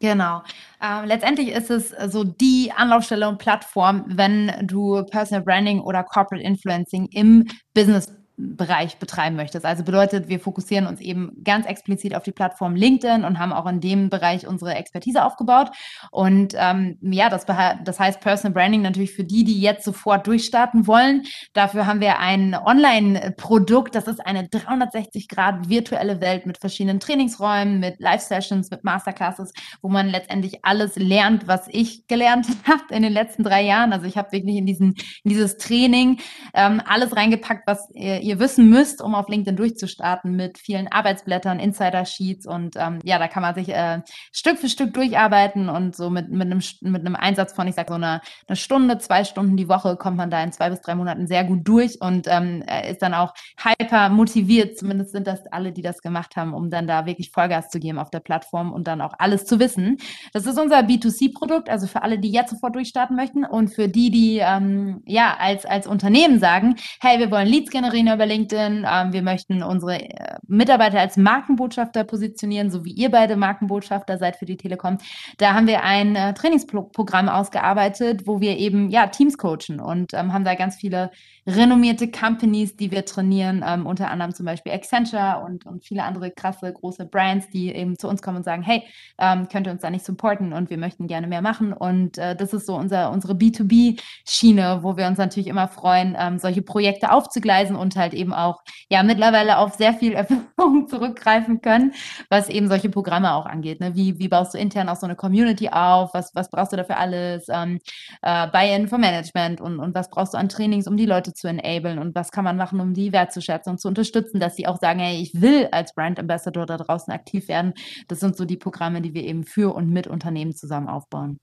Genau. 0.00 0.42
Ähm, 0.82 1.06
letztendlich 1.06 1.50
ist 1.52 1.70
es 1.70 1.94
so 2.12 2.24
die 2.24 2.72
Anlaufstelle 2.74 3.28
und 3.28 3.38
Plattform, 3.38 4.04
wenn 4.08 4.52
du 4.62 5.02
Personal 5.04 5.44
Branding 5.44 5.80
oder 5.80 6.02
Corporate 6.02 6.44
Influencing 6.44 7.06
im 7.12 7.46
Business 7.72 8.12
Bereich 8.56 8.98
betreiben 8.98 9.36
möchtest. 9.36 9.64
Also 9.64 9.84
bedeutet, 9.84 10.28
wir 10.28 10.40
fokussieren 10.40 10.86
uns 10.86 11.00
eben 11.00 11.32
ganz 11.44 11.66
explizit 11.66 12.14
auf 12.14 12.22
die 12.22 12.32
Plattform 12.32 12.74
LinkedIn 12.74 13.24
und 13.24 13.38
haben 13.38 13.52
auch 13.52 13.66
in 13.66 13.80
dem 13.80 14.10
Bereich 14.10 14.46
unsere 14.46 14.74
Expertise 14.74 15.24
aufgebaut. 15.24 15.70
Und 16.10 16.54
ähm, 16.56 16.98
ja, 17.00 17.28
das, 17.28 17.46
das 17.46 18.00
heißt 18.00 18.20
Personal 18.20 18.52
Branding 18.52 18.82
natürlich 18.82 19.12
für 19.12 19.24
die, 19.24 19.44
die 19.44 19.60
jetzt 19.60 19.84
sofort 19.84 20.26
durchstarten 20.26 20.86
wollen. 20.86 21.24
Dafür 21.52 21.86
haben 21.86 22.00
wir 22.00 22.18
ein 22.18 22.54
Online-Produkt, 22.54 23.94
das 23.94 24.06
ist 24.08 24.24
eine 24.24 24.48
360 24.48 25.28
Grad 25.28 25.68
virtuelle 25.68 26.20
Welt 26.20 26.46
mit 26.46 26.58
verschiedenen 26.58 27.00
Trainingsräumen, 27.00 27.80
mit 27.80 28.00
Live-Sessions, 28.00 28.70
mit 28.70 28.84
Masterclasses, 28.84 29.52
wo 29.80 29.88
man 29.88 30.08
letztendlich 30.08 30.64
alles 30.64 30.96
lernt, 30.96 31.46
was 31.46 31.68
ich 31.68 32.06
gelernt 32.06 32.46
habe 32.66 32.94
in 32.94 33.02
den 33.02 33.12
letzten 33.12 33.44
drei 33.44 33.62
Jahren. 33.62 33.92
Also 33.92 34.06
ich 34.06 34.16
habe 34.16 34.32
wirklich 34.32 34.56
in, 34.56 34.66
diesen, 34.66 34.94
in 35.24 35.30
dieses 35.30 35.56
Training 35.58 36.18
ähm, 36.54 36.82
alles 36.86 37.16
reingepackt, 37.16 37.66
was 37.66 37.88
ihr, 37.94 38.31
ihr 38.32 38.40
wissen 38.40 38.70
müsst, 38.70 39.02
um 39.02 39.14
auf 39.14 39.28
LinkedIn 39.28 39.56
durchzustarten 39.56 40.34
mit 40.34 40.56
vielen 40.56 40.88
Arbeitsblättern, 40.88 41.60
Insider-Sheets 41.60 42.46
und 42.46 42.76
ähm, 42.76 42.98
ja, 43.04 43.18
da 43.18 43.28
kann 43.28 43.42
man 43.42 43.54
sich 43.54 43.68
äh, 43.68 44.00
Stück 44.32 44.58
für 44.58 44.70
Stück 44.70 44.94
durcharbeiten 44.94 45.68
und 45.68 45.94
so 45.94 46.08
mit, 46.08 46.30
mit, 46.30 46.50
einem, 46.50 46.62
mit 46.80 47.06
einem 47.06 47.14
Einsatz 47.14 47.52
von, 47.52 47.68
ich 47.68 47.74
sag 47.74 47.88
so 47.88 47.94
einer 47.94 48.22
eine 48.48 48.56
Stunde, 48.56 48.98
zwei 48.98 49.24
Stunden 49.24 49.56
die 49.56 49.68
Woche 49.68 49.96
kommt 49.96 50.16
man 50.16 50.30
da 50.30 50.42
in 50.42 50.50
zwei 50.50 50.70
bis 50.70 50.80
drei 50.80 50.94
Monaten 50.94 51.26
sehr 51.26 51.44
gut 51.44 51.60
durch 51.68 52.00
und 52.00 52.26
ähm, 52.28 52.62
äh, 52.66 52.90
ist 52.90 53.02
dann 53.02 53.12
auch 53.14 53.34
hyper 53.56 54.08
motiviert, 54.08 54.78
zumindest 54.78 55.12
sind 55.12 55.26
das 55.26 55.46
alle, 55.50 55.72
die 55.72 55.82
das 55.82 56.00
gemacht 56.00 56.36
haben, 56.36 56.54
um 56.54 56.70
dann 56.70 56.86
da 56.86 57.04
wirklich 57.04 57.30
Vollgas 57.30 57.68
zu 57.68 57.80
geben 57.80 57.98
auf 57.98 58.10
der 58.10 58.20
Plattform 58.20 58.72
und 58.72 58.86
dann 58.86 59.02
auch 59.02 59.12
alles 59.18 59.44
zu 59.44 59.60
wissen. 59.60 59.98
Das 60.32 60.46
ist 60.46 60.58
unser 60.58 60.80
B2C-Produkt, 60.80 61.68
also 61.68 61.86
für 61.86 62.02
alle, 62.02 62.18
die 62.18 62.32
jetzt 62.32 62.50
sofort 62.50 62.74
durchstarten 62.74 63.14
möchten 63.14 63.44
und 63.44 63.68
für 63.68 63.88
die, 63.88 64.10
die 64.10 64.38
ähm, 64.38 65.02
ja 65.06 65.36
als, 65.38 65.66
als 65.66 65.86
Unternehmen 65.86 66.40
sagen, 66.40 66.76
hey, 67.00 67.18
wir 67.18 67.30
wollen 67.30 67.46
Leads 67.46 67.70
generieren 67.70 68.08
über 68.22 68.26
LinkedIn, 68.26 68.86
ähm, 68.88 69.12
wir 69.12 69.22
möchten 69.22 69.62
unsere 69.62 70.00
äh, 70.00 70.36
Mitarbeiter 70.46 71.00
als 71.00 71.16
Markenbotschafter 71.16 72.04
positionieren, 72.04 72.70
so 72.70 72.84
wie 72.84 72.92
ihr 72.92 73.10
beide 73.10 73.36
Markenbotschafter 73.36 74.16
seid 74.18 74.36
für 74.36 74.44
die 74.44 74.56
Telekom. 74.56 74.98
Da 75.38 75.54
haben 75.54 75.66
wir 75.66 75.82
ein 75.82 76.14
äh, 76.14 76.32
Trainingsprogramm 76.34 77.28
ausgearbeitet, 77.28 78.26
wo 78.26 78.40
wir 78.40 78.56
eben 78.58 78.90
ja 78.90 79.08
Teams 79.08 79.38
coachen 79.38 79.80
und 79.80 80.14
ähm, 80.14 80.32
haben 80.32 80.44
da 80.44 80.54
ganz 80.54 80.76
viele 80.76 81.10
renommierte 81.46 82.10
Companies, 82.10 82.76
die 82.76 82.90
wir 82.90 83.04
trainieren, 83.04 83.64
ähm, 83.66 83.86
unter 83.86 84.10
anderem 84.10 84.32
zum 84.32 84.46
Beispiel 84.46 84.72
Accenture 84.72 85.42
und, 85.44 85.66
und 85.66 85.84
viele 85.84 86.04
andere 86.04 86.30
krasse 86.30 86.72
große 86.72 87.06
Brands, 87.06 87.48
die 87.50 87.74
eben 87.74 87.98
zu 87.98 88.08
uns 88.08 88.22
kommen 88.22 88.38
und 88.38 88.44
sagen, 88.44 88.62
hey, 88.62 88.84
ähm, 89.18 89.48
könnt 89.48 89.66
ihr 89.66 89.72
uns 89.72 89.82
da 89.82 89.90
nicht 89.90 90.04
supporten 90.04 90.52
und 90.52 90.70
wir 90.70 90.78
möchten 90.78 91.08
gerne 91.08 91.26
mehr 91.26 91.42
machen. 91.42 91.72
Und 91.72 92.16
äh, 92.18 92.36
das 92.36 92.52
ist 92.52 92.66
so 92.66 92.76
unser, 92.76 93.10
unsere 93.10 93.34
B2B-Schiene, 93.34 94.80
wo 94.82 94.96
wir 94.96 95.06
uns 95.08 95.18
natürlich 95.18 95.48
immer 95.48 95.66
freuen, 95.66 96.16
ähm, 96.18 96.38
solche 96.38 96.62
Projekte 96.62 97.10
aufzugleisen 97.10 97.74
und 97.74 97.96
halt 97.96 98.14
eben 98.14 98.32
auch 98.32 98.62
ja 98.88 99.02
mittlerweile 99.02 99.58
auf 99.58 99.74
sehr 99.74 99.94
viel 99.94 100.12
Erfahrung 100.22 100.86
zurückgreifen 100.86 101.60
können, 101.60 101.92
was 102.28 102.48
eben 102.48 102.68
solche 102.68 102.88
Programme 102.88 103.34
auch 103.34 103.46
angeht. 103.46 103.80
Ne? 103.80 103.96
Wie, 103.96 104.18
wie 104.20 104.28
baust 104.28 104.54
du 104.54 104.58
intern 104.58 104.88
auch 104.88 104.96
so 104.96 105.06
eine 105.06 105.16
Community 105.16 105.70
auf? 105.70 106.14
Was, 106.14 106.34
was 106.34 106.50
brauchst 106.50 106.72
du 106.72 106.76
dafür 106.76 106.98
alles? 106.98 107.46
Ähm, 107.48 107.80
äh, 108.22 108.46
Buy-in 108.48 108.86
für 108.86 108.98
Management 108.98 109.60
und, 109.60 109.80
und 109.80 109.94
was 109.94 110.08
brauchst 110.08 110.34
du 110.34 110.38
an 110.38 110.48
Trainings, 110.48 110.86
um 110.86 110.96
die 110.96 111.06
Leute 111.06 111.31
zu 111.32 111.48
enablen 111.48 111.98
und 111.98 112.14
was 112.14 112.30
kann 112.30 112.44
man 112.44 112.56
machen, 112.56 112.80
um 112.80 112.94
die 112.94 113.12
wertzuschätzen 113.12 113.72
und 113.72 113.78
zu 113.78 113.88
unterstützen, 113.88 114.40
dass 114.40 114.56
sie 114.56 114.66
auch 114.66 114.78
sagen, 114.78 115.00
hey, 115.00 115.20
ich 115.20 115.40
will 115.40 115.68
als 115.72 115.94
Brand 115.94 116.18
Ambassador 116.18 116.66
da 116.66 116.76
draußen 116.76 117.12
aktiv 117.12 117.48
werden. 117.48 117.74
Das 118.08 118.20
sind 118.20 118.36
so 118.36 118.44
die 118.44 118.56
Programme, 118.56 119.02
die 119.02 119.14
wir 119.14 119.24
eben 119.24 119.44
für 119.44 119.74
und 119.74 119.90
mit 119.90 120.06
Unternehmen 120.06 120.54
zusammen 120.54 120.88
aufbauen. 120.88 121.38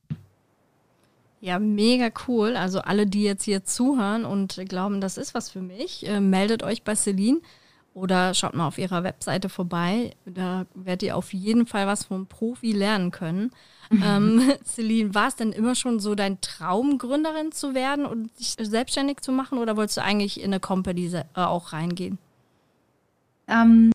Ja, 1.41 1.57
mega 1.57 2.09
cool. 2.27 2.55
Also 2.55 2.79
alle, 2.79 3.05
die 3.05 3.23
jetzt 3.23 3.43
hier 3.43 3.63
zuhören 3.63 4.25
und 4.25 4.61
glauben, 4.67 4.99
das 4.99 5.17
ist 5.17 5.33
was 5.33 5.49
für 5.49 5.61
mich, 5.61 6.05
äh, 6.07 6.19
meldet 6.19 6.63
euch 6.63 6.83
bei 6.83 6.95
Celine 6.95 7.39
oder 7.99 8.33
schaut 8.33 8.55
mal 8.55 8.67
auf 8.67 8.77
ihrer 8.77 9.03
Webseite 9.03 9.49
vorbei. 9.49 10.11
Da 10.25 10.65
werdet 10.73 11.03
ihr 11.03 11.17
auf 11.17 11.33
jeden 11.33 11.65
Fall 11.65 11.85
was 11.85 12.05
vom 12.05 12.27
Profi 12.27 12.71
lernen 12.71 13.11
können. 13.11 13.51
ähm, 13.91 14.41
Celine, 14.65 15.13
war 15.13 15.27
es 15.27 15.35
denn 15.35 15.51
immer 15.51 15.75
schon 15.75 15.99
so 15.99 16.15
dein 16.15 16.39
Traum, 16.41 16.97
Gründerin 16.97 17.51
zu 17.51 17.73
werden 17.73 18.05
und 18.05 18.31
dich 18.39 18.55
selbstständig 18.59 19.21
zu 19.21 19.31
machen 19.31 19.57
oder 19.57 19.77
wolltest 19.77 19.97
du 19.97 20.03
eigentlich 20.03 20.39
in 20.39 20.47
eine 20.47 20.59
Company 20.59 21.07
äh, 21.07 21.23
auch 21.35 21.73
reingehen? 21.73 22.17
Ähm, 23.47 23.91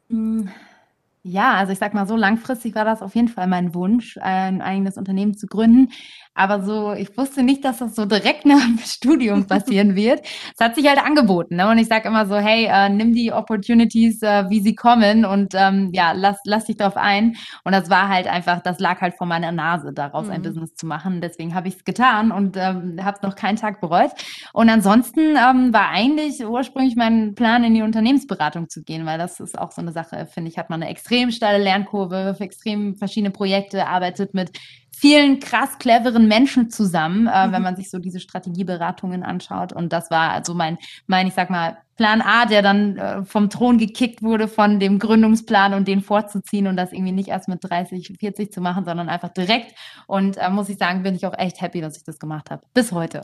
ja, 1.23 1.55
also 1.55 1.73
ich 1.73 1.79
sag 1.79 1.95
mal 1.95 2.07
so, 2.07 2.17
langfristig 2.17 2.75
war 2.75 2.85
das 2.85 3.01
auf 3.01 3.15
jeden 3.15 3.29
Fall 3.29 3.47
mein 3.47 3.75
Wunsch, 3.75 4.19
ein 4.19 4.61
eigenes 4.61 4.99
Unternehmen 4.99 5.37
zu 5.37 5.47
gründen. 5.47 5.91
Aber 6.35 6.63
so, 6.65 6.93
ich 6.95 7.17
wusste 7.17 7.43
nicht, 7.45 7.65
dass 7.65 7.79
das 7.79 7.95
so 7.95 8.07
direkt 8.07 8.45
nach 8.47 8.61
dem 8.65 8.79
Studium 8.79 9.47
passieren 9.49 9.95
wird. 9.95 10.21
Es 10.59 10.65
hat 10.65 10.75
sich 10.75 10.87
halt 10.89 10.99
angeboten, 11.05 11.57
ne? 11.57 11.69
Und 11.71 11.79
ich 11.79 11.87
sage 11.89 12.09
immer 12.09 12.27
so, 12.27 12.37
hey, 12.37 12.67
äh, 12.67 12.89
nimm 12.89 13.13
die 13.15 13.33
Opportunities, 13.33 14.21
äh, 14.23 14.49
wie 14.51 14.61
sie 14.61 14.75
kommen 14.75 15.25
und 15.25 15.55
ähm, 15.55 15.91
ja, 15.93 16.13
lass, 16.13 16.39
lass 16.45 16.65
dich 16.65 16.77
drauf 16.77 16.97
ein. 16.97 17.37
Und 17.65 17.73
das 17.73 17.89
war 17.91 18.09
halt 18.09 18.27
einfach, 18.27 18.61
das 18.63 18.81
lag 18.81 19.01
halt 19.01 19.15
vor 19.17 19.27
meiner 19.27 19.53
Nase, 19.53 19.93
daraus 19.93 20.29
ein 20.29 20.41
Mhm. 20.41 20.43
Business 20.43 20.75
zu 20.75 20.87
machen. 20.87 21.21
Deswegen 21.21 21.55
habe 21.55 21.69
ich 21.69 21.77
es 21.77 21.85
getan 21.85 22.33
und 22.33 22.57
ähm, 22.57 22.99
habe 23.03 23.17
es 23.17 23.23
noch 23.23 23.37
keinen 23.37 23.57
Tag 23.57 23.81
bereut. 23.81 24.11
Und 24.53 24.69
ansonsten 24.69 25.37
ähm, 25.37 25.73
war 25.73 25.91
eigentlich 25.91 26.45
ursprünglich 26.45 26.97
mein 26.97 27.35
Plan, 27.35 27.65
in 27.65 27.75
die 27.75 27.83
Unternehmensberatung 27.83 28.69
zu 28.69 28.83
gehen, 28.83 29.07
weil 29.07 29.19
das 29.19 29.41
ist 29.41 29.59
auch 29.59 29.73
so 29.73 29.81
eine 29.81 29.93
Sache, 29.93 30.27
finde 30.27 30.51
ich, 30.51 30.59
hat 30.59 30.71
man 30.71 30.83
eine 30.83 30.91
extrem 30.91 31.31
steile 31.31 31.63
Lernkurve, 31.63 32.37
extrem 32.41 32.97
verschiedene 32.97 33.31
Projekte, 33.31 33.87
arbeitet 33.87 34.35
mit 34.35 34.51
vielen 35.05 35.39
krass 35.39 35.79
cleveren 35.79 36.29
Menschen 36.29 36.71
zusammen, 36.71 37.27
äh, 37.27 37.31
wenn 37.51 37.59
Mhm. 37.61 37.63
man 37.63 37.77
sich 37.77 37.91
so 37.91 37.99
diese 37.99 38.21
Strategieberatungen 38.21 39.23
anschaut. 39.23 39.75
Und 39.75 39.93
das 39.93 40.11
war 40.11 40.31
also 40.31 40.55
mein, 40.55 40.79
mein, 41.07 41.27
ich 41.27 41.35
sag 41.35 41.51
mal, 41.51 41.77
Plan 41.97 42.23
A, 42.23 42.47
der 42.47 42.63
dann 42.63 42.97
äh, 42.97 43.23
vom 43.25 43.51
Thron 43.51 43.77
gekickt 43.77 44.23
wurde 44.23 44.49
von 44.49 44.81
dem 44.81 44.99
Gründungsplan 44.99 45.75
und 45.75 45.87
den 45.87 46.01
vorzuziehen 46.01 46.67
und 46.67 46.77
das 46.77 46.93
irgendwie 46.93 47.13
nicht 47.13 47.29
erst 47.29 47.49
mit 47.49 47.59
30, 47.63 48.17
40 48.19 48.51
zu 48.51 48.63
machen, 48.63 48.87
sondern 48.87 49.11
einfach 49.11 49.29
direkt. 49.29 49.75
Und 50.07 50.39
äh, 50.39 50.49
muss 50.49 50.71
ich 50.71 50.79
sagen, 50.79 51.03
bin 51.03 51.15
ich 51.15 51.27
auch 51.27 51.37
echt 51.39 51.61
happy, 51.61 51.83
dass 51.83 51.99
ich 51.99 52.05
das 52.05 52.19
gemacht 52.19 52.51
habe. 52.51 52.63
Bis 52.73 52.91
heute. 52.91 53.23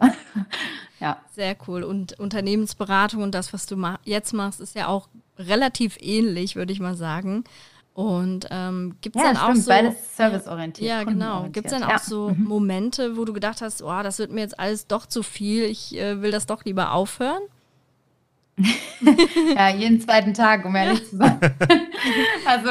ja. 1.01 1.17
Sehr 1.33 1.57
cool. 1.67 1.83
Und 1.83 2.19
Unternehmensberatung 2.21 3.23
und 3.23 3.35
das, 3.35 3.53
was 3.55 3.65
du 3.67 3.77
ma 3.77 3.99
jetzt 4.05 4.35
machst, 4.35 4.61
ist 4.61 4.77
ja 4.77 4.87
auch 4.87 5.09
relativ 5.39 5.97
ähnlich, 6.01 6.57
würde 6.57 6.73
ich 6.75 6.81
mal 6.81 6.95
sagen. 6.95 7.45
Und 7.93 8.47
ähm, 8.51 8.97
gibt 9.01 9.17
es 9.17 9.23
Ja, 9.23 9.29
dann 9.33 9.37
auch 9.37 9.51
stimmt, 9.51 9.65
so. 9.65 9.69
beides 9.71 10.17
serviceorientiert. 10.17 10.89
Ja, 10.89 11.05
genau. 11.05 11.49
Gibt 11.51 11.67
es 11.67 11.73
dann 11.73 11.83
auch 11.83 11.91
Ja. 11.91 11.99
so 11.99 12.31
Mhm. 12.37 12.45
Momente, 12.45 13.17
wo 13.17 13.25
du 13.25 13.33
gedacht 13.33 13.61
hast, 13.63 13.83
oh, 13.83 14.03
das 14.03 14.19
wird 14.19 14.31
mir 14.31 14.41
jetzt 14.41 14.59
alles 14.59 14.87
doch 14.87 15.07
zu 15.07 15.23
viel, 15.23 15.65
ich 15.65 15.97
äh, 15.99 16.23
will 16.23 16.31
das 16.31 16.47
doch 16.47 16.65
lieber 16.65 16.93
aufhören? 16.93 17.43
Ja, 19.57 19.71
jeden 19.71 20.01
zweiten 20.01 20.35
Tag, 20.35 20.65
um 20.65 20.77
ehrlich 20.77 21.09
zu 21.09 21.17
sein. 21.17 21.39
also, 22.47 22.71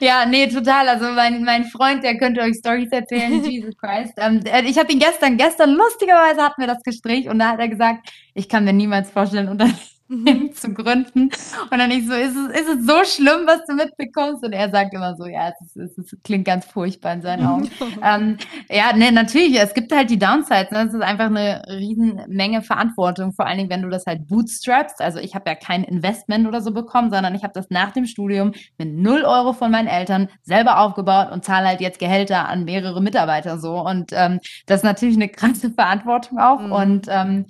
ja, 0.00 0.24
nee, 0.26 0.46
total. 0.48 0.88
Also 0.88 1.06
mein, 1.10 1.44
mein 1.44 1.64
Freund, 1.66 2.02
der 2.02 2.16
könnte 2.18 2.40
euch 2.40 2.56
Stories 2.56 2.90
erzählen, 2.90 3.44
Jesus 3.44 3.76
Christ. 3.76 4.14
Ähm, 4.16 4.40
äh, 4.46 4.62
ich 4.62 4.78
habe 4.78 4.90
ihn 4.92 4.98
gestern, 4.98 5.36
gestern, 5.36 5.72
lustigerweise 5.74 6.42
hatten 6.42 6.60
wir 6.62 6.68
das 6.68 6.82
Gespräch 6.82 7.28
und 7.28 7.38
da 7.38 7.50
hat 7.50 7.60
er 7.60 7.68
gesagt, 7.68 8.08
ich 8.34 8.48
kann 8.48 8.64
mir 8.64 8.72
niemals 8.72 9.10
vorstellen, 9.10 9.48
unter. 9.48 9.68
zu 10.54 10.74
gründen. 10.74 11.30
Und 11.70 11.78
dann 11.78 11.90
ich 11.90 12.06
so, 12.06 12.14
ist 12.14 12.34
es, 12.36 12.60
ist 12.60 12.68
es 12.68 12.86
so 12.86 13.04
schlimm, 13.04 13.46
was 13.46 13.64
du 13.66 13.74
mitbekommst? 13.74 14.44
Und 14.44 14.52
er 14.52 14.70
sagt 14.70 14.92
immer 14.92 15.14
so, 15.16 15.26
ja, 15.26 15.50
es, 15.50 15.76
ist, 15.76 15.98
es, 15.98 16.12
ist, 16.12 16.24
klingt 16.24 16.44
ganz 16.44 16.66
furchtbar 16.66 17.12
in 17.12 17.22
seinen 17.22 17.46
Augen. 17.46 17.70
ähm, 18.02 18.36
ja, 18.68 18.92
ne, 18.92 19.12
natürlich, 19.12 19.60
es 19.60 19.72
gibt 19.72 19.92
halt 19.92 20.10
die 20.10 20.18
Downsides. 20.18 20.72
Ne? 20.72 20.86
Es 20.88 20.94
ist 20.94 21.02
einfach 21.02 21.26
eine 21.26 21.62
riesen 21.68 22.22
Menge 22.28 22.62
Verantwortung, 22.62 23.32
vor 23.32 23.46
allen 23.46 23.58
Dingen, 23.58 23.70
wenn 23.70 23.82
du 23.82 23.88
das 23.88 24.06
halt 24.06 24.26
bootstrappst. 24.26 25.00
Also 25.00 25.20
ich 25.20 25.34
habe 25.34 25.48
ja 25.48 25.54
kein 25.54 25.84
Investment 25.84 26.48
oder 26.48 26.60
so 26.60 26.72
bekommen, 26.72 27.10
sondern 27.10 27.34
ich 27.36 27.44
habe 27.44 27.54
das 27.54 27.70
nach 27.70 27.92
dem 27.92 28.06
Studium 28.06 28.52
mit 28.78 28.92
null 28.92 29.22
Euro 29.22 29.52
von 29.52 29.70
meinen 29.70 29.88
Eltern 29.88 30.28
selber 30.42 30.80
aufgebaut 30.80 31.30
und 31.30 31.44
zahle 31.44 31.68
halt 31.68 31.80
jetzt 31.80 32.00
Gehälter 32.00 32.48
an 32.48 32.64
mehrere 32.64 33.00
Mitarbeiter 33.00 33.58
so. 33.58 33.80
Und 33.80 34.10
ähm, 34.12 34.40
das 34.66 34.80
ist 34.80 34.84
natürlich 34.84 35.16
eine 35.16 35.28
krasse 35.28 35.70
Verantwortung 35.70 36.38
auch. 36.38 36.60
Mhm. 36.60 36.72
Und 36.72 37.06
ähm, 37.08 37.46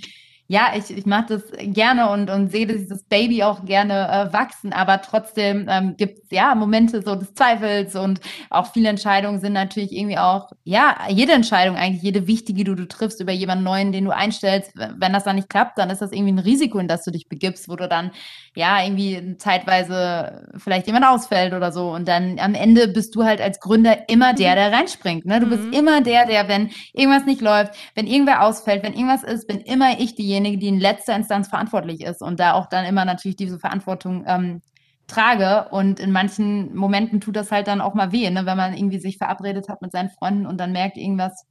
ja, 0.51 0.73
ich, 0.77 0.91
ich 0.91 1.07
mache 1.07 1.39
das 1.39 1.43
gerne 1.73 2.11
und, 2.11 2.29
und 2.29 2.51
sehe 2.51 2.67
dieses 2.67 3.05
Baby 3.05 3.45
auch 3.45 3.65
gerne 3.65 4.09
äh, 4.09 4.33
wachsen, 4.33 4.73
aber 4.73 5.01
trotzdem 5.01 5.69
ähm, 5.71 5.95
gibt 5.97 6.25
es 6.25 6.31
ja 6.33 6.57
Momente 6.57 7.03
so 7.03 7.15
des 7.15 7.35
Zweifels 7.35 7.95
und 7.95 8.21
auch 8.51 8.73
viele 8.73 8.89
Entscheidungen 8.89 9.39
sind 9.39 9.53
natürlich 9.53 9.93
irgendwie 9.93 10.19
auch, 10.19 10.51
ja, 10.65 10.97
jede 11.09 11.35
Entscheidung 11.35 11.77
eigentlich, 11.77 12.03
jede 12.03 12.27
wichtige, 12.27 12.65
die 12.65 12.75
du 12.75 12.89
triffst 12.89 13.21
über 13.21 13.31
jemanden 13.31 13.63
neuen, 13.63 13.93
den 13.93 14.07
du 14.07 14.11
einstellst, 14.11 14.73
wenn 14.75 15.13
das 15.13 15.23
dann 15.23 15.37
nicht 15.37 15.49
klappt, 15.49 15.79
dann 15.79 15.89
ist 15.89 16.03
das 16.03 16.11
irgendwie 16.11 16.33
ein 16.33 16.41
Risiko, 16.41 16.81
in 16.81 16.89
das 16.89 17.05
du 17.05 17.13
dich 17.13 17.29
begibst, 17.29 17.69
wo 17.69 17.77
du 17.77 17.87
dann 17.87 18.11
ja 18.57 18.83
irgendwie 18.83 19.37
zeitweise 19.37 20.49
vielleicht 20.57 20.89
jemand 20.89 21.07
ausfällt 21.07 21.55
oder 21.55 21.71
so 21.71 21.93
und 21.93 22.09
dann 22.09 22.41
am 22.41 22.55
Ende 22.55 22.89
bist 22.89 23.15
du 23.15 23.23
halt 23.23 23.41
als 23.41 23.61
Gründer 23.61 24.09
immer 24.09 24.35
der, 24.35 24.57
der 24.57 24.73
reinspringt. 24.73 25.27
Ne? 25.27 25.39
Du 25.39 25.47
mhm. 25.47 25.51
bist 25.51 25.79
immer 25.79 26.01
der, 26.01 26.27
der, 26.27 26.49
wenn 26.49 26.71
irgendwas 26.93 27.25
nicht 27.25 27.41
läuft, 27.41 27.75
wenn 27.95 28.09
irgendwer 28.09 28.43
ausfällt, 28.43 28.83
wenn 28.83 28.95
irgendwas 28.95 29.23
ist, 29.23 29.47
bin 29.47 29.61
immer 29.61 30.01
ich 30.01 30.17
diejenige, 30.17 30.39
diejenige, 30.45 30.59
die 30.59 30.68
in 30.68 30.80
letzter 30.80 31.16
Instanz 31.16 31.49
verantwortlich 31.49 32.03
ist 32.03 32.22
und 32.22 32.41
da 32.41 32.55
auch 32.55 32.66
dann 32.66 32.84
immer 32.84 33.05
natürlich 33.05 33.36
diese 33.36 33.59
Verantwortung 33.59 34.24
ähm, 34.26 34.62
trage. 35.07 35.68
Und 35.70 36.01
in 36.01 36.12
manchen 36.12 36.74
Momenten 36.74 37.20
tut 37.20 37.36
das 37.36 37.53
halt 37.53 37.68
dann 37.68 37.80
auch 37.80 37.95
mal 37.95 38.12
weh, 38.12 38.28
ne? 38.30 38.47
wenn 38.47 38.57
man 38.57 38.74
irgendwie 38.74 38.99
sich 38.99 39.18
verabredet 39.18 39.68
hat 39.68 39.82
mit 39.82 39.93
seinen 39.93 40.11
Freunden 40.11 40.47
und 40.47 40.59
dann 40.59 40.72
merkt, 40.72 40.97
irgendwas 40.97 41.47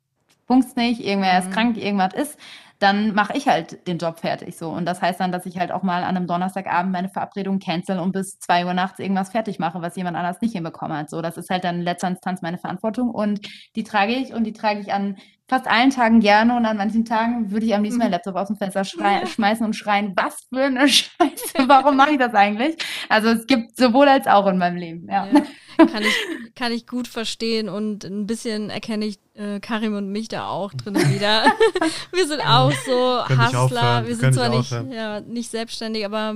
funkt's 0.47 0.75
nicht, 0.75 1.01
irgendwer 1.01 1.39
mhm. 1.39 1.47
ist 1.47 1.53
krank, 1.53 1.77
irgendwas 1.77 2.13
ist, 2.13 2.39
dann 2.79 3.13
mache 3.13 3.35
ich 3.35 3.47
halt 3.47 3.85
den 3.87 3.97
Job 3.97 4.19
fertig 4.19 4.57
so. 4.57 4.69
Und 4.69 4.85
das 4.85 5.01
heißt 5.01 5.19
dann, 5.19 5.33
dass 5.33 5.45
ich 5.45 5.59
halt 5.59 5.71
auch 5.71 5.83
mal 5.83 6.03
an 6.03 6.15
einem 6.15 6.27
Donnerstagabend 6.27 6.93
meine 6.93 7.09
Verabredung 7.09 7.59
cancel 7.59 7.99
und 7.99 8.13
bis 8.13 8.39
zwei 8.39 8.65
Uhr 8.65 8.73
nachts 8.73 8.99
irgendwas 8.99 9.31
fertig 9.31 9.59
mache, 9.59 9.81
was 9.81 9.97
jemand 9.97 10.15
anders 10.15 10.41
nicht 10.41 10.53
hinbekommen 10.53 10.97
hat. 10.97 11.09
So, 11.09 11.21
das 11.21 11.37
ist 11.37 11.49
halt 11.49 11.65
dann 11.65 11.75
in 11.75 11.81
letzter 11.81 12.07
Instanz 12.07 12.41
meine 12.41 12.57
Verantwortung 12.57 13.09
und 13.09 13.41
die 13.75 13.83
trage 13.83 14.13
ich 14.13 14.33
und 14.33 14.45
die 14.45 14.53
trage 14.53 14.79
ich 14.79 14.93
an 14.93 15.17
fast 15.49 15.67
allen 15.67 15.89
Tagen 15.89 16.21
gerne 16.21 16.55
und 16.55 16.65
an 16.65 16.77
manchen 16.77 17.03
Tagen 17.03 17.51
würde 17.51 17.65
ich 17.65 17.75
am 17.75 17.83
liebsten 17.83 17.99
meinen 17.99 18.09
mhm. 18.09 18.13
Laptop 18.13 18.35
aus 18.35 18.47
dem 18.47 18.55
Fenster 18.55 18.83
schmeißen 19.25 19.65
und 19.65 19.75
schreien, 19.75 20.13
was 20.15 20.47
für 20.47 20.63
eine 20.63 20.87
Scheiße, 20.87 21.67
warum 21.67 21.97
mache 21.97 22.11
ich 22.11 22.19
das 22.19 22.33
eigentlich? 22.33 22.77
Also 23.09 23.29
es 23.29 23.45
gibt 23.45 23.75
sowohl 23.75 24.07
als 24.07 24.27
auch 24.27 24.47
in 24.47 24.57
meinem 24.57 24.77
Leben, 24.77 25.07
ja. 25.09 25.27
ja 25.27 25.41
kann, 25.87 26.03
ich, 26.03 26.55
kann 26.55 26.71
ich 26.71 26.87
gut 26.87 27.07
verstehen 27.07 27.69
und 27.69 28.03
ein 28.03 28.27
bisschen 28.27 28.69
erkenne 28.69 29.05
ich 29.05 29.19
äh, 29.35 29.59
Karim 29.59 29.95
und 29.95 30.09
mich 30.09 30.27
da 30.27 30.47
auch 30.47 30.73
drin 30.73 30.95
wieder. 31.13 31.45
wir 32.11 32.27
sind 32.27 32.41
auch 32.41 32.71
so 32.85 33.23
Hustler, 33.27 34.07
wir 34.07 34.15
sind 34.15 34.33
zwar 34.33 34.49
nicht, 34.49 34.71
ja, 34.71 35.21
nicht 35.21 35.49
selbstständig, 35.49 36.05
aber 36.05 36.35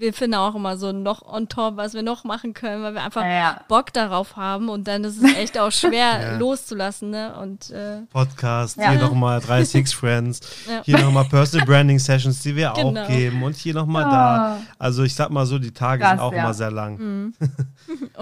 wir 0.00 0.14
finden 0.14 0.34
auch 0.34 0.54
immer 0.54 0.78
so 0.78 0.92
noch 0.92 1.22
on 1.22 1.48
top, 1.48 1.76
was 1.76 1.92
wir 1.92 2.02
noch 2.02 2.24
machen 2.24 2.54
können, 2.54 2.82
weil 2.82 2.94
wir 2.94 3.04
einfach 3.04 3.22
ja, 3.22 3.30
ja. 3.30 3.60
Bock 3.68 3.92
darauf 3.92 4.36
haben 4.36 4.70
und 4.70 4.88
dann 4.88 5.04
ist 5.04 5.22
es 5.22 5.36
echt 5.36 5.58
auch 5.58 5.70
schwer 5.70 5.90
ja. 6.20 6.36
loszulassen. 6.38 7.10
Ne? 7.10 7.38
Und, 7.38 7.70
äh, 7.70 8.00
Podcast, 8.10 8.80
hier 8.80 8.98
nochmal 8.98 9.40
drei 9.40 9.62
Six 9.62 9.92
Friends, 10.00 10.40
hier 10.84 10.98
nochmal 10.98 11.26
Personal 11.26 11.66
Branding 11.66 11.98
Sessions, 11.98 12.42
die 12.42 12.56
wir 12.56 12.72
genau. 12.74 13.02
auch 13.02 13.08
geben 13.08 13.42
und 13.42 13.54
hier 13.56 13.74
nochmal 13.74 14.06
oh. 14.06 14.10
da. 14.10 14.62
Also 14.78 15.04
ich 15.04 15.14
sag 15.14 15.30
mal 15.30 15.44
so, 15.44 15.58
die 15.58 15.72
Tage 15.72 16.02
krass, 16.02 16.12
sind 16.12 16.20
auch 16.20 16.32
immer 16.32 16.54
sehr 16.54 16.70
lang. 16.70 16.96
Mhm. 16.98 17.34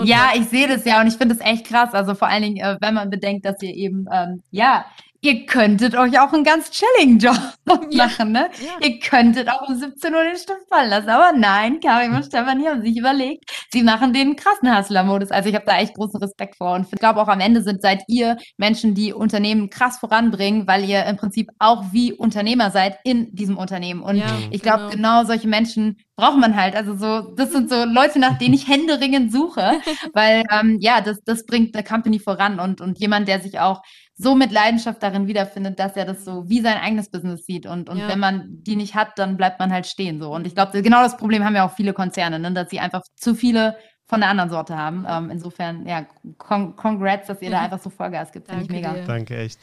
ja, 0.03 0.31
ich 0.35 0.49
sehe 0.49 0.66
das 0.66 0.85
ja 0.85 1.01
und 1.01 1.07
ich 1.07 1.14
finde 1.14 1.37
es 1.37 1.41
echt 1.41 1.66
krass. 1.66 1.95
Also 1.95 2.14
vor 2.14 2.29
allen 2.29 2.43
Dingen, 2.43 2.57
äh, 2.57 2.76
wenn 2.81 2.95
man 2.95 3.09
bedenkt, 3.09 3.47
dass 3.47 3.62
ihr 3.62 3.74
eben, 3.74 4.07
ähm, 4.12 4.43
ja, 4.51 4.85
ihr 5.21 5.47
könntet 5.47 5.97
euch 5.97 6.19
auch 6.21 6.33
einen 6.33 6.45
ganz 6.45 6.71
chilligen 6.71 7.19
Job 7.19 7.39
machen, 7.93 8.33
ne? 8.33 8.49
Ja. 8.61 8.87
Ihr 8.87 9.01
könntet 9.01 9.49
auch 9.49 9.69
um 9.69 9.75
17 9.75 10.14
Uhr 10.14 10.23
den 10.23 10.37
Stift 10.37 10.69
fallen 10.69 10.91
lassen. 10.91 11.09
Aber 11.09 11.37
nein, 11.37 11.81
Karim 11.81 12.14
und 12.14 12.25
Stefanie 12.25 12.69
haben 12.69 12.83
sich 12.83 12.97
überlegt, 12.97 13.51
sie 13.73 13.83
machen 13.83 14.12
den 14.12 14.37
krassen 14.37 14.77
Hustler-Modus. 14.77 15.31
Also 15.31 15.49
ich 15.49 15.55
habe 15.55 15.66
da 15.66 15.79
echt 15.79 15.95
großen 15.95 16.21
Respekt 16.21 16.57
vor. 16.57 16.75
Und 16.75 16.87
ich 16.93 16.99
glaube 16.99 17.21
auch 17.21 17.29
am 17.29 17.41
Ende 17.41 17.62
sind 17.62 17.83
seid 17.83 18.03
ihr 18.07 18.37
Menschen, 18.57 18.95
die 18.95 19.12
Unternehmen 19.12 19.71
krass 19.71 19.99
voranbringen, 19.99 20.66
weil 20.69 20.85
ihr 20.85 21.05
im 21.05 21.16
Prinzip 21.16 21.51
auch 21.59 21.85
wie 21.93 22.12
Unternehmer 22.12 22.71
seid 22.71 22.99
in 23.05 23.35
diesem 23.35 23.57
Unternehmen. 23.57 24.03
Und 24.03 24.16
ja, 24.16 24.27
ich 24.51 24.62
glaube, 24.62 24.91
genau. 24.91 25.21
genau 25.21 25.25
solche 25.25 25.49
Menschen 25.49 25.97
braucht 26.16 26.39
man 26.39 26.57
halt. 26.57 26.77
Also 26.77 26.97
so, 26.97 27.33
das 27.35 27.53
sind 27.53 27.71
so 27.71 27.85
Leute, 27.85 28.19
nach 28.19 28.39
denen 28.39 28.55
ich 28.55 28.69
händeringend 28.69 29.33
suche, 29.33 29.81
weil 30.12 30.45
ähm, 30.51 30.79
ja, 30.81 31.01
das, 31.01 31.23
das 31.25 31.45
bringt 31.45 31.75
eine 31.75 31.85
Company 31.85 32.19
voran 32.19 32.61
und, 32.61 32.81
und 32.81 32.99
jemand, 32.99 33.29
der 33.29 33.41
sich 33.41 33.59
auch 33.61 33.83
so 34.21 34.35
mit 34.35 34.51
Leidenschaft 34.51 35.01
darin 35.01 35.29
wiederfindet, 35.29 35.79
dass 35.79 35.95
er 35.97 36.05
das 36.05 36.25
so 36.25 36.49
wie 36.49 36.61
sein 36.61 36.77
eigenes 36.77 37.09
Business 37.09 37.47
sieht. 37.47 37.66
Und, 37.66 37.89
und 37.89 37.99
ja. 37.99 38.09
wenn 38.09 38.19
man 38.19 38.64
die 38.64 38.75
nicht 38.75 38.97
hat, 38.97 39.16
dann 39.16 39.37
bleibt 39.37 39.61
man 39.61 39.73
halt 39.73 39.87
stehen 39.87 40.21
so. 40.21 40.35
Und 40.35 40.45
ich 40.45 40.57
glaube, 40.57 40.83
genau 40.83 41.03
das 41.03 41.16
Problem 41.16 41.45
haben 41.45 41.55
ja 41.55 41.64
auch 41.64 41.73
viele 41.73 41.93
Konzerne, 41.93 42.41
ne? 42.41 42.53
dass 42.53 42.69
sie 42.69 42.81
einfach 42.81 43.03
zu 43.14 43.37
viele 43.37 43.77
von 44.07 44.21
der 44.21 44.31
anderen 44.31 44.51
Sorte 44.51 44.77
haben. 44.77 45.07
Ähm, 45.09 45.31
insofern, 45.31 45.87
ja, 45.87 46.05
con 46.37 46.75
congrats, 46.75 47.29
dass 47.29 47.41
ihr 47.43 47.51
da 47.51 47.61
einfach 47.61 47.81
so 47.81 47.91
Vollgas 47.91 48.33
gibt. 48.33 48.49
Finde 48.49 48.64
ich 48.64 48.71
mega. 48.71 48.93
Dir. 48.93 49.05
Danke, 49.05 49.39
echt. 49.39 49.61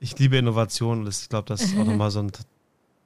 Ich 0.00 0.18
liebe 0.18 0.38
Innovation 0.38 1.00
und 1.00 1.08
ich 1.08 1.28
glaube, 1.28 1.46
das 1.46 1.60
ist 1.60 1.76
auch 1.76 1.84
nochmal 1.84 2.10
so 2.10 2.20
ein 2.20 2.32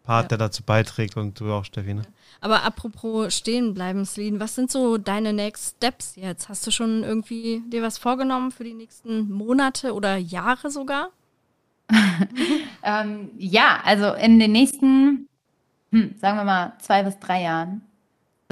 Part, 0.05 0.25
ja. 0.25 0.29
der 0.29 0.39
dazu 0.39 0.63
beiträgt 0.63 1.17
und 1.17 1.41
du 1.41 1.53
auch, 1.53 1.65
Steffi. 1.65 1.95
Ne? 1.95 2.03
Aber 2.43 2.65
apropos 2.65 3.33
stehen 3.37 3.73
bleiben, 3.73 4.05
Celine, 4.05 4.41
was 4.41 4.57
sind 4.57 4.69
so 4.69 4.99
deine 4.99 5.33
Next 5.33 5.77
Steps 5.77 6.17
jetzt? 6.17 6.49
Hast 6.49 6.67
du 6.67 6.73
schon 6.73 7.05
irgendwie 7.05 7.63
dir 7.69 7.83
was 7.83 7.99
vorgenommen 7.99 8.51
für 8.51 8.65
die 8.65 8.75
nächsten 8.75 9.31
Monate 9.31 9.95
oder 9.95 10.17
Jahre 10.17 10.69
sogar? 10.69 11.11
ähm, 12.83 13.31
ja, 13.39 13.81
also 13.85 14.13
in 14.15 14.41
den 14.41 14.51
nächsten, 14.51 15.29
hm, 15.93 16.17
sagen 16.21 16.37
wir 16.37 16.45
mal, 16.45 16.73
zwei 16.81 17.05
bis 17.05 17.17
drei 17.21 17.43
Jahren 17.43 17.83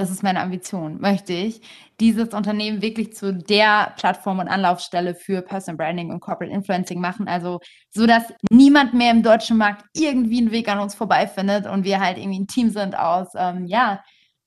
das 0.01 0.09
ist 0.09 0.23
meine 0.23 0.41
Ambition, 0.41 0.99
möchte 0.99 1.31
ich, 1.31 1.61
dieses 1.99 2.29
Unternehmen 2.29 2.81
wirklich 2.81 3.13
zu 3.13 3.33
der 3.33 3.93
Plattform 3.97 4.39
und 4.39 4.47
Anlaufstelle 4.47 5.13
für 5.13 5.43
Personal 5.43 5.77
Branding 5.77 6.09
und 6.09 6.19
Corporate 6.19 6.51
Influencing 6.51 6.99
machen. 6.99 7.27
Also 7.27 7.59
so, 7.91 8.07
dass 8.07 8.23
niemand 8.71 8.93
mehr 8.93 9.11
im 9.11 9.21
deutschen 9.21 9.57
Markt 9.57 9.85
irgendwie 9.93 10.37
einen 10.37 10.51
Weg 10.51 10.69
an 10.69 10.79
uns 10.79 10.95
vorbeifindet 10.95 11.67
und 11.67 11.83
wir 11.83 11.99
halt 11.99 12.17
irgendwie 12.17 12.39
ein 12.39 12.47
Team 12.47 12.69
sind 12.69 12.97
aus, 12.97 13.33
ähm, 13.35 13.65
ja, 13.67 14.01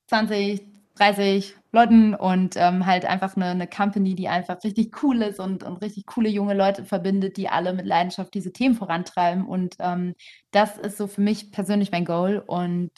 20, 0.07 0.61
30 0.95 1.55
Leuten 1.71 2.15
und 2.15 2.55
ähm, 2.57 2.87
halt 2.87 3.05
einfach 3.05 3.35
eine, 3.35 3.47
eine 3.47 3.67
Company, 3.67 4.15
die 4.15 4.27
einfach 4.27 4.63
richtig 4.63 5.03
cool 5.03 5.21
ist 5.21 5.39
und, 5.39 5.63
und 5.63 5.77
richtig 5.77 6.07
coole 6.07 6.29
junge 6.29 6.55
Leute 6.55 6.85
verbindet, 6.85 7.37
die 7.37 7.49
alle 7.49 7.73
mit 7.73 7.85
Leidenschaft 7.85 8.33
diese 8.33 8.51
Themen 8.51 8.73
vorantreiben. 8.73 9.45
Und 9.45 9.75
ähm, 9.77 10.15
das 10.49 10.77
ist 10.77 10.97
so 10.97 11.05
für 11.05 11.21
mich 11.21 11.51
persönlich 11.51 11.91
mein 11.91 12.05
Goal. 12.05 12.41
Und 12.47 12.91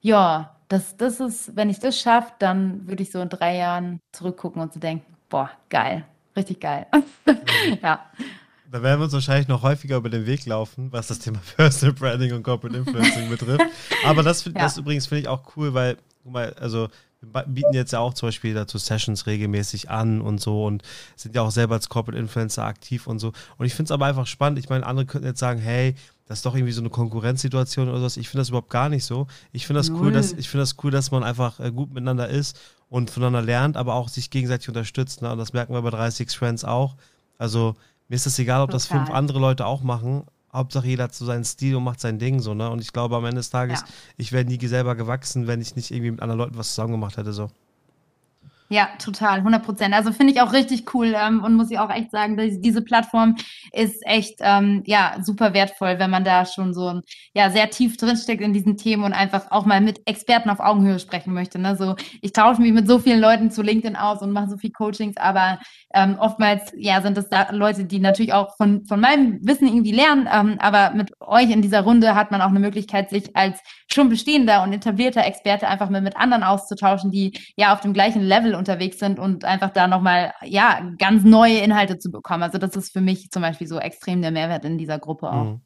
ja, 0.00 0.56
das, 0.68 0.96
das 0.96 1.20
ist, 1.20 1.54
wenn 1.54 1.68
ich 1.68 1.80
das 1.80 2.00
schaffe, 2.00 2.32
dann 2.38 2.88
würde 2.88 3.02
ich 3.02 3.10
so 3.10 3.20
in 3.20 3.28
drei 3.28 3.56
Jahren 3.56 4.00
zurückgucken 4.12 4.62
und 4.62 4.72
so 4.72 4.80
denken, 4.80 5.04
boah, 5.28 5.50
geil, 5.68 6.04
richtig 6.34 6.60
geil. 6.60 6.86
ja. 7.82 8.06
Da 8.72 8.82
werden 8.82 9.00
wir 9.00 9.04
uns 9.04 9.12
wahrscheinlich 9.12 9.48
noch 9.48 9.62
häufiger 9.62 9.98
über 9.98 10.08
den 10.08 10.24
Weg 10.24 10.46
laufen, 10.46 10.90
was 10.92 11.08
das 11.08 11.18
Thema 11.18 11.40
Personal 11.56 11.94
Branding 11.94 12.32
und 12.32 12.42
Corporate 12.42 12.78
Influencing 12.78 13.28
betrifft. 13.28 13.66
Aber 14.02 14.22
das, 14.22 14.46
ja. 14.46 14.52
das 14.52 14.78
übrigens 14.78 15.06
finde 15.06 15.20
ich 15.20 15.28
auch 15.28 15.42
cool, 15.56 15.74
weil, 15.74 15.98
guck 16.22 16.32
mal, 16.32 16.54
also 16.54 16.88
wir 17.20 17.42
bieten 17.42 17.74
jetzt 17.74 17.92
ja 17.92 17.98
auch 17.98 18.14
zum 18.14 18.28
Beispiel 18.28 18.54
dazu 18.54 18.78
Sessions 18.78 19.26
regelmäßig 19.26 19.90
an 19.90 20.22
und 20.22 20.40
so 20.40 20.64
und 20.64 20.82
sind 21.16 21.36
ja 21.36 21.42
auch 21.42 21.50
selber 21.50 21.74
als 21.74 21.90
Corporate 21.90 22.18
Influencer 22.18 22.64
aktiv 22.64 23.06
und 23.06 23.18
so. 23.18 23.32
Und 23.58 23.66
ich 23.66 23.74
finde 23.74 23.88
es 23.88 23.92
aber 23.92 24.06
einfach 24.06 24.26
spannend. 24.26 24.58
Ich 24.58 24.70
meine, 24.70 24.86
andere 24.86 25.04
könnten 25.04 25.26
jetzt 25.26 25.40
sagen, 25.40 25.60
hey, 25.60 25.94
das 26.26 26.38
ist 26.38 26.46
doch 26.46 26.54
irgendwie 26.54 26.72
so 26.72 26.80
eine 26.80 26.88
Konkurrenzsituation 26.88 27.90
oder 27.90 27.98
sowas. 27.98 28.16
Ich 28.16 28.30
finde 28.30 28.40
das 28.40 28.48
überhaupt 28.48 28.70
gar 28.70 28.88
nicht 28.88 29.04
so. 29.04 29.26
Ich 29.52 29.66
finde 29.66 29.80
das 29.80 29.90
Null. 29.90 30.00
cool, 30.00 30.12
dass 30.12 30.32
ich 30.32 30.48
finde 30.48 30.62
das 30.62 30.76
cool, 30.82 30.90
dass 30.90 31.10
man 31.10 31.24
einfach 31.24 31.60
äh, 31.60 31.70
gut 31.70 31.90
miteinander 31.92 32.28
ist 32.28 32.58
und 32.88 33.10
voneinander 33.10 33.42
lernt, 33.42 33.76
aber 33.76 33.94
auch 33.94 34.08
sich 34.08 34.30
gegenseitig 34.30 34.68
unterstützt. 34.68 35.20
Ne? 35.20 35.30
Und 35.30 35.36
das 35.36 35.52
merken 35.52 35.74
wir 35.74 35.82
bei 35.82 35.90
36 35.90 36.38
Friends 36.38 36.64
auch. 36.64 36.96
Also 37.36 37.76
mir 38.12 38.16
ist 38.16 38.26
es 38.26 38.38
egal, 38.38 38.60
ob 38.60 38.68
Total. 38.68 38.76
das 38.76 38.86
fünf 38.88 39.10
andere 39.10 39.38
Leute 39.38 39.64
auch 39.64 39.82
machen. 39.82 40.24
Hauptsache 40.52 40.86
jeder 40.86 41.04
hat 41.04 41.14
so 41.14 41.24
seinen 41.24 41.46
Stil 41.46 41.76
und 41.76 41.84
macht 41.84 41.98
sein 41.98 42.18
Ding 42.18 42.40
so, 42.40 42.52
ne? 42.52 42.68
Und 42.68 42.82
ich 42.82 42.92
glaube 42.92 43.16
am 43.16 43.24
Ende 43.24 43.38
des 43.38 43.48
Tages, 43.48 43.80
ja. 43.80 43.86
ich 44.18 44.32
wäre 44.32 44.44
nie 44.44 44.58
selber 44.66 44.94
gewachsen, 44.94 45.46
wenn 45.46 45.62
ich 45.62 45.76
nicht 45.76 45.90
irgendwie 45.90 46.10
mit 46.10 46.20
anderen 46.20 46.38
Leuten 46.40 46.58
was 46.58 46.68
zusammen 46.68 46.92
gemacht 46.92 47.16
hätte 47.16 47.32
so. 47.32 47.48
Ja, 48.72 48.88
total, 48.98 49.40
100 49.40 49.62
Prozent. 49.62 49.94
Also 49.94 50.12
finde 50.12 50.32
ich 50.32 50.40
auch 50.40 50.54
richtig 50.54 50.94
cool 50.94 51.14
ähm, 51.14 51.44
und 51.44 51.52
muss 51.56 51.70
ich 51.70 51.78
auch 51.78 51.90
echt 51.90 52.10
sagen, 52.10 52.38
diese 52.62 52.80
Plattform 52.80 53.36
ist 53.70 54.00
echt 54.06 54.36
ähm, 54.40 54.82
ja 54.86 55.16
super 55.22 55.52
wertvoll, 55.52 55.98
wenn 55.98 56.08
man 56.08 56.24
da 56.24 56.46
schon 56.46 56.72
so 56.72 57.02
ja 57.34 57.50
sehr 57.50 57.68
tief 57.68 57.98
drinsteckt 57.98 58.40
in 58.40 58.54
diesen 58.54 58.78
Themen 58.78 59.04
und 59.04 59.12
einfach 59.12 59.50
auch 59.50 59.66
mal 59.66 59.82
mit 59.82 60.00
Experten 60.06 60.48
auf 60.48 60.58
Augenhöhe 60.58 60.98
sprechen 60.98 61.34
möchte. 61.34 61.58
Ne? 61.58 61.76
So, 61.76 61.96
ich 62.22 62.32
tausche 62.32 62.62
mich 62.62 62.72
mit 62.72 62.88
so 62.88 62.98
vielen 62.98 63.20
Leuten 63.20 63.50
zu 63.50 63.60
LinkedIn 63.60 63.94
aus 63.94 64.22
und 64.22 64.32
mache 64.32 64.48
so 64.48 64.56
viel 64.56 64.72
Coachings, 64.72 65.18
aber 65.18 65.58
ähm, 65.92 66.16
oftmals 66.18 66.72
ja 66.74 67.02
sind 67.02 67.18
das 67.18 67.28
da 67.28 67.50
Leute, 67.50 67.84
die 67.84 67.98
natürlich 67.98 68.32
auch 68.32 68.56
von 68.56 68.86
von 68.86 69.00
meinem 69.00 69.38
Wissen 69.42 69.66
irgendwie 69.68 69.92
lernen, 69.92 70.26
ähm, 70.32 70.56
aber 70.60 70.96
mit 70.96 71.12
euch 71.20 71.50
in 71.50 71.60
dieser 71.60 71.82
Runde 71.82 72.14
hat 72.14 72.30
man 72.30 72.40
auch 72.40 72.48
eine 72.48 72.60
Möglichkeit, 72.60 73.10
sich 73.10 73.36
als 73.36 73.60
schon 73.92 74.08
bestehender 74.08 74.62
und 74.62 74.72
etablierter 74.72 75.26
Experte 75.26 75.68
einfach 75.68 75.90
mal 75.90 76.00
mit 76.00 76.16
anderen 76.16 76.42
auszutauschen, 76.42 77.10
die 77.10 77.38
ja 77.56 77.74
auf 77.74 77.80
dem 77.80 77.92
gleichen 77.92 78.22
Level 78.22 78.61
unterwegs 78.62 78.98
sind 78.98 79.18
und 79.18 79.44
einfach 79.44 79.70
da 79.70 79.86
nochmal, 79.86 80.32
ja, 80.42 80.80
ganz 80.98 81.24
neue 81.24 81.58
Inhalte 81.58 81.98
zu 81.98 82.10
bekommen. 82.10 82.42
Also 82.42 82.58
das 82.58 82.76
ist 82.76 82.92
für 82.92 83.00
mich 83.00 83.30
zum 83.30 83.42
Beispiel 83.42 83.66
so 83.66 83.78
extrem 83.78 84.22
der 84.22 84.30
Mehrwert 84.30 84.64
in 84.64 84.78
dieser 84.78 84.98
Gruppe 84.98 85.30
auch. 85.30 85.44
Mhm. 85.44 85.60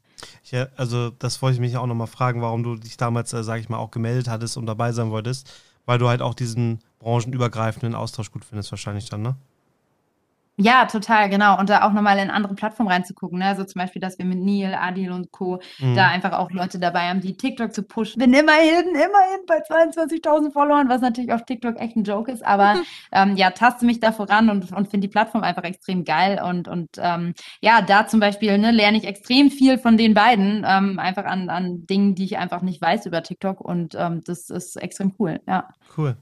Ja, 0.45 0.69
also 0.77 1.11
das 1.11 1.43
wollte 1.43 1.55
ich 1.55 1.61
mich 1.61 1.77
auch 1.77 1.87
nochmal 1.87 2.07
fragen, 2.07 2.41
warum 2.41 2.63
du 2.63 2.77
dich 2.77 2.97
damals, 2.97 3.33
äh, 3.33 3.45
sage 3.45 3.61
ich 3.61 3.69
mal, 3.69 3.79
auch 3.79 3.91
gemeldet 3.91 4.29
hattest 4.29 4.57
und 4.57 4.67
dabei 4.67 4.93
sein 4.93 5.11
wolltest, 5.11 5.53
weil 5.85 5.99
du 5.99 6.09
halt 6.09 6.23
auch 6.23 6.35
diesen 6.35 6.81
branchenübergreifenden 7.01 7.95
Austausch 7.95 8.33
gut 8.33 8.45
findest 8.45 8.73
wahrscheinlich 8.73 9.09
dann, 9.11 9.23
ne? 9.23 9.37
Ja, 10.59 10.87
total, 10.87 11.29
genau. 11.29 11.59
Und 11.59 11.69
da 11.69 11.87
auch 11.87 11.93
nochmal 11.93 12.19
in 12.19 12.31
andere 12.31 12.55
Plattformen 12.55 12.91
reinzugucken. 12.91 13.41
Ne? 13.41 13.45
Also 13.45 13.65
zum 13.65 13.79
Beispiel, 13.79 14.01
dass 14.01 14.19
wir 14.19 14.25
mit 14.25 14.39
Neil, 14.39 14.75
Adil 14.75 15.13
und 15.13 15.31
Co. 15.31 15.61
Mhm. 15.79 15.95
da 15.95 16.09
einfach 16.09 16.33
auch 16.33 16.51
Leute 16.51 16.79
dabei 16.79 17.11
haben, 17.11 17.21
die 17.21 17.37
TikTok 17.37 17.75
zu 17.75 17.83
pushen. 17.83 18.19
Bin 18.19 18.33
immerhin, 18.33 18.87
immerhin 18.89 19.45
bei 19.47 19.59
22.000 19.59 20.53
Followern, 20.53 20.89
was 20.89 21.03
natürlich 21.03 21.31
auf 21.31 21.45
TikTok 21.45 21.79
echt 21.79 21.97
ein 21.97 22.05
Joke 22.05 22.33
ist. 22.33 22.45
Aber 22.45 22.77
ähm, 23.13 23.37
ja, 23.37 23.51
taste 23.51 23.85
mich 23.85 24.01
da 24.01 24.13
voran 24.13 24.49
und, 24.49 24.73
und 24.73 24.89
finde 24.89 25.09
die 25.09 25.13
Plattform 25.13 25.43
einfach 25.43 25.65
extrem 25.65 26.07
geil. 26.07 26.41
Und, 26.43 26.69
und 26.69 26.89
ähm, 26.97 27.35
ja, 27.61 27.83
da 27.83 28.07
zum 28.07 28.21
Beispiel 28.21 28.57
ne, 28.57 28.71
lerne 28.71 28.97
ich 28.97 29.05
extrem 29.05 29.51
viel 29.51 29.77
von 29.77 29.99
den 29.99 30.15
beiden, 30.15 30.65
ähm, 30.67 30.99
einfach 30.99 31.27
an, 31.27 31.51
an 31.51 31.87
Dingen, 31.87 32.15
die 32.15 32.25
ich 32.25 32.39
einfach 32.39 32.63
nicht 32.63 32.81
weiß 32.81 33.05
über 33.05 33.23
TikTok. 33.23 33.61
Und 33.61 33.95
ähm, 33.95 34.23
das 34.25 34.49
ist 34.49 34.77
extrem 34.77 35.13
cool, 35.19 35.39
ja. 35.47 35.69
Cool. 35.99 36.17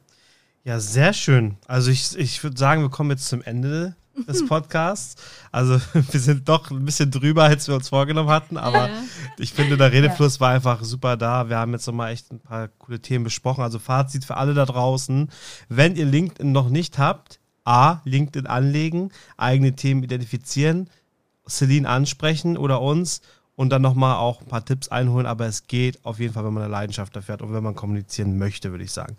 Ja, 0.65 0.81
sehr 0.81 1.13
schön. 1.13 1.57
Also 1.69 1.93
ich, 1.93 2.19
ich 2.19 2.43
würde 2.43 2.57
sagen, 2.57 2.83
wir 2.83 2.89
kommen 2.89 3.11
jetzt 3.11 3.29
zum 3.29 3.43
Ende 3.43 3.95
des 4.29 4.47
Podcasts. 4.47 5.17
Also 5.51 5.81
wir 5.93 6.21
sind 6.21 6.49
doch 6.49 6.71
ein 6.71 6.85
bisschen 6.85 7.11
drüber, 7.11 7.45
als 7.45 7.69
wir 7.69 7.75
uns 7.75 7.89
vorgenommen 7.89 8.31
hatten, 8.31 8.57
aber 8.57 8.89
ja. 8.89 9.03
ich 9.39 9.53
finde, 9.53 9.77
der 9.77 9.93
Redefluss 9.93 10.37
ja. 10.37 10.41
war 10.41 10.51
einfach 10.51 10.85
super 10.85 11.17
da. 11.17 11.49
Wir 11.49 11.59
haben 11.59 11.73
jetzt 11.73 11.87
nochmal 11.87 12.13
echt 12.13 12.31
ein 12.33 12.41
paar 12.41 12.69
coole 12.69 13.01
Themen 13.01 13.25
besprochen. 13.25 13.63
Also 13.63 13.79
Fazit 13.79 14.25
für 14.25 14.37
alle 14.37 14.55
da 14.55 14.65
draußen. 14.67 15.31
Wenn 15.69 15.97
ihr 15.97 16.07
LinkedIn 16.07 16.53
noch 16.53 16.69
nicht 16.69 16.99
habt, 16.99 17.41
A, 17.65 18.01
LinkedIn 18.05 18.47
anlegen, 18.47 19.11
eigene 19.37 19.75
Themen 19.75 20.03
identifizieren, 20.03 20.91
Celine 21.49 21.89
ansprechen 21.89 22.57
oder 22.57 22.81
uns 22.81 23.23
und 23.57 23.71
dann 23.71 23.83
nochmal 23.83 24.17
auch 24.17 24.41
ein 24.41 24.49
paar 24.49 24.65
Tipps 24.65 24.89
einholen. 24.89 25.27
Aber 25.27 25.47
es 25.47 25.67
geht 25.67 26.05
auf 26.05 26.21
jeden 26.21 26.35
Fall, 26.35 26.45
wenn 26.45 26.53
man 26.53 26.65
eine 26.65 26.73
Leidenschaft 26.73 27.17
dafür 27.17 27.35
hat 27.35 27.43
und 27.43 27.53
wenn 27.53 27.63
man 27.63 27.75
kommunizieren 27.75 28.39
möchte, 28.39 28.71
würde 28.71 28.85
ich 28.85 28.93
sagen. 28.93 29.17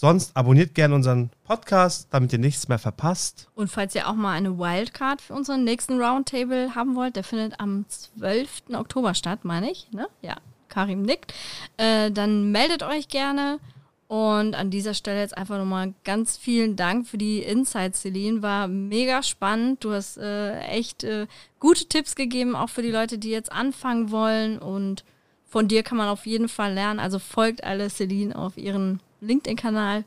Sonst 0.00 0.36
abonniert 0.36 0.76
gerne 0.76 0.94
unseren 0.94 1.30
Podcast, 1.42 2.06
damit 2.12 2.32
ihr 2.32 2.38
nichts 2.38 2.68
mehr 2.68 2.78
verpasst. 2.78 3.48
Und 3.56 3.66
falls 3.66 3.96
ihr 3.96 4.08
auch 4.08 4.14
mal 4.14 4.30
eine 4.30 4.56
Wildcard 4.56 5.20
für 5.20 5.34
unseren 5.34 5.64
nächsten 5.64 6.00
Roundtable 6.00 6.76
haben 6.76 6.94
wollt, 6.94 7.16
der 7.16 7.24
findet 7.24 7.58
am 7.58 7.84
12. 7.88 8.62
Oktober 8.74 9.14
statt, 9.14 9.40
meine 9.42 9.72
ich. 9.72 9.88
Ne? 9.90 10.06
Ja, 10.22 10.36
Karim 10.68 11.02
nickt. 11.02 11.34
Äh, 11.78 12.12
dann 12.12 12.52
meldet 12.52 12.84
euch 12.84 13.08
gerne. 13.08 13.58
Und 14.06 14.54
an 14.54 14.70
dieser 14.70 14.94
Stelle 14.94 15.18
jetzt 15.18 15.36
einfach 15.36 15.58
nochmal 15.58 15.92
ganz 16.04 16.36
vielen 16.36 16.76
Dank 16.76 17.08
für 17.08 17.18
die 17.18 17.40
Insights, 17.40 18.02
Celine. 18.02 18.40
War 18.40 18.68
mega 18.68 19.24
spannend. 19.24 19.82
Du 19.82 19.90
hast 19.90 20.16
äh, 20.16 20.60
echt 20.60 21.02
äh, 21.02 21.26
gute 21.58 21.86
Tipps 21.86 22.14
gegeben, 22.14 22.54
auch 22.54 22.70
für 22.70 22.82
die 22.82 22.92
Leute, 22.92 23.18
die 23.18 23.30
jetzt 23.30 23.50
anfangen 23.50 24.12
wollen. 24.12 24.60
Und 24.60 25.02
von 25.44 25.66
dir 25.66 25.82
kann 25.82 25.98
man 25.98 26.08
auf 26.08 26.24
jeden 26.24 26.48
Fall 26.48 26.72
lernen. 26.72 27.00
Also 27.00 27.18
folgt 27.18 27.64
alle 27.64 27.90
Celine 27.90 28.36
auf 28.38 28.56
ihren 28.56 29.00
LinkedIn-Kanal. 29.20 30.04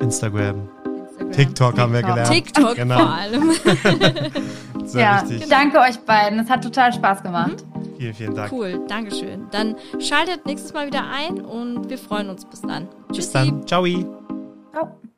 Instagram. 0.00 0.68
Instagram. 1.18 1.32
TikTok, 1.32 1.78
haben 1.78 1.92
wir 1.92 2.02
gelernt. 2.02 2.30
TikTok 2.30 2.74
genau. 2.76 2.98
vor 2.98 3.10
allem. 3.10 3.50
ja, 4.94 5.22
wichtig. 5.28 5.48
danke 5.48 5.78
euch 5.80 5.98
beiden. 6.00 6.40
Es 6.40 6.48
hat 6.50 6.62
total 6.62 6.92
Spaß 6.92 7.22
gemacht. 7.22 7.64
Mhm. 7.74 7.98
Vielen, 7.98 8.14
vielen 8.14 8.34
Dank. 8.34 8.52
Cool, 8.52 8.80
Dankeschön. 8.86 9.46
Dann 9.50 9.76
schaltet 9.98 10.46
nächstes 10.46 10.72
Mal 10.72 10.86
wieder 10.86 11.08
ein 11.10 11.40
und 11.40 11.90
wir 11.90 11.98
freuen 11.98 12.30
uns. 12.30 12.44
Bis 12.44 12.62
dann. 12.62 12.88
Bis 13.08 13.16
Tschüssi. 13.18 13.32
dann. 13.32 13.66
Ciao. 13.66 13.84
Ciao. 14.72 14.98